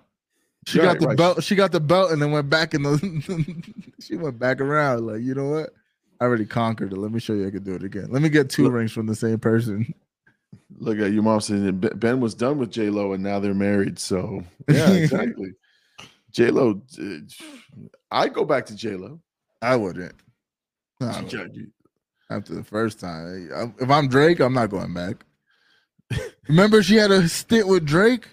She 0.67 0.79
Right, 0.79 0.87
got 0.87 1.01
the 1.01 1.07
right. 1.09 1.17
belt. 1.17 1.43
She 1.45 1.55
got 1.55 1.73
the 1.73 1.81
belt 1.81 2.11
and 2.13 2.21
then 2.21 2.31
went 2.33 2.51
back 2.51 2.75
in 2.75 2.83
the. 2.83 3.63
she 4.01 4.17
went 4.17 4.39
back 4.39 4.61
around. 4.61 5.07
Like 5.07 5.21
you 5.21 5.35
know 5.35 5.49
what? 5.49 5.71
I 6.21 6.25
already 6.25 6.47
conquered 6.47 6.93
it. 6.93 6.97
Let 6.99 7.13
me 7.13 7.21
show 7.21 7.33
you 7.35 7.47
I 7.47 7.51
can 7.51 7.63
do 7.63 7.75
it 7.75 7.83
again. 7.83 8.09
Let 8.11 8.23
me 8.23 8.29
get 8.29 8.51
two 8.51 8.65
Look- 8.65 8.73
rings 8.75 8.93
from 8.93 9.07
the 9.07 9.15
same 9.15 9.39
person. 9.39 9.95
Look 10.79 10.99
at 10.99 11.13
your 11.13 11.23
mom 11.23 11.41
saying 11.41 11.79
Ben 11.97 12.21
was 12.21 12.35
done 12.35 12.59
with 12.59 12.71
J 12.71 12.91
Lo 12.91 13.13
and 13.13 13.23
now 13.23 13.39
they're 13.39 13.55
married. 13.55 13.99
So 13.99 14.43
yeah, 14.69 14.91
exactly. 14.91 15.53
J 16.33 16.51
Lo, 16.51 16.81
I'd 18.11 18.35
go 18.35 18.45
back 18.45 18.67
to 18.67 18.77
J 18.77 18.97
Lo. 18.97 19.21
I 19.63 19.77
wouldn't. 19.77 20.15
I 21.01 21.21
wouldn't. 21.23 21.73
After 22.31 22.55
the 22.55 22.63
first 22.63 23.01
time, 23.01 23.51
if 23.81 23.91
I'm 23.91 24.09
Drake, 24.09 24.41
I'm 24.41 24.55
not 24.55 24.71
going 24.71 24.95
back. 24.95 25.25
Remember, 26.49 26.83
she 26.83 26.97
had 26.97 27.11
a 27.11 27.29
stint 27.29 27.67
with 27.67 27.85
Drake. 27.85 28.29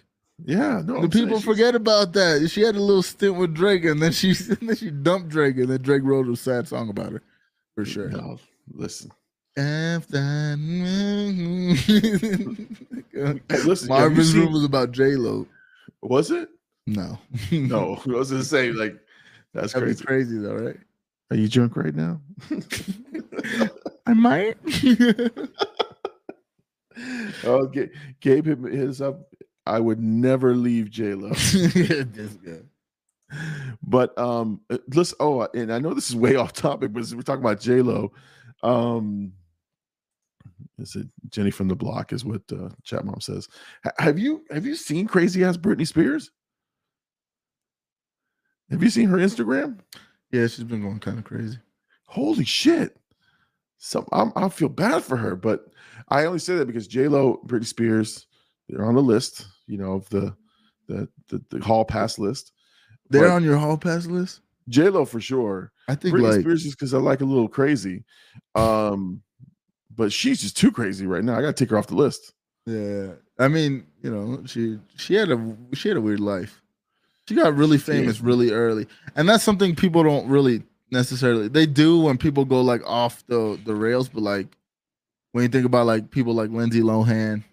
Yeah, 0.46 0.84
no. 0.86 1.02
the 1.02 1.10
people 1.10 1.40
forget 1.40 1.74
about 1.74 2.14
that. 2.14 2.50
She 2.52 2.62
had 2.62 2.76
a 2.76 2.80
little 2.82 3.02
stint 3.02 3.36
with 3.36 3.56
Drake, 3.56 3.86
and 3.86 4.02
then 4.02 4.12
she 4.12 4.30
and 4.50 4.70
then 4.70 4.76
she 4.76 4.92
dumped 4.92 5.30
Drake, 5.30 5.58
and 5.58 5.68
then 5.68 5.82
Drake 5.82 6.04
wrote 6.04 6.28
a 6.28 6.36
sad 6.36 6.68
song 6.68 6.90
about 6.90 7.12
her, 7.12 7.24
for 7.76 7.86
sure. 7.86 8.10
No, 8.10 8.38
listen. 8.72 9.12
After 9.58 10.56
Hey, 13.50 13.64
listen, 13.64 13.88
Marvin's 13.88 14.36
room 14.36 14.54
was 14.54 14.64
about 14.64 14.92
J 14.92 15.16
Lo. 15.16 15.48
Was 16.02 16.30
it? 16.30 16.50
No, 16.88 17.20
No, 17.52 18.02
I 18.06 18.10
was 18.10 18.32
gonna 18.32 18.44
say 18.44 18.72
like 18.72 18.96
that's 19.54 19.74
that'd 19.74 19.86
crazy. 19.88 20.04
crazy 20.06 20.38
though, 20.40 20.56
right? 20.56 20.78
Are 21.30 21.36
you 21.38 21.48
drunk 21.50 21.76
right 21.76 21.94
now? 21.94 22.22
I 24.08 24.14
might. 24.14 24.56
oh, 27.44 27.68
Gabe, 27.68 27.92
Gabe 28.22 28.46
hit 28.68 28.90
us 28.90 29.02
up. 29.02 29.30
I 29.66 29.82
would 29.82 30.00
never 30.00 30.56
leave 30.56 30.90
J 30.90 31.14
Lo. 31.16 31.34
but 33.86 34.18
um 34.18 34.62
uh, 34.70 34.78
listen 34.94 35.18
oh 35.20 35.46
and 35.54 35.74
i 35.74 35.80
know 35.80 35.94
this 35.94 36.10
is 36.10 36.16
way 36.16 36.38
off 36.38 36.54
topic 36.54 36.94
but 36.94 37.04
we're 37.14 37.22
talking 37.22 37.44
about 37.44 37.60
j-lo 37.60 38.10
um 38.64 39.34
is 40.80 40.96
it 40.96 41.06
jenny 41.30 41.52
from 41.52 41.68
the 41.68 41.76
block 41.76 42.14
is 42.14 42.24
what 42.24 42.42
uh, 42.54 42.70
chat 42.84 43.04
mom 43.04 43.20
says 43.20 43.50
Ha- 43.84 43.92
have 44.00 44.18
you 44.18 44.46
have 44.50 44.66
you 44.66 44.76
seen 44.76 45.08
crazy 45.08 45.44
ass 45.44 45.58
britney 45.58 45.86
spears 45.86 46.32
have 48.70 48.84
you 48.84 48.90
seen 48.90 49.10
her 49.10 49.18
instagram 49.18 49.80
Yeah, 50.32 50.48
she's 50.48 50.64
been 50.66 50.82
going 50.82 51.00
kind 51.00 51.18
of 51.20 51.24
crazy. 51.26 51.58
holy 52.06 52.46
shit 52.46 52.98
so 53.78 54.08
I'm, 54.12 54.32
i 54.36 54.50
feel 54.50 54.70
bad 54.70 55.04
for 55.04 55.18
her 55.18 55.36
but 55.36 55.66
i 56.10 56.26
only 56.26 56.40
say 56.40 56.56
that 56.56 56.66
because 56.68 56.88
j-lo 56.88 57.40
britney 57.46 57.66
spears 57.66 58.26
they're 58.70 58.86
on 58.86 58.96
the 58.96 59.02
list 59.02 59.46
you 59.68 59.78
know 59.78 59.94
of 59.94 60.10
the 60.10 60.36
the 60.88 61.08
the, 61.30 61.42
the 61.50 61.64
hall 61.64 61.86
pass 61.86 62.18
list 62.18 62.52
They're 63.10 63.24
But- 63.30 63.32
on 63.36 63.44
your 63.44 63.58
hall 63.58 63.78
pass 63.78 64.06
list. 64.08 64.42
j-lo 64.70 65.06
for 65.06 65.22
sure 65.22 65.72
I 65.90 65.96
think 65.96 66.16
Britney 66.16 66.32
like 66.32 66.42
Spears 66.42 66.66
is 66.66 66.74
because 66.76 66.94
I 66.94 66.98
like 66.98 67.22
a 67.22 67.26
little 67.26 67.48
crazy. 67.48 68.04
Um, 68.56 69.22
but 69.96 70.12
she's 70.12 70.42
just 70.42 70.58
too 70.58 70.70
crazy 70.70 71.08
right 71.08 71.24
now. 71.24 71.38
I 71.38 71.42
gotta 71.42 71.54
take 71.54 71.70
her 71.70 71.78
off 71.78 71.88
the 71.88 71.96
list. 71.96 72.34
Yeah, 72.66 73.14
I 73.40 73.48
mean, 73.48 73.88
you 74.04 74.12
know, 74.14 74.44
she 74.46 74.80
she 74.98 75.14
had 75.16 75.32
a 75.32 75.56
she 75.74 75.88
had 75.88 75.96
a 75.98 76.02
weird 76.02 76.20
life. 76.20 76.62
She 77.28 77.36
got 77.36 77.56
really 77.56 77.78
famous 77.78 78.22
really 78.22 78.52
early, 78.52 78.88
and 79.16 79.28
that's 79.28 79.44
something 79.44 79.76
people 79.76 80.04
don't 80.04 80.28
really 80.28 80.64
necessarily. 80.92 81.48
They 81.50 81.66
do 81.66 82.00
when 82.00 82.18
people 82.18 82.46
go 82.46 82.62
like 82.62 82.82
off 82.86 83.26
the 83.28 83.60
the 83.66 83.76
rails, 83.76 84.08
but 84.10 84.24
like 84.24 84.48
when 85.34 85.44
you 85.44 85.50
think 85.50 85.66
about 85.66 85.86
like 85.88 86.10
people 86.10 86.34
like 86.34 86.50
Lindsay 86.50 86.82
Lohan, 86.82 87.44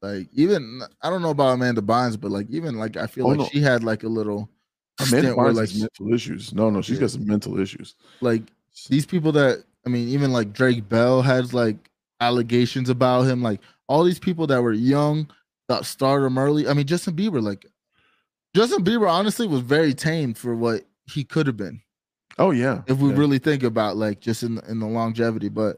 like 0.00 0.28
even 0.32 0.80
I 1.02 1.10
don't 1.10 1.22
know 1.22 1.30
about 1.30 1.50
Amanda 1.54 1.82
Bynes, 1.82 2.18
but 2.18 2.30
like 2.30 2.48
even 2.50 2.76
like 2.78 2.96
I 2.96 3.06
feel 3.06 3.26
Oh, 3.26 3.30
like 3.30 3.38
no. 3.38 3.44
she 3.52 3.60
had 3.60 3.84
like 3.84 4.04
a 4.04 4.08
little 4.08 4.48
Amanda 4.98 5.18
stint 5.28 5.36
where 5.36 5.52
Bynes 5.52 5.56
like 5.56 5.74
mental 5.74 6.14
issues. 6.14 6.54
No, 6.54 6.70
no, 6.70 6.80
she's 6.80 6.96
Yeah. 6.96 7.02
got 7.02 7.10
some 7.10 7.26
mental 7.26 7.58
issues. 7.60 7.94
like 8.20 8.44
these 8.88 9.04
people 9.04 9.32
that 9.32 9.64
I 9.86 9.90
mean, 9.90 10.08
even 10.08 10.32
like 10.32 10.52
Drake 10.52 10.88
Bell 10.88 11.20
has 11.22 11.52
like 11.52 11.90
allegations 12.20 12.88
about 12.88 13.22
him. 13.22 13.42
Like 13.42 13.60
all 13.86 14.02
these 14.04 14.18
people 14.18 14.46
that 14.46 14.62
were 14.62 14.72
young 14.72 15.28
got 15.68 15.84
stardom 15.86 16.38
early. 16.38 16.66
I 16.68 16.72
mean, 16.74 16.86
Justin 16.86 17.14
Bieber, 17.16 17.42
like 17.42 17.66
Justin 18.54 18.84
Bieber 18.84 19.10
honestly 19.10 19.46
was 19.46 19.60
very 19.60 19.94
tame 19.94 20.34
for 20.34 20.54
what 20.56 20.84
he 21.06 21.24
could 21.24 21.46
have 21.46 21.56
been. 21.56 21.80
Oh 22.38 22.52
yeah. 22.52 22.82
if 22.86 22.98
we 22.98 23.10
yeah. 23.10 23.16
really 23.16 23.38
think 23.38 23.62
about 23.62 23.96
like 23.96 24.20
just 24.20 24.42
in 24.42 24.60
in 24.68 24.78
the 24.80 24.86
longevity 24.86 25.48
but 25.50 25.76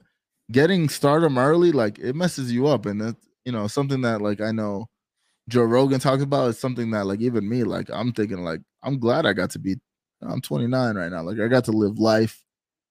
getting 0.52 0.88
stardom 0.88 1.36
early 1.38 1.72
like 1.72 1.98
it 1.98 2.14
messes 2.14 2.52
you 2.52 2.66
up 2.68 2.86
and 2.86 3.00
that's 3.00 3.26
you 3.44 3.50
know 3.50 3.66
something 3.66 4.02
that 4.02 4.20
like 4.20 4.40
i 4.40 4.52
know 4.52 4.86
joe 5.48 5.62
rogan 5.62 5.98
talks 5.98 6.22
about 6.22 6.50
is 6.50 6.60
something 6.60 6.90
that 6.90 7.06
like 7.06 7.20
even 7.20 7.48
me 7.48 7.64
like 7.64 7.88
i'm 7.90 8.12
thinking 8.12 8.44
like 8.44 8.60
i'm 8.84 8.98
glad 9.00 9.24
i 9.26 9.32
got 9.32 9.50
to 9.50 9.58
be 9.58 9.74
i'm 10.20 10.40
29 10.40 10.94
right 10.94 11.10
now 11.10 11.22
like 11.22 11.40
i 11.40 11.48
got 11.48 11.64
to 11.64 11.72
live 11.72 11.98
life 11.98 12.44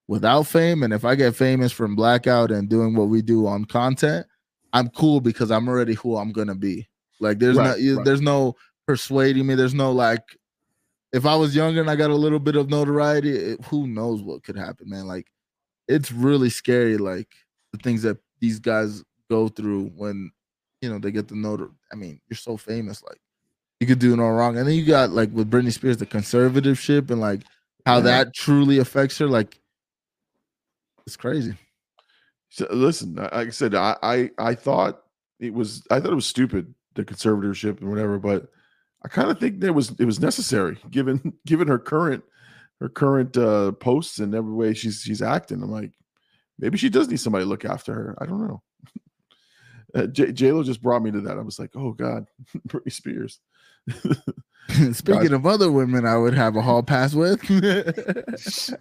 without 0.07 0.47
fame 0.47 0.81
and 0.83 0.91
if 0.91 1.05
i 1.05 1.13
get 1.15 1.35
famous 1.35 1.71
from 1.71 1.95
blackout 1.95 2.51
and 2.51 2.67
doing 2.67 2.93
what 2.95 3.07
we 3.09 3.21
do 3.21 3.45
on 3.47 3.63
content 3.63 4.25
i'm 4.73 4.89
cool 4.89 5.21
because 5.21 5.51
i'm 5.51 5.69
already 5.69 5.93
who 5.93 6.17
i'm 6.17 6.31
gonna 6.33 6.55
be 6.55 6.87
like 7.21 7.37
there's 7.39 7.55
Right, 7.57 7.69
no 7.69 7.75
you- 7.75 7.97
right. 7.97 8.05
there's 8.05 8.21
no 8.21 8.55
persuading 8.91 9.47
me 9.47 9.55
there's 9.55 9.73
no 9.73 9.89
like 9.89 10.37
if 11.13 11.25
I 11.25 11.33
was 11.35 11.55
younger 11.55 11.79
and 11.79 11.89
I 11.89 11.95
got 11.95 12.09
a 12.09 12.15
little 12.15 12.39
bit 12.39 12.55
of 12.57 12.69
notoriety, 12.69 13.31
it, 13.31 13.65
who 13.65 13.87
knows 13.87 14.21
what 14.21 14.43
could 14.43 14.57
happen, 14.57 14.89
man? 14.89 15.07
Like, 15.07 15.27
it's 15.87 16.11
really 16.11 16.49
scary, 16.49 16.97
like 16.97 17.27
the 17.71 17.79
things 17.79 18.01
that 18.03 18.17
these 18.39 18.59
guys 18.59 19.03
go 19.29 19.47
through 19.47 19.91
when 19.95 20.31
you 20.81 20.89
know 20.89 20.99
they 20.99 21.11
get 21.11 21.29
the 21.29 21.35
notor. 21.35 21.71
I 21.91 21.95
mean, 21.95 22.19
you're 22.29 22.37
so 22.37 22.57
famous, 22.57 23.01
like 23.03 23.19
you 23.79 23.87
could 23.87 23.99
do 23.99 24.15
no 24.17 24.27
wrong. 24.27 24.57
And 24.57 24.67
then 24.67 24.75
you 24.75 24.85
got 24.85 25.11
like 25.11 25.31
with 25.31 25.49
Britney 25.49 25.71
Spears, 25.71 25.97
the 25.97 26.05
conservativeship 26.05 27.09
and 27.11 27.21
like 27.21 27.41
how 27.85 27.95
Yeah. 27.97 28.01
that 28.03 28.33
truly 28.33 28.79
affects 28.79 29.17
her. 29.19 29.27
Like, 29.27 29.57
it's 31.07 31.15
crazy. 31.15 31.55
So, 32.49 32.67
listen, 32.71 33.15
like 33.15 33.33
I 33.33 33.49
said, 33.51 33.73
I, 33.73 33.95
I 34.03 34.31
I 34.37 34.53
thought 34.55 35.03
it 35.39 35.53
was 35.53 35.81
I 35.89 35.99
thought 36.01 36.11
it 36.11 36.15
was 36.15 36.27
stupid 36.27 36.73
the 36.95 37.05
conservatorship 37.05 37.79
and 37.79 37.89
whatever, 37.89 38.19
but 38.19 38.49
I 39.03 39.07
kind 39.07 39.31
of 39.31 39.39
think 39.39 39.59
that 39.61 39.73
was 39.73 39.91
it 39.99 40.05
was 40.05 40.19
necessary 40.19 40.77
given 40.89 41.33
given 41.45 41.67
her 41.67 41.79
current 41.79 42.23
her 42.79 42.89
current 42.89 43.35
uh 43.37 43.71
posts 43.73 44.19
and 44.19 44.33
every 44.35 44.53
way 44.53 44.73
she's 44.73 45.01
she's 45.01 45.21
acting. 45.21 45.61
I'm 45.63 45.71
like, 45.71 45.91
maybe 46.59 46.77
she 46.77 46.89
does 46.89 47.07
need 47.07 47.19
somebody 47.19 47.45
to 47.45 47.49
look 47.49 47.65
after 47.65 47.93
her. 47.93 48.15
I 48.19 48.25
don't 48.25 48.47
know. 48.47 48.61
Uh, 49.93 50.05
J 50.07 50.53
Lo 50.53 50.63
just 50.63 50.81
brought 50.81 51.03
me 51.03 51.11
to 51.11 51.19
that. 51.19 51.37
I 51.37 51.41
was 51.41 51.59
like, 51.59 51.71
oh 51.75 51.91
god, 51.91 52.25
Britney 52.69 52.93
Spears. 52.93 53.41
Speaking 54.93 55.33
of 55.33 55.45
other 55.45 55.69
women, 55.69 56.05
I 56.05 56.15
would 56.15 56.33
have 56.33 56.55
a 56.55 56.61
hall 56.61 56.81
pass 56.81 57.13
with. 57.13 57.41
It's 57.49 58.71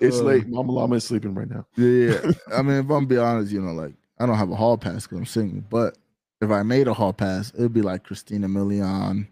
it's 0.00 0.20
Uh. 0.20 0.22
late. 0.22 0.46
Mama 0.46 0.70
Llama 0.70 0.94
is 0.96 1.04
sleeping 1.04 1.34
right 1.34 1.48
now. 1.48 1.66
Yeah, 1.76 2.20
I 2.56 2.62
mean, 2.62 2.76
if 2.84 2.90
I'm 2.90 3.06
being 3.06 3.20
honest, 3.20 3.50
you 3.52 3.60
know, 3.60 3.72
like 3.72 3.94
I 4.20 4.26
don't 4.26 4.36
have 4.36 4.50
a 4.50 4.54
hall 4.56 4.78
pass 4.78 5.06
because 5.06 5.18
I'm 5.18 5.26
single. 5.26 5.62
But 5.68 5.98
if 6.44 6.50
I 6.50 6.62
made 6.62 6.88
a 6.88 6.94
hall 6.94 7.12
pass, 7.12 7.52
it'd 7.54 7.72
be 7.72 7.82
like 7.82 8.04
Christina 8.04 8.48
Milian, 8.48 9.26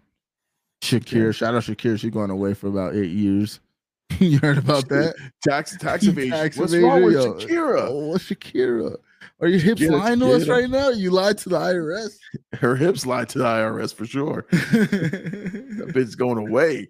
Shakira. 0.81 1.25
Yeah. 1.25 1.31
Shout 1.31 1.55
out 1.55 1.63
Shakira. 1.63 1.99
She's 1.99 2.11
going 2.11 2.29
away 2.29 2.53
for 2.53 2.67
about 2.67 2.95
eight 2.95 3.11
years. 3.11 3.59
you 4.19 4.39
heard 4.39 4.57
about 4.57 4.89
that? 4.89 5.15
Tax 5.43 5.77
tax 5.77 6.05
evasion. 6.05 6.31
Tax 6.31 6.57
What's 6.57 6.75
wrong 6.75 7.03
with. 7.03 7.15
Shakira? 7.15 7.87
Oh, 7.87 8.07
what's 8.09 8.25
Shakira? 8.25 8.97
Are 9.39 9.47
your 9.47 9.59
hips 9.59 9.81
Get 9.81 9.91
it 9.91 9.97
lying 9.97 10.19
to 10.19 10.27
us 10.27 10.41
together. 10.41 10.61
right 10.61 10.69
now? 10.69 10.89
You 10.89 11.09
lied 11.11 11.37
to 11.39 11.49
the 11.49 11.57
IRS. 11.57 12.17
Her 12.53 12.75
hips 12.75 13.05
lied 13.05 13.29
to 13.29 13.39
the 13.39 13.45
IRS 13.45 13.93
for 13.93 14.05
sure. 14.05 14.45
That 14.51 15.89
bitch 15.93 16.17
going 16.17 16.37
away. 16.37 16.87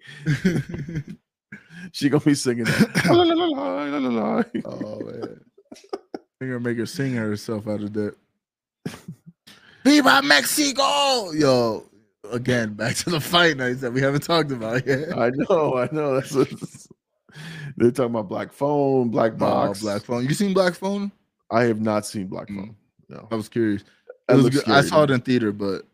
She 1.91 2.09
gonna 2.09 2.23
be 2.23 2.35
singing 2.35 2.65
that. 2.65 3.05
La, 3.07 3.23
la, 3.23 3.33
la, 3.33 3.45
la, 3.45 3.97
la, 3.97 4.09
la, 4.09 4.43
oh 4.65 4.99
man, 4.99 5.41
they're 6.39 6.49
gonna 6.49 6.59
make 6.59 6.77
her 6.77 6.85
sing 6.85 7.13
herself 7.13 7.67
out 7.67 7.81
of 7.81 7.93
that. 7.93 8.15
Viva 9.83 10.21
Mexico! 10.23 11.31
Yo, 11.31 11.89
again, 12.31 12.73
back 12.73 12.95
to 12.97 13.09
the 13.09 13.19
fight 13.19 13.57
nights 13.57 13.81
that 13.81 13.91
we 13.91 14.01
haven't 14.01 14.21
talked 14.23 14.51
about 14.51 14.85
yet. 14.87 15.17
I 15.17 15.29
know, 15.31 15.77
I 15.77 15.89
know. 15.91 16.15
That's 16.15 16.33
what, 16.33 16.49
they're 17.77 17.91
talking 17.91 18.11
about 18.11 18.29
Black 18.29 18.53
Phone, 18.53 19.09
Black 19.09 19.37
Box. 19.37 19.79
Oh, 19.81 19.85
Black 19.85 20.03
Phone. 20.03 20.23
You 20.25 20.33
seen 20.33 20.53
Black 20.53 20.73
Phone? 20.75 21.11
I 21.51 21.63
have 21.63 21.81
not 21.81 22.05
seen 22.05 22.27
Black 22.27 22.47
Mm. 22.47 22.55
Phone. 22.57 22.75
No, 23.09 23.27
I 23.31 23.35
was 23.35 23.49
curious. 23.49 23.83
Was. 24.29 24.63
I 24.67 24.81
saw 24.81 25.03
it 25.03 25.11
in 25.11 25.19
theater, 25.21 25.51
but 25.51 25.85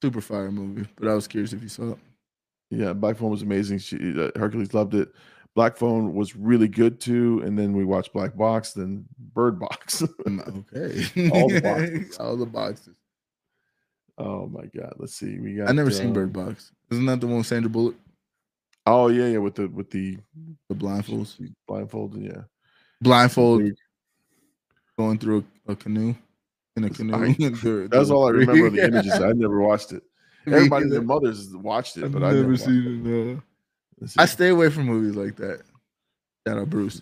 super 0.00 0.20
fire 0.20 0.50
movie. 0.52 0.86
But 0.96 1.08
I 1.08 1.14
was 1.14 1.26
curious 1.26 1.52
if 1.52 1.62
you 1.62 1.68
saw 1.68 1.90
it. 1.92 1.98
Yeah, 2.70 2.92
Black 2.92 3.16
Phone 3.16 3.30
was 3.30 3.42
amazing. 3.42 3.78
She 3.78 3.96
uh, 4.18 4.30
Hercules 4.36 4.72
loved 4.72 4.94
it. 4.94 5.12
Black 5.54 5.76
Phone 5.76 6.14
was 6.14 6.34
really 6.36 6.68
good 6.68 7.00
too. 7.00 7.42
And 7.44 7.58
then 7.58 7.72
we 7.74 7.84
watched 7.84 8.12
Black 8.12 8.36
Box, 8.36 8.72
then 8.72 9.04
Bird 9.34 9.58
Box. 9.58 10.02
Mm, 10.26 10.64
Okay. 10.72 11.30
All 11.30 11.48
the 11.48 11.60
boxes. 11.60 12.16
All 12.20 12.36
the 12.36 12.46
boxes. 12.46 12.94
Oh 14.18 14.46
my 14.46 14.66
god. 14.66 14.94
Let's 14.98 15.14
see. 15.14 15.38
We 15.40 15.54
got. 15.54 15.68
I 15.68 15.72
never 15.72 15.90
seen 15.90 16.08
um, 16.08 16.12
Bird 16.12 16.32
Box. 16.32 16.72
Isn't 16.90 17.06
that 17.06 17.20
the 17.20 17.26
one 17.26 17.38
with 17.38 17.46
Sandra 17.46 17.68
Bullock? 17.70 17.96
Oh 18.86 19.08
yeah, 19.08 19.26
yeah. 19.26 19.38
With 19.38 19.54
the 19.56 19.66
with 19.68 19.90
the 19.90 20.18
The 20.68 20.74
blindfolds. 20.74 21.38
blindfolded. 21.66 22.22
Yeah. 22.22 22.42
Blindfold 23.00 23.62
going 24.98 25.18
through 25.18 25.44
a, 25.68 25.72
a 25.72 25.76
canoe. 25.76 26.14
In 26.76 26.84
a 26.84 26.90
canoe. 26.90 27.14
I- 27.14 27.86
That's 27.88 28.10
all 28.10 28.26
I 28.26 28.30
remember 28.30 28.66
of 28.66 28.72
the 28.74 28.84
images. 28.88 29.12
I 29.14 29.32
never 29.32 29.60
watched 29.60 29.92
it. 29.92 30.02
Everybody, 30.46 30.88
their 30.88 31.00
mothers 31.02 31.54
watched 31.56 31.96
it, 31.96 32.04
I've 32.04 32.12
but 32.12 32.22
I 32.22 32.32
never 32.32 32.56
seen 32.56 33.02
it. 33.06 33.08
No. 33.08 33.42
I 34.18 34.26
stay 34.26 34.48
away 34.50 34.68
from 34.70 34.84
movies 34.84 35.16
like 35.16 35.36
that. 35.36 35.62
Shout 36.46 36.58
out 36.58 36.68
Bruce. 36.68 37.00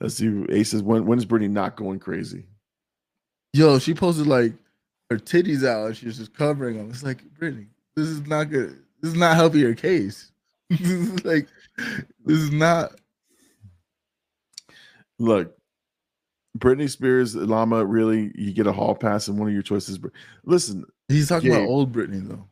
Let's 0.00 0.14
see. 0.16 0.44
Ace 0.50 0.70
says, 0.70 0.82
when 0.82 1.04
when 1.06 1.18
is 1.18 1.26
Britney 1.26 1.50
not 1.50 1.76
going 1.76 1.98
crazy? 1.98 2.44
Yo, 3.52 3.78
she 3.78 3.94
posted 3.94 4.26
like 4.26 4.52
her 5.10 5.18
titties 5.18 5.66
out 5.66 5.86
and 5.86 5.96
she 5.96 6.06
was 6.06 6.18
just 6.18 6.34
covering 6.34 6.76
them. 6.76 6.90
It's 6.90 7.02
like, 7.02 7.22
Britney, 7.38 7.66
this 7.94 8.08
is 8.08 8.26
not 8.26 8.50
good. 8.50 8.78
This 9.00 9.12
is 9.12 9.18
not 9.18 9.36
helping 9.36 9.60
your 9.60 9.74
case. 9.74 10.32
this 10.70 10.80
is 10.80 11.24
like, 11.24 11.46
this 12.24 12.38
is 12.38 12.50
not. 12.50 12.92
Look, 15.18 15.56
Britney 16.58 16.90
Spears, 16.90 17.34
Llama, 17.34 17.84
really, 17.84 18.32
you 18.34 18.52
get 18.52 18.66
a 18.66 18.72
hall 18.72 18.94
pass 18.94 19.28
and 19.28 19.38
one 19.38 19.48
of 19.48 19.54
your 19.54 19.62
choices. 19.62 19.98
Listen, 20.44 20.84
He's 21.08 21.28
talking 21.28 21.50
Yeah. 21.52 21.58
about 21.58 21.68
old 21.68 21.92
Britney 21.92 22.26
though. 22.26 22.48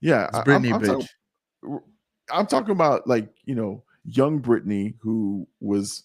yeah, 0.00 0.26
It's 0.28 0.36
I- 0.36 0.40
I'm, 0.40 0.44
Britney, 0.62 0.72
I'm 0.74 0.80
bitch. 0.80 0.86
talking, 1.62 1.80
I'm 2.30 2.46
talking 2.46 2.70
about 2.70 3.06
like 3.08 3.28
you 3.44 3.54
know 3.56 3.82
young 4.04 4.40
Britney 4.40 4.94
who 5.00 5.48
was 5.60 6.04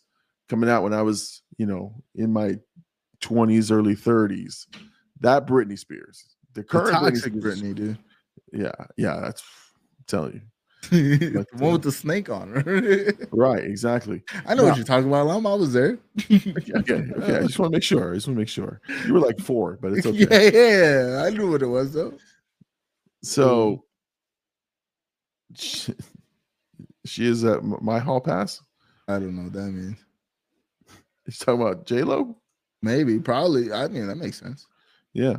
coming 0.50 0.68
out 0.70 0.82
when 0.84 0.94
I 0.94 1.04
was 1.04 1.44
you 1.58 1.66
know 1.68 1.94
in 2.16 2.34
my 2.34 2.58
20s, 3.22 3.72
early 3.72 3.96
30s. 3.96 4.66
That 5.22 5.48
Britney 5.48 5.78
Spears, 5.80 6.26
the 6.54 6.62
The 6.62 6.68
current 6.68 6.92
toxic 6.92 7.34
Spears- 7.34 7.62
Britney, 7.62 7.74
dude. 7.76 7.98
Yeah, 8.54 8.72
yeah, 8.98 9.20
that's 9.22 9.42
I'm 10.00 10.06
telling 10.08 10.34
you. 10.34 10.42
the 10.90 11.46
one 11.58 11.70
uh, 11.70 11.74
with 11.74 11.84
the 11.84 11.92
snake 11.92 12.30
on 12.30 12.50
her. 12.56 13.14
Right, 13.32 13.64
exactly. 13.64 14.24
I 14.48 14.56
know 14.56 14.64
Now- 14.64 14.70
what 14.70 14.78
you're 14.78 14.86
talking 14.86 15.08
about, 15.08 15.28
Lam. 15.28 15.46
I 15.46 15.54
was 15.54 15.74
there. 15.74 16.00
Okay, 16.20 16.54
okay. 16.76 17.38
I 17.38 17.42
just 17.44 17.60
want 17.60 17.72
to 17.72 17.76
make 17.76 17.84
sure. 17.84 18.12
I 18.12 18.16
just 18.16 18.28
want 18.28 18.36
to 18.38 18.42
make 18.42 18.50
sure. 18.50 18.82
You 19.06 19.14
were 19.14 19.20
like 19.20 19.40
four, 19.40 19.78
but 19.82 19.94
it's 19.94 20.06
okay. 20.08 20.52
Yeah, 20.52 21.18
yeah. 21.20 21.24
I 21.24 21.30
knew 21.30 21.52
what 21.52 21.62
it 21.62 21.68
was 21.68 21.94
though. 21.94 22.14
So 23.24 23.86
she, 25.56 25.94
she 27.06 27.26
is 27.28 27.44
at 27.46 27.64
my 27.64 28.00
hall 28.00 28.20
pass. 28.20 28.62
I 29.08 29.14
don't 29.20 29.36
know 29.36 29.44
what 29.44 29.54
that 29.54 29.72
means. 29.72 29.98
He's 31.26 31.38
talking 31.38 31.62
about 31.62 31.86
J 31.86 32.02
Lo. 32.04 32.38
Maybe, 32.82 33.20
probably. 33.20 33.72
I 33.72 33.88
mean, 33.88 34.08
that 34.08 34.16
makes 34.16 34.40
sense. 34.40 34.66
Yeah. 35.14 35.38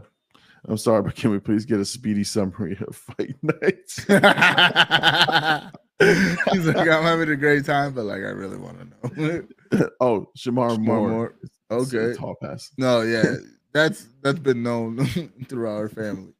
I'm 0.68 0.76
sorry, 0.76 1.02
but 1.02 1.16
can 1.16 1.30
we 1.30 1.40
please 1.40 1.64
get 1.64 1.80
a 1.80 1.84
speedy 1.84 2.22
summary 2.24 2.78
of 2.86 2.94
fight 2.94 3.34
nights? 3.42 3.96
He's 6.02 6.66
like, 6.66 6.88
I'm 6.88 7.02
having 7.04 7.30
a 7.30 7.36
great 7.36 7.64
time, 7.64 7.94
but 7.94 8.04
like, 8.04 8.22
I 8.22 8.30
really 8.30 8.58
want 8.58 8.78
to 8.78 8.86
know. 8.86 9.42
oh, 10.00 10.28
Shemar 10.36 10.70
Shemar 10.70 10.78
Moore. 10.78 11.08
Moore. 11.08 11.34
Okay. 11.70 11.98
it's 11.98 12.18
hall 12.18 12.36
pass. 12.40 12.70
No, 12.78 13.02
yeah, 13.02 13.36
that's 13.72 14.06
that's 14.22 14.38
been 14.38 14.62
known 14.62 15.04
throughout 15.48 15.76
our 15.76 15.88
family. 15.88 16.32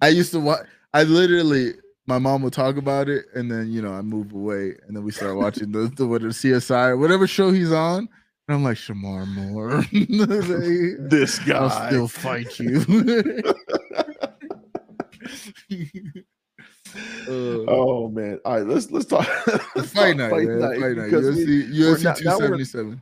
I 0.00 0.08
used 0.08 0.32
to 0.32 0.40
watch. 0.40 0.66
I 0.92 1.04
literally, 1.04 1.74
my 2.06 2.18
mom 2.18 2.42
would 2.42 2.52
talk 2.52 2.76
about 2.76 3.08
it, 3.08 3.26
and 3.34 3.50
then 3.50 3.70
you 3.70 3.80
know 3.80 3.92
I 3.92 4.02
move 4.02 4.32
away, 4.32 4.74
and 4.86 4.96
then 4.96 5.04
we 5.04 5.12
start 5.12 5.36
watching 5.36 5.72
the 5.72 5.92
the 5.96 6.06
what 6.06 6.22
the 6.22 6.28
CSI, 6.28 6.98
whatever 6.98 7.26
show 7.26 7.50
he's 7.50 7.72
on, 7.72 8.08
and 8.48 8.56
I'm 8.56 8.64
like 8.64 8.76
Shemar 8.76 9.26
Moore. 9.26 9.82
This 11.08 11.40
I'll 11.50 11.70
still 11.88 12.08
fight 12.08 12.58
you. 12.58 12.84
Uh, 17.26 17.64
Oh 17.66 18.08
man! 18.08 18.38
All 18.44 18.52
right, 18.58 18.66
let's 18.66 18.88
let's 18.92 19.06
talk. 19.06 19.26
fight 19.86 20.16
night, 20.16 20.30
man. 20.32 20.60
Fight 20.60 20.96
night. 20.96 21.10
UFC, 21.10 21.68
UFC 21.72 22.04
now 22.24 22.38
we're- 22.38 22.56
277. 22.58 23.00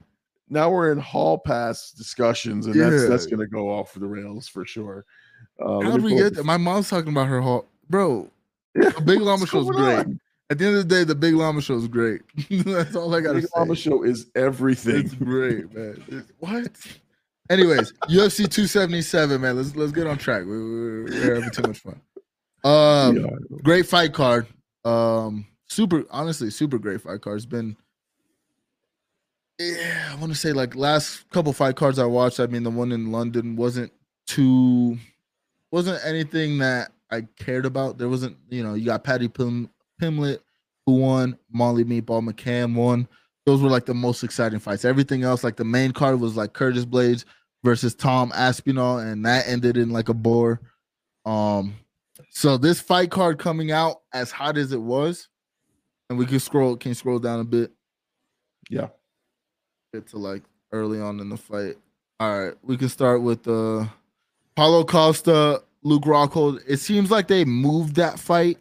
now 0.48 0.70
we're 0.70 0.93
in 0.93 0.98
hall 0.98 1.36
pass 1.36 1.90
discussions, 1.90 2.66
and 2.66 2.74
that's 2.74 3.06
that's 3.06 3.27
gonna 3.27 3.47
go 3.47 3.69
off 3.70 3.93
the 3.93 4.06
rails 4.06 4.48
for 4.48 4.64
sure. 4.64 5.05
Uh, 5.60 5.81
How 5.82 5.90
did 5.93 6.02
we 6.05 6.14
get 6.14 6.35
there? 6.35 6.44
My 6.44 6.56
mom's 6.56 6.89
talking 6.89 7.10
about 7.10 7.27
her 7.28 7.40
whole 7.43 7.66
bro. 7.90 8.31
Yeah, 8.74 8.90
Big 9.05 9.20
Llama 9.20 9.47
show's 9.47 9.69
great. 9.69 9.98
on? 9.98 10.20
At 10.52 10.58
the 10.58 10.66
end 10.66 10.76
of 10.76 10.86
the 10.86 10.94
day, 10.94 11.04
the 11.04 11.14
Big 11.14 11.32
Llama 11.34 11.62
show 11.62 11.76
is 11.76 11.88
great. 11.88 12.20
That's 12.50 12.94
all 12.94 13.14
I 13.14 13.20
gotta 13.22 13.40
Big. 13.40 13.48
Llama 13.56 13.74
show 13.74 14.02
is 14.02 14.26
everything. 14.34 14.96
It's 15.06 15.14
great, 15.14 15.72
man. 15.74 16.04
It's- 16.08 16.24
what? 16.40 16.70
Anyways, 17.48 17.94
UFC 18.10 18.48
277, 18.50 19.40
man. 19.40 19.56
Let's 19.56 19.74
let's 19.74 19.92
get 19.92 20.06
on 20.06 20.18
track. 20.18 20.44
We, 20.44 20.50
we, 20.50 21.02
we're 21.04 21.34
having 21.36 21.50
too 21.50 21.62
much 21.62 21.78
fun. 21.78 22.00
Um, 22.64 23.16
Yeah. 23.16 23.30
great 23.62 23.86
fight 23.86 24.12
card. 24.12 24.46
Um, 24.84 25.46
super, 25.68 26.04
honestly, 26.10 26.50
super 26.50 26.76
great 26.78 27.00
fight 27.00 27.22
card. 27.22 27.36
It's 27.38 27.46
been, 27.46 27.74
yeah, 29.58 30.10
I 30.12 30.16
want 30.16 30.32
to 30.34 30.38
say 30.38 30.52
like 30.52 30.76
last 30.76 31.28
couple 31.30 31.52
fight 31.54 31.76
cards 31.76 31.98
I 31.98 32.04
watched. 32.04 32.40
I 32.40 32.46
mean, 32.46 32.62
the 32.62 32.70
one 32.70 32.92
in 32.92 33.10
London 33.10 33.56
wasn't 33.56 33.90
too, 34.26 34.98
wasn't 35.70 36.04
anything 36.04 36.58
that 36.58 36.92
I 37.10 37.22
cared 37.38 37.64
about. 37.66 37.96
There 37.96 38.08
wasn't, 38.10 38.36
you 38.50 38.62
know, 38.62 38.74
you 38.74 38.84
got 38.86 39.02
Paddy 39.04 39.28
Pim, 39.28 39.70
Pimblett 40.01 40.39
who 40.86 40.97
won, 40.97 41.39
Molly 41.51 41.85
Meatball 41.85 42.28
McCann 42.28 42.74
won. 42.74 43.06
Those 43.47 43.60
were 43.62 43.70
like 43.70 43.86
the 43.86 43.94
most 43.94 44.23
exciting 44.24 44.59
fights. 44.59 44.85
Everything 44.85 45.23
else, 45.23 45.43
like 45.44 45.56
the 45.56 45.64
main 45.64 45.93
card, 45.93 46.20
was 46.20 46.36
like 46.36 46.52
Curtis 46.52 46.85
Blaydes 46.85 47.24
versus 47.64 47.94
Tom 47.94 48.32
Aspinall, 48.35 48.98
and 48.98 49.24
that 49.27 49.47
ended 49.48 49.77
in 49.77 49.90
like 49.90 50.09
a 50.09 50.14
bore. 50.14 50.60
Um, 51.24 51.74
so 52.31 52.56
this 52.56 52.81
fight 52.81 53.10
card 53.10 53.39
coming 53.39 53.70
out 53.73 54.02
as 54.12 54.31
hot 54.31 54.56
as 54.59 54.73
it 54.73 54.81
was, 54.81 55.28
and 56.09 56.19
we 56.19 56.27
can 56.27 56.40
scroll, 56.40 56.77
can 56.77 56.90
you 56.90 56.94
scroll 56.94 57.19
down 57.19 57.40
a 57.40 57.44
bit, 57.44 57.73
Yeah. 58.70 58.89
get 59.93 60.06
to 60.09 60.19
like 60.19 60.43
early 60.73 61.01
on 61.01 61.20
in 61.20 61.28
the 61.28 61.36
fight. 61.36 61.77
All 62.20 62.44
right, 62.44 62.55
we 62.62 62.77
can 62.77 62.89
start 62.89 63.23
with 63.23 63.47
uh 63.48 63.86
Paulo 64.56 64.85
Costa, 64.85 65.62
Luke 65.82 66.05
Rockhold. 66.05 66.60
It 66.66 66.78
seems 66.78 67.10
like 67.10 67.27
they 67.28 67.44
moved 67.44 67.97
that 67.97 68.19
fight 68.20 68.59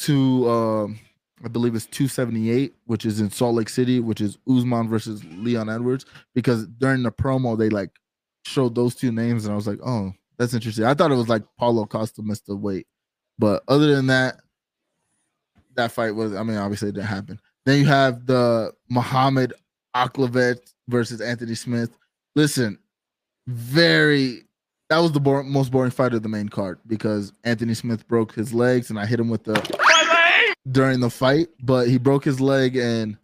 to 0.00 0.50
um 0.50 0.98
I 1.44 1.48
believe 1.48 1.74
it's 1.74 1.86
278, 1.86 2.72
which 2.86 3.04
is 3.04 3.20
in 3.20 3.30
Salt 3.30 3.54
Lake 3.54 3.68
City, 3.68 4.00
which 4.00 4.20
is 4.22 4.38
Usman 4.48 4.88
versus 4.88 5.22
Leon 5.36 5.68
Edwards. 5.68 6.06
Because 6.34 6.66
during 6.66 7.02
the 7.02 7.12
promo, 7.12 7.58
they 7.58 7.68
like 7.68 7.90
showed 8.46 8.74
those 8.74 8.94
two 8.94 9.12
names, 9.12 9.44
and 9.44 9.52
I 9.52 9.56
was 9.56 9.66
like, 9.66 9.80
oh, 9.84 10.12
that's 10.38 10.54
interesting. 10.54 10.84
I 10.84 10.94
thought 10.94 11.12
it 11.12 11.16
was 11.16 11.28
like 11.28 11.42
Paulo 11.58 11.84
Costa 11.86 12.22
missed 12.22 12.46
the 12.46 12.56
weight, 12.56 12.86
but 13.38 13.62
other 13.68 13.94
than 13.94 14.06
that, 14.06 14.40
that 15.74 15.92
fight 15.92 16.14
was. 16.14 16.34
I 16.34 16.42
mean, 16.42 16.56
obviously 16.56 16.88
it 16.88 16.94
didn't 16.94 17.08
happen. 17.08 17.40
Then 17.66 17.78
you 17.78 17.86
have 17.86 18.26
the 18.26 18.72
Muhammad 18.88 19.52
Ankalaev 19.94 20.60
versus 20.88 21.20
Anthony 21.20 21.54
Smith. 21.54 21.90
Listen, 22.34 22.78
very. 23.46 24.42
That 24.90 24.98
was 24.98 25.12
the 25.12 25.20
bor- 25.20 25.42
most 25.42 25.72
boring 25.72 25.90
fight 25.90 26.14
of 26.14 26.22
the 26.22 26.28
main 26.28 26.48
card 26.48 26.78
because 26.86 27.32
Anthony 27.42 27.74
Smith 27.74 28.06
broke 28.06 28.34
his 28.34 28.54
legs, 28.54 28.90
and 28.90 28.98
I 28.98 29.06
hit 29.06 29.18
him 29.18 29.28
with 29.28 29.44
the 29.44 29.54
during 30.70 31.00
the 31.00 31.10
fight, 31.10 31.48
but 31.62 31.88
he 31.88 31.98
broke 31.98 32.24
his 32.24 32.40
leg 32.40 32.76
and 32.76 33.16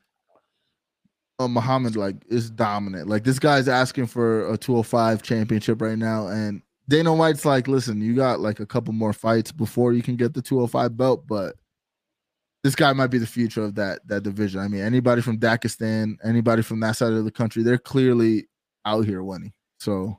uh, 1.38 1.48
Muhammad 1.48 1.96
like 1.96 2.16
is 2.28 2.50
dominant. 2.50 3.08
Like 3.08 3.24
this 3.24 3.38
guy's 3.38 3.68
asking 3.68 4.06
for 4.06 4.52
a 4.52 4.58
205 4.58 5.22
championship 5.22 5.80
right 5.80 5.98
now, 5.98 6.26
and 6.26 6.62
Dana 6.88 7.14
White's 7.14 7.44
like, 7.44 7.68
listen, 7.68 8.00
you 8.00 8.14
got 8.14 8.40
like 8.40 8.60
a 8.60 8.66
couple 8.66 8.92
more 8.92 9.12
fights 9.12 9.52
before 9.52 9.92
you 9.92 10.02
can 10.02 10.16
get 10.16 10.34
the 10.34 10.42
205 10.42 10.96
belt, 10.96 11.26
but 11.26 11.56
this 12.62 12.74
guy 12.74 12.92
might 12.92 13.06
be 13.06 13.18
the 13.18 13.26
future 13.26 13.62
of 13.62 13.74
that 13.76 14.06
that 14.08 14.22
division. 14.22 14.60
I 14.60 14.68
mean, 14.68 14.82
anybody 14.82 15.22
from 15.22 15.38
Dagestan, 15.38 16.16
anybody 16.22 16.62
from 16.62 16.80
that 16.80 16.96
side 16.96 17.12
of 17.12 17.24
the 17.24 17.30
country, 17.30 17.62
they're 17.62 17.78
clearly 17.78 18.48
out 18.84 19.06
here 19.06 19.22
winning. 19.22 19.52
So 19.78 20.18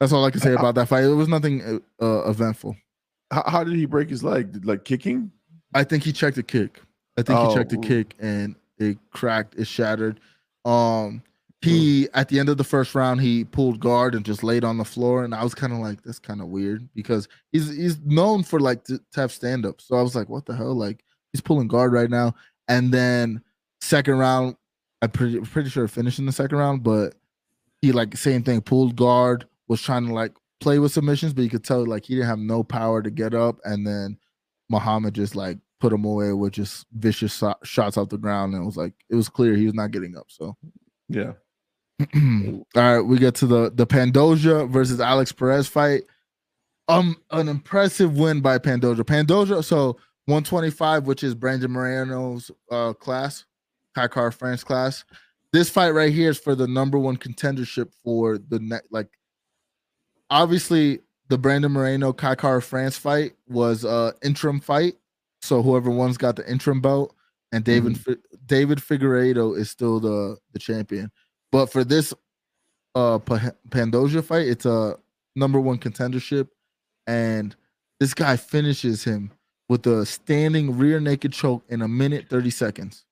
that's 0.00 0.12
all 0.12 0.24
I 0.24 0.30
can 0.30 0.40
say 0.40 0.54
about 0.54 0.74
that 0.76 0.88
fight. 0.88 1.04
It 1.04 1.08
was 1.08 1.28
nothing 1.28 1.82
uh, 2.00 2.04
uh, 2.04 2.30
eventful. 2.30 2.76
How, 3.30 3.44
how 3.46 3.64
did 3.64 3.74
he 3.74 3.84
break 3.84 4.08
his 4.08 4.24
leg? 4.24 4.52
Did, 4.52 4.64
like 4.64 4.84
kicking? 4.84 5.32
I 5.74 5.84
think 5.84 6.02
he 6.04 6.12
checked 6.12 6.38
a 6.38 6.42
kick. 6.42 6.80
I 7.18 7.22
think 7.22 7.38
he 7.48 7.54
checked 7.54 7.72
a 7.72 7.76
Oh. 7.76 7.80
kick 7.80 8.14
and 8.18 8.54
it 8.78 8.98
cracked, 9.10 9.54
it 9.56 9.66
shattered. 9.66 10.20
Um 10.64 11.22
he 11.62 12.06
at 12.14 12.28
the 12.28 12.38
end 12.38 12.48
of 12.48 12.58
the 12.58 12.64
first 12.64 12.94
round 12.94 13.20
he 13.20 13.42
pulled 13.44 13.80
guard 13.80 14.14
and 14.14 14.24
just 14.24 14.44
laid 14.44 14.62
on 14.62 14.76
the 14.76 14.84
floor 14.84 15.24
and 15.24 15.34
I 15.34 15.42
was 15.42 15.54
kind 15.54 15.72
of 15.72 15.78
like 15.80 16.02
that's 16.02 16.18
kind 16.18 16.40
of 16.40 16.48
weird 16.48 16.86
because 16.94 17.26
he's 17.50 17.74
he's 17.74 17.98
known 18.00 18.42
for 18.42 18.60
like 18.60 18.84
to, 18.84 18.98
to 18.98 19.20
have 19.20 19.32
stand 19.32 19.64
up. 19.66 19.80
So 19.80 19.96
I 19.96 20.02
was 20.02 20.14
like 20.14 20.28
what 20.28 20.44
the 20.46 20.54
hell 20.54 20.74
like 20.74 21.02
he's 21.32 21.40
pulling 21.40 21.66
guard 21.68 21.92
right 21.92 22.10
now 22.10 22.34
and 22.68 22.92
then 22.92 23.42
second 23.80 24.18
round 24.18 24.56
I'm 25.02 25.10
pretty 25.10 25.40
pretty 25.40 25.70
sure 25.70 25.88
finished 25.88 26.18
in 26.18 26.26
the 26.26 26.32
second 26.32 26.58
round 26.58 26.82
but 26.82 27.14
he 27.80 27.90
like 27.92 28.16
same 28.16 28.42
thing 28.42 28.60
pulled 28.60 28.94
guard 28.96 29.46
was 29.68 29.80
trying 29.82 30.06
to 30.06 30.14
like 30.14 30.32
play 30.60 30.78
with 30.78 30.92
submissions 30.92 31.32
but 31.32 31.42
you 31.42 31.50
could 31.50 31.64
tell 31.64 31.84
like 31.86 32.04
he 32.04 32.14
didn't 32.14 32.28
have 32.28 32.38
no 32.38 32.62
power 32.62 33.02
to 33.02 33.10
get 33.10 33.34
up 33.34 33.58
and 33.64 33.86
then 33.86 34.18
Muhammad 34.68 35.14
just 35.14 35.36
like 35.36 35.58
put 35.80 35.92
him 35.92 36.04
away 36.04 36.32
with 36.32 36.52
just 36.54 36.86
vicious 36.92 37.34
so- 37.34 37.54
shots 37.64 37.96
off 37.96 38.08
the 38.08 38.18
ground, 38.18 38.54
and 38.54 38.62
it 38.62 38.66
was 38.66 38.76
like 38.76 38.94
it 39.10 39.14
was 39.14 39.28
clear 39.28 39.54
he 39.54 39.66
was 39.66 39.74
not 39.74 39.90
getting 39.90 40.16
up. 40.16 40.26
So, 40.28 40.56
Yeah. 41.08 41.32
all 42.14 42.64
right, 42.74 43.00
we 43.00 43.18
get 43.18 43.34
to 43.36 43.46
the 43.46 43.70
the 43.74 43.86
Pantoja 43.86 44.68
versus 44.68 45.00
Alex 45.00 45.32
Perez 45.32 45.68
fight. 45.68 46.02
Um, 46.88 47.16
an 47.32 47.48
impressive 47.48 48.16
win 48.16 48.40
by 48.40 48.58
Pantoja. 48.58 49.00
Pantoja, 49.00 49.64
so 49.64 49.96
125, 50.26 51.06
which 51.06 51.24
is 51.24 51.34
Brandon 51.34 51.70
Moreno's 51.70 52.50
uh 52.70 52.92
class, 52.92 53.44
Kai 53.94 54.08
Kara-France 54.08 54.62
class. 54.64 55.04
This 55.52 55.70
fight 55.70 55.90
right 55.90 56.12
here 56.12 56.30
is 56.30 56.38
for 56.38 56.54
the 56.54 56.66
number 56.68 56.98
one 56.98 57.16
contendership 57.16 57.92
for 58.04 58.36
the 58.38 58.58
next. 58.58 58.88
Like, 58.92 59.08
obviously, 60.30 61.00
the 61.28 61.38
Brandon 61.38 61.72
Moreno 61.72 62.12
Kai 62.12 62.34
Kara-France 62.34 62.96
fight 62.96 63.32
was 63.48 63.84
uh 63.84 64.12
interim 64.22 64.60
fight, 64.60 64.94
so 65.42 65.62
whoever 65.62 65.90
one's 65.90 66.18
got 66.18 66.36
the 66.36 66.48
interim 66.50 66.80
belt, 66.80 67.14
and 67.52 67.64
David 67.64 67.98
Fi- 67.98 68.16
David 68.46 68.78
Figueiredo 68.78 69.56
is 69.56 69.70
still 69.70 70.00
the 70.00 70.36
the 70.52 70.58
champion. 70.58 71.10
But 71.52 71.66
for 71.66 71.84
this 71.84 72.14
uh 72.94 73.18
Pa- 73.18 73.52
Pantoja 73.70 74.24
fight, 74.24 74.48
it's 74.48 74.66
a 74.66 74.96
number 75.34 75.60
one 75.60 75.78
contendership, 75.78 76.48
and 77.06 77.54
this 78.00 78.14
guy 78.14 78.36
finishes 78.36 79.04
him 79.04 79.30
with 79.68 79.86
a 79.86 80.06
standing 80.06 80.78
rear 80.78 81.00
naked 81.00 81.32
choke 81.32 81.64
in 81.68 81.82
a 81.82 81.88
minute 81.88 82.28
30 82.28 82.50
seconds. 82.50 83.04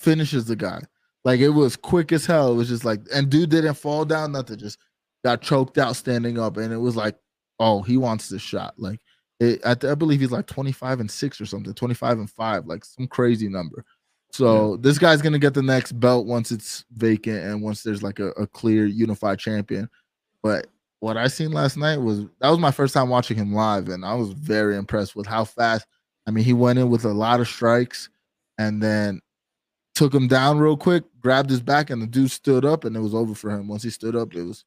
Finishes 0.00 0.46
the 0.46 0.56
guy. 0.56 0.80
Like 1.24 1.40
it 1.40 1.50
was 1.50 1.76
quick 1.76 2.12
as 2.12 2.26
hell. 2.26 2.52
It 2.52 2.56
was 2.56 2.68
just 2.68 2.84
like, 2.84 3.00
and 3.12 3.30
dude 3.30 3.50
didn't 3.50 3.74
fall 3.74 4.04
down, 4.04 4.32
nothing, 4.32 4.58
just 4.58 4.78
got 5.24 5.40
choked 5.40 5.78
out 5.78 5.96
standing 5.96 6.38
up. 6.38 6.56
And 6.58 6.72
it 6.72 6.78
was 6.78 6.94
like, 6.94 7.16
oh, 7.58 7.82
he 7.82 7.96
wants 7.96 8.28
this 8.28 8.42
shot. 8.42 8.74
Like 8.76 9.00
it, 9.40 9.60
I, 9.64 9.72
I 9.72 9.94
believe 9.94 10.20
he's 10.20 10.30
like 10.30 10.46
25 10.46 11.00
and 11.00 11.10
six 11.10 11.40
or 11.40 11.46
something, 11.46 11.74
25 11.74 12.18
and 12.18 12.30
five, 12.30 12.66
like 12.66 12.84
some 12.84 13.08
crazy 13.08 13.48
number. 13.48 13.84
So 14.30 14.76
this 14.78 14.98
guy's 14.98 15.22
gonna 15.22 15.38
get 15.38 15.54
the 15.54 15.62
next 15.62 15.92
belt 15.92 16.26
once 16.26 16.50
it's 16.50 16.84
vacant 16.90 17.44
and 17.44 17.62
once 17.62 17.84
there's 17.84 18.02
like 18.02 18.18
a, 18.18 18.30
a 18.30 18.48
clear 18.48 18.84
unified 18.84 19.38
champion. 19.38 19.88
But 20.42 20.66
what 20.98 21.16
I 21.16 21.28
seen 21.28 21.52
last 21.52 21.76
night 21.76 21.98
was 21.98 22.24
that 22.40 22.48
was 22.48 22.58
my 22.58 22.72
first 22.72 22.94
time 22.94 23.08
watching 23.08 23.36
him 23.36 23.54
live, 23.54 23.88
and 23.88 24.04
I 24.04 24.14
was 24.14 24.30
very 24.30 24.76
impressed 24.76 25.14
with 25.14 25.26
how 25.26 25.44
fast. 25.44 25.86
I 26.26 26.32
mean, 26.32 26.44
he 26.44 26.52
went 26.52 26.80
in 26.80 26.90
with 26.90 27.04
a 27.04 27.12
lot 27.12 27.38
of 27.38 27.46
strikes, 27.46 28.08
and 28.58 28.82
then 28.82 29.20
took 29.94 30.12
him 30.12 30.26
down 30.26 30.58
real 30.58 30.76
quick, 30.76 31.04
grabbed 31.20 31.50
his 31.50 31.60
back, 31.60 31.90
and 31.90 32.02
the 32.02 32.06
dude 32.06 32.30
stood 32.30 32.64
up, 32.64 32.84
and 32.84 32.96
it 32.96 33.00
was 33.00 33.14
over 33.14 33.34
for 33.34 33.50
him. 33.50 33.68
Once 33.68 33.84
he 33.84 33.90
stood 33.90 34.16
up, 34.16 34.34
it 34.34 34.42
was 34.42 34.64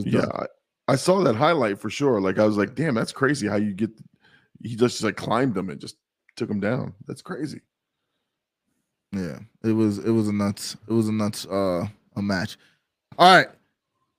Yeah. 0.00 0.26
I, 0.32 0.46
I 0.86 0.96
saw 0.96 1.22
that 1.22 1.36
highlight 1.36 1.78
for 1.78 1.90
sure. 1.90 2.20
Like 2.20 2.38
I 2.38 2.44
was 2.44 2.56
like, 2.56 2.74
damn, 2.74 2.94
that's 2.94 3.12
crazy 3.12 3.46
how 3.46 3.56
you 3.56 3.72
get 3.72 3.90
he 4.62 4.76
just 4.76 5.02
like 5.02 5.16
climbed 5.16 5.54
them 5.54 5.70
and 5.70 5.80
just 5.80 5.96
took 6.36 6.50
him 6.50 6.60
down. 6.60 6.94
That's 7.06 7.22
crazy. 7.22 7.60
Yeah, 9.12 9.38
it 9.62 9.72
was 9.72 9.98
it 9.98 10.10
was 10.10 10.28
a 10.28 10.32
nuts 10.32 10.76
it 10.88 10.92
was 10.92 11.08
a 11.08 11.12
nuts 11.12 11.46
uh 11.46 11.86
a 12.16 12.22
match. 12.22 12.56
All 13.18 13.36
right, 13.36 13.48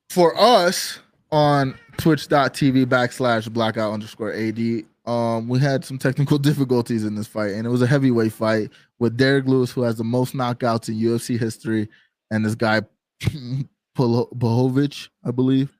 for 0.10 0.40
us 0.40 1.00
on 1.32 1.78
Twitch.tv 1.98 2.86
backslash 2.86 3.52
blackout 3.52 3.92
underscore 3.92 4.34
ad, 4.34 4.86
um, 5.06 5.50
we 5.50 5.60
had 5.60 5.84
some 5.84 5.98
technical 5.98 6.38
difficulties 6.40 7.04
in 7.04 7.16
this 7.16 7.28
fight, 7.28 7.52
and 7.52 7.68
it 7.68 7.70
was 7.70 7.82
a 7.82 7.88
heavyweight 7.88 8.32
fight 8.32 8.70
with 9.00 9.18
Derrick 9.18 9.46
Lewis, 9.46 9.72
who 9.72 9.82
has 9.82 9.98
the 9.98 10.04
most 10.04 10.34
knockouts 10.34 10.88
in 10.88 10.96
UFC 10.96 11.38
history, 11.38 11.90
and 12.32 12.46
this 12.46 12.56
guy 12.56 12.82
Pavlovich, 13.96 15.10
I 15.24 15.32
believe. 15.32 15.72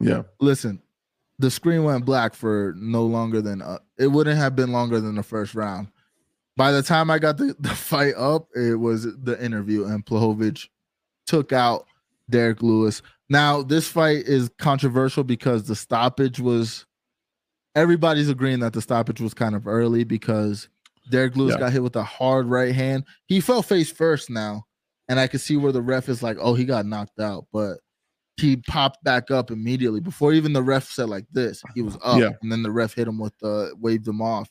Yeah. 0.00 0.22
Listen, 0.40 0.80
the 1.38 1.50
screen 1.50 1.84
went 1.84 2.04
black 2.04 2.34
for 2.34 2.74
no 2.78 3.04
longer 3.04 3.42
than 3.42 3.60
uh, 3.62 3.78
it 3.98 4.06
wouldn't 4.08 4.38
have 4.38 4.56
been 4.56 4.72
longer 4.72 5.00
than 5.00 5.14
the 5.16 5.22
first 5.22 5.54
round. 5.54 5.88
By 6.56 6.72
the 6.72 6.82
time 6.82 7.10
I 7.10 7.18
got 7.18 7.36
the, 7.36 7.54
the 7.58 7.68
fight 7.74 8.14
up, 8.16 8.48
it 8.54 8.76
was 8.80 9.04
the 9.22 9.36
interview, 9.44 9.84
and 9.84 10.04
Pavlovich 10.06 10.70
took 11.26 11.52
out 11.52 11.86
Derrick 12.30 12.62
Lewis. 12.62 13.02
Now, 13.28 13.62
this 13.62 13.88
fight 13.88 14.24
is 14.26 14.48
controversial 14.58 15.24
because 15.24 15.64
the 15.64 15.76
stoppage 15.76 16.40
was 16.40 16.86
everybody's 17.74 18.28
agreeing 18.30 18.60
that 18.60 18.72
the 18.72 18.80
stoppage 18.80 19.20
was 19.20 19.34
kind 19.34 19.54
of 19.54 19.66
early 19.66 20.04
because 20.04 20.68
Derrick 21.10 21.36
Lewis 21.36 21.54
Yeah. 21.54 21.60
got 21.60 21.72
hit 21.72 21.82
with 21.82 21.96
a 21.96 22.02
hard 22.04 22.46
right 22.46 22.74
hand. 22.74 23.04
He 23.26 23.40
fell 23.40 23.62
face 23.62 23.90
first 23.92 24.30
now, 24.30 24.66
and 25.08 25.18
I 25.20 25.26
could 25.26 25.40
see 25.40 25.56
where 25.56 25.72
the 25.72 25.82
ref 25.82 26.08
is 26.08 26.22
like, 26.22 26.36
oh, 26.40 26.54
he 26.54 26.64
got 26.64 26.86
knocked 26.86 27.20
out, 27.20 27.46
but 27.52 27.78
he 28.38 28.56
popped 28.56 29.02
back 29.04 29.30
up 29.30 29.50
immediately 29.50 30.00
before 30.00 30.32
even 30.32 30.52
the 30.52 30.62
ref 30.62 30.88
said 30.90 31.08
like 31.08 31.24
this. 31.32 31.62
He 31.74 31.82
was 31.82 31.96
up, 32.04 32.18
Yeah. 32.20 32.30
and 32.42 32.52
then 32.52 32.62
the 32.62 32.70
ref 32.70 32.94
hit 32.94 33.08
him 33.08 33.18
with 33.18 33.36
the 33.38 33.74
waved 33.80 34.06
him 34.06 34.20
off, 34.20 34.50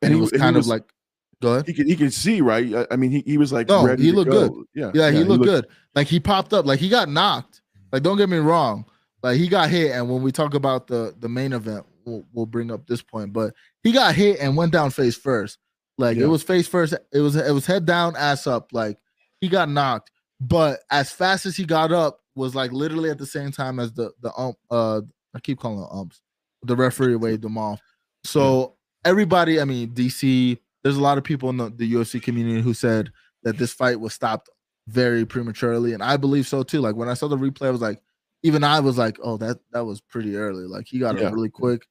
And 0.00 0.08
and, 0.10 0.14
he 0.14 0.20
was 0.20 0.30
w- 0.30 0.40
he 0.40 0.44
kind 0.44 0.56
was- 0.56 0.66
of 0.66 0.70
like, 0.70 0.92
go 1.40 1.52
ahead. 1.52 1.66
He 1.66 1.72
could 1.74 1.86
he 1.86 1.96
could 1.96 2.12
see, 2.12 2.40
right? 2.40 2.86
I, 2.90 2.96
mean, 2.96 3.10
he, 3.10 3.22
he 3.26 3.38
was 3.38 3.52
like 3.52 3.68
No, 3.68 3.86
ready 3.86 4.02
he 4.04 4.12
looked 4.12 4.30
go. 4.30 4.48
good. 4.48 4.64
Yeah. 4.74 4.90
Yeah, 4.94 5.10
he 5.10 5.22
looked 5.24 5.44
good. 5.44 5.66
Like 5.94 6.06
he 6.08 6.18
popped 6.20 6.52
up, 6.52 6.66
like 6.66 6.78
he 6.80 6.88
got 6.88 7.08
knocked. 7.08 7.60
Like 7.92 8.02
don't 8.02 8.16
get 8.16 8.28
me 8.28 8.38
wrong, 8.38 8.86
like 9.22 9.36
he 9.36 9.46
got 9.48 9.68
hit. 9.70 9.92
And 9.92 10.08
when 10.10 10.22
we 10.22 10.32
talk 10.32 10.54
about 10.54 10.86
the 10.86 11.14
the 11.20 11.28
main 11.28 11.52
event, 11.52 11.84
we'll, 12.06 12.24
we'll 12.32 12.46
bring 12.46 12.70
up 12.72 12.86
this 12.86 13.02
point, 13.02 13.32
but 13.32 13.54
he 13.82 13.92
got 13.92 14.14
hit 14.14 14.40
and 14.40 14.56
went 14.56 14.72
down 14.72 14.90
face 14.90 15.16
first. 15.16 15.58
Like 15.98 16.16
Yeah. 16.16 16.24
it 16.24 16.28
was 16.28 16.42
face 16.42 16.66
first. 16.66 16.94
It 17.12 17.20
was 17.20 17.36
it 17.36 17.52
was 17.52 17.66
head 17.66 17.84
down, 17.86 18.16
ass 18.16 18.46
up. 18.46 18.72
Like 18.72 18.98
he 19.42 19.48
got 19.48 19.68
knocked, 19.68 20.10
but 20.40 20.80
as 20.90 21.10
fast 21.10 21.44
as 21.44 21.54
he 21.56 21.64
got 21.66 21.92
up 21.92 22.20
was 22.34 22.54
like 22.54 22.72
literally 22.72 23.10
at 23.10 23.18
the 23.18 23.26
same 23.26 23.52
time 23.52 23.78
as 23.78 23.92
the 23.92 24.12
the 24.22 24.32
ump. 24.38 24.56
Uh, 24.70 25.02
I 25.34 25.40
keep 25.40 25.58
calling 25.58 25.86
umps. 25.92 26.22
The 26.62 26.76
referee 26.76 27.16
waved 27.16 27.42
them 27.42 27.58
off. 27.58 27.80
So 28.24 28.76
everybody, 29.04 29.60
I 29.60 29.64
mean, 29.64 29.90
DC. 29.90 30.56
There's 30.82 30.96
a 30.96 31.00
lot 31.00 31.16
of 31.18 31.22
people 31.24 31.48
in 31.50 31.58
the, 31.58 31.70
the 31.70 31.92
UFC 31.94 32.20
community 32.22 32.60
who 32.60 32.74
said 32.74 33.12
that 33.44 33.56
this 33.58 33.72
fight 33.72 34.00
was 34.00 34.14
stopped 34.14 34.48
very 34.88 35.24
prematurely, 35.24 35.92
and 35.92 36.02
I 36.02 36.16
believe 36.16 36.46
so 36.46 36.62
too. 36.62 36.80
Like 36.80 36.96
when 36.96 37.08
I 37.08 37.14
saw 37.14 37.28
the 37.28 37.36
replay, 37.36 37.66
I 37.66 37.70
was 37.70 37.80
like, 37.80 38.00
even 38.42 38.64
I 38.64 38.80
was 38.80 38.98
like, 38.98 39.18
oh, 39.22 39.36
that 39.38 39.58
that 39.72 39.84
was 39.84 40.00
pretty 40.00 40.36
early. 40.36 40.64
Like 40.64 40.86
he 40.88 40.98
got 40.98 41.16
Yeah. 41.18 41.28
it 41.28 41.32
really 41.32 41.50
quick, 41.50 41.86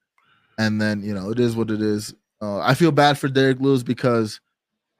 and 0.57 0.81
then 0.81 1.03
you 1.03 1.13
know 1.13 1.29
it 1.31 1.39
is 1.39 1.55
what 1.55 1.69
it 1.71 1.81
is. 1.81 2.13
Uh, 2.41 2.59
I 2.59 2.73
feel 2.73 2.91
bad 2.91 3.17
for 3.17 3.27
Derrick 3.27 3.59
Lewis 3.59 3.83
because 3.83 4.39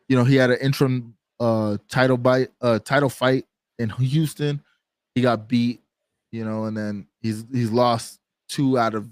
you 0.08 0.16
know 0.16 0.24
he 0.24 0.36
had 0.36 0.52
an 0.52 0.60
interim 0.62 1.16
uh 1.42 1.78
title 1.90 2.18
bite 2.18 2.50
uh 2.62 2.80
title 2.80 3.10
fight 3.10 3.46
in 3.80 3.90
Houston. 4.00 4.62
He 5.16 5.22
got 5.22 5.50
beat, 5.50 5.82
you 6.32 6.46
know, 6.46 6.66
and 6.66 6.78
then 6.78 7.08
he's 7.20 7.44
he's 7.52 7.72
lost 7.72 8.20
two 8.48 8.78
out 8.78 8.94
of 8.94 9.10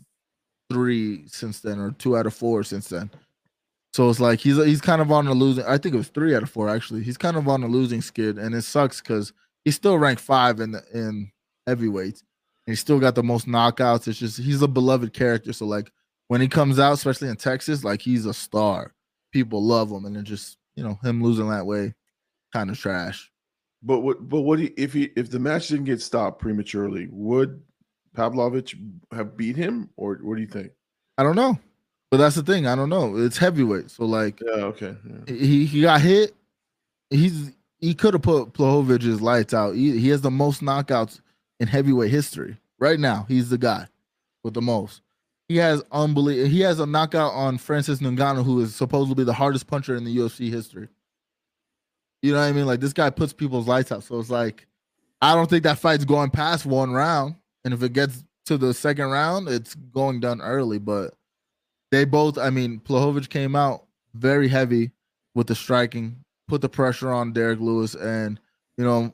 three 0.72 1.27
since 1.27 1.60
then, 1.60 1.80
or 1.80 1.91
two 1.91 2.15
out 2.15 2.27
of 2.27 2.34
four 2.34 2.64
since 2.64 2.88
then. 2.88 3.10
So 3.93 4.10
it's 4.10 4.19
like 4.19 4.39
he's 4.39 4.64
he's 4.64 4.81
kind 4.81 5.01
of 5.01 5.11
on 5.11 5.26
the 5.26 5.34
losing. 5.34 5.65
I 5.65 5.77
think 5.77 5.95
it 5.95 5.97
was 5.97 6.10
three 6.10 6.35
out 6.35 6.43
of 6.43 6.49
four 6.49 6.69
actually. 6.69 7.03
He's 7.03 7.18
kind 7.18 7.35
of 7.35 7.47
on 7.47 7.61
the 7.61 7.68
losing 7.68 8.01
skid, 8.01 8.38
and 8.38 8.53
it 8.53 8.61
sucks 8.61 9.01
because 9.01 9.34
he's 9.65 9.76
still 9.76 9.97
ranked 9.97 10.22
five 10.22 10.60
in 10.60 10.72
the, 10.72 10.84
in 10.93 11.31
heavyweights. 11.68 12.22
And 12.65 12.73
he's 12.73 12.80
still 12.80 12.99
got 12.99 13.15
the 13.15 13.23
most 13.23 13.47
knockouts. 13.47 14.07
It's 14.07 14.19
just 14.19 14.38
he's 14.38 14.61
a 14.61 14.68
beloved 14.68 15.14
character. 15.14 15.51
So 15.53 15.65
like 15.65 15.91
when 16.27 16.39
he 16.39 16.47
comes 16.47 16.77
out, 16.77 16.93
especially 16.93 17.30
in 17.30 17.35
Texas, 17.35 17.84
like 17.84 18.01
he's 18.01 18.26
a 18.27 18.34
star. 18.34 18.93
People 19.31 19.64
love 19.64 19.91
him, 19.91 20.06
and 20.06 20.15
then 20.15 20.23
just 20.23 20.57
you 20.76 20.84
know 20.84 20.99
him 21.03 21.23
losing 21.23 21.49
that 21.49 21.65
way, 21.65 21.95
kind 22.51 22.69
of 22.69 22.80
trash. 22.80 23.31
But 23.81 24.01
what? 24.01 24.27
But 24.27 24.41
what? 24.41 24.59
He, 24.59 24.67
if 24.77 24.93
he 24.93 25.11
if 25.15 25.30
the 25.30 25.39
match 25.39 25.69
didn't 25.69 25.85
get 25.85 26.01
stopped 26.01 26.39
prematurely, 26.39 27.07
would 27.11 27.61
Pavlovich 28.13 28.76
have 29.13 29.38
beat 29.38 29.55
him, 29.55 29.89
or 29.95 30.19
what 30.21 30.35
do 30.35 30.41
you 30.41 30.47
think? 30.47 30.71
I 31.17 31.23
don't 31.23 31.35
know, 31.35 31.57
but 32.11 32.17
that's 32.17 32.35
the 32.35 32.43
thing. 32.43 32.67
I 32.67 32.76
don't 32.76 32.89
know. 32.89 33.17
It's 33.17 33.38
heavyweight, 33.38 33.91
so 33.91 34.05
like 34.05 34.41
Yeah. 34.45 34.63
Okay. 34.65 34.95
yeah. 35.07 35.34
he 35.34 35.65
he 35.65 35.81
got 35.81 36.01
hit. 36.01 36.35
He's 37.09 37.51
he 37.80 37.93
could 37.93 38.13
have 38.13 38.23
put 38.23 38.53
Pavlovich's 38.53 39.21
lights 39.21 39.53
out. 39.53 39.76
He, 39.76 39.97
he 39.97 40.09
has 40.09 40.21
the 40.21 40.31
most 40.31 40.61
knockouts 40.61 41.21
in 41.59 41.67
heavyweight 41.67 42.11
history 42.11 42.57
right 42.77 42.99
now. 42.99 43.26
He's 43.27 43.49
the 43.49 43.57
guy 43.57 43.88
with 44.43 44.53
the 44.53 44.61
most. 44.61 45.01
He 45.47 45.57
has 45.57 45.81
unbelievable. 45.91 46.49
He 46.49 46.59
has 46.61 46.80
a 46.80 46.85
knockout 46.85 47.34
on 47.34 47.57
Francis 47.57 47.99
Ngannou, 47.99 48.43
who 48.43 48.59
is 48.61 48.76
supposedly 48.76 49.23
the 49.23 49.34
hardest 49.34 49.67
puncher 49.67 49.95
in 49.95 50.03
the 50.03 50.15
UFC 50.15 50.49
history. 50.49 50.89
You 52.21 52.33
know 52.33 52.39
what 52.39 52.45
I 52.45 52.51
mean? 52.51 52.65
Like 52.65 52.79
this 52.79 52.93
guy 52.93 53.09
puts 53.09 53.33
people's 53.33 53.67
lights 53.67 53.91
out. 53.91 54.03
So 54.03 54.19
it's 54.19 54.29
like, 54.29 54.67
I 55.21 55.35
don't 55.35 55.49
think 55.49 55.63
that 55.63 55.79
fight's 55.79 56.05
going 56.05 56.29
past 56.29 56.65
one 56.65 56.91
round. 56.91 57.35
And 57.63 57.73
if 57.73 57.83
it 57.83 57.93
gets 57.93 58.23
to 58.45 58.57
the 58.57 58.73
second 58.73 59.09
round, 59.09 59.47
it's 59.47 59.75
going 59.75 60.19
done 60.19 60.41
early. 60.41 60.79
But 60.79 61.13
they 61.91 62.05
both, 62.05 62.37
I 62.37 62.49
mean, 62.49 62.79
Pavlovich 62.79 63.29
came 63.29 63.55
out 63.55 63.85
very 64.13 64.47
heavy 64.47 64.91
with 65.35 65.47
the 65.47 65.55
striking, 65.55 66.23
put 66.47 66.61
the 66.61 66.69
pressure 66.69 67.11
on 67.11 67.33
Derrick 67.33 67.59
Lewis, 67.59 67.95
and 67.95 68.39
you 68.77 68.83
know, 68.83 69.13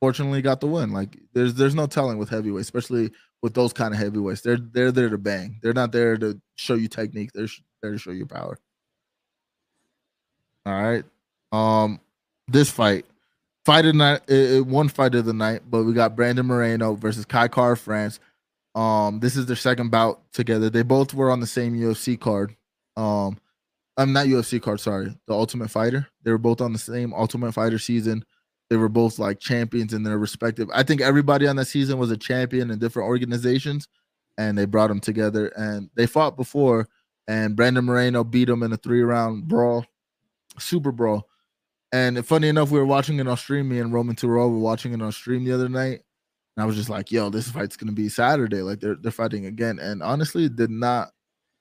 fortunately 0.00 0.42
got 0.42 0.60
the 0.60 0.66
win. 0.66 0.92
Like 0.92 1.18
there's 1.32 1.54
there's 1.54 1.74
no 1.74 1.86
telling 1.86 2.18
with 2.18 2.28
heavyweights, 2.28 2.66
especially 2.66 3.10
with 3.42 3.54
those 3.54 3.72
kind 3.72 3.94
of 3.94 4.00
heavyweights. 4.00 4.42
They're 4.42 4.58
they're 4.58 4.92
there 4.92 5.08
to 5.08 5.18
bang. 5.18 5.58
They're 5.62 5.72
not 5.72 5.92
there 5.92 6.16
to 6.18 6.40
show 6.56 6.74
you 6.74 6.88
technique. 6.88 7.30
They're 7.32 7.48
there 7.82 7.92
to 7.92 7.98
show 7.98 8.10
you 8.10 8.26
power. 8.26 8.58
All 10.66 10.82
right. 10.82 11.04
Um, 11.52 12.00
this 12.48 12.70
fight, 12.70 13.06
fight 13.64 13.86
of 13.86 13.94
night, 13.94 14.22
it, 14.28 14.50
it- 14.56 14.66
one 14.66 14.88
fight 14.88 15.14
of 15.14 15.24
the 15.24 15.32
night, 15.32 15.62
but 15.70 15.84
we 15.84 15.92
got 15.92 16.16
Brandon 16.16 16.46
Moreno 16.46 16.94
versus 16.94 17.24
Kai 17.24 17.48
Kara-France. 17.48 18.20
Um, 18.74 19.20
this 19.20 19.36
is 19.36 19.46
their 19.46 19.56
second 19.56 19.90
bout 19.90 20.20
together. 20.32 20.68
They 20.68 20.82
both 20.82 21.14
were 21.14 21.30
on 21.30 21.40
the 21.40 21.46
same 21.46 21.74
UFC 21.78 22.18
card. 22.18 22.56
Um, 22.96 23.38
I'm 23.96 24.12
not 24.12 24.26
UFC 24.26 24.60
card, 24.60 24.80
sorry, 24.80 25.16
the 25.28 25.34
Ultimate 25.34 25.70
Fighter. 25.70 26.08
They 26.24 26.32
were 26.32 26.38
both 26.38 26.60
on 26.60 26.72
the 26.72 26.78
same 26.78 27.14
Ultimate 27.14 27.52
Fighter 27.52 27.78
season. 27.78 28.24
They 28.70 28.76
were 28.76 28.88
both 28.88 29.20
like 29.20 29.38
champions 29.38 29.92
in 29.94 30.02
their 30.02 30.18
respective. 30.18 30.68
I 30.74 30.82
think 30.82 31.00
everybody 31.00 31.46
on 31.46 31.54
that 31.56 31.66
season 31.66 31.98
was 31.98 32.10
a 32.10 32.16
champion 32.16 32.70
in 32.72 32.80
different 32.80 33.06
organizations, 33.08 33.86
and 34.36 34.58
they 34.58 34.64
brought 34.64 34.88
them 34.88 35.00
together. 35.00 35.48
And 35.56 35.90
they 35.94 36.06
fought 36.06 36.36
before, 36.36 36.88
and 37.28 37.54
Brandon 37.54 37.84
Moreno 37.84 38.24
beat 38.24 38.48
him 38.48 38.64
in 38.64 38.72
a 38.72 38.76
three 38.76 39.02
round 39.02 39.46
brawl, 39.46 39.86
super 40.58 40.90
brawl. 40.90 41.28
And 41.94 42.26
funny 42.26 42.48
enough, 42.48 42.72
we 42.72 42.78
were 42.80 42.84
watching 42.84 43.20
it 43.20 43.28
on 43.28 43.36
stream. 43.36 43.68
Me 43.68 43.78
and 43.78 43.92
Roman 43.92 44.16
Turo 44.16 44.50
were 44.50 44.58
watching 44.58 44.92
it 44.92 45.00
on 45.00 45.12
stream 45.12 45.44
the 45.44 45.52
other 45.52 45.68
night. 45.68 46.00
And 46.56 46.62
I 46.62 46.66
was 46.66 46.74
just 46.74 46.90
like, 46.90 47.12
yo, 47.12 47.30
this 47.30 47.48
fight's 47.48 47.76
gonna 47.76 47.92
be 47.92 48.08
Saturday. 48.08 48.62
Like 48.62 48.80
they're 48.80 48.96
they're 48.96 49.12
fighting 49.12 49.46
again. 49.46 49.78
And 49.78 50.02
honestly, 50.02 50.46
it 50.46 50.56
did 50.56 50.70
not 50.70 51.10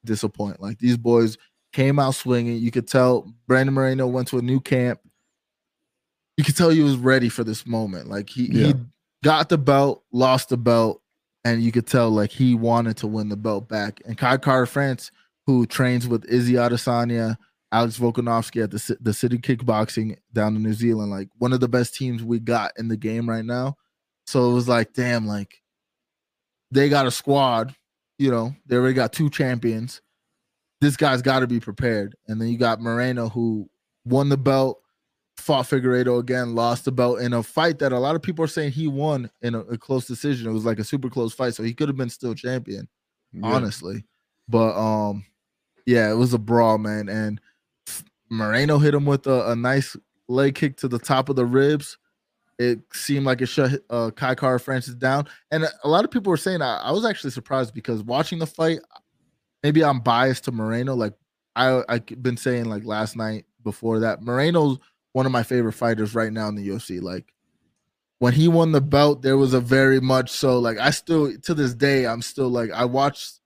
disappoint. 0.03 0.59
Like 0.59 0.79
these 0.79 0.97
boys 0.97 1.37
came 1.71 1.99
out 1.99 2.15
swinging. 2.15 2.57
You 2.57 2.71
could 2.71 2.87
tell 2.87 3.31
Brandon 3.47 3.75
Moreno 3.75 4.07
went 4.07 4.27
to 4.29 4.39
a 4.39 4.41
new 4.41 4.59
camp. 4.59 4.99
You 6.37 6.43
could 6.43 6.57
tell 6.57 6.71
he 6.71 6.81
was 6.81 6.95
ready 6.97 7.29
for 7.29 7.43
this 7.43 7.67
moment. 7.67 8.09
Like 8.09 8.29
he 8.29 8.47
Yeah. 8.51 8.67
he 8.67 8.73
got 9.23 9.49
the 9.49 9.57
belt, 9.59 10.03
lost 10.11 10.49
the 10.49 10.57
belt, 10.57 11.01
and 11.45 11.61
you 11.61 11.71
could 11.71 11.85
tell 11.85 12.09
like 12.09 12.31
he 12.31 12.55
wanted 12.55 12.97
to 12.97 13.07
win 13.07 13.29
the 13.29 13.37
belt 13.37 13.69
back. 13.69 14.01
And 14.05 14.17
Kai 14.17 14.37
Kara-France, 14.37 15.11
who 15.45 15.67
trains 15.67 16.07
with 16.07 16.25
Izzy 16.25 16.53
Adesanya, 16.53 17.37
Alex 17.73 17.97
Volkanovski 17.97 18.63
at 18.63 18.71
the 18.71 18.97
the 19.01 19.13
City 19.13 19.37
Kickboxing 19.39 20.15
down 20.31 20.55
in 20.55 20.61
New 20.63 20.73
Zealand, 20.73 21.11
like 21.11 21.27
one 21.39 21.51
of 21.53 21.59
the 21.59 21.67
best 21.67 21.95
teams 21.95 22.23
we 22.23 22.39
got 22.39 22.71
in 22.77 22.87
the 22.87 22.95
game 22.95 23.27
right 23.27 23.43
now. 23.43 23.75
So 24.27 24.49
it 24.49 24.53
was 24.53 24.69
like, 24.69 24.93
damn, 24.93 25.25
like 25.27 25.61
they 26.71 26.87
got 26.87 27.07
a 27.07 27.11
squad. 27.11 27.75
You 28.19 28.29
know, 28.31 28.55
they 28.67 28.75
already 28.75 28.93
got 28.93 29.11
two 29.11 29.29
champions. 29.29 30.01
This 30.81 30.95
guy's 30.95 31.21
got 31.21 31.39
to 31.39 31.47
be 31.47 31.59
prepared. 31.59 32.15
And 32.27 32.39
then 32.39 32.49
you 32.49 32.57
got 32.57 32.79
Moreno, 32.79 33.27
who 33.29 33.69
won 34.05 34.29
the 34.29 34.37
belt, 34.37 34.79
fought 35.37 35.65
Figueiredo 35.65 36.19
again, 36.19 36.53
lost 36.55 36.85
the 36.85 36.91
belt 36.91 37.21
in 37.21 37.33
a 37.33 37.41
fight 37.41 37.79
that 37.79 37.91
a 37.91 37.99
lot 37.99 38.15
of 38.15 38.21
people 38.21 38.45
are 38.45 38.49
saying 38.49 38.71
he 38.71 38.87
won 38.87 39.29
in 39.41 39.55
a, 39.55 39.61
a 39.61 39.77
close 39.77 40.05
decision. 40.05 40.47
It 40.47 40.53
was 40.53 40.65
like 40.65 40.79
a 40.79 40.83
super 40.83 41.09
close 41.09 41.33
fight, 41.33 41.55
so 41.55 41.63
he 41.63 41.73
could 41.73 41.89
have 41.89 41.97
been 41.97 42.09
still 42.09 42.35
champion 42.35 42.87
Yeah. 43.33 43.47
honestly. 43.47 44.05
But 44.47 44.77
um, 44.77 45.25
yeah, 45.85 46.11
it 46.11 46.15
was 46.15 46.33
a 46.33 46.39
brawl, 46.39 46.77
man. 46.77 47.09
And 47.09 47.41
Moreno 48.33 48.79
hit 48.79 48.93
him 48.93 49.05
with 49.05 49.27
a, 49.27 49.51
a 49.51 49.55
nice 49.55 49.95
leg 50.27 50.55
kick 50.55 50.77
to 50.77 50.87
the 50.87 50.99
top 50.99 51.29
of 51.29 51.35
the 51.35 51.45
ribs. 51.45 51.97
It 52.59 52.79
seemed 52.93 53.25
like 53.25 53.41
it 53.41 53.47
shut 53.47 53.81
uh, 53.89 54.11
Kai 54.11 54.35
Car 54.35 54.59
Francis 54.59 54.95
down. 54.95 55.27
And 55.51 55.67
a 55.83 55.87
lot 55.87 56.05
of 56.05 56.11
people 56.11 56.29
were 56.29 56.37
saying 56.37 56.61
I, 56.61 56.77
I 56.77 56.91
was 56.91 57.05
actually 57.05 57.31
surprised 57.31 57.73
because 57.73 58.03
watching 58.03 58.39
the 58.39 58.47
fight, 58.47 58.79
maybe 59.63 59.83
I'm 59.83 59.99
biased 59.99 60.45
to 60.45 60.51
Moreno. 60.51 60.95
Like 60.95 61.13
I 61.55 61.83
I've 61.89 62.05
been 62.05 62.37
saying 62.37 62.65
like 62.65 62.85
last 62.85 63.15
night 63.15 63.45
before 63.63 63.99
that, 63.99 64.21
Moreno's 64.21 64.77
one 65.13 65.25
of 65.25 65.31
my 65.31 65.43
favorite 65.43 65.73
fighters 65.73 66.15
right 66.15 66.31
now 66.31 66.47
in 66.47 66.55
the 66.55 66.67
UFC. 66.67 67.01
Like 67.01 67.33
when 68.19 68.33
he 68.33 68.47
won 68.47 68.71
the 68.71 68.81
belt, 68.81 69.21
there 69.21 69.37
was 69.37 69.53
a 69.53 69.59
very 69.59 69.99
much 69.99 70.29
so 70.31 70.59
like 70.59 70.77
I 70.77 70.91
still 70.91 71.35
to 71.37 71.53
this 71.53 71.73
day 71.73 72.05
I'm 72.05 72.21
still 72.21 72.49
like 72.49 72.71
I 72.71 72.85
watched 72.85 73.39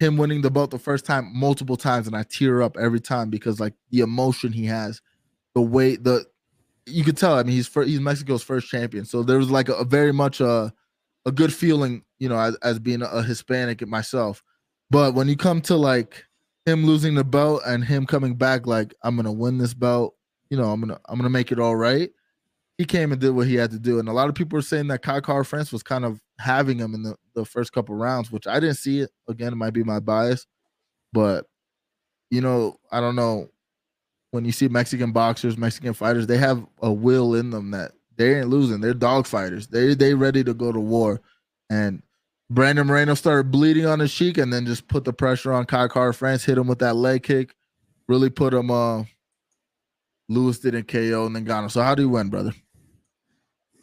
him 0.00 0.16
winning 0.16 0.40
the 0.40 0.50
belt 0.50 0.70
the 0.70 0.78
first 0.78 1.04
time 1.04 1.30
multiple 1.32 1.76
times 1.76 2.06
and 2.06 2.16
I 2.16 2.24
tear 2.24 2.62
up 2.62 2.76
every 2.78 3.00
time 3.00 3.28
because 3.28 3.60
like 3.60 3.74
the 3.90 4.00
emotion 4.00 4.50
he 4.50 4.64
has, 4.64 5.00
the 5.54 5.60
way 5.60 5.96
the 5.96 6.24
you 6.86 7.04
could 7.04 7.18
tell. 7.18 7.34
I 7.34 7.42
mean, 7.42 7.54
he's 7.54 7.68
fir- 7.68 7.84
he's 7.84 8.00
Mexico's 8.00 8.42
first 8.42 8.68
champion, 8.68 9.04
so 9.04 9.22
there 9.22 9.38
was 9.38 9.50
like 9.50 9.68
a, 9.68 9.74
a 9.74 9.84
very 9.84 10.12
much 10.12 10.40
a 10.40 10.72
a 11.26 11.32
good 11.32 11.52
feeling, 11.52 12.02
you 12.18 12.30
know, 12.30 12.38
as, 12.38 12.56
as 12.62 12.78
being 12.78 13.02
a, 13.02 13.06
a 13.06 13.22
Hispanic 13.22 13.86
myself. 13.86 14.42
But 14.90 15.14
when 15.14 15.28
you 15.28 15.36
come 15.36 15.60
to 15.62 15.76
like 15.76 16.24
him 16.64 16.86
losing 16.86 17.14
the 17.14 17.22
belt 17.22 17.60
and 17.66 17.84
him 17.84 18.06
coming 18.06 18.34
back, 18.34 18.66
like 18.66 18.94
I'm 19.04 19.16
gonna 19.16 19.30
win 19.32 19.58
this 19.58 19.74
belt, 19.74 20.14
you 20.48 20.56
know, 20.56 20.70
I'm 20.70 20.80
gonna 20.80 20.98
I'm 21.08 21.18
gonna 21.18 21.28
make 21.28 21.52
it 21.52 21.60
all 21.60 21.76
right. 21.76 22.10
He 22.78 22.86
came 22.86 23.12
and 23.12 23.20
did 23.20 23.32
what 23.32 23.46
he 23.46 23.56
had 23.56 23.70
to 23.72 23.78
do, 23.78 23.98
and 23.98 24.08
a 24.08 24.12
lot 24.12 24.30
of 24.30 24.34
people 24.34 24.58
are 24.58 24.62
saying 24.62 24.88
that 24.88 25.02
Kai 25.02 25.20
Kara-France 25.20 25.70
was 25.70 25.82
kind 25.82 26.06
of 26.06 26.18
having 26.38 26.78
him 26.78 26.94
in 26.94 27.02
the, 27.02 27.14
the 27.40 27.46
first 27.46 27.72
couple 27.72 27.94
rounds, 27.94 28.30
which 28.30 28.46
I 28.46 28.60
didn't 28.60 28.76
see 28.76 29.00
it. 29.00 29.10
Again, 29.28 29.52
it 29.52 29.56
might 29.56 29.72
be 29.72 29.84
my 29.84 30.00
bias, 30.00 30.46
but 31.12 31.46
you 32.30 32.40
know, 32.40 32.76
I 32.92 33.00
don't 33.00 33.16
know. 33.16 33.48
When 34.30 34.44
you 34.44 34.52
see 34.52 34.68
Mexican 34.68 35.10
boxers, 35.10 35.58
Mexican 35.58 35.92
fighters, 35.92 36.26
they 36.26 36.38
have 36.38 36.64
a 36.80 36.92
will 36.92 37.34
in 37.34 37.50
them 37.50 37.72
that 37.72 37.92
they 38.16 38.38
ain't 38.38 38.48
losing. 38.48 38.80
They're 38.80 38.94
dog 38.94 39.26
fighters. 39.26 39.66
They 39.66 39.94
they 39.94 40.14
ready 40.14 40.44
to 40.44 40.54
go 40.54 40.70
to 40.70 40.78
war. 40.78 41.20
And 41.68 42.02
Brandon 42.48 42.86
Moreno 42.86 43.14
started 43.14 43.50
bleeding 43.50 43.86
on 43.86 43.98
his 43.98 44.14
cheek 44.14 44.38
and 44.38 44.52
then 44.52 44.66
just 44.66 44.86
put 44.88 45.04
the 45.04 45.12
pressure 45.12 45.52
on 45.52 45.66
Kai 45.66 45.88
Kara-France, 45.88 46.44
hit 46.44 46.58
him 46.58 46.66
with 46.66 46.80
that 46.80 46.96
leg 46.96 47.22
kick, 47.22 47.54
really 48.08 48.30
put 48.30 48.54
him 48.54 48.70
uh 48.70 49.04
Lewis 50.28 50.60
didn't 50.60 50.86
KO 50.86 51.26
and 51.26 51.34
then 51.34 51.44
got 51.44 51.64
him. 51.64 51.70
So 51.70 51.82
how 51.82 51.96
do 51.96 52.02
you 52.02 52.08
win, 52.08 52.28
brother? 52.28 52.52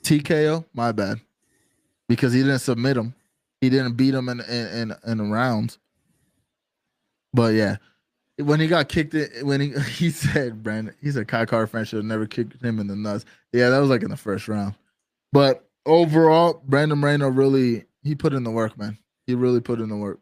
TKO? 0.04 0.64
My 0.74 0.94
bad. 0.94 1.20
Because 2.08 2.32
he 2.32 2.40
didn't 2.40 2.60
submit 2.60 2.96
him. 2.96 3.14
He 3.62 3.70
didn't 3.70 3.94
beat 3.94 4.14
him 4.14 4.30
in 4.30 4.40
in 4.42 4.68
in, 4.68 4.96
in 5.06 5.18
the 5.18 5.24
rounds. 5.24 5.80
But 7.34 7.54
yeah, 7.54 7.78
when 8.38 8.60
he 8.60 8.68
got 8.68 8.90
kicked 8.90 9.14
it 9.14 9.46
when 9.46 9.62
he 9.62 9.70
he 9.92 10.10
said 10.10 10.64
Brandon, 10.64 10.96
he 11.02 11.12
said 11.12 11.28
Kai 11.28 11.46
Car 11.46 11.68
fan 11.68 11.86
should 11.86 11.98
have 11.98 12.06
never 12.06 12.28
kicked 12.28 12.64
him 12.64 12.80
in 12.80 12.88
the 12.88 12.96
nuts. 12.96 13.26
Yeah, 13.52 13.70
that 13.70 13.80
was 13.80 13.90
like 13.90 14.04
in 14.04 14.10
the 14.10 14.18
first 14.18 14.48
round. 14.48 14.76
But 15.32 15.68
overall, 15.86 16.62
Brandon 16.66 17.00
Moreno 17.00 17.28
really 17.28 17.86
he 18.04 18.16
put 18.16 18.34
in 18.34 18.44
the 18.44 18.52
work, 18.52 18.78
man. 18.78 18.98
He 19.26 19.36
really 19.36 19.60
put 19.60 19.80
in 19.80 19.90
the 19.90 19.98
work. 19.98 20.20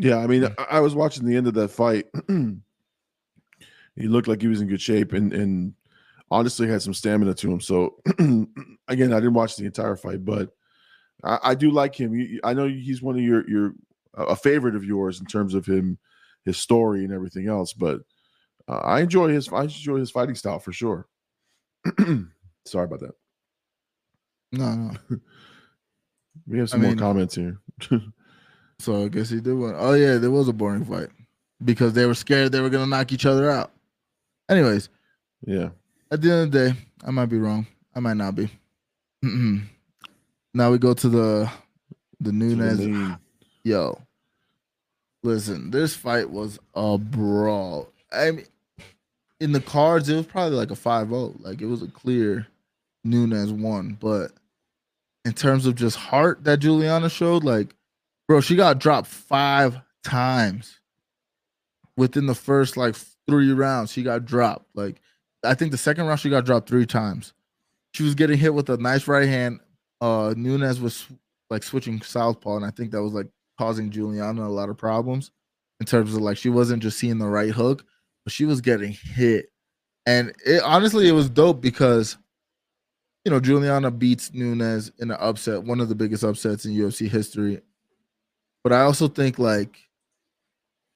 Yeah, 0.00 0.18
I 0.18 0.26
mean, 0.26 0.44
I, 0.58 0.64
I 0.72 0.80
was 0.80 0.94
watching 0.94 1.24
the 1.24 1.36
end 1.36 1.46
of 1.46 1.54
that 1.54 1.68
fight. 1.68 2.06
he 2.28 4.08
looked 4.08 4.28
like 4.28 4.42
he 4.42 4.48
was 4.48 4.60
in 4.60 4.68
good 4.68 4.80
shape 4.80 5.12
and 5.12 5.32
and 5.32 5.74
honestly 6.30 6.68
had 6.68 6.82
some 6.82 6.94
stamina 6.94 7.34
to 7.34 7.52
him. 7.52 7.60
So 7.60 7.96
again, 8.18 9.12
I 9.12 9.20
didn't 9.20 9.34
watch 9.34 9.56
the 9.56 9.66
entire 9.66 9.96
fight, 9.96 10.24
but 10.24 10.50
I, 11.24 11.38
I 11.42 11.54
do 11.54 11.70
like 11.70 11.94
him. 11.98 12.14
You- 12.14 12.40
I 12.44 12.54
know 12.54 12.66
he's 12.68 13.02
one 13.02 13.16
of 13.16 13.22
your 13.22 13.48
your 13.48 13.74
a 14.14 14.36
favorite 14.36 14.76
of 14.76 14.84
yours 14.84 15.18
in 15.20 15.26
terms 15.26 15.54
of 15.54 15.66
him, 15.66 15.98
his 16.44 16.56
story 16.56 17.04
and 17.04 17.12
everything 17.12 17.48
else. 17.48 17.72
But 17.72 18.00
uh, 18.68 18.78
I 18.78 19.00
enjoy 19.00 19.28
his 19.30 19.52
I 19.52 19.62
enjoy 19.64 19.98
his 19.98 20.10
fighting 20.10 20.34
style 20.36 20.58
for 20.58 20.72
sure. 20.72 21.06
Sorry 22.66 22.84
about 22.84 23.00
that. 23.00 23.14
No, 24.52 24.74
no. 24.74 24.96
We 26.48 26.58
have 26.58 26.68
some 26.68 26.80
mean- 26.82 26.96
more 26.96 26.98
comments 26.98 27.34
here. 27.34 27.58
So 28.80 29.04
I 29.04 29.08
guess 29.08 29.30
he 29.30 29.40
did 29.40 29.54
win. 29.54 29.74
Oh 29.78 29.94
yeah, 29.94 30.18
there 30.18 30.32
was 30.32 30.48
a 30.48 30.52
boring 30.52 30.84
fight 30.84 31.08
because 31.64 31.92
they 31.92 32.06
were 32.06 32.14
scared 32.14 32.50
they 32.50 32.60
were 32.60 32.68
gonna 32.68 32.88
knock 32.88 33.12
each 33.12 33.24
other 33.24 33.48
out. 33.48 33.70
Anyways, 34.50 34.88
yeah. 35.46 35.68
at 36.10 36.20
the 36.20 36.30
end 36.32 36.42
of 36.42 36.50
the 36.52 36.70
day, 36.72 36.76
I 37.04 37.12
might 37.12 37.26
be 37.26 37.38
wrong. 37.38 37.68
I 37.94 38.00
might 38.00 38.16
not 38.16 38.34
be. 38.34 38.50
now 40.54 40.70
we 40.70 40.78
go 40.78 40.94
to 40.94 41.08
the 41.08 41.50
the 42.20 42.30
To 42.30 42.56
the 42.84 43.18
Yo, 43.64 44.00
listen, 45.22 45.70
this 45.70 45.94
fight 45.94 46.30
was 46.30 46.58
a 46.74 46.96
brawl. 46.98 47.88
I 48.12 48.30
mean, 48.30 48.46
in 49.40 49.52
the 49.52 49.60
cards, 49.60 50.08
it 50.08 50.16
was 50.16 50.26
probably 50.26 50.56
like 50.56 50.70
a 50.70 50.74
5-0. 50.74 51.42
Like 51.44 51.60
it 51.60 51.66
was 51.66 51.82
a 51.82 51.88
clear 51.88 52.46
Nunes 53.04 53.52
won. 53.52 53.96
But 54.00 54.32
in 55.24 55.32
terms 55.32 55.66
of 55.66 55.74
just 55.74 55.96
heart 55.96 56.44
that 56.44 56.58
Juliana 56.58 57.08
showed, 57.08 57.42
like, 57.42 57.74
bro, 58.28 58.40
she 58.40 58.54
got 58.54 58.78
dropped 58.78 59.08
five 59.08 59.78
times 60.02 60.78
within 61.96 62.26
the 62.26 62.34
first 62.34 62.76
like 62.76 62.94
three 63.26 63.52
rounds. 63.52 63.92
She 63.92 64.02
got 64.02 64.24
dropped. 64.24 64.66
Like, 64.74 65.00
I 65.42 65.54
think 65.54 65.72
the 65.72 65.78
second 65.78 66.06
round 66.06 66.20
she 66.20 66.30
got 66.30 66.44
dropped 66.44 66.68
three 66.68 66.86
times. 66.86 67.32
She 67.92 68.02
was 68.02 68.14
getting 68.14 68.38
hit 68.38 68.54
with 68.54 68.68
a 68.68 68.76
nice 68.76 69.06
right 69.08 69.28
hand. 69.28 69.60
Uh, 70.04 70.34
Nunes 70.36 70.80
was 70.80 71.06
like 71.48 71.62
switching 71.62 72.00
southpaw, 72.02 72.56
and 72.56 72.64
I 72.66 72.70
think 72.70 72.90
that 72.90 73.02
was 73.02 73.14
like 73.14 73.28
causing 73.58 73.88
Juliana 73.90 74.46
a 74.46 74.48
lot 74.48 74.68
of 74.68 74.76
problems 74.76 75.30
in 75.80 75.86
terms 75.86 76.14
of 76.14 76.20
like 76.20 76.36
she 76.36 76.50
wasn't 76.50 76.82
just 76.82 76.98
seeing 76.98 77.16
the 77.18 77.26
right 77.26 77.50
hook, 77.52 77.84
but 78.24 78.32
she 78.32 78.44
was 78.44 78.60
getting 78.60 78.92
hit. 78.92 79.46
And 80.04 80.34
it 80.44 80.62
honestly 80.62 81.08
it 81.08 81.12
was 81.12 81.30
dope 81.30 81.62
because 81.62 82.18
you 83.24 83.30
know 83.30 83.40
Juliana 83.40 83.90
beats 83.90 84.34
Nunes 84.34 84.92
in 84.98 85.10
an 85.10 85.16
upset, 85.18 85.62
one 85.64 85.80
of 85.80 85.88
the 85.88 85.94
biggest 85.94 86.22
upsets 86.22 86.66
in 86.66 86.72
UFC 86.72 87.08
history. 87.08 87.62
But 88.62 88.74
I 88.74 88.82
also 88.82 89.08
think 89.08 89.38
like 89.38 89.78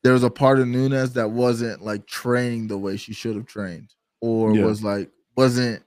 there 0.05 0.13
was 0.13 0.23
a 0.25 0.31
part 0.31 0.59
of 0.61 0.69
Nunes 0.69 1.15
that 1.15 1.31
wasn't 1.31 1.83
like 1.83 2.07
training 2.07 2.67
the 2.69 2.77
way 2.77 2.99
she 2.99 3.15
should 3.15 3.37
have 3.37 3.47
trained, 3.47 3.95
or 4.21 4.53
Yeah. 4.55 4.67
was 4.67 4.83
like 4.85 5.11
wasn't 5.35 5.83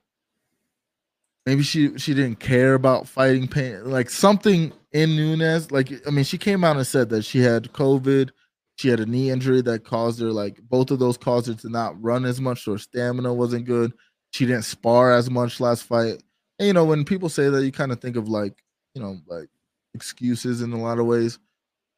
maybe 1.46 1.64
she 1.64 1.98
she 1.98 2.14
didn't 2.14 2.40
care 2.40 2.74
about 2.74 3.08
fighting 3.08 3.48
pain 3.48 3.84
like 3.86 4.10
something 4.10 4.72
in 4.92 5.16
Nunes 5.16 5.72
like 5.72 5.92
I 6.08 6.12
mean 6.12 6.24
she 6.24 6.38
came 6.38 6.64
out 6.64 6.78
and 6.78 6.86
said 6.86 7.10
that 7.10 7.24
she 7.24 7.40
had 7.40 7.72
covid 7.74 8.32
she 8.78 8.90
had 8.90 9.00
a 9.00 9.06
knee 9.06 9.30
injury 9.30 9.62
that 9.62 9.84
caused 9.84 10.20
her 10.22 10.32
like 10.32 10.60
both 10.64 10.92
of 10.92 11.00
those 11.00 11.18
caused 11.18 11.48
her 11.48 11.54
to 11.54 11.70
not 11.70 12.02
run 12.02 12.26
as 12.26 12.42
much 12.42 12.64
so 12.64 12.74
her 12.74 12.78
stamina 12.78 13.34
wasn't 13.34 13.66
good 13.66 13.94
she 14.32 14.46
didn't 14.46 14.64
spar 14.64 15.12
as 15.12 15.30
much 15.30 15.60
last 15.60 15.84
fight. 15.84 16.24
And 16.58 16.68
you 16.68 16.74
know 16.74 16.86
when 16.86 17.06
people 17.06 17.30
say 17.30 17.50
that 17.50 17.64
you 17.64 17.72
kind 17.72 17.92
of 17.92 18.02
think 18.02 18.16
of 18.16 18.28
like 18.28 18.64
you 18.96 19.02
know 19.02 19.18
like 19.28 19.50
excuses 19.94 20.62
in 20.62 20.74
a 20.74 20.82
lot 20.82 21.00
of 21.00 21.06
ways. 21.06 21.38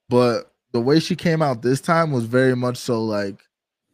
But 0.09 0.51
the 0.73 0.81
way 0.81 0.99
she 0.99 1.15
came 1.15 1.41
out 1.41 1.61
this 1.61 1.79
time 1.79 2.11
was 2.11 2.25
very 2.25 2.55
much 2.55 2.77
so 2.77 3.03
like 3.03 3.41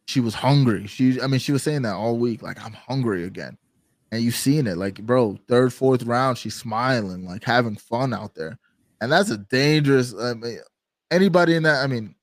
she 0.08 0.20
was 0.20 0.34
hungry. 0.34 0.86
She 0.86 1.20
I 1.20 1.26
mean 1.26 1.40
she 1.40 1.52
was 1.52 1.62
saying 1.62 1.82
that 1.82 1.94
all 1.94 2.16
week 2.18 2.42
like 2.42 2.62
I'm 2.64 2.72
hungry 2.72 3.24
again 3.24 3.56
and 4.12 4.22
you've 4.22 4.34
seen 4.34 4.66
it 4.66 4.76
like 4.76 5.00
bro 5.02 5.38
third 5.48 5.72
fourth 5.72 6.02
round 6.02 6.36
she's 6.36 6.54
smiling 6.54 7.24
like 7.24 7.44
having 7.44 7.76
fun 7.76 8.12
out 8.12 8.34
there. 8.34 8.58
And 9.00 9.10
that's 9.10 9.30
a 9.30 9.38
dangerous 9.38 10.14
i 10.14 10.34
mean 10.34 10.58
anybody 11.10 11.54
in 11.54 11.62
that 11.62 11.82
i 11.82 11.86
mean 11.86 12.14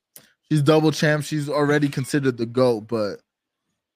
she's 0.50 0.62
double 0.62 0.92
champ 0.92 1.24
she's 1.24 1.50
already 1.50 1.90
considered 1.90 2.38
the 2.38 2.46
goat 2.46 2.82
but 2.88 3.22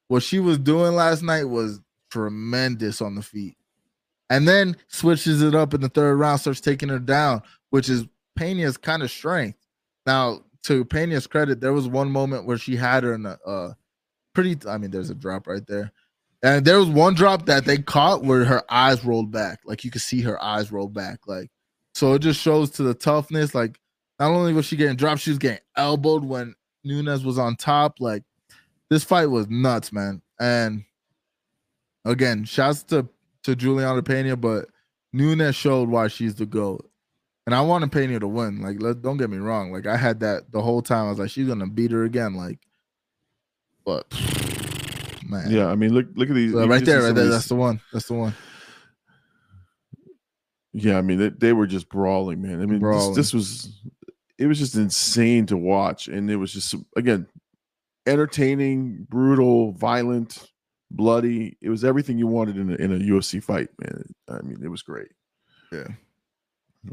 what 0.07 0.23
she 0.23 0.39
was 0.39 0.57
doing 0.57 0.93
last 0.93 1.21
night 1.21 1.45
was 1.45 1.79
tremendous 2.09 3.01
on 3.01 3.15
the 3.15 3.21
feet. 3.21 3.55
And 4.29 4.47
then 4.47 4.75
switches 4.87 5.41
it 5.41 5.55
up 5.55 5.73
in 5.73 5.81
the 5.81 5.89
third 5.89 6.15
round 6.15 6.39
starts 6.39 6.61
taking 6.61 6.89
her 6.89 6.99
down 6.99 7.41
which 7.69 7.89
is 7.89 8.05
pena's 8.35 8.77
kind 8.77 9.03
of 9.03 9.11
strength. 9.11 9.59
Now 10.05 10.41
to 10.63 10.85
pena's 10.85 11.27
credit 11.27 11.61
there 11.61 11.73
was 11.73 11.87
one 11.87 12.09
moment 12.09 12.45
where 12.45 12.57
she 12.57 12.75
had 12.75 13.03
her 13.03 13.13
in 13.13 13.25
a 13.25 13.37
uh 13.45 13.73
pretty 14.33 14.57
i 14.67 14.77
mean 14.77 14.91
there's 14.91 15.09
a 15.09 15.15
drop 15.15 15.47
right 15.47 15.65
there 15.67 15.91
and 16.43 16.65
there 16.65 16.79
was 16.79 16.89
one 16.89 17.13
drop 17.13 17.45
that 17.45 17.65
they 17.65 17.77
caught 17.77 18.23
where 18.23 18.45
her 18.45 18.63
eyes 18.69 19.05
rolled 19.05 19.31
back. 19.31 19.59
Like 19.65 19.83
you 19.83 19.91
could 19.91 20.01
see 20.01 20.21
her 20.21 20.41
eyes 20.41 20.71
roll 20.71 20.87
back. 20.87 21.19
Like 21.27 21.49
so 21.93 22.13
it 22.13 22.19
just 22.19 22.39
shows 22.39 22.71
to 22.71 22.83
the 22.83 22.93
toughness. 22.93 23.53
Like 23.53 23.79
not 24.19 24.31
only 24.31 24.53
was 24.53 24.65
she 24.65 24.75
getting 24.75 24.95
dropped, 24.95 25.21
she 25.21 25.31
was 25.31 25.39
getting 25.39 25.61
elbowed 25.75 26.23
when 26.23 26.55
Nunes 26.83 27.23
was 27.23 27.37
on 27.37 27.55
top. 27.55 27.99
Like 27.99 28.23
this 28.89 29.03
fight 29.03 29.27
was 29.27 29.47
nuts, 29.49 29.91
man. 29.91 30.21
And 30.39 30.83
again, 32.05 32.45
shouts 32.45 32.83
to 32.83 33.07
to 33.43 33.55
Juliana 33.55 34.03
Pena, 34.03 34.35
but 34.35 34.69
Nunes 35.13 35.55
showed 35.55 35.89
why 35.89 36.07
she's 36.07 36.35
the 36.35 36.45
GOAT. 36.45 36.87
And 37.45 37.55
I 37.55 37.61
wanted 37.61 37.91
Pena 37.91 38.19
to 38.19 38.27
win. 38.27 38.61
Like, 38.61 38.81
let, 38.81 39.01
don't 39.01 39.17
get 39.17 39.31
me 39.31 39.37
wrong. 39.37 39.71
Like, 39.71 39.87
I 39.87 39.97
had 39.97 40.19
that 40.19 40.51
the 40.51 40.61
whole 40.61 40.83
time. 40.83 41.07
I 41.07 41.09
was 41.09 41.19
like, 41.19 41.31
she's 41.31 41.47
gonna 41.47 41.67
beat 41.67 41.91
her 41.91 42.03
again. 42.03 42.35
Like, 42.35 42.59
but 43.83 44.05
man, 45.31 45.49
Yeah, 45.49 45.67
I 45.67 45.75
mean, 45.75 45.93
look 45.93 46.07
look 46.15 46.29
at 46.29 46.35
these 46.35 46.51
so 46.51 46.67
right 46.67 46.85
there, 46.85 47.01
right 47.01 47.15
there. 47.15 47.29
That's 47.29 47.47
the 47.47 47.55
one. 47.55 47.81
That's 47.91 48.07
the 48.07 48.13
one. 48.13 48.35
Yeah, 50.73 50.97
I 50.97 51.01
mean, 51.01 51.17
they, 51.17 51.29
they 51.29 51.53
were 51.53 51.67
just 51.67 51.89
brawling, 51.89 52.41
man. 52.41 52.61
I 52.61 52.65
mean, 52.65 52.79
This, 52.81 53.15
this 53.15 53.33
was 53.33 53.81
it 54.37 54.45
was 54.45 54.59
just 54.59 54.75
insane 54.75 55.45
to 55.47 55.57
watch, 55.57 56.07
and 56.07 56.29
it 56.29 56.35
was 56.35 56.53
just 56.53 56.75
again 56.95 57.27
entertaining, 58.05 59.07
brutal, 59.09 59.73
violent, 59.73 60.47
bloody. 60.89 61.57
It 61.61 61.69
was 61.69 61.83
everything 61.83 62.17
you 62.17 62.27
wanted 62.27 62.57
in 62.57 62.71
a, 62.71 62.75
in 62.75 62.91
a 62.93 62.99
UFC 62.99 63.43
fight, 63.43 63.69
man. 63.79 64.03
I 64.29 64.41
mean, 64.41 64.59
it 64.63 64.69
was 64.69 64.81
great. 64.81 65.11
Yeah. 65.71 65.87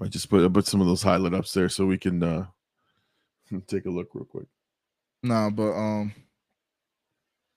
I 0.02 0.06
just 0.08 0.28
put 0.28 0.44
I 0.44 0.48
put 0.48 0.66
some 0.66 0.80
of 0.80 0.86
those 0.86 1.02
highlight 1.02 1.34
ups 1.34 1.52
there 1.52 1.68
so 1.68 1.86
we 1.86 1.98
can 1.98 2.22
uh 2.22 2.46
take 3.66 3.86
a 3.86 3.90
look 3.90 4.08
real 4.14 4.24
quick. 4.24 4.46
No, 5.22 5.50
but 5.52 5.72
um, 5.72 6.12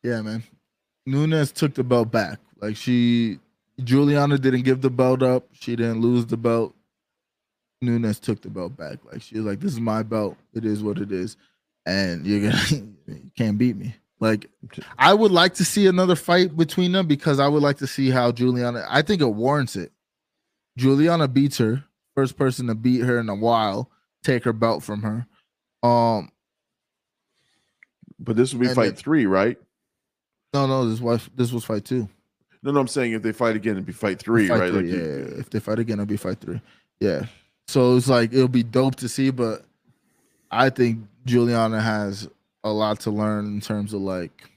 yeah, 0.04 0.22
man. 0.22 0.44
Nunes 1.06 1.52
took 1.52 1.74
the 1.74 1.84
belt 1.84 2.12
back. 2.12 2.40
Like 2.62 2.76
she, 2.76 3.40
Juliana 3.84 4.38
didn't 4.38 4.62
give 4.64 4.82
the 4.82 4.90
belt 4.90 5.24
up. 5.24 5.48
She 5.54 5.76
didn't 5.76 6.02
lose 6.02 6.26
the 6.28 6.38
belt. 6.38 6.76
Nunes 7.82 8.20
took 8.20 8.42
the 8.42 8.50
belt 8.50 8.78
back. 8.78 9.00
Like 9.12 9.22
she 9.22 9.38
was 9.38 9.46
like, 9.46 9.60
"This 9.60 9.74
is 9.74 9.80
my 9.80 10.04
belt. 10.04 10.38
It 10.54 10.66
is 10.66 10.84
what 10.84 11.00
it 11.00 11.12
is, 11.12 11.36
and 11.86 12.26
you're 12.28 12.52
gonna, 12.52 12.64
you 13.08 13.32
can't 13.36 13.58
beat 13.58 13.76
me." 13.76 13.96
Like, 14.20 14.46
I 15.00 15.16
would 15.16 15.32
like 15.32 15.56
to 15.56 15.66
see 15.66 15.88
another 15.88 16.16
fight 16.16 16.56
between 16.56 16.92
them 16.92 17.08
because 17.08 17.40
I 17.40 17.48
would 17.48 17.64
like 17.64 17.78
to 17.78 17.88
see 17.88 18.12
how 18.12 18.32
Juliana. 18.32 18.86
I 18.88 19.02
think 19.02 19.20
it 19.20 19.26
warrants 19.26 19.76
it. 19.76 19.92
Juliana 20.78 21.28
beats 21.28 21.58
her, 21.58 21.84
first 22.14 22.38
person 22.38 22.68
to 22.68 22.76
beat 22.76 23.02
her 23.02 23.18
in 23.20 23.30
a 23.30 23.36
while, 23.36 23.90
take 24.24 24.44
her 24.44 24.54
belt 24.54 24.84
from 24.84 25.02
her. 25.02 25.26
Um, 25.82 26.32
But 28.20 28.36
this 28.36 28.54
would 28.54 28.62
be 28.62 28.68
fight 28.68 28.86
then- 28.90 28.96
three, 28.96 29.26
right? 29.26 29.58
No, 30.54 30.68
no, 30.68 30.90
this 30.90 31.00
was 31.00 31.30
this 31.36 31.52
was 31.52 31.64
fight 31.64 31.86
two. 31.86 32.08
No, 32.64 32.72
no, 32.72 32.80
I'm 32.80 32.88
saying 32.88 33.14
if 33.14 33.22
they 33.24 33.32
fight 33.32 33.56
again, 33.56 33.74
it'd 33.74 33.86
be 33.86 33.94
fight 33.94 34.20
three, 34.20 34.48
Fight 34.48 34.60
right? 34.60 34.72
three, 34.72 34.92
Like 34.92 34.92
yeah, 34.92 35.06
you-. 35.06 35.36
If 35.40 35.50
they 35.50 35.60
fight 35.60 35.80
again, 35.80 35.96
it'll 35.96 36.06
be 36.06 36.18
fight 36.18 36.40
three. 36.40 36.62
Yeah. 37.00 37.26
So 37.68 37.96
it's 37.96 38.08
like 38.08 38.34
it'll 38.34 38.48
be 38.48 38.64
dope 38.64 38.96
to 38.98 39.10
see, 39.10 39.32
but 39.32 39.66
I 40.52 40.70
think 40.70 41.00
Juliana 41.26 41.82
has 41.82 42.30
a 42.64 42.72
lot 42.72 43.00
to 43.02 43.12
learn 43.12 43.46
in 43.46 43.62
terms 43.62 43.94
of 43.94 44.02
like 44.02 44.50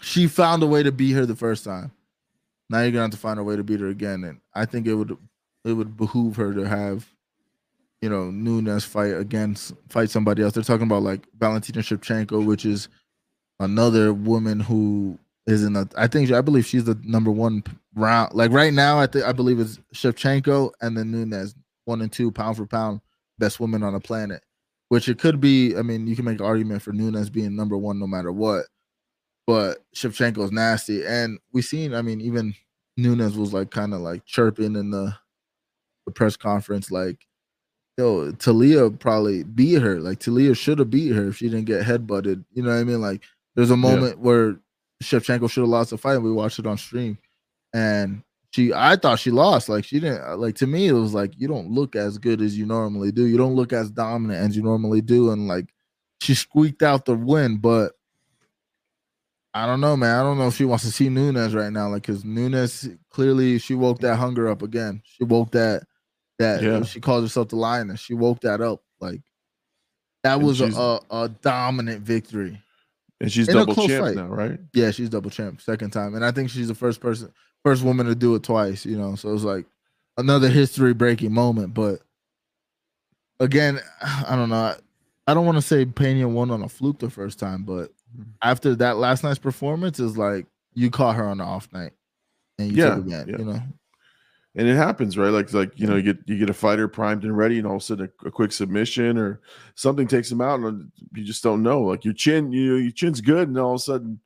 she 0.00 0.26
found 0.28 0.62
a 0.62 0.66
way 0.66 0.82
to 0.82 0.92
beat 0.92 1.12
her 1.12 1.26
the 1.26 1.36
first 1.36 1.64
time. 1.64 1.90
Now 2.70 2.80
you're 2.82 2.92
gonna 2.92 3.02
have 3.02 3.10
to 3.10 3.16
find 3.16 3.38
a 3.38 3.42
way 3.42 3.56
to 3.56 3.64
beat 3.64 3.80
her 3.80 3.88
again, 3.88 4.24
and 4.24 4.40
I 4.54 4.64
think 4.64 4.86
it 4.86 4.94
would 4.94 5.16
it 5.64 5.72
would 5.72 5.96
behoove 5.96 6.36
her 6.36 6.54
to 6.54 6.66
have, 6.66 7.06
you 8.00 8.08
know, 8.08 8.30
Nunes 8.30 8.84
fight 8.84 9.14
against 9.16 9.74
fight 9.88 10.08
somebody 10.08 10.42
else. 10.42 10.54
They're 10.54 10.62
talking 10.62 10.86
about 10.86 11.02
like 11.02 11.26
Valentina 11.38 11.80
Shevchenko, 11.80 12.46
which 12.46 12.64
is 12.64 12.88
another 13.60 14.14
woman 14.14 14.60
who 14.60 15.18
is 15.46 15.64
in 15.64 15.76
a. 15.76 15.88
I 15.96 16.06
think 16.06 16.30
I 16.32 16.40
believe 16.40 16.66
she's 16.66 16.84
the 16.84 16.98
number 17.02 17.30
one 17.30 17.64
round. 17.94 18.34
Like 18.34 18.52
right 18.52 18.72
now, 18.72 18.98
I 18.98 19.06
think 19.06 19.24
I 19.24 19.32
believe 19.32 19.60
it's 19.60 19.78
Shevchenko 19.94 20.72
and 20.80 20.96
then 20.96 21.10
Nunes, 21.10 21.54
one 21.84 22.00
and 22.02 22.12
two 22.12 22.30
pound 22.30 22.56
for 22.56 22.66
pound 22.66 23.00
best 23.38 23.60
women 23.60 23.82
on 23.82 23.92
the 23.94 24.00
planet. 24.00 24.42
which 24.88 25.08
it 25.08 25.18
could 25.18 25.40
be. 25.40 25.74
I 25.76 25.82
mean, 25.82 26.06
you 26.06 26.14
can 26.14 26.26
make 26.26 26.38
an 26.38 26.44
argument 26.46 26.82
for 26.82 26.92
Nunes 26.92 27.30
being 27.30 27.56
number 27.56 27.78
one 27.78 27.98
no 27.98 28.06
matter 28.06 28.30
what, 28.30 28.66
but 29.46 29.78
Shevchenko's 29.96 30.52
nasty, 30.52 31.04
and 31.04 31.38
we 31.52 31.62
seen. 31.62 31.94
I 31.94 32.02
mean, 32.02 32.20
even 32.20 32.54
Nunes 32.98 33.36
was 33.36 33.54
like 33.54 33.70
kind 33.70 33.94
of 33.94 34.00
like 34.00 34.24
chirping 34.26 34.76
in 34.76 34.90
the 34.90 35.14
the 36.06 36.12
press 36.12 36.36
conference, 36.36 36.90
like, 36.90 37.26
"Yo, 37.98 38.32
Taila 38.32 38.98
probably 38.98 39.44
beat 39.44 39.80
her. 39.82 39.98
Like 40.00 40.20
Taila 40.20 40.56
should 40.56 40.78
have 40.78 40.90
beat 40.90 41.14
her 41.14 41.28
if 41.28 41.38
she 41.38 41.48
didn't 41.48 41.64
get 41.66 41.84
headbutted." 41.86 42.44
You 42.52 42.62
know 42.62 42.70
what 42.70 42.80
I 42.80 42.84
mean? 42.84 43.00
Like, 43.00 43.22
there's 43.56 43.70
a 43.70 43.76
moment 43.78 44.18
where 44.18 44.56
Shevchenko 45.02 45.50
should 45.50 45.60
have 45.62 45.68
lost 45.68 45.90
the 45.90 45.98
fight, 45.98 46.14
and 46.16 46.24
we 46.24 46.32
watched 46.32 46.58
it 46.58 46.66
on 46.66 46.78
stream, 46.78 47.18
and 47.74 48.22
she, 48.52 48.72
I 48.72 48.96
thought 48.96 49.18
she 49.18 49.30
lost. 49.30 49.68
Like 49.68 49.84
she 49.84 50.00
didn't. 50.00 50.38
Like 50.38 50.54
to 50.56 50.66
me, 50.66 50.88
it 50.88 50.92
was 50.92 51.14
like 51.14 51.32
you 51.38 51.48
don't 51.48 51.70
look 51.70 51.96
as 51.96 52.18
good 52.18 52.40
as 52.40 52.56
you 52.58 52.66
normally 52.66 53.12
do. 53.12 53.26
You 53.26 53.36
don't 53.38 53.54
look 53.54 53.72
as 53.72 53.90
dominant 53.90 54.40
as 54.40 54.56
you 54.56 54.62
normally 54.62 55.00
do, 55.00 55.30
and 55.30 55.48
like 55.48 55.66
she 56.20 56.34
squeaked 56.34 56.82
out 56.82 57.04
the 57.04 57.14
win, 57.14 57.58
but. 57.58 57.92
I 59.54 59.66
don't 59.66 59.82
know, 59.82 59.98
man. 59.98 60.18
I 60.18 60.22
don't 60.22 60.38
know 60.38 60.46
if 60.48 60.56
she 60.56 60.64
wants 60.64 60.82
to 60.86 60.90
see 60.90 61.10
Nunes 61.10 61.54
right 61.54 61.70
now, 61.70 61.90
like 61.90 62.00
because 62.06 62.24
Nunes 62.24 62.88
clearly 63.10 63.58
she 63.58 63.74
woke 63.74 63.98
that 63.98 64.16
hunger 64.16 64.48
up 64.48 64.62
again. 64.62 65.02
She 65.04 65.24
woke 65.24 65.50
that 65.50 65.82
that 66.38 66.62
Yeah. 66.62 66.82
she 66.84 67.00
calls 67.00 67.22
herself 67.24 67.48
the 67.50 67.56
lioness. 67.56 68.00
She 68.00 68.14
woke 68.14 68.40
that 68.40 68.62
up. 68.62 68.82
Like 68.98 69.20
that 70.24 70.36
And 70.38 70.46
was 70.46 70.62
a, 70.62 71.00
a 71.10 71.28
dominant 71.42 72.00
victory. 72.00 72.61
And 73.22 73.32
she's 73.32 73.48
In 73.48 73.54
double 73.54 73.74
champ 73.74 74.04
fight. 74.04 74.16
now, 74.16 74.26
right? 74.26 74.58
Yeah, 74.74 74.90
she's 74.90 75.08
double 75.08 75.30
champ 75.30 75.60
second 75.62 75.90
time, 75.92 76.14
and 76.14 76.24
I 76.24 76.30
think 76.32 76.50
she's 76.50 76.68
the 76.68 76.74
first 76.74 77.00
person, 77.00 77.32
first 77.64 77.82
woman 77.84 78.04
to 78.06 78.14
do 78.14 78.34
it 78.34 78.42
twice. 78.42 78.84
You 78.84 78.98
know, 78.98 79.14
so 79.14 79.32
it's 79.32 79.44
like 79.44 79.64
another 80.18 80.48
history 80.48 80.92
breaking 80.92 81.32
moment. 81.32 81.72
But 81.72 82.00
again, 83.40 83.80
I 84.02 84.36
don't 84.36 84.48
know. 84.50 84.56
I- 84.56 84.76
I 85.28 85.34
don't 85.34 85.46
want 85.46 85.56
to 85.56 85.62
say 85.62 85.84
Pena 85.84 86.28
won 86.28 86.50
on 86.50 86.62
a 86.64 86.68
fluke 86.68 86.98
the 86.98 87.08
first 87.08 87.38
time, 87.38 87.62
but 87.62 87.92
mm-hmm. 88.12 88.22
after 88.42 88.74
that 88.74 88.96
last 88.96 89.22
night's 89.22 89.38
performance, 89.38 90.00
is 90.00 90.18
like 90.18 90.46
you 90.74 90.90
caught 90.90 91.14
her 91.14 91.24
on 91.28 91.38
the 91.38 91.44
off 91.44 91.72
night, 91.72 91.92
and 92.58 92.72
you 92.72 92.78
Yeah, 92.82 92.88
took 92.96 92.98
advantage. 93.04 93.28
yeah. 93.28 93.38
You 93.38 93.44
know, 93.44 93.62
and 94.54 94.68
it 94.68 94.76
happens 94.76 95.16
right 95.16 95.30
like 95.30 95.52
like 95.52 95.78
you 95.78 95.86
know 95.86 95.96
you 95.96 96.02
get 96.02 96.18
you 96.26 96.38
get 96.38 96.50
a 96.50 96.54
fighter 96.54 96.88
primed 96.88 97.24
and 97.24 97.36
ready 97.36 97.58
and 97.58 97.66
all 97.66 97.76
of 97.76 97.82
a 97.82 97.84
sudden 97.84 98.10
a, 98.24 98.28
a 98.28 98.30
quick 98.30 98.52
submission 98.52 99.16
or 99.16 99.40
something 99.74 100.06
takes 100.06 100.30
him 100.30 100.40
out 100.40 100.60
and 100.60 100.90
you 101.14 101.24
just 101.24 101.42
don't 101.42 101.62
know 101.62 101.80
like 101.80 102.04
your 102.04 102.14
chin 102.14 102.52
you 102.52 102.72
know 102.72 102.78
your 102.78 102.92
chin's 102.92 103.20
good 103.20 103.48
and 103.48 103.58
all 103.58 103.74
of 103.74 103.76
a 103.76 103.82
sudden 103.82 104.20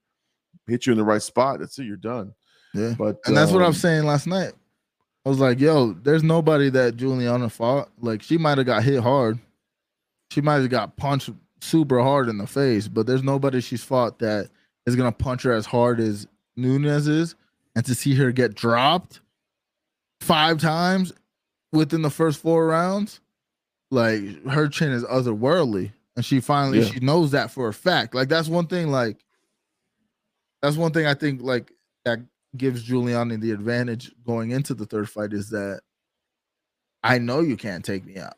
hit 0.66 0.86
you 0.86 0.92
in 0.92 0.98
the 0.98 1.04
right 1.04 1.22
spot 1.22 1.60
that's 1.60 1.78
it 1.78 1.84
you're 1.84 1.96
done 1.96 2.34
yeah. 2.76 2.94
but 2.96 3.20
And 3.26 3.36
that's 3.36 3.52
what 3.52 3.62
I 3.62 3.68
was 3.68 3.76
um, 3.76 3.80
saying 3.80 4.04
last 4.04 4.26
night. 4.26 4.52
I 5.24 5.28
was 5.28 5.40
like, 5.40 5.58
yo, 5.58 5.92
there's 5.92 6.22
nobody 6.22 6.70
that 6.70 6.96
Julianna 6.96 7.48
fought. 7.48 7.88
Like 8.00 8.22
she 8.22 8.38
might 8.38 8.58
have 8.58 8.66
got 8.66 8.84
hit 8.84 9.02
hard. 9.02 9.38
She 10.30 10.40
might 10.40 10.56
have 10.56 10.70
got 10.70 10.96
punched 10.96 11.30
super 11.60 12.00
hard 12.00 12.28
in 12.28 12.38
the 12.38 12.46
face, 12.46 12.86
but 12.86 13.06
there's 13.06 13.22
nobody 13.22 13.60
she's 13.60 13.82
fought 13.82 14.18
that 14.20 14.50
is 14.86 14.94
gonna 14.94 15.12
punch 15.12 15.42
her 15.42 15.52
as 15.52 15.66
hard 15.66 16.00
as 16.00 16.28
Nunes 16.56 17.08
is. 17.08 17.34
And 17.74 17.84
to 17.86 17.94
see 17.94 18.14
her 18.14 18.32
get 18.32 18.54
dropped 18.54 19.20
five 20.26 20.60
times 20.60 21.12
within 21.72 22.02
the 22.02 22.10
first 22.10 22.40
four 22.40 22.66
rounds, 22.66 23.20
like 23.90 24.44
her 24.46 24.68
chin 24.68 24.92
is 24.92 25.04
otherworldly. 25.04 25.92
And 26.16 26.24
she 26.24 26.40
finally 26.40 26.80
Yeah. 26.80 26.86
she 26.86 27.00
knows 27.00 27.32
that 27.32 27.50
for 27.50 27.68
a 27.68 27.74
fact. 27.74 28.14
Like 28.14 28.28
that's 28.28 28.48
one 28.48 28.66
thing, 28.66 28.90
like 28.90 29.24
that's 30.62 30.76
one 30.76 30.92
thing 30.92 31.06
I 31.06 31.14
think 31.14 31.42
like 31.42 31.72
that 32.04 32.20
gives 32.56 32.82
Julianna 32.82 33.36
the 33.36 33.50
advantage 33.50 34.12
going 34.26 34.50
into 34.50 34.72
the 34.74 34.86
third 34.86 35.10
fight 35.10 35.32
is 35.34 35.50
that 35.50 35.80
I 37.02 37.18
know 37.18 37.40
you 37.40 37.56
can't 37.56 37.84
take 37.84 38.04
me 38.06 38.16
out. 38.16 38.34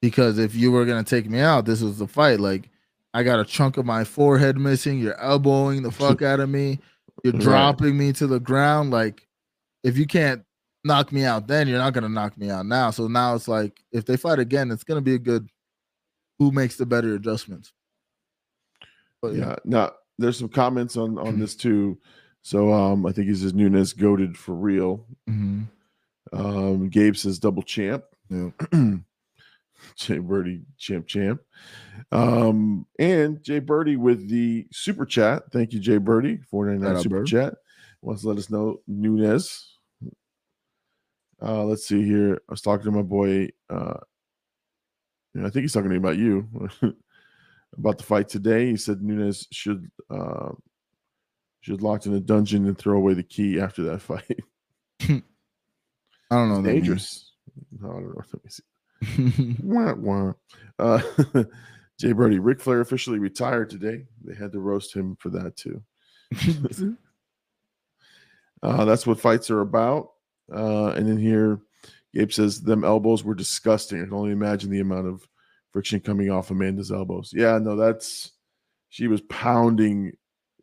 Because 0.00 0.38
if 0.38 0.54
you 0.54 0.72
were 0.72 0.84
gonna 0.86 1.04
take 1.04 1.28
me 1.28 1.40
out, 1.40 1.64
this 1.66 1.82
was 1.82 1.98
the 1.98 2.08
fight. 2.08 2.40
Like 2.40 2.70
I 3.14 3.22
got 3.22 3.38
a 3.38 3.44
chunk 3.44 3.76
of 3.76 3.84
my 3.84 4.04
forehead 4.04 4.56
missing, 4.56 4.98
you're 4.98 5.20
elbowing 5.20 5.82
the 5.82 5.90
fuck 5.92 6.22
out 6.22 6.40
of 6.40 6.48
me, 6.48 6.80
you're 7.22 7.34
dropping 7.34 7.96
me 7.98 8.12
to 8.14 8.26
the 8.26 8.40
ground. 8.40 8.90
Like 8.90 9.28
if 9.84 9.98
you 9.98 10.06
can't 10.06 10.42
knock 10.84 11.12
me 11.12 11.24
out 11.24 11.46
then, 11.46 11.68
you're 11.68 11.78
not 11.78 11.92
gonna 11.92 12.08
knock 12.08 12.36
me 12.36 12.50
out 12.50 12.66
now. 12.66 12.90
So 12.90 13.06
now 13.08 13.34
it's 13.34 13.48
like 13.48 13.80
if 13.92 14.04
they 14.04 14.16
fight 14.16 14.38
again, 14.38 14.70
it's 14.70 14.84
gonna 14.84 15.00
be 15.00 15.14
a 15.14 15.18
good 15.18 15.48
who 16.38 16.50
makes 16.50 16.76
the 16.76 16.86
better 16.86 17.14
adjustments. 17.14 17.72
But 19.20 19.34
yeah 19.34 19.56
now 19.64 19.92
there's 20.18 20.38
some 20.38 20.48
comments 20.48 20.96
on 20.96 21.16
on 21.18 21.38
this 21.38 21.54
too 21.54 21.96
so 22.42 22.72
um 22.72 23.06
i 23.06 23.12
think 23.12 23.28
he 23.28 23.34
says 23.36 23.54
Nunes 23.54 23.92
goaded 23.92 24.36
for 24.36 24.52
real 24.54 25.06
Mhm. 25.30 25.66
um 26.32 26.88
gabe 26.88 27.14
says 27.16 27.38
double 27.38 27.62
champ 27.62 28.02
Yeah. 28.28 28.50
Jay 29.96 30.18
Birdie, 30.18 30.62
champ, 30.78 31.06
champ. 31.08 31.40
Um, 32.12 32.86
and 33.00 33.42
Jay 33.42 33.58
Birdie 33.58 33.96
with 33.96 34.28
the 34.28 34.66
super 34.72 35.04
chat. 35.04 35.50
Thank 35.52 35.72
you, 35.72 35.80
Jay 35.80 35.98
Birdie, 35.98 36.38
four 36.50 36.66
ninety 36.66 36.82
Shout 36.82 36.88
nine 36.88 36.96
out, 36.98 37.02
super 37.02 37.16
Bird. 37.18 37.26
chat. 37.26 37.54
Wants 38.00 38.22
to 38.22 38.28
let 38.28 38.38
us 38.38 38.48
know 38.50 38.80
Nunes. 38.86 39.71
Uh, 41.42 41.64
let's 41.64 41.86
see 41.86 42.04
here. 42.04 42.40
I 42.48 42.52
was 42.52 42.62
talking 42.62 42.84
to 42.84 42.90
my 42.92 43.02
boy. 43.02 43.48
Uh, 43.68 43.98
I 45.36 45.48
think 45.48 45.62
he's 45.62 45.72
talking 45.72 45.88
to 45.88 45.94
me 45.94 45.96
about 45.96 46.18
you 46.18 46.46
about 47.78 47.98
the 47.98 48.04
fight 48.04 48.28
today. 48.28 48.66
He 48.70 48.76
said 48.76 49.02
Nunes 49.02 49.48
should 49.50 49.90
uh, 50.10 50.50
should 51.62 51.82
locked 51.82 52.06
in 52.06 52.14
a 52.14 52.20
dungeon 52.20 52.66
and 52.66 52.76
throw 52.76 52.96
away 52.96 53.14
the 53.14 53.22
key 53.22 53.60
after 53.60 53.82
that 53.84 54.02
fight. 54.02 54.40
I 55.00 55.22
don't 56.30 56.48
know. 56.48 56.54
what 56.56 56.62
that 56.64 56.72
means. 56.72 56.86
Dangerous. 56.86 57.32
No, 57.80 57.90
I 57.90 57.92
don't 57.94 58.14
know. 58.14 58.24
Let 58.32 58.44
me 58.44 58.50
see. 58.50 59.56
Wah, 59.62 59.94
wah. 59.94 60.32
Uh, 60.78 61.02
Jay 61.98 62.12
Birdie, 62.12 62.38
Ric 62.38 62.60
Flair 62.60 62.80
officially 62.80 63.18
retired 63.18 63.68
today. 63.70 64.06
They 64.24 64.34
had 64.34 64.52
to 64.52 64.60
roast 64.60 64.94
him 64.94 65.16
for 65.18 65.30
that 65.30 65.56
too. 65.56 65.82
Uh, 68.62 68.84
that's 68.84 69.06
what 69.06 69.20
fights 69.20 69.50
are 69.50 69.60
about. 69.60 70.10
Uh, 70.54 70.88
and 70.88 71.08
then 71.08 71.18
here, 71.18 71.60
Gabe 72.14 72.30
says 72.30 72.60
them 72.60 72.84
elbows 72.84 73.24
were 73.24 73.34
disgusting. 73.34 74.00
I 74.00 74.04
can 74.04 74.14
only 74.14 74.32
imagine 74.32 74.70
the 74.70 74.80
amount 74.80 75.06
of 75.06 75.26
friction 75.72 76.00
coming 76.00 76.30
off 76.30 76.50
Amanda's 76.50 76.92
elbows. 76.92 77.32
Yeah, 77.34 77.58
no, 77.58 77.76
that's 77.76 78.32
she 78.90 79.08
was 79.08 79.22
pounding. 79.22 80.12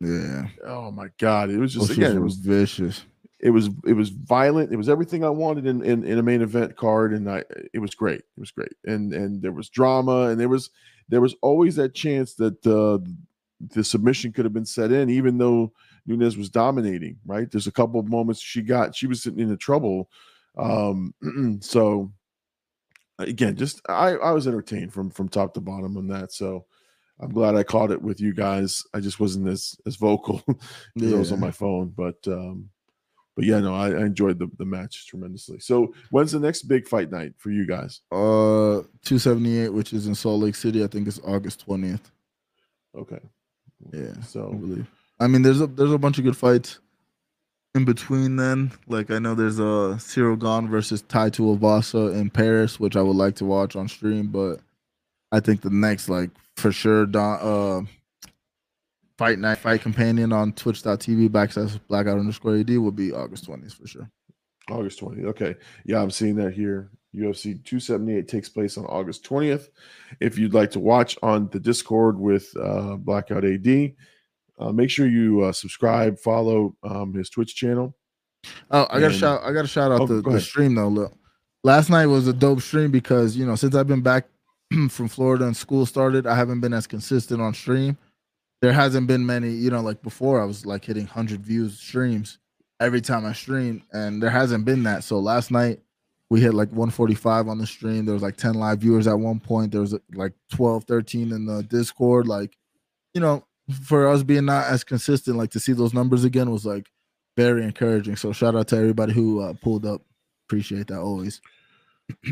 yeah. 0.00 0.46
Oh 0.64 0.90
my 0.90 1.08
god, 1.18 1.50
it 1.50 1.58
was 1.58 1.74
just 1.74 1.90
shits 1.90 1.96
again, 1.96 2.16
it 2.16 2.20
was 2.20 2.36
vicious. 2.36 3.04
it 3.40 3.50
was 3.50 3.68
it 3.84 3.94
was 3.94 4.10
violent. 4.10 4.72
It 4.72 4.76
was 4.76 4.88
everything 4.88 5.24
I 5.24 5.30
wanted 5.30 5.66
in, 5.66 5.82
in 5.82 6.04
in 6.04 6.18
a 6.18 6.22
main 6.22 6.42
event 6.42 6.76
card, 6.76 7.12
and 7.12 7.28
I 7.28 7.42
it 7.72 7.80
was 7.80 7.94
great. 7.94 8.20
It 8.20 8.40
was 8.40 8.52
great, 8.52 8.72
and 8.84 9.12
and 9.12 9.42
there 9.42 9.52
was 9.52 9.68
drama, 9.68 10.28
and 10.28 10.40
there 10.40 10.48
was 10.48 10.70
there 11.08 11.20
was 11.20 11.34
always 11.42 11.76
that 11.76 11.94
chance 11.94 12.34
that 12.34 12.64
uh, 12.66 13.04
the 13.74 13.82
submission 13.82 14.32
could 14.32 14.44
have 14.44 14.54
been 14.54 14.64
set 14.66 14.92
in, 14.92 15.10
even 15.10 15.38
though 15.38 15.72
Nunes 16.06 16.36
was 16.36 16.50
dominating. 16.50 17.18
Right? 17.26 17.50
There's 17.50 17.66
a 17.66 17.72
couple 17.72 18.00
of 18.00 18.08
moments 18.08 18.40
she 18.40 18.62
got 18.62 18.94
she 18.96 19.06
was 19.06 19.22
sitting 19.22 19.40
into 19.40 19.56
trouble. 19.56 20.10
Um, 20.56 21.14
so 21.60 22.12
again, 23.18 23.56
just 23.56 23.80
I 23.88 24.10
I 24.16 24.32
was 24.32 24.46
entertained 24.46 24.92
from 24.92 25.10
from 25.10 25.28
top 25.28 25.54
to 25.54 25.60
bottom 25.60 25.96
on 25.96 26.06
that. 26.08 26.32
So. 26.32 26.66
I'm 27.22 27.34
glad 27.34 27.54
I 27.54 27.62
caught 27.64 27.90
it 27.90 28.00
with 28.00 28.18
you 28.18 28.32
guys. 28.32 28.82
I 28.94 29.00
just 29.00 29.20
wasn't 29.20 29.46
as 29.46 29.76
as 29.86 29.96
vocal 29.96 30.42
because 30.94 31.12
I 31.12 31.18
was 31.18 31.32
on 31.32 31.38
my 31.38 31.50
phone, 31.50 31.92
but 31.94 32.16
um, 32.26 32.70
but 33.36 33.44
yeah, 33.44 33.60
no, 33.60 33.74
I, 33.74 33.88
I 33.90 34.04
enjoyed 34.04 34.38
the, 34.38 34.50
the 34.58 34.64
match 34.64 35.06
tremendously. 35.06 35.60
So 35.60 35.94
when's 36.10 36.32
the 36.32 36.40
next 36.40 36.64
big 36.64 36.86
fight 36.86 37.10
night 37.10 37.32
for 37.38 37.50
you 37.50 37.66
guys? 37.66 38.00
Uh, 38.12 38.84
278, 39.04 39.70
which 39.70 39.92
is 39.92 40.06
in 40.06 40.14
Salt 40.14 40.42
Lake 40.42 40.54
City. 40.54 40.84
I 40.84 40.88
think 40.88 41.08
it's 41.08 41.20
August 41.24 41.66
20th. 41.66 42.10
Okay. 42.94 43.20
Yeah. 43.92 44.12
I 44.18 44.22
So 44.22 44.50
believe. 44.50 44.86
I 45.20 45.26
mean, 45.26 45.42
there's 45.42 45.60
a 45.60 45.66
there's 45.66 45.92
a 45.92 45.98
bunch 45.98 46.18
of 46.18 46.24
good 46.24 46.36
fights 46.36 46.80
in 47.74 47.84
between. 47.84 48.36
Then, 48.36 48.72
like 48.88 49.10
I 49.10 49.18
know 49.18 49.34
there's 49.34 49.58
a 49.58 49.98
Ciryl 50.00 50.38
Gane 50.38 50.68
versus 50.68 51.02
Tai 51.02 51.30
Tuivasa 51.30 52.14
in 52.14 52.30
Paris, 52.30 52.80
which 52.80 52.96
I 52.96 53.02
would 53.02 53.16
like 53.16 53.36
to 53.36 53.44
watch 53.44 53.76
on 53.76 53.86
stream. 53.86 54.28
But 54.28 54.60
I 55.30 55.40
think 55.40 55.60
the 55.60 55.70
next, 55.70 56.08
like 56.08 56.30
for 56.56 56.72
sure, 56.72 57.04
Don, 57.04 57.38
uh, 57.40 58.30
fight 59.18 59.38
night, 59.38 59.58
fight 59.58 59.82
companion 59.82 60.32
on 60.32 60.54
Twitch.tv 60.54 61.28
backslash 61.28 61.78
blackout 61.88 62.18
underscore 62.18 62.56
ad 62.56 62.70
will 62.70 62.90
be 62.90 63.12
August 63.12 63.46
20th 63.46 63.74
for 63.74 63.86
sure. 63.86 64.10
August 64.70 65.00
20th. 65.00 65.26
Okay. 65.26 65.54
Yeah, 65.84 66.00
I'm 66.00 66.10
seeing 66.10 66.36
that 66.36 66.54
here. 66.54 66.90
UFC 67.14 67.62
278 67.64 68.28
takes 68.28 68.48
place 68.48 68.78
on 68.78 68.84
August 68.86 69.24
20th. 69.24 69.68
If 70.20 70.38
you'd 70.38 70.54
like 70.54 70.70
to 70.70 70.80
watch 70.80 71.18
on 71.22 71.48
the 71.48 71.58
Discord 71.58 72.18
with 72.18 72.48
uh, 72.56 72.96
Blackout 72.96 73.44
AD, 73.44 73.92
uh, 74.60 74.70
make 74.72 74.90
sure 74.90 75.06
you 75.08 75.40
uh, 75.42 75.52
subscribe, 75.52 76.18
follow 76.18 76.76
um, 76.84 77.12
his 77.14 77.28
Twitch 77.30 77.56
channel. 77.56 77.96
Oh, 78.70 78.86
I 78.90 78.94
got 78.94 78.98
to 79.00 79.06
And- 79.06 79.14
shout! 79.14 79.40
I 79.42 79.52
got 79.52 79.62
to 79.62 79.68
shout 79.68 79.90
out 79.90 80.02
Oh, 80.02 80.06
the, 80.06 80.22
the 80.22 80.40
stream 80.40 80.74
though. 80.74 80.88
Look, 80.88 81.12
last 81.64 81.90
night 81.90 82.06
was 82.06 82.28
a 82.28 82.32
dope 82.32 82.60
stream 82.60 82.90
because 82.90 83.36
you 83.36 83.44
know 83.44 83.56
since 83.56 83.74
I've 83.74 83.86
been 83.88 84.00
back 84.02 84.26
from 84.90 85.08
Florida 85.08 85.46
and 85.46 85.56
school 85.56 85.84
started, 85.86 86.26
I 86.26 86.34
haven't 86.36 86.60
been 86.60 86.72
as 86.72 86.86
consistent 86.86 87.40
on 87.40 87.54
stream. 87.54 87.98
There 88.62 88.72
hasn't 88.74 89.06
been 89.06 89.24
many, 89.24 89.50
you 89.50 89.70
know, 89.70 89.80
like 89.80 90.02
before 90.02 90.40
I 90.40 90.44
was 90.44 90.66
like 90.66 90.84
hitting 90.84 91.06
hundred 91.06 91.40
views 91.40 91.78
streams 91.78 92.38
every 92.78 93.00
time 93.00 93.24
I 93.26 93.32
stream, 93.32 93.82
and 93.92 94.22
there 94.22 94.30
hasn't 94.30 94.64
been 94.66 94.82
that. 94.84 95.02
So 95.04 95.18
last 95.18 95.50
night 95.50 95.80
we 96.28 96.40
hit 96.40 96.54
like 96.54 96.68
145 96.68 97.48
on 97.48 97.58
the 97.58 97.66
stream. 97.66 98.04
There 98.04 98.12
was 98.14 98.22
like 98.22 98.36
10 98.36 98.54
live 98.54 98.78
viewers 98.78 99.06
at 99.06 99.18
one 99.18 99.40
point. 99.40 99.72
There 99.72 99.80
was 99.80 99.94
like 100.14 100.32
12, 100.52 100.84
13 100.84 101.32
in 101.32 101.44
the 101.44 101.62
Discord. 101.64 102.28
Like, 102.28 102.56
you 103.14 103.20
know, 103.20 103.44
for 103.70 104.08
us 104.08 104.22
being 104.22 104.44
not 104.46 104.66
as 104.66 104.84
consistent, 104.84 105.36
like 105.36 105.50
to 105.50 105.60
see 105.60 105.72
those 105.72 105.94
numbers 105.94 106.24
again 106.24 106.50
was 106.50 106.64
like 106.66 106.90
very 107.36 107.64
encouraging. 107.64 108.16
So 108.16 108.32
shout 108.32 108.54
out 108.56 108.68
to 108.68 108.76
everybody 108.76 109.12
who 109.12 109.40
uh, 109.40 109.54
pulled 109.62 109.86
up. 109.86 110.02
Appreciate 110.46 110.88
that 110.88 111.00
always. 111.00 111.40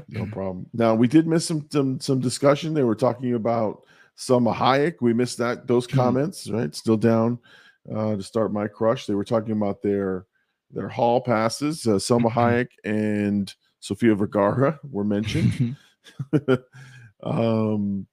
No 0.09 0.27
problem. 0.27 0.66
Now 0.73 0.94
we 0.97 1.06
did 1.06 1.27
miss 1.28 1.47
some 1.47 1.66
some 1.70 2.01
some 2.01 2.19
discussion. 2.19 2.74
They 2.74 2.82
were 2.82 2.97
talking 2.97 3.35
about 3.35 3.82
Salma 4.16 4.52
Hayek. 4.52 4.97
We 5.01 5.12
missed 5.15 5.39
that 5.39 5.69
those 5.69 5.86
Mhm. 5.86 5.94
comments. 5.94 6.51
Right, 6.51 6.74
still 6.74 6.97
down 6.97 7.39
uh, 7.94 8.16
to 8.16 8.23
start 8.24 8.52
my 8.52 8.66
crush. 8.66 9.06
They 9.06 9.15
were 9.15 9.24
talking 9.24 9.52
about 9.52 9.81
their 9.81 10.27
their 10.73 10.89
hall 10.89 11.20
passes. 11.20 11.86
Uh, 11.86 11.93
Salma 11.93 12.28
Mhm. 12.31 12.32
Hayek 12.32 12.69
and 12.85 13.55
Sofia 13.78 14.16
Vergara 14.16 14.81
were 14.90 15.05
mentioned. 15.05 15.77
um, 17.23 18.06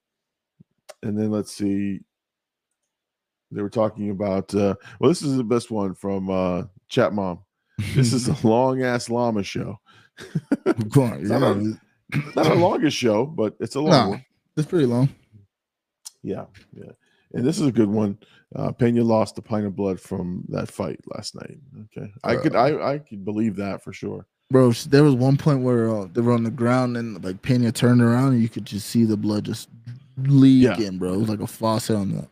and 1.04 1.18
then 1.18 1.32
let's 1.32 1.52
see. 1.52 2.02
They 3.52 3.62
were 3.62 3.70
talking 3.70 4.10
about. 4.10 4.54
Uh, 4.54 4.76
well, 5.00 5.10
this 5.10 5.22
is 5.22 5.38
the 5.38 5.44
best 5.44 5.72
one 5.72 5.94
from 5.96 6.30
uh, 6.30 6.64
Chat 6.90 7.14
Mom. 7.14 7.40
This 7.94 8.14
is 8.14 8.28
a 8.28 8.36
long 8.48 8.84
ass 8.84 9.10
llama 9.10 9.44
show. 9.44 9.80
On, 10.20 10.30
It's 10.66 10.96
not 11.30 11.58
yeah, 11.58 11.72
a- 12.14 12.36
Not 12.36 12.58
longest 12.58 12.98
show, 12.98 13.26
but 13.26 13.56
it's 13.60 13.76
a 13.76 13.82
long 13.82 13.92
No. 13.92 14.10
one. 14.12 14.26
it's 14.58 14.68
pretty 14.68 14.86
long. 14.86 15.10
Yeah, 16.24 16.46
yeah. 16.74 16.92
And 17.34 17.46
this 17.46 17.60
is 17.60 17.68
a 17.68 17.72
good 17.72 17.90
one. 17.90 18.18
Uh 18.56 18.72
Pena 18.72 19.04
lost 19.04 19.38
a 19.38 19.42
pint 19.42 19.66
of 19.66 19.76
blood 19.76 20.00
from 20.00 20.46
that 20.50 20.72
fight 20.72 21.00
last 21.14 21.36
night. 21.36 21.58
Okay. 21.98 22.12
I 22.24 22.36
could 22.38 22.56
I 22.56 22.94
I 22.94 22.98
could 23.00 23.26
believe 23.26 23.56
that 23.58 23.84
for 23.84 23.92
sure. 23.92 24.26
Bro, 24.52 24.72
there 24.90 25.04
was 25.04 25.16
one 25.16 25.36
point 25.38 25.62
where 25.64 25.90
uh, 25.94 26.08
they 26.14 26.22
were 26.22 26.32
on 26.34 26.44
the 26.44 26.52
ground 26.52 26.96
and 26.98 27.22
like 27.24 27.42
Pena 27.42 27.72
turned 27.72 28.02
around 28.02 28.34
and 28.34 28.42
you 28.42 28.48
could 28.50 28.66
just 28.66 28.88
see 28.88 29.04
the 29.04 29.18
blood 29.18 29.44
just 29.44 29.70
leaking, 30.18 30.98
bro. 31.00 31.14
It 31.14 31.18
was 31.18 31.30
like 31.30 31.42
a 31.42 31.48
faucet 31.48 31.96
on 31.96 32.12
the. 32.12 32.28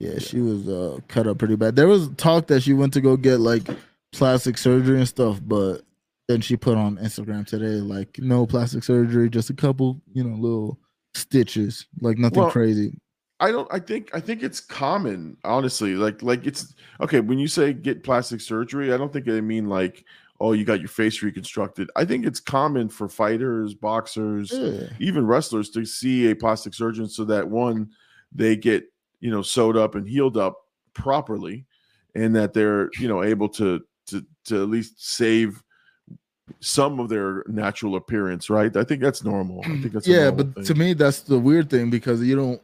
Yeah, 0.00 0.18
she 0.18 0.40
was 0.40 0.68
uh, 0.68 0.98
cut 1.08 1.26
up 1.26 1.38
pretty 1.38 1.56
bad. 1.56 1.74
There 1.76 1.88
was 1.88 2.08
talk 2.16 2.46
that 2.48 2.62
she 2.62 2.72
went 2.72 2.92
to 2.92 3.00
go 3.00 3.16
get 3.16 3.40
like 3.40 3.68
plastic 4.12 4.56
surgery 4.56 4.98
and 4.98 5.08
stuff, 5.08 5.40
but 5.44 5.82
then 6.28 6.40
she 6.40 6.56
put 6.56 6.76
on 6.76 6.98
Instagram 6.98 7.46
today 7.46 7.80
like 7.80 8.18
no 8.18 8.46
plastic 8.46 8.84
surgery, 8.84 9.28
just 9.28 9.50
a 9.50 9.54
couple, 9.54 10.00
you 10.12 10.22
know, 10.22 10.36
little 10.36 10.78
stitches, 11.14 11.86
like 12.00 12.16
nothing 12.18 12.40
Well, 12.42 12.50
crazy. 12.50 12.98
I 13.40 13.50
don't 13.52 13.68
I 13.72 13.78
think 13.80 14.10
I 14.14 14.20
think 14.20 14.42
it's 14.42 14.60
common, 14.60 15.36
honestly. 15.44 15.94
Like 15.94 16.22
like 16.22 16.46
it's 16.46 16.74
okay, 17.00 17.20
when 17.20 17.38
you 17.38 17.48
say 17.48 17.72
get 17.72 18.04
plastic 18.04 18.40
surgery, 18.40 18.92
I 18.92 18.96
don't 18.96 19.12
think 19.12 19.26
they 19.26 19.40
mean 19.40 19.68
like 19.68 20.04
oh 20.40 20.52
you 20.52 20.64
got 20.64 20.78
your 20.80 20.88
face 20.88 21.22
reconstructed. 21.22 21.90
I 21.96 22.04
think 22.04 22.24
it's 22.24 22.38
common 22.40 22.88
for 22.88 23.08
fighters, 23.08 23.74
boxers, 23.74 24.52
Yeah. 24.52 24.88
even 25.00 25.26
wrestlers 25.26 25.70
to 25.70 25.84
see 25.84 26.30
a 26.30 26.36
plastic 26.36 26.74
surgeon 26.74 27.08
so 27.08 27.24
that 27.24 27.48
one 27.48 27.90
they 28.32 28.54
get 28.54 28.84
you 29.20 29.30
know 29.30 29.42
sewed 29.42 29.76
up 29.76 29.94
and 29.94 30.08
healed 30.08 30.36
up 30.36 30.56
properly 30.94 31.66
and 32.14 32.34
that 32.34 32.52
they're 32.52 32.90
you 32.98 33.08
know 33.08 33.22
able 33.22 33.48
to 33.48 33.80
to 34.06 34.24
to 34.44 34.62
at 34.62 34.68
least 34.68 34.94
save 35.04 35.62
some 36.60 36.98
of 36.98 37.08
their 37.08 37.44
natural 37.46 37.96
appearance 37.96 38.48
right? 38.48 38.74
I 38.76 38.84
think 38.84 39.02
that's 39.02 39.22
normal. 39.22 39.60
I 39.64 39.68
think 39.80 39.92
that's 39.92 40.06
yeah 40.06 40.30
but 40.30 40.54
thing. 40.54 40.64
to 40.64 40.74
me 40.74 40.92
that's 40.94 41.20
the 41.20 41.38
weird 41.38 41.70
thing 41.70 41.90
because 41.90 42.22
you 42.22 42.36
don't 42.36 42.60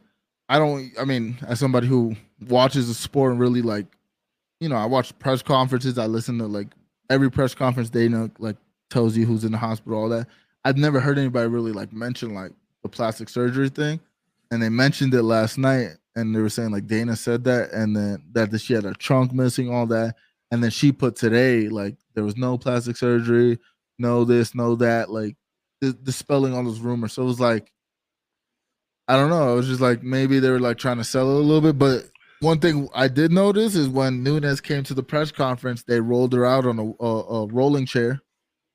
i 0.49 0.57
don't 0.57 0.91
i 0.99 1.05
mean 1.05 1.37
as 1.47 1.59
somebody 1.59 1.87
who 1.87 2.15
watches 2.47 2.87
the 2.87 2.93
sport 2.93 3.31
and 3.31 3.39
really 3.39 3.61
like 3.61 3.85
you 4.59 4.69
know 4.69 4.75
i 4.75 4.85
watch 4.85 5.17
press 5.19 5.41
conferences 5.41 5.97
i 5.97 6.05
listen 6.05 6.37
to 6.37 6.45
like 6.45 6.67
every 7.09 7.31
press 7.31 7.53
conference 7.53 7.89
they 7.89 8.07
know 8.07 8.29
like 8.39 8.57
tells 8.89 9.17
you 9.17 9.25
who's 9.25 9.43
in 9.43 9.51
the 9.51 9.57
hospital 9.57 9.97
all 9.97 10.09
that. 10.09 10.27
I've 10.63 10.77
never 10.77 10.99
heard 10.99 11.17
anybody 11.17 11.47
really 11.47 11.71
like 11.71 11.93
mention 11.93 12.33
like 12.33 12.51
the 12.81 12.89
plastic 12.89 13.29
surgery 13.29 13.69
thing 13.69 13.99
and 14.51 14.61
they 14.61 14.69
mentioned 14.69 15.13
it 15.13 15.23
last 15.23 15.57
night 15.57 15.97
and 16.15 16.35
they 16.35 16.39
were 16.39 16.49
saying 16.49 16.71
like 16.71 16.87
dana 16.87 17.15
said 17.15 17.43
that 17.43 17.71
and 17.71 17.95
then 17.95 18.23
that 18.31 18.57
she 18.59 18.73
had 18.73 18.85
a 18.85 18.93
trunk 18.93 19.33
missing 19.33 19.73
all 19.73 19.85
that 19.85 20.15
and 20.51 20.63
then 20.63 20.69
she 20.71 20.91
put 20.91 21.15
today 21.15 21.67
like 21.69 21.95
there 22.13 22.23
was 22.23 22.37
no 22.37 22.57
plastic 22.57 22.95
surgery 22.97 23.57
no 23.99 24.23
this 24.25 24.53
no 24.55 24.75
that 24.75 25.09
like 25.09 25.35
dis- 25.81 25.93
dispelling 25.93 26.53
all 26.53 26.63
those 26.63 26.79
rumors. 26.79 27.13
So 27.13 27.23
it 27.23 27.25
was 27.25 27.39
like, 27.39 27.71
I 29.07 29.15
don't 29.15 29.29
know. 29.29 29.53
It 29.53 29.55
was 29.57 29.67
just 29.67 29.81
like 29.81 30.03
maybe 30.03 30.39
they 30.39 30.49
were 30.49 30.59
like 30.59 30.77
trying 30.77 30.97
to 30.97 31.03
sell 31.03 31.29
it 31.31 31.35
a 31.35 31.43
little 31.43 31.61
bit. 31.61 31.77
But 31.77 32.09
one 32.39 32.59
thing 32.59 32.89
I 32.93 33.07
did 33.07 33.31
notice 33.31 33.75
is 33.75 33.87
when 33.87 34.23
Nunes 34.23 34.61
came 34.61 34.83
to 34.83 34.93
the 34.93 35.03
press 35.03 35.31
conference, 35.31 35.83
they 35.83 35.99
rolled 35.99 36.33
her 36.33 36.45
out 36.45 36.65
on 36.65 36.79
a, 36.79 37.03
a, 37.03 37.43
a 37.43 37.47
rolling 37.47 37.85
chair, 37.85 38.21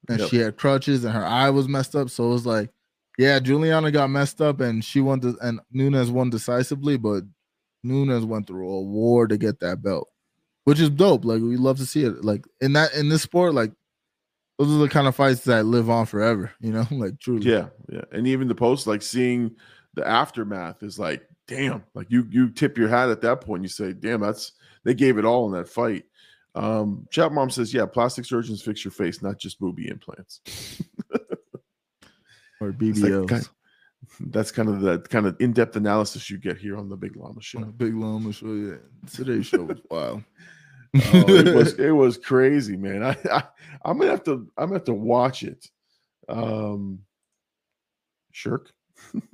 and 0.08 0.20
Yep. 0.20 0.28
she 0.30 0.36
had 0.36 0.56
crutches, 0.56 1.04
and 1.04 1.14
her 1.14 1.24
eye 1.24 1.50
was 1.50 1.68
messed 1.68 1.96
up. 1.96 2.10
So 2.10 2.26
it 2.26 2.32
was 2.32 2.46
like, 2.46 2.70
yeah, 3.20 3.38
Julianna 3.38 3.90
got 3.90 4.08
messed 4.08 4.40
up, 4.40 4.60
and 4.60 4.82
she 4.82 5.02
won, 5.02 5.20
and 5.42 5.60
Nunes 5.70 6.10
won 6.10 6.30
decisively, 6.30 6.96
but 6.96 7.24
Nunes 7.82 8.24
went 8.24 8.46
through 8.46 8.66
a 8.66 8.80
war 8.80 9.26
to 9.26 9.36
get 9.36 9.60
that 9.60 9.82
belt, 9.82 10.08
which 10.64 10.80
is 10.80 10.88
dope. 10.88 11.26
Like 11.26 11.42
we 11.42 11.58
love 11.58 11.76
to 11.80 11.84
see 11.86 12.04
it. 12.04 12.24
Like 12.24 12.46
in 12.62 12.72
that 12.72 12.94
in 12.94 13.10
this 13.10 13.20
sport, 13.20 13.52
like 13.52 13.72
those 14.58 14.74
are 14.74 14.78
the 14.78 14.88
kind 14.88 15.06
of 15.06 15.14
fights 15.14 15.44
that 15.44 15.66
live 15.66 15.90
on 15.90 16.06
forever. 16.06 16.50
You 16.62 16.72
know, 16.72 16.86
like 16.90 17.20
truly. 17.20 17.46
yeah 17.50 17.66
yeah 17.90 18.04
and 18.10 18.26
even 18.26 18.48
the 18.48 18.54
post 18.54 18.86
like 18.86 19.02
seeing 19.02 19.54
the 19.92 20.06
aftermath 20.08 20.82
is 20.82 20.98
like 20.98 21.22
damn 21.46 21.84
like 21.92 22.06
you 22.10 22.26
you 22.30 22.48
tip 22.48 22.78
your 22.78 22.88
hat 22.88 23.10
at 23.10 23.20
that 23.20 23.42
point 23.42 23.62
you 23.62 23.68
say 23.68 23.92
damn 23.92 24.20
that's 24.20 24.52
they 24.84 24.94
gave 24.94 25.18
it 25.18 25.26
all 25.26 25.44
in 25.46 25.52
that 25.52 25.68
fight 25.68 26.04
um 26.54 27.06
chat 27.10 27.32
mom 27.32 27.50
says 27.50 27.74
yeah 27.74 27.84
plastic 27.84 28.24
surgeons 28.24 28.62
fix 28.62 28.84
your 28.84 28.92
face 28.92 29.20
not 29.20 29.38
just 29.38 29.58
booby 29.58 29.88
implants 29.88 30.40
or 32.60 32.70
It's 32.70 33.00
like 33.00 33.12
BBLs. 33.12 33.28
kind- 33.28 33.48
that's 34.32 34.50
kind 34.50 34.68
of 34.70 34.80
the 34.80 34.98
kind 35.00 35.26
of 35.26 35.36
in-depth 35.40 35.76
analysis 35.76 36.30
you 36.30 36.38
get 36.38 36.56
here 36.56 36.76
on 36.78 36.88
the 36.88 36.96
big 36.96 37.16
llama 37.16 37.40
show 37.42 37.58
on 37.60 37.70
big 37.72 37.94
llama 37.94 38.32
show. 38.32 38.46
Yeah, 38.54 38.76
today's 39.12 39.46
show 39.46 39.62
was 39.64 39.80
wild. 39.90 40.22
Oh, 40.92 41.24
it 41.28 41.54
was 41.54 41.74
it 41.78 41.90
was 41.92 42.18
crazy, 42.18 42.76
man. 42.76 43.04
I, 43.04 43.16
I 43.30 43.44
I'm 43.84 43.96
gonna 43.98 44.10
have 44.10 44.24
to 44.24 44.48
I'm 44.58 44.68
gonna 44.70 44.74
have 44.74 44.84
to 44.84 44.94
watch 44.94 45.44
it. 45.44 45.64
Um, 46.28 47.00
shirk. 48.32 48.72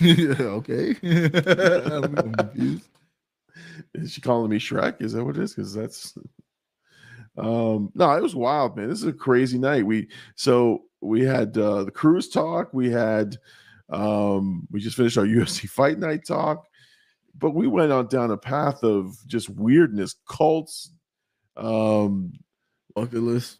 yeah, 0.00 0.34
okay. 0.40 0.96
I'm, 1.04 2.18
I'm 2.18 2.32
confused. 2.34 2.88
Is 3.94 4.12
she 4.12 4.20
calling 4.20 4.50
me 4.50 4.58
Shrek? 4.58 5.00
Is 5.02 5.12
that 5.12 5.24
what 5.24 5.36
it 5.36 5.42
is? 5.44 5.54
Because 5.54 5.72
that's 5.72 6.18
um 7.36 7.90
no, 7.94 8.10
it 8.12 8.22
was 8.22 8.34
wild, 8.34 8.76
man. 8.76 8.88
This 8.88 9.00
is 9.00 9.06
a 9.06 9.12
crazy 9.12 9.58
night. 9.58 9.84
We 9.86 10.08
so 10.36 10.82
we 11.00 11.22
had 11.24 11.56
uh 11.58 11.84
the 11.84 11.90
cruise 11.90 12.28
talk, 12.28 12.72
we 12.72 12.90
had 12.90 13.36
um 13.90 14.66
we 14.70 14.80
just 14.80 14.96
finished 14.96 15.18
our 15.18 15.24
UFC 15.26 15.68
fight 15.68 15.98
night 15.98 16.26
talk, 16.26 16.66
but 17.38 17.50
we 17.50 17.66
went 17.66 17.92
on 17.92 18.06
down 18.06 18.30
a 18.30 18.36
path 18.36 18.82
of 18.84 19.16
just 19.26 19.48
weirdness, 19.50 20.14
cults, 20.28 20.92
um 21.56 22.32
Bucket 22.94 23.22
list. 23.22 23.58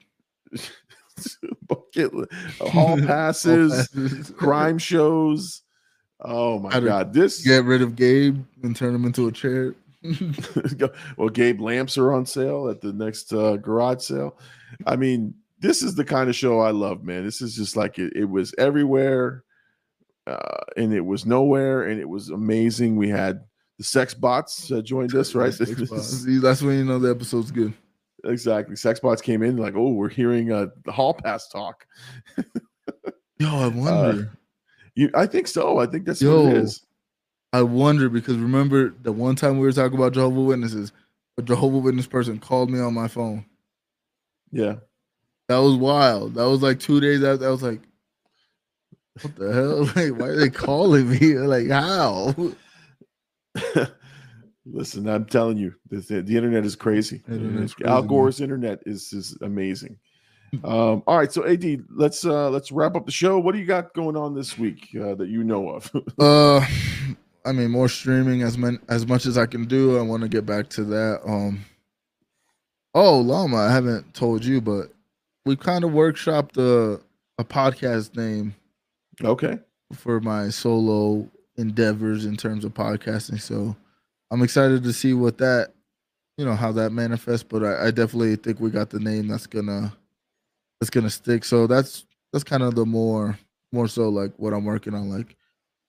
bucket 1.68 2.14
li- 2.14 2.26
hall 2.60 2.96
passes, 2.98 3.88
passes. 3.88 4.30
crime 4.30 4.78
shows. 4.78 5.62
Oh 6.20 6.58
my 6.60 6.78
god, 6.80 7.12
this 7.12 7.44
Get 7.44 7.64
rid 7.64 7.82
of 7.82 7.96
Gabe 7.96 8.44
and 8.62 8.74
turn 8.76 8.94
him 8.94 9.04
into 9.04 9.26
a 9.26 9.32
chair. 9.32 9.74
well, 11.16 11.28
Gabe 11.28 11.60
lamps 11.60 11.96
are 11.96 12.12
on 12.12 12.26
sale 12.26 12.68
at 12.68 12.80
the 12.80 12.92
next 12.92 13.32
uh, 13.32 13.56
garage 13.56 14.02
sale. 14.02 14.38
I 14.86 14.96
mean, 14.96 15.34
this 15.60 15.82
is 15.82 15.94
the 15.94 16.04
kind 16.04 16.28
of 16.28 16.36
show 16.36 16.60
I 16.60 16.70
love, 16.70 17.04
man. 17.04 17.24
This 17.24 17.40
is 17.40 17.56
just 17.56 17.76
like 17.76 17.98
it, 17.98 18.12
it 18.14 18.26
was 18.26 18.54
everywhere, 18.58 19.44
uh, 20.26 20.60
and 20.76 20.92
it 20.92 21.00
was 21.00 21.24
nowhere, 21.24 21.84
and 21.84 22.00
it 22.00 22.08
was 22.08 22.30
amazing. 22.30 22.96
We 22.96 23.08
had 23.08 23.44
the 23.78 23.84
sex 23.84 24.12
bots 24.12 24.70
uh, 24.70 24.82
joined 24.82 25.14
us, 25.14 25.34
right? 25.34 25.52
See, 25.54 26.38
That's 26.38 26.62
when 26.62 26.78
you 26.78 26.84
know 26.84 26.98
the 26.98 27.10
episode's 27.10 27.50
good. 27.50 27.72
exactly. 28.24 28.76
Sex 28.76 29.00
bots 29.00 29.22
came 29.22 29.42
in 29.42 29.56
like, 29.56 29.74
oh, 29.74 29.92
we're 29.92 30.08
hearing 30.10 30.52
uh, 30.52 30.66
the 30.84 30.92
hall 30.92 31.14
pass 31.14 31.48
talk. 31.48 31.86
Yo, 33.38 33.48
I 33.48 33.68
wonder. 33.68 34.32
You, 34.94 35.10
I 35.14 35.26
think 35.26 35.48
so. 35.48 35.78
I 35.78 35.86
think 35.86 36.04
that's 36.04 36.22
Yo. 36.22 36.44
what 36.44 36.54
it 36.54 36.58
is. 36.58 36.86
I 37.54 37.62
wonder 37.62 38.08
because 38.08 38.36
remember 38.36 38.92
the 39.02 39.12
one 39.12 39.36
time 39.36 39.60
we 39.60 39.64
were 39.64 39.70
talking 39.70 39.96
about 39.96 40.12
Jehovah 40.12 40.40
Witnesses, 40.40 40.90
a 41.38 41.42
Jehovah 41.42 41.78
Witness 41.78 42.08
person 42.08 42.40
called 42.40 42.68
me 42.68 42.80
on 42.80 42.94
my 42.94 43.06
phone. 43.06 43.46
Yeah. 44.50 44.78
That 45.46 45.58
was 45.58 45.76
wild. 45.76 46.34
That 46.34 46.48
was 46.48 46.62
like 46.62 46.80
two 46.80 46.98
days 46.98 47.22
after. 47.22 47.46
I 47.46 47.50
was 47.50 47.62
like, 47.62 47.80
"What 49.22 49.36
the 49.36 49.52
hell? 49.52 49.84
Like, 49.94 50.18
why 50.20 50.26
are 50.30 50.36
they 50.36 50.50
calling 50.50 51.08
me? 51.08 51.34
Like, 51.38 51.68
how?" 51.68 52.34
Listen, 54.66 55.08
I'm 55.08 55.26
telling 55.26 55.56
you, 55.56 55.76
the, 55.88 56.22
the, 56.22 56.36
internet 56.36 56.64
is 56.64 56.74
crazy. 56.74 57.22
Internet's 57.28 57.74
Al 57.74 57.76
crazy, 57.76 58.00
man. 58.00 58.06
Gore's 58.08 58.40
internet 58.40 58.80
is 58.84 59.12
is 59.12 59.38
amazing. 59.42 59.96
Um, 60.64 61.04
all 61.06 61.18
right, 61.18 61.30
so 61.30 61.46
AD, 61.46 61.84
let's 61.88 62.24
uh 62.24 62.50
let's 62.50 62.72
wrap 62.72 62.96
up 62.96 63.06
the 63.06 63.12
show. 63.12 63.38
What 63.38 63.52
do 63.52 63.60
you 63.60 63.64
got 63.64 63.94
going 63.94 64.16
on 64.16 64.34
this 64.34 64.58
week 64.58 64.88
uh, 65.00 65.14
that 65.14 65.28
you 65.28 65.44
know 65.44 65.68
of? 65.68 65.92
Uh, 66.18 66.66
I 67.44 67.52
mean, 67.52 67.70
more 67.70 67.88
streaming 67.88 68.42
as 68.42 68.56
man, 68.56 68.78
as 68.88 69.06
much 69.06 69.26
as 69.26 69.36
I 69.36 69.46
can 69.46 69.64
do. 69.66 69.98
I 69.98 70.02
want 70.02 70.22
to 70.22 70.28
get 70.28 70.46
back 70.46 70.68
to 70.70 70.84
that. 70.84 71.20
Um, 71.26 71.64
oh, 72.94 73.18
Llama, 73.20 73.56
I 73.58 73.72
haven't 73.72 74.14
told 74.14 74.44
you, 74.44 74.60
but 74.60 74.92
we 75.44 75.56
kind 75.56 75.84
of 75.84 75.90
workshopped 75.90 76.52
the 76.52 77.00
a 77.38 77.44
podcast 77.44 78.16
name 78.16 78.54
Okay. 79.22 79.58
for 79.92 80.20
my 80.20 80.48
solo 80.48 81.28
endeavors 81.56 82.24
in 82.24 82.36
terms 82.36 82.64
of 82.64 82.72
podcasting. 82.74 83.40
So 83.40 83.76
I'm 84.30 84.42
excited 84.42 84.82
to 84.84 84.92
see 84.92 85.12
what 85.14 85.38
that, 85.38 85.72
you 86.38 86.44
know, 86.44 86.54
how 86.54 86.72
that 86.72 86.92
manifests. 86.92 87.44
But 87.48 87.64
I, 87.64 87.86
I 87.86 87.90
definitely 87.90 88.36
think 88.36 88.60
we 88.60 88.70
got 88.70 88.90
the 88.90 89.00
name 89.00 89.28
that's 89.28 89.46
gonna 89.46 89.92
that's 90.80 90.90
gonna 90.90 91.10
stick. 91.10 91.44
So 91.44 91.66
that's 91.66 92.06
that's 92.32 92.44
kind 92.44 92.62
of 92.62 92.74
the 92.74 92.86
more 92.86 93.38
more 93.72 93.88
so 93.88 94.08
like 94.08 94.32
what 94.36 94.52
I'm 94.54 94.64
working 94.64 94.94
on. 94.94 95.10
Like, 95.10 95.36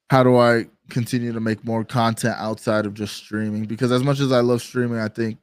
how 0.09 0.23
do 0.23 0.35
I 0.37 0.65
continue 0.89 1.31
to 1.33 1.39
make 1.39 1.63
more 1.65 1.83
content 1.83 2.35
outside 2.37 2.85
of 2.85 2.93
just 2.93 3.15
streaming? 3.15 3.65
Because 3.65 3.91
as 3.91 4.03
much 4.03 4.19
as 4.19 4.31
I 4.31 4.39
love 4.41 4.61
streaming, 4.61 4.99
I 4.99 5.07
think, 5.07 5.37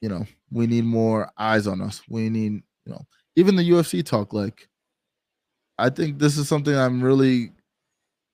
you 0.00 0.08
know, 0.08 0.26
we 0.50 0.66
need 0.66 0.84
more 0.84 1.30
eyes 1.38 1.66
on 1.66 1.80
us. 1.80 2.02
We 2.08 2.28
need, 2.28 2.52
you 2.84 2.92
know, 2.92 3.06
even 3.36 3.56
the 3.56 3.68
UFC 3.70 4.04
talk. 4.04 4.32
Like, 4.32 4.68
I 5.78 5.90
think 5.90 6.18
this 6.18 6.36
is 6.38 6.48
something 6.48 6.74
I'm 6.74 7.02
really 7.02 7.52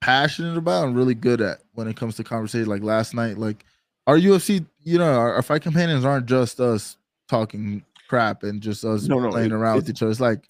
passionate 0.00 0.56
about 0.56 0.86
and 0.86 0.96
really 0.96 1.14
good 1.14 1.40
at 1.40 1.60
when 1.74 1.88
it 1.88 1.96
comes 1.96 2.16
to 2.16 2.24
conversation. 2.24 2.68
Like 2.68 2.82
last 2.82 3.14
night, 3.14 3.38
like 3.38 3.64
our 4.06 4.16
UFC, 4.18 4.64
you 4.82 4.98
know, 4.98 5.12
our, 5.14 5.34
our 5.34 5.42
fight 5.42 5.62
companions 5.62 6.04
aren't 6.04 6.26
just 6.26 6.60
us 6.60 6.96
talking 7.28 7.82
crap 8.08 8.42
and 8.42 8.60
just 8.62 8.84
us 8.84 9.04
No, 9.08 9.18
no, 9.18 9.30
playing 9.30 9.50
it- 9.50 9.54
around 9.54 9.76
with 9.76 9.90
each 9.90 10.02
other. 10.02 10.10
It's 10.10 10.20
like 10.20 10.48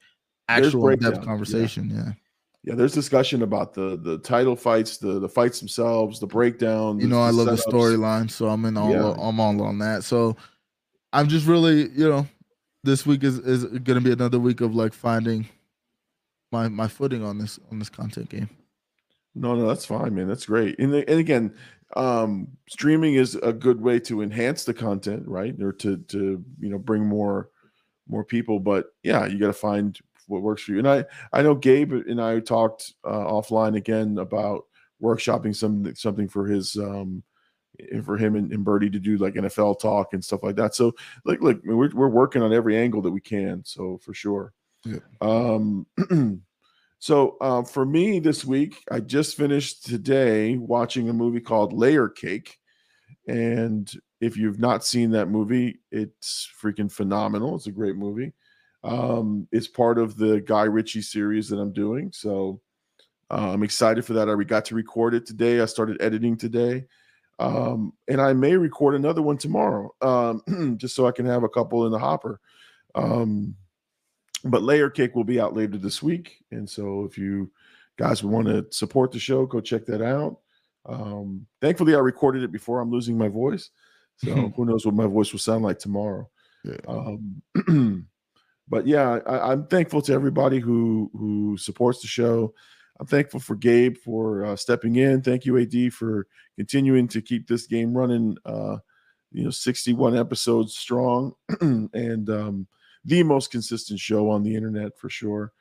actual 0.49 0.89
in-depth 0.89 1.25
conversation. 1.25 1.91
Yeah. 1.91 1.97
Yeah, 2.07 2.13
there's 2.65 2.95
discussion 2.95 3.43
about 3.43 3.75
the 3.75 3.97
the 3.97 4.19
title 4.19 4.57
fights, 4.57 4.97
the 4.97 5.19
the 5.19 5.29
fights 5.29 5.59
themselves, 5.59 6.19
the 6.19 6.27
breakdown. 6.27 6.99
You 6.99 7.09
know, 7.09 7.21
I 7.21 7.31
love 7.31 7.47
the 7.47 7.57
storyline, 7.57 8.31
so 8.31 8.49
I'm 8.49 8.65
in 8.65 8.77
all 8.77 8.91
Yeah. 8.91 9.15
I'm 9.19 9.39
all 9.39 9.63
on 9.63 9.79
that. 9.79 10.05
So 10.05 10.37
I'm 11.13 11.29
just 11.29 11.47
really, 11.47 11.91
you 11.91 12.09
know, 12.09 12.27
this 12.83 13.05
week 13.05 13.23
is 13.23 13.39
is 13.39 13.65
gonna 13.81 14.01
be 14.01 14.13
another 14.13 14.41
week 14.41 14.63
of 14.63 14.75
like 14.75 14.95
finding 14.95 15.47
my 16.51 16.69
my 16.69 16.89
footing 16.89 17.23
on 17.23 17.39
this 17.39 17.59
on 17.71 17.79
this 17.79 17.91
content 17.91 18.31
game. 18.31 18.49
No, 19.35 19.55
no, 19.55 19.67
that's 19.67 19.85
fine, 19.85 20.15
man. 20.15 20.29
That's 20.29 20.47
great. 20.47 20.79
And, 20.79 20.95
and 20.95 21.19
again, 21.19 21.55
um, 21.97 22.49
streaming 22.69 23.15
is 23.15 23.35
a 23.37 23.53
good 23.53 23.81
way 23.81 23.99
to 24.01 24.23
enhance 24.23 24.65
the 24.65 24.75
content, 24.75 25.25
right? 25.27 25.55
Or 25.61 25.73
to 25.73 25.99
to 25.99 26.45
you 26.61 26.69
know 26.69 26.79
bring 26.79 27.05
more 27.05 27.51
more 28.09 28.25
people. 28.25 28.61
But 28.61 28.87
yeah, 29.03 29.27
you 29.27 29.39
got 29.39 29.49
to 29.49 29.53
find 29.53 29.99
what 30.27 30.43
works 30.43 30.63
for 30.63 30.73
you. 30.73 30.79
And 30.79 30.89
I 30.89 31.05
I 31.33 31.43
know 31.43 31.55
Gabe 31.55 31.93
and 31.93 32.21
I 32.21 32.41
talked 32.41 32.93
uh, 33.05 33.11
offline 33.11 33.77
again 33.77 34.19
about 34.19 34.65
workshopping 35.03 35.55
some 35.55 35.95
something 35.95 36.29
for 36.29 36.47
his 36.47 36.77
um 36.77 37.23
for 38.05 38.17
him 38.17 38.37
and, 38.37 38.53
and 38.53 38.65
Birdie 38.65 38.91
to 38.91 39.01
do 39.01 39.17
like 39.17 39.35
NFL 39.35 39.81
talk 39.81 40.13
and 40.13 40.25
stuff 40.25 40.43
like 40.43 40.57
that. 40.57 40.75
So 40.75 40.93
like 41.25 41.41
look, 41.41 41.61
we're 41.65 41.91
we're 41.91 42.09
working 42.09 42.43
on 42.43 42.53
every 42.53 42.77
angle 42.77 43.03
that 43.03 43.11
we 43.11 43.21
can. 43.21 43.65
So 43.65 43.99
for 44.03 44.15
sure. 44.15 44.53
Yeah. 44.85 44.99
Um 45.21 45.87
So 47.05 47.37
uh, 47.43 47.63
for 47.63 47.85
me 47.85 48.19
this 48.19 48.47
week, 48.47 48.83
I 48.91 49.01
just 49.01 49.37
finished 49.37 49.85
today 49.85 50.57
watching 50.57 51.11
a 51.11 51.13
movie 51.13 51.39
called 51.39 51.75
Layer 51.75 52.09
Cake, 52.09 52.59
and 53.29 53.93
if 54.23 54.39
you've 54.39 54.59
not 54.59 54.87
seen 54.87 55.11
that 55.11 55.29
movie, 55.29 55.81
it's 55.91 56.49
freaking 56.63 56.91
phenomenal. 56.91 57.57
It's 57.57 57.67
a 57.67 57.73
great 57.73 57.97
movie. 57.97 58.33
Um, 58.85 59.49
it's 59.51 59.67
part 59.67 59.99
of 59.99 60.17
the 60.17 60.41
Guy 60.41 60.65
Ritchie 60.65 61.03
series 61.03 61.49
that 61.49 61.59
I'm 61.59 61.73
doing, 61.73 62.13
so 62.13 62.61
uh, 63.31 63.51
I'm 63.53 63.63
excited 63.63 64.05
for 64.05 64.13
that. 64.13 64.29
I 64.29 64.35
got 64.45 64.67
to 64.67 64.75
record 64.75 65.15
it 65.15 65.27
today. 65.27 65.61
I 65.61 65.65
started 65.65 66.01
editing 66.01 66.37
today, 66.37 66.85
um, 67.39 67.95
and 68.09 68.21
I 68.21 68.35
may 68.35 68.57
record 68.57 68.95
another 68.95 69.23
one 69.23 69.39
tomorrow, 69.39 69.93
um, 70.03 70.77
just 70.79 70.95
so 70.95 71.07
I 71.07 71.13
can 71.13 71.27
have 71.27 71.43
a 71.43 71.49
couple 71.49 71.87
in 71.87 71.93
the 71.93 71.99
hopper. 71.99 72.41
Um, 72.95 73.57
but 74.45 74.63
layer 74.63 74.91
cake 74.91 75.15
will 75.15 75.25
be 75.25 75.41
out 75.41 75.55
later 75.55 75.79
this 75.79 76.03
week 76.03 76.45
and 76.51 76.69
so 76.69 77.05
if 77.05 77.17
you 77.17 77.51
guys 77.97 78.23
want 78.23 78.47
to 78.47 78.67
support 78.71 79.11
the 79.11 79.19
show 79.19 79.47
go 79.47 79.61
check 79.61 79.85
that 79.87 80.03
out 80.03 80.39
um 80.87 81.47
thankfully 81.61 81.95
i 81.95 81.99
recorded 81.99 82.43
it 82.43 82.53
before 82.53 82.81
i'm 82.81 82.91
losing 82.91 83.17
my 83.17 83.29
voice 83.29 83.71
so 84.17 84.35
who 84.57 84.65
knows 84.65 84.85
what 84.85 84.95
my 84.95 85.07
voice 85.07 85.33
will 85.33 85.41
sound 85.41 85.65
like 85.65 85.79
tomorrow 85.79 86.29
Yeah. 86.65 87.17
but 88.69 88.87
yeah 88.87 89.19
I, 89.27 89.53
i'm 89.53 89.67
thankful 89.67 90.03
to 90.03 90.13
everybody 90.13 90.59
who 90.59 91.11
who 91.17 91.57
supports 91.59 92.01
the 92.01 92.09
show 92.09 92.55
i'm 93.01 93.07
thankful 93.07 93.41
for 93.41 93.57
gabe 93.57 93.97
for 93.97 94.45
uh, 94.45 94.57
stepping 94.57 94.97
in 94.97 95.23
thank 95.23 95.45
you 95.45 95.59
ad 95.59 95.93
for 95.93 96.27
continuing 96.57 97.09
to 97.09 97.21
keep 97.21 97.47
this 97.47 97.67
game 97.67 97.97
running 97.97 98.37
uh 98.45 98.77
you 99.33 99.45
know 99.45 99.51
61 99.51 100.17
episodes 100.17 100.77
strong 100.77 101.35
and 101.61 102.31
um 102.31 102.67
the 103.05 103.23
most 103.23 103.51
consistent 103.51 104.01
show 104.01 104.31
on 104.31 104.43
the 104.43 104.55
internet 104.55 104.97
for 104.99 105.11
sure. 105.11 105.53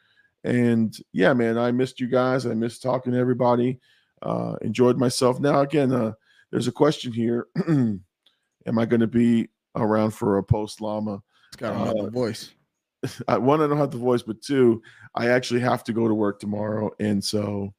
And 0.44 0.96
yeah, 1.12 1.34
man, 1.34 1.58
I 1.58 1.72
missed 1.72 2.00
you 2.00 2.08
guys. 2.08 2.46
I 2.46 2.54
missed 2.54 2.82
talking 2.82 3.14
to 3.14 3.20
everybody. 3.20 3.80
Uh, 4.22 4.56
enjoyed 4.62 4.98
myself. 4.98 5.40
Now, 5.40 5.62
again, 5.62 5.92
uh, 5.92 6.14
there's 6.52 6.68
a 6.68 6.72
question 6.72 7.12
here. 7.12 7.48
Am 7.68 8.00
I 8.66 8.86
going 8.86 9.02
to 9.02 9.08
be 9.08 9.50
around 9.76 10.12
for 10.12 10.38
a 10.38 10.44
post 10.44 10.80
llama? 10.80 11.22
It's 11.50 11.58
got 11.58 11.76
another 11.76 12.08
Uh, 12.08 12.10
voice. 12.10 12.54
I, 13.28 13.38
one, 13.38 13.62
I 13.62 13.68
don't 13.68 13.78
have 13.78 13.92
the 13.92 13.98
voice, 13.98 14.22
but 14.22 14.42
two, 14.42 14.82
I 15.16 15.30
actually 15.30 15.60
have 15.62 15.84
to 15.86 15.94
go 15.94 16.08
to 16.08 16.14
work 16.14 16.40
tomorrow. 16.40 16.92
And 17.00 17.24
so, 17.24 17.74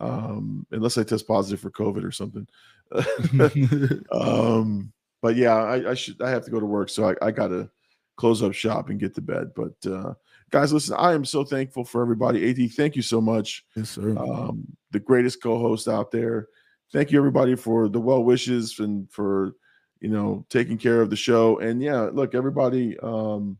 um, 0.00 0.66
unless 0.70 0.98
I 0.98 1.04
test 1.04 1.28
positive 1.28 1.60
for 1.60 1.70
COVID 1.70 2.04
or 2.04 2.12
something. 2.12 2.46
um, 4.12 4.92
but 5.20 5.36
yeah, 5.36 5.54
I, 5.54 5.90
I 5.90 5.94
should, 5.94 6.20
I 6.20 6.30
have 6.30 6.44
to 6.44 6.50
go 6.50 6.60
to 6.60 6.66
work. 6.66 6.88
So 6.88 7.08
I, 7.08 7.26
I 7.26 7.30
got 7.30 7.48
to 7.48 7.70
close 8.16 8.42
up 8.42 8.52
shop 8.52 8.90
and 8.90 9.00
get 9.00 9.14
to 9.14 9.20
bed. 9.20 9.52
But 9.54 9.90
uh, 9.90 10.14
guys, 10.50 10.72
listen, 10.72 10.96
I 10.98 11.12
am 11.12 11.24
so 11.24 11.44
thankful 11.44 11.84
for 11.84 12.02
everybody. 12.02 12.50
AD, 12.50 12.72
thank 12.72 12.96
you 12.96 13.02
so 13.02 13.20
much. 13.20 13.64
yes, 13.76 13.90
sir. 13.90 14.16
Um, 14.18 14.66
the 14.90 15.00
greatest 15.00 15.42
co-host 15.42 15.88
out 15.88 16.10
there. 16.10 16.48
Thank 16.92 17.10
you 17.10 17.18
everybody 17.18 17.54
for 17.54 17.88
the 17.88 18.00
well 18.00 18.22
wishes 18.22 18.78
and 18.78 19.10
for 19.10 19.54
you 20.00 20.10
know 20.10 20.44
taking 20.50 20.76
care 20.76 21.00
of 21.00 21.08
the 21.08 21.16
show. 21.16 21.58
And 21.58 21.82
yeah, 21.82 22.10
look, 22.12 22.34
everybody. 22.34 22.98
Um, 22.98 23.58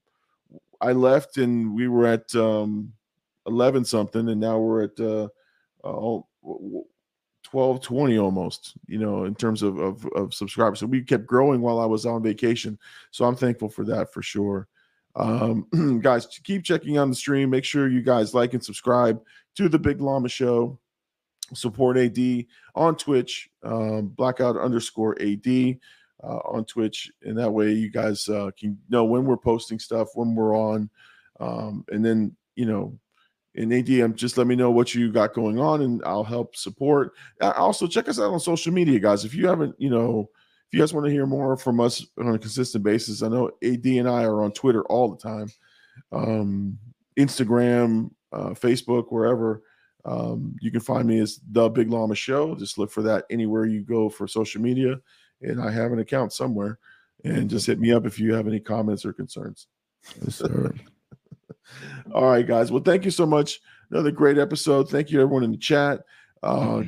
I 0.82 0.92
left 0.92 1.38
and 1.38 1.74
we 1.74 1.88
were 1.88 2.06
at 2.06 2.34
um, 2.34 2.92
eleven 3.46 3.84
something, 3.84 4.28
and 4.28 4.40
now 4.40 4.58
we're 4.58 4.82
at 4.82 5.00
uh, 5.00 5.28
uh, 5.84 6.20
12 7.44 7.82
20 7.82 8.18
almost 8.18 8.74
you 8.86 8.98
know 8.98 9.24
in 9.24 9.34
terms 9.34 9.62
of, 9.62 9.78
of 9.78 10.06
of 10.16 10.34
subscribers. 10.34 10.80
So 10.80 10.86
we 10.86 11.02
kept 11.02 11.26
growing 11.26 11.60
while 11.60 11.80
i 11.80 11.86
was 11.86 12.06
on 12.06 12.22
vacation. 12.22 12.78
So 13.10 13.24
i'm 13.24 13.36
thankful 13.36 13.68
for 13.68 13.84
that 13.84 14.12
for 14.12 14.22
sure. 14.22 14.68
Um 15.14 16.00
guys 16.02 16.26
keep 16.44 16.64
checking 16.64 16.98
on 16.98 17.10
the 17.10 17.14
stream. 17.14 17.50
Make 17.50 17.64
sure 17.64 17.88
you 17.88 18.02
guys 18.02 18.34
like 18.34 18.54
and 18.54 18.64
subscribe 18.64 19.20
to 19.56 19.68
the 19.68 19.78
big 19.78 20.00
llama 20.00 20.28
show. 20.28 20.78
Support 21.52 21.98
ad 21.98 22.46
on 22.74 22.96
twitch 22.96 23.50
um 23.62 24.08
blackout 24.08 24.56
underscore 24.56 25.20
ad 25.20 25.78
uh, 26.22 26.40
on 26.44 26.64
twitch 26.64 27.10
and 27.22 27.36
that 27.36 27.50
way 27.50 27.72
you 27.72 27.90
guys 27.90 28.28
uh, 28.28 28.50
can 28.58 28.78
know 28.88 29.04
when 29.04 29.24
we're 29.24 29.36
posting 29.36 29.78
stuff 29.78 30.08
when 30.14 30.34
we're 30.34 30.56
on 30.56 30.88
um 31.40 31.84
and 31.90 32.04
then 32.04 32.34
you 32.54 32.66
know 32.66 32.96
in 33.54 33.68
ADM, 33.68 34.14
just 34.14 34.38
let 34.38 34.46
me 34.46 34.56
know 34.56 34.70
what 34.70 34.94
you 34.94 35.12
got 35.12 35.34
going 35.34 35.58
on, 35.58 35.82
and 35.82 36.02
I'll 36.04 36.24
help 36.24 36.56
support. 36.56 37.12
Also, 37.40 37.86
check 37.86 38.08
us 38.08 38.18
out 38.18 38.32
on 38.32 38.40
social 38.40 38.72
media, 38.72 38.98
guys. 38.98 39.24
If 39.24 39.34
you 39.34 39.46
haven't, 39.46 39.74
you 39.78 39.90
know, 39.90 40.30
if 40.66 40.72
you 40.72 40.80
guys 40.80 40.94
want 40.94 41.06
to 41.06 41.12
hear 41.12 41.26
more 41.26 41.56
from 41.56 41.80
us 41.80 42.06
on 42.18 42.34
a 42.34 42.38
consistent 42.38 42.82
basis, 42.82 43.22
I 43.22 43.28
know 43.28 43.50
AD 43.62 43.84
and 43.84 44.08
I 44.08 44.24
are 44.24 44.42
on 44.42 44.52
Twitter 44.52 44.84
all 44.84 45.10
the 45.10 45.18
time, 45.18 45.48
um, 46.12 46.78
Instagram, 47.18 48.10
uh, 48.32 48.50
Facebook, 48.50 49.06
wherever. 49.10 49.62
Um, 50.04 50.56
you 50.60 50.70
can 50.70 50.80
find 50.80 51.06
me 51.06 51.20
as 51.20 51.40
the 51.50 51.68
Big 51.68 51.90
Llama 51.90 52.14
Show. 52.14 52.54
Just 52.54 52.78
look 52.78 52.90
for 52.90 53.02
that 53.02 53.26
anywhere 53.30 53.66
you 53.66 53.82
go 53.82 54.08
for 54.08 54.26
social 54.26 54.62
media, 54.62 54.96
and 55.42 55.60
I 55.60 55.70
have 55.70 55.92
an 55.92 55.98
account 55.98 56.32
somewhere. 56.32 56.78
And 57.24 57.48
just 57.48 57.66
hit 57.66 57.78
me 57.78 57.92
up 57.92 58.04
if 58.04 58.18
you 58.18 58.34
have 58.34 58.48
any 58.48 58.58
comments 58.58 59.04
or 59.04 59.12
concerns. 59.12 59.68
yes. 60.24 60.42
All 62.12 62.24
right, 62.26 62.46
guys. 62.46 62.72
Well, 62.72 62.82
thank 62.82 63.04
you 63.04 63.10
so 63.10 63.26
much. 63.26 63.60
Another 63.90 64.10
great 64.10 64.38
episode. 64.38 64.88
Thank 64.90 65.10
you, 65.10 65.20
everyone 65.20 65.44
in 65.44 65.52
the 65.52 65.56
chat. 65.56 66.00
Uh, 66.42 66.82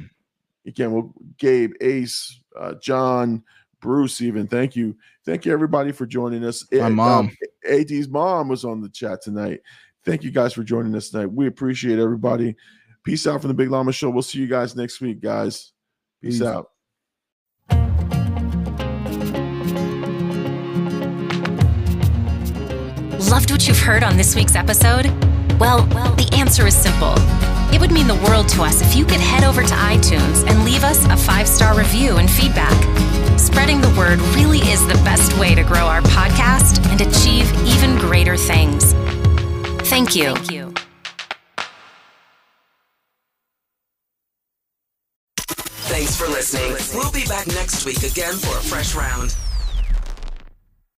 again, 0.66 0.92
well, 0.92 1.14
Gabe, 1.38 1.72
Ace, 1.80 2.40
uh, 2.58 2.74
John, 2.74 3.44
Bruce, 3.80 4.20
even 4.20 4.46
thank 4.48 4.74
you. 4.74 4.96
Thank 5.24 5.44
you, 5.46 5.52
everybody, 5.52 5.92
for 5.92 6.06
joining 6.06 6.44
us. 6.44 6.66
My 6.72 6.80
Uh, 6.80 6.90
mom. 6.90 7.30
AD's 7.70 8.08
mom 8.08 8.48
was 8.48 8.64
on 8.64 8.80
the 8.80 8.88
chat 8.88 9.22
tonight. 9.22 9.60
Thank 10.04 10.22
you 10.24 10.30
guys 10.30 10.52
for 10.52 10.64
joining 10.64 10.94
us 10.96 11.10
tonight. 11.10 11.26
We 11.32 11.46
appreciate 11.46 11.98
everybody. 11.98 12.56
Peace 13.04 13.26
out 13.26 13.40
from 13.40 13.48
the 13.48 13.54
Big 13.54 13.70
Llama 13.70 13.92
Show. 13.92 14.10
We'll 14.10 14.22
see 14.22 14.38
you 14.40 14.46
guys 14.48 14.74
next 14.76 15.00
week, 15.00 15.20
guys. 15.20 15.72
Peace 16.20 16.38
Peace. 16.40 16.42
out. 16.46 16.70
Loved 23.30 23.50
what 23.50 23.66
you've 23.66 23.78
heard 23.78 24.04
on 24.04 24.18
this 24.18 24.36
week's 24.36 24.54
episode? 24.54 25.06
Well, 25.58 25.88
well, 25.94 26.12
the 26.14 26.28
answer 26.34 26.66
is 26.66 26.76
simple. 26.76 27.14
It 27.72 27.80
would 27.80 27.90
mean 27.90 28.06
the 28.06 28.22
world 28.28 28.48
to 28.50 28.62
us 28.62 28.82
if 28.82 28.94
you 28.94 29.06
could 29.06 29.20
head 29.20 29.44
over 29.44 29.62
to 29.62 29.74
iTunes 29.74 30.46
and 30.46 30.62
leave 30.62 30.84
us 30.84 31.02
a 31.06 31.16
five 31.16 31.48
star 31.48 31.76
review 31.76 32.18
and 32.18 32.30
feedback. 32.30 32.74
Spreading 33.38 33.80
the 33.80 33.88
word 33.96 34.20
really 34.36 34.58
is 34.58 34.86
the 34.86 34.94
best 35.04 35.36
way 35.38 35.54
to 35.54 35.62
grow 35.62 35.86
our 35.86 36.02
podcast 36.02 36.84
and 36.90 37.00
achieve 37.00 37.50
even 37.66 37.96
greater 37.98 38.36
things. 38.36 38.92
Thank 39.88 40.14
you. 40.14 40.34
Thank 40.34 40.50
you. 40.50 40.74
Thanks 45.88 46.14
for 46.14 46.26
listening. 46.26 46.76
We'll 46.92 47.10
be 47.10 47.24
back 47.24 47.46
next 47.46 47.86
week 47.86 48.02
again 48.02 48.34
for 48.34 48.58
a 48.58 48.62
fresh 48.62 48.94
round. 48.94 49.34